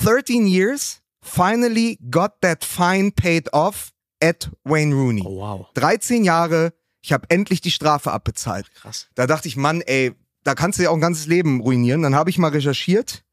13 0.00 0.46
years, 0.46 1.00
finally 1.20 1.98
got 2.10 2.40
that 2.42 2.64
fine 2.64 3.10
paid 3.10 3.52
off 3.52 3.90
at 4.22 4.50
Wayne 4.64 4.94
Rooney. 4.94 5.22
Oh, 5.24 5.36
wow. 5.40 5.66
13 5.74 6.24
Jahre, 6.24 6.72
ich 7.02 7.12
habe 7.12 7.26
endlich 7.28 7.60
die 7.60 7.70
Strafe 7.70 8.12
abbezahlt. 8.12 8.70
Krass. 8.74 9.08
Da 9.14 9.26
dachte 9.26 9.48
ich, 9.48 9.56
Mann, 9.56 9.80
ey, 9.80 10.12
da 10.44 10.54
kannst 10.54 10.78
du 10.78 10.82
ja 10.82 10.90
auch 10.90 10.94
ein 10.94 11.00
ganzes 11.00 11.26
Leben 11.26 11.60
ruinieren. 11.60 12.02
Dann 12.02 12.14
habe 12.14 12.30
ich 12.30 12.38
mal 12.38 12.50
recherchiert. 12.50 13.24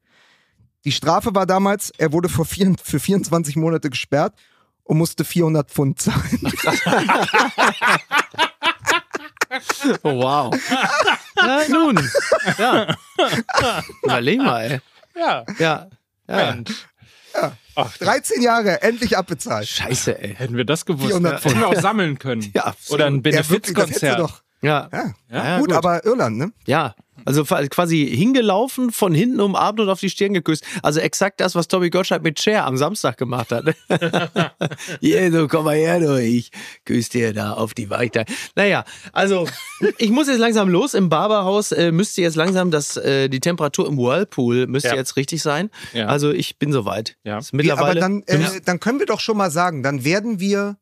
Die 0.84 0.92
Strafe 0.92 1.34
war 1.34 1.46
damals, 1.46 1.90
er 1.98 2.12
wurde 2.12 2.28
für, 2.28 2.44
vier, 2.44 2.74
für 2.82 3.00
24 3.00 3.56
Monate 3.56 3.90
gesperrt 3.90 4.34
und 4.84 4.98
musste 4.98 5.24
400 5.24 5.70
Pfund 5.70 6.00
zahlen. 6.00 6.52
Oh, 10.02 10.14
wow. 10.14 10.54
Na, 11.36 11.66
nun. 11.68 11.98
Ja. 12.58 12.94
Überleg 14.02 14.38
mal, 14.38 14.60
ey. 14.70 14.80
Ja. 15.16 15.44
Ja. 15.58 15.88
Ja. 16.28 16.56
Mensch. 17.34 17.52
Ach, 17.74 17.96
13 17.98 18.42
Jahre, 18.42 18.82
endlich 18.82 19.16
abbezahlt. 19.16 19.68
Scheiße, 19.68 20.20
ey. 20.20 20.34
hätten 20.34 20.56
wir 20.56 20.64
das 20.64 20.84
gewusst. 20.84 21.06
400 21.08 21.44
Ne? 21.44 21.50
Hätten 21.50 21.60
wir 21.60 21.68
auch 21.68 21.74
sammeln 21.80 22.18
können. 22.18 22.50
Ja, 22.54 22.64
absolut. 22.64 23.00
Oder 23.00 23.06
ein 23.06 23.14
Ja, 23.16 23.20
Benefizkonzert. 23.20 24.18
doch. 24.18 24.42
Ja. 24.60 24.88
Ja. 24.92 25.14
Ja, 25.30 25.58
gut, 25.58 25.68
gut. 25.68 25.76
aber 25.76 26.04
Irland, 26.04 26.36
ne? 26.38 26.52
Ja. 26.66 26.94
Also 27.24 27.44
quasi 27.44 28.06
hingelaufen, 28.06 28.90
von 28.92 29.12
hinten 29.12 29.40
umarmt 29.40 29.80
und 29.80 29.88
auf 29.88 30.00
die 30.00 30.08
Stirn 30.08 30.32
geküsst. 30.34 30.64
Also 30.82 31.00
exakt 31.00 31.40
das, 31.40 31.54
was 31.54 31.68
Tommy 31.68 31.90
Gottschalk 31.90 32.22
mit 32.22 32.40
Cher 32.40 32.64
am 32.64 32.76
Samstag 32.76 33.18
gemacht 33.18 33.50
hat. 33.52 33.74
Hier, 35.00 35.30
so 35.32 35.48
komm 35.48 35.64
mal 35.64 35.76
her, 35.76 36.00
du. 36.00 36.16
Ich 36.20 36.50
küsse 36.84 37.10
dir 37.10 37.34
da 37.34 37.52
auf 37.52 37.74
die 37.74 37.90
Weite. 37.90 38.24
Naja, 38.54 38.84
also 39.12 39.46
ich 39.98 40.10
muss 40.10 40.28
jetzt 40.28 40.38
langsam 40.38 40.68
los. 40.68 40.94
Im 40.94 41.08
Barberhaus 41.08 41.72
äh, 41.72 41.92
müsste 41.92 42.22
jetzt 42.22 42.36
langsam 42.36 42.70
das, 42.70 42.96
äh, 42.96 43.28
die 43.28 43.40
Temperatur 43.40 43.86
im 43.88 43.98
Whirlpool 43.98 44.66
müsste 44.66 44.90
Ja. 44.90 44.94
jetzt 44.94 45.16
richtig 45.16 45.42
sein. 45.42 45.70
Ja. 45.92 46.06
Also 46.06 46.30
ich 46.30 46.58
bin 46.58 46.72
soweit. 46.72 47.16
Ja. 47.24 47.38
Ist 47.38 47.52
mittlerweile. 47.52 47.90
aber 47.90 48.00
dann, 48.00 48.22
äh, 48.26 48.60
dann 48.64 48.80
können 48.80 49.00
wir 49.00 49.06
doch 49.06 49.20
schon 49.20 49.36
mal 49.36 49.50
sagen, 49.50 49.82
dann 49.82 50.04
werden 50.04 50.40
wir 50.40 50.76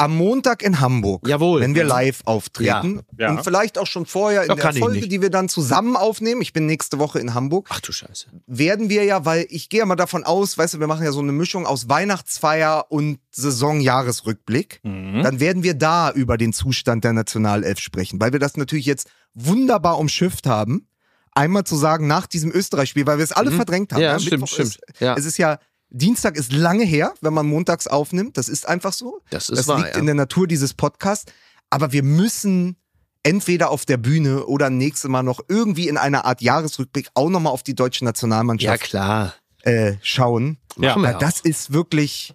am 0.00 0.16
Montag 0.16 0.62
in 0.62 0.80
Hamburg, 0.80 1.28
Jawohl. 1.28 1.60
wenn 1.60 1.74
wir 1.74 1.84
live 1.84 2.22
auftreten 2.24 3.02
Ja. 3.18 3.26
Ja. 3.26 3.30
und 3.32 3.44
vielleicht 3.44 3.76
auch 3.78 3.86
schon 3.86 4.06
vorher 4.06 4.42
in 4.42 4.48
Da 4.48 4.54
der 4.54 4.72
Folge, 4.72 5.06
die 5.08 5.20
wir 5.20 5.30
dann 5.30 5.48
zusammen 5.48 5.94
aufnehmen, 5.96 6.40
ich 6.42 6.52
bin 6.52 6.66
nächste 6.66 6.98
Woche 6.98 7.18
in 7.18 7.34
Hamburg, 7.34 7.68
Ach 7.70 7.80
du 7.80 7.92
Scheiße. 7.92 8.26
werden 8.46 8.88
wir 8.88 9.04
ja, 9.04 9.24
weil 9.24 9.46
ich 9.50 9.68
gehe 9.68 9.80
ja 9.80 9.86
mal 9.86 9.96
davon 9.96 10.24
aus, 10.24 10.56
weißt 10.56 10.74
du, 10.74 10.80
wir 10.80 10.86
machen 10.86 11.04
ja 11.04 11.12
so 11.12 11.20
eine 11.20 11.32
Mischung 11.32 11.66
aus 11.66 11.88
Weihnachtsfeier 11.88 12.86
und 12.88 13.18
Saisonjahresrückblick, 13.30 14.80
Mhm. 14.82 15.22
dann 15.22 15.40
werden 15.40 15.62
wir 15.62 15.74
da 15.74 16.10
über 16.12 16.36
den 16.36 16.52
Zustand 16.52 17.04
der 17.04 17.12
Nationalelf 17.12 17.78
sprechen, 17.78 18.20
weil 18.20 18.32
wir 18.32 18.38
das 18.40 18.56
natürlich 18.56 18.86
jetzt 18.86 19.08
wunderbar 19.34 19.98
umschifft 19.98 20.46
haben. 20.46 20.86
Einmal 21.32 21.62
zu 21.64 21.76
sagen, 21.76 22.06
nach 22.08 22.26
diesem 22.26 22.50
Österreich-Spiel, 22.50 23.06
weil 23.06 23.18
wir 23.18 23.24
es 23.24 23.30
alle 23.32 23.52
verdrängt 23.52 23.92
haben. 23.92 24.00
Mhm. 24.00 24.04
Ja, 24.04 24.18
stimmt, 24.18 24.32
Mittwoch 24.42 24.48
stimmt. 24.54 24.68
Ist, 24.68 25.00
Ja. 25.00 25.14
Es 25.16 25.24
ist 25.24 25.38
ja, 25.38 25.58
Dienstag 25.90 26.36
ist 26.36 26.52
lange 26.52 26.84
her, 26.84 27.14
wenn 27.20 27.34
man 27.34 27.46
montags 27.46 27.86
aufnimmt. 27.86 28.36
Das 28.36 28.48
ist 28.48 28.66
einfach 28.68 28.92
so. 28.92 29.20
Das 29.30 29.48
ist 29.48 29.58
das 29.58 29.68
wahr, 29.68 29.78
liegt 29.78 29.94
ja. 29.94 29.98
in 29.98 30.06
der 30.06 30.14
Natur 30.14 30.46
dieses 30.46 30.72
Podcasts. 30.74 31.30
Aber 31.68 31.92
wir 31.92 32.02
müssen 32.02 32.76
entweder 33.22 33.70
auf 33.70 33.84
der 33.84 33.96
Bühne 33.96 34.46
oder 34.46 34.70
nächstes 34.70 35.10
Mal 35.10 35.22
noch 35.22 35.40
irgendwie 35.48 35.88
in 35.88 35.96
einer 35.98 36.24
Art 36.24 36.40
Jahresrückblick 36.42 37.08
auch 37.14 37.28
nochmal 37.28 37.52
auf 37.52 37.62
die 37.62 37.74
deutsche 37.74 38.00
Ja, 38.04 38.06
Nationalmannschaft 38.06 38.82
klar. 38.84 39.34
äh, 39.62 39.94
schauen. 40.02 40.58
Ja. 40.78 41.00
Weil 41.00 41.16
das 41.18 41.40
ist 41.40 41.72
wirklich, 41.72 42.34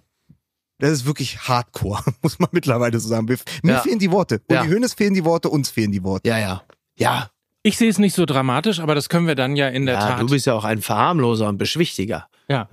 das 0.80 0.92
ist 0.92 1.06
wirklich 1.06 1.40
Hardcore, 1.48 2.04
muss 2.22 2.38
man 2.40 2.50
mittlerweile 2.52 3.00
so 3.00 3.08
sagen. 3.08 3.26
Mir 3.26 3.38
Ja. 3.74 3.80
fehlen 3.80 4.00
die 4.00 4.12
Worte. 4.12 4.42
Und 4.48 4.56
Ja. 4.56 4.64
die 4.64 4.70
Hönes 4.70 4.94
fehlen 4.94 5.14
die 5.14 5.26
Worte, 5.26 5.50
uns 5.50 5.70
fehlen 5.70 5.92
die 5.92 6.04
Worte. 6.04 6.28
Ja, 6.30 6.38
ja. 6.38 6.64
Ja, 6.98 7.30
Ich 7.64 7.78
sehe 7.78 7.90
es 7.90 7.98
nicht 7.98 8.14
so 8.16 8.26
dramatisch, 8.26 8.80
aber 8.80 8.94
das 8.96 9.10
können 9.10 9.26
wir 9.28 9.36
dann 9.36 9.56
ja 9.56 9.68
in 9.70 9.86
der 9.88 9.96
ja 9.96 10.08
Tat. 10.10 10.22
du 10.22 10.28
bist 10.28 10.46
ja 10.46 10.54
auch 10.54 10.66
ein 10.66 10.82
Verharmloser 10.82 11.48
und 11.50 11.58
Beschwichtiger. 11.58 12.28
ja. 12.48 12.68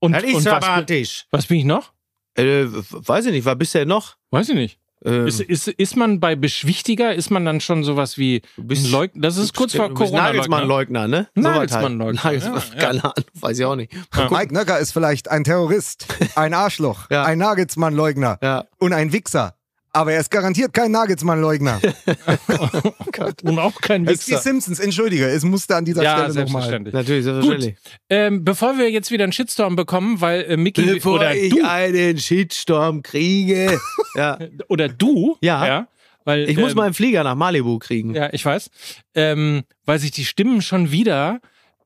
Und, 0.00 0.14
und 0.16 0.44
was, 0.46 1.26
was 1.30 1.46
bin 1.46 1.58
ich 1.58 1.64
noch? 1.64 1.92
Äh, 2.34 2.64
weiß 2.66 3.26
ich 3.26 3.32
nicht, 3.32 3.44
was 3.44 3.58
bist 3.58 3.74
du 3.74 3.80
denn 3.80 3.88
noch? 3.88 4.16
Weiß 4.30 4.48
ich 4.48 4.54
nicht. 4.54 4.78
Ähm, 5.02 5.26
Ist, 5.26 5.40
ist, 5.40 5.66
ist 5.68 5.96
man 5.96 6.20
bei 6.20 6.36
Beschwichtiger, 6.36 7.14
ist 7.14 7.30
man 7.30 7.46
dann 7.46 7.60
schon 7.62 7.84
sowas 7.84 8.18
wie 8.18 8.42
bist- 8.58 8.84
ein 8.86 8.90
Leugner? 8.92 9.22
Das 9.22 9.38
ist 9.38 9.54
kurz 9.56 9.74
vor 9.74 9.88
du 9.88 9.94
bist 9.94 10.10
Corona. 10.10 10.24
Nagelsmann-Leugner, 10.24 11.08
ne? 11.08 11.28
So 11.34 11.42
was 11.44 11.46
halt. 11.54 11.70
Nagelsmann-Leugner, 11.70 12.20
Nagelsmann, 12.22 12.54
ja, 12.54 12.62
ja. 12.74 12.80
keine 12.80 13.04
Ahnung, 13.04 13.24
weiß 13.34 13.58
ich 13.58 13.64
auch 13.64 13.76
nicht. 13.76 13.92
Mike 14.30 14.52
Nöcker 14.52 14.78
ist 14.78 14.92
vielleicht 14.92 15.30
ein 15.30 15.44
Terrorist, 15.44 16.06
ein 16.34 16.52
Arschloch, 16.52 17.08
Ja. 17.10 17.24
ein 17.24 17.38
Nagelsmann-Leugner 17.38 18.38
Ja. 18.42 18.64
und 18.78 18.92
ein 18.92 19.12
Wichser. 19.14 19.54
Aber 19.92 20.12
er 20.12 20.20
ist 20.20 20.30
garantiert 20.30 20.72
kein 20.72 20.92
Nagelsmann-Leugner. 20.92 21.80
Und 23.42 23.58
auch 23.58 23.80
kein 23.80 24.06
Es 24.06 24.20
ist 24.20 24.26
die 24.28 24.32
Wichser. 24.32 24.42
Simpsons, 24.42 24.78
entschuldige, 24.78 25.26
es 25.26 25.42
musste 25.44 25.76
an 25.76 25.84
dieser 25.84 26.02
Ja, 26.02 26.10
Stelle 26.12 26.28
nochmal. 26.28 26.44
selbstverständlich. 26.46 26.94
Natürlich, 26.94 27.24
selbstverständlich. 27.24 27.74
Ähm, 28.08 28.44
bevor 28.44 28.78
wir 28.78 28.90
jetzt 28.90 29.10
wieder 29.10 29.24
einen 29.24 29.32
Shitstorm 29.32 29.76
bekommen, 29.76 30.20
weil 30.20 30.42
äh, 30.42 30.56
Mickey 30.56 30.82
Bevor 30.82 31.14
oder 31.16 31.34
ich 31.34 31.50
du 31.54 31.64
einen 31.68 32.18
Shitstorm 32.18 33.02
kriege. 33.02 33.78
ja. 34.14 34.38
oder 34.68 34.88
du, 34.88 35.36
Ja. 35.40 35.88
weil 36.24 36.48
Ich 36.48 36.56
muss 36.56 36.70
ähm, 36.72 36.76
mal 36.76 36.84
einen 36.84 36.94
Flieger 36.94 37.24
nach 37.24 37.34
Malibu 37.34 37.78
kriegen. 37.78 38.14
Ja, 38.14 38.28
ich 38.32 38.44
weiß. 38.44 38.70
Ähm, 39.14 39.62
weil 39.86 39.98
sich 39.98 40.12
die 40.12 40.24
Stimmen 40.24 40.62
schon 40.62 40.90
wieder 40.92 41.40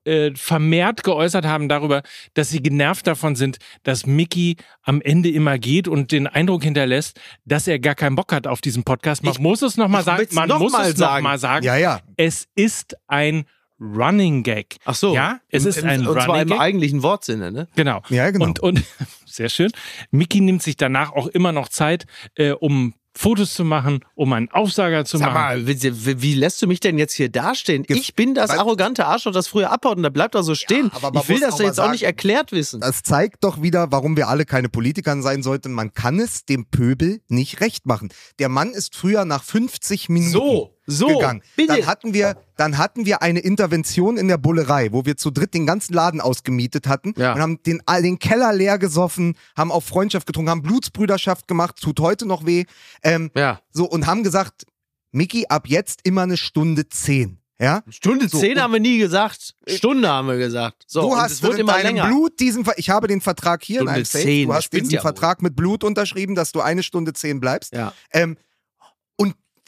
äh, 0.05 0.31
vermehrt 0.35 1.03
geäußert 1.03 1.45
haben 1.45 1.67
darüber, 1.69 2.01
dass 2.33 2.49
sie 2.49 2.61
genervt 2.61 3.07
davon 3.07 3.35
sind, 3.35 3.57
dass 3.83 4.05
Mickey 4.05 4.55
am 4.83 5.01
Ende 5.01 5.29
immer 5.29 5.57
geht 5.57 5.87
und 5.87 6.11
den 6.11 6.27
Eindruck 6.27 6.63
hinterlässt, 6.63 7.19
dass 7.45 7.67
er 7.67 7.79
gar 7.79 7.95
keinen 7.95 8.15
Bock 8.15 8.31
hat 8.31 8.47
auf 8.47 8.61
diesen 8.61 8.83
Podcast. 8.83 9.23
Man 9.23 9.33
Ich- 9.33 9.39
muss 9.39 9.61
es 9.61 9.77
nochmal 9.77 10.03
sagen. 10.03 10.27
Man 10.31 10.47
noch 10.49 10.59
muss 10.59 10.71
mal 10.71 10.89
es 10.89 10.97
noch 10.97 11.37
sagen. 11.37 11.65
Ja, 11.65 11.75
ja. 11.75 12.01
Es 12.17 12.47
ist 12.55 12.95
ein 13.07 13.45
Running 13.79 14.43
Gag. 14.43 14.77
Ach 14.85 14.95
so. 14.95 15.13
Ja, 15.13 15.39
es 15.49 15.63
Im- 15.63 15.69
ist 15.69 15.77
im- 15.79 15.87
ein 15.89 16.07
Und 16.07 16.13
zwar 16.13 16.27
Running 16.27 16.41
im 16.43 16.47
Gag. 16.49 16.59
eigentlichen 16.59 17.03
Wortsinne, 17.03 17.51
ne? 17.51 17.67
Genau. 17.75 18.01
Ja, 18.09 18.31
genau. 18.31 18.45
Und, 18.45 18.59
und 18.61 18.83
sehr 19.25 19.49
schön. 19.49 19.71
Mickey 20.11 20.39
nimmt 20.39 20.63
sich 20.63 20.77
danach 20.77 21.11
auch 21.11 21.27
immer 21.27 21.51
noch 21.51 21.67
Zeit, 21.67 22.05
äh, 22.35 22.51
um 22.51 22.93
Fotos 23.17 23.53
zu 23.53 23.63
machen, 23.63 24.01
um 24.15 24.33
einen 24.33 24.51
Aufsager 24.51 25.05
zu 25.05 25.17
Sag 25.17 25.33
machen. 25.33 25.65
mal, 25.65 25.67
wie, 25.67 26.21
wie- 26.21 26.33
lässt 26.35 26.61
du 26.61 26.67
mich 26.67 26.79
denn 26.81 26.97
jetzt 26.97 27.13
hier 27.13 27.29
dastehen? 27.29 27.85
Ich 27.87 28.13
bin 28.15 28.35
das 28.35 28.49
arrogante 28.51 29.05
Arschloch, 29.05 29.31
das 29.31 29.47
früher 29.47 29.71
abhaut 29.71 29.97
und 29.97 30.03
da 30.03 30.09
bleibt 30.09 30.35
er 30.35 30.43
so 30.43 30.53
stehen. 30.53 30.91
aber 30.93 31.11
man 31.11 31.23
ich 31.23 31.29
will 31.29 31.39
das 31.39 31.53
auch 31.55 31.59
jetzt 31.61 31.71
auch 31.71 31.75
sagen- 31.85 31.91
nicht 31.93 32.03
erklärt 32.03 32.51
wissen. 32.51 32.81
Das 32.81 33.03
zeigt 33.03 33.43
doch 33.43 33.61
wieder, 33.61 33.91
warum 33.91 34.17
wir 34.17 34.27
alle 34.27 34.45
keine 34.45 34.67
Politiker 34.69 35.19
sein 35.21 35.43
sollten. 35.43 35.71
Man 35.71 35.93
kann 35.93 36.19
es 36.19 36.43
dem 36.45 36.65
Pöbel 36.65 37.21
nicht 37.29 37.61
recht 37.61 37.85
machen. 37.85 38.09
Der 38.39 38.49
Mann 38.49 38.71
ist 38.71 38.95
früher 38.95 39.23
nach 39.23 39.43
50 39.43 40.09
Minuten 40.09 40.31
So, 40.31 40.74
so, 40.87 41.07
gegangen. 41.07 41.41
bitte. 41.55 41.73
Dann 41.75 41.85
hatten 41.87 42.13
wir, 42.13 42.37
dann 42.57 42.77
hatten 42.77 43.05
wir 43.05 43.21
eine 43.21 43.39
Intervention 43.39 44.17
in 44.17 44.27
der 44.27 44.37
Bullerei, 44.37 44.91
wo 44.91 45.05
wir 45.05 45.17
zu 45.17 45.31
dritt 45.31 45.53
den 45.53 45.65
ganzen 45.65 45.93
Laden 45.93 46.21
ausgemietet 46.21 46.87
hatten 46.87 47.13
Ja. 47.17 47.33
und 47.33 47.41
haben 47.41 47.63
den, 47.63 47.81
all- 47.85 48.01
den 48.03 48.19
Keller 48.19 48.53
leer 48.53 48.77
gesoffen, 48.77 49.35
haben 49.57 49.71
auf 49.71 49.85
Freundschaft 49.85 50.27
getrunken, 50.27 50.49
haben 50.51 50.61
Blutsbrüderschaft 50.61 51.47
gemacht, 51.47 51.81
tut 51.81 51.99
heute 51.99 52.25
noch 52.25 52.45
weh. 52.45 52.65
Ähm, 53.03 53.31
Ja. 53.35 53.59
so 53.71 53.85
und 53.85 54.05
haben 54.07 54.23
gesagt, 54.23 54.65
Mickey, 55.11 55.45
ab 55.49 55.67
jetzt 55.67 56.01
immer 56.03 56.23
eine 56.23 56.37
Stunde 56.37 56.87
zehn. 56.89 57.39
Ja? 57.57 57.83
Stunde 57.89 58.27
So, 58.27 58.37
zehn 58.37 58.59
haben 58.61 58.73
wir 58.73 58.81
nie 58.81 58.97
gesagt. 58.97 59.55
Stunde 59.65 60.09
haben 60.09 60.27
wir 60.27 60.37
gesagt. 60.37 60.83
So, 60.87 61.01
du 61.03 61.15
hast 61.15 61.31
es 61.31 61.41
wird 61.41 61.53
mit 61.53 61.61
immer 61.61 61.73
deinem 61.73 61.95
länger. 61.95 62.07
Blut 62.07 62.37
diesen, 62.41 62.65
Ver 62.65 62.73
ich 62.75 62.89
habe 62.89 63.07
den 63.07 63.21
Vertrag 63.21 63.63
hier 63.63 63.79
in 63.79 63.87
Stunde 63.87 63.93
einem 63.93 64.05
Safe. 64.05 64.43
du 64.45 64.53
hast 64.53 64.73
diesen. 64.73 64.99
Vertrag 64.99 65.41
mit 65.41 65.55
Blut 65.55 65.85
unterschrieben, 65.85 66.35
dass 66.35 66.51
du 66.51 66.59
eine 66.59 66.83
Stunde 66.83 67.13
zehn 67.13 67.39
bleibst. 67.39 67.73
Ja. 67.73 67.93
Ähm, 68.11 68.35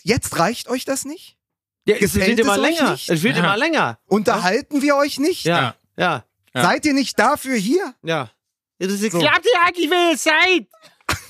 jetzt 0.03 0.37
reicht 0.39 0.67
euch 0.69 0.85
das 0.85 1.05
nicht? 1.05 1.37
ja 1.85 1.95
es 1.99 2.15
wird 2.15 2.39
immer 2.39 2.57
länger. 2.57 2.91
nicht? 2.91 3.09
Es 3.09 3.23
wird 3.23 3.37
Ja. 3.37 3.43
immer 3.43 3.57
länger. 3.57 3.97
Unterhalten 4.07 4.81
wir 4.81 4.95
euch 4.97 5.19
nicht? 5.19 5.45
Ja. 5.45 5.75
Ja. 5.97 6.25
Ja. 6.53 6.63
Seid 6.63 6.85
ihr 6.85 6.93
nicht 6.93 7.17
dafür 7.19 7.55
hier? 7.55 7.93
Ja. 8.03 8.29
Das 8.79 8.91
ist 8.93 9.11
So. 9.11 9.19
klappt 9.19 9.45
ja 9.53 9.61
eigentlich, 9.65 9.89
wenn 9.89 10.13
es 10.13 10.23
Zeit. 10.23 10.67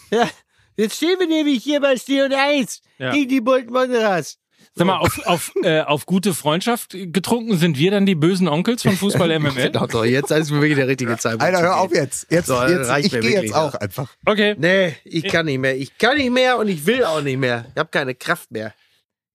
Ja. 0.10 0.30
Jetzt 0.76 0.96
stehen 0.98 1.20
wir 1.20 1.28
nämlich 1.28 1.64
hier 1.64 1.80
bei 1.82 1.96
Stil 1.98 2.24
und 2.26 2.34
Eins 2.34 2.82
Ja. 2.98 3.12
gegen 3.12 3.30
die 3.30 3.42
Bolton 3.42 3.74
Wanderers. 3.74 4.38
Sag 4.78 4.86
mal, 4.86 4.98
auf, 4.98 5.20
auf, 5.26 5.52
äh, 5.64 5.82
auf 5.82 6.06
gute 6.06 6.34
Freundschaft 6.34 6.92
getrunken 6.92 7.58
sind 7.58 7.78
wir 7.78 7.92
dann 7.92 8.06
die 8.06 8.16
bösen 8.16 8.48
Onkels 8.48 8.84
von 8.84 8.94
Fußball 8.94 9.40
MML? 9.40 9.72
Genau, 9.72 9.88
so, 9.88 10.04
jetzt 10.04 10.32
ist 10.32 10.52
wirklich 10.52 10.76
der 10.76 10.88
richtige 10.88 11.18
Zeitpunkt. 11.18 11.44
Alter, 11.44 11.62
hör 11.62 11.78
auf 11.78 11.94
jetzt. 11.94 12.32
Jetzt, 12.32 12.48
So, 12.48 12.62
jetzt 12.64 12.88
reicht 12.88 13.08
ich 13.08 13.14
mir 13.14 13.20
gehe 13.22 13.32
wirklich, 13.32 13.50
jetzt 13.52 13.56
auch 13.56 13.74
ja. 13.74 13.80
einfach. 13.82 14.10
Okay. 14.26 14.56
Nee, 14.58 14.96
ich 15.04 15.24
kann 15.26 15.48
nicht 15.48 15.60
mehr. 15.60 15.76
Ich 15.76 15.98
kann 15.98 16.18
nicht 16.18 16.32
mehr 16.32 16.58
und 16.58 16.68
ich 16.68 16.86
will 16.86 17.04
auch 17.04 17.22
nicht 17.22 17.40
mehr. 17.40 17.66
Ich 17.74 17.80
habe 17.80 17.90
keine 17.90 18.14
Kraft 18.14 18.52
mehr. 18.52 18.74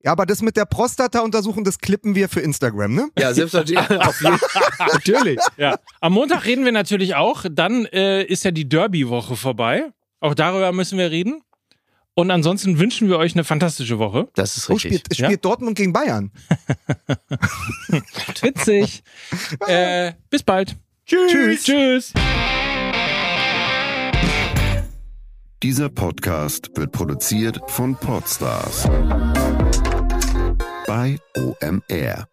Ja, 0.05 0.13
aber 0.13 0.27
das 0.27 0.43
mit 0.43 0.57
der 0.57 0.65
Prostata-Untersuchung, 0.65 1.63
das 1.63 1.79
klippen 1.79 2.15
wir 2.15 2.29
für 2.29 2.41
Instagram, 2.41 2.95
ne? 2.95 3.09
Ja, 3.19 3.33
selbstverständlich. 3.33 4.01
Natürlich. 4.79 5.39
Ja. 5.57 5.77
Am 6.01 6.13
Montag 6.13 6.45
reden 6.45 6.65
wir 6.65 6.73
natürlich 6.73 7.15
auch. 7.15 7.45
Dann 7.49 7.87
äh, 7.87 8.25
ist 8.25 8.45
ja 8.45 8.51
die 8.51 8.69
Derby-Woche 8.69 9.37
vorbei. 9.37 9.93
Auch 10.19 10.35
darüber 10.35 10.73
müssen 10.73 10.99
wir 10.99 11.11
reden. 11.11 11.43
Und 12.15 12.31
ansonsten 12.31 12.79
wünschen 12.79 13.09
wir 13.09 13.17
euch 13.19 13.35
eine 13.35 13.43
fantastische 13.45 13.99
Woche. 13.99 14.29
Das 14.35 14.57
ist 14.59 14.69
Oh, 14.69 14.75
richtig. 14.75 14.99
spielt, 15.01 15.19
Ja? 15.19 15.27
spielt 15.27 15.45
Dortmund 15.45 15.77
gegen 15.79 15.93
Bayern. 15.95 16.31
Witzig. 18.43 19.03
äh, 19.67 20.13
bis 20.29 20.43
bald. 20.43 20.77
Tschüss. 21.07 21.65
Tschüss. 21.65 22.13
Dieser 25.63 25.89
Podcast 25.89 26.71
wird 26.75 26.93
produziert 26.93 27.61
von 27.69 27.97
Podstars 27.97 28.89
bei 30.87 31.19
OMR. 31.37 32.27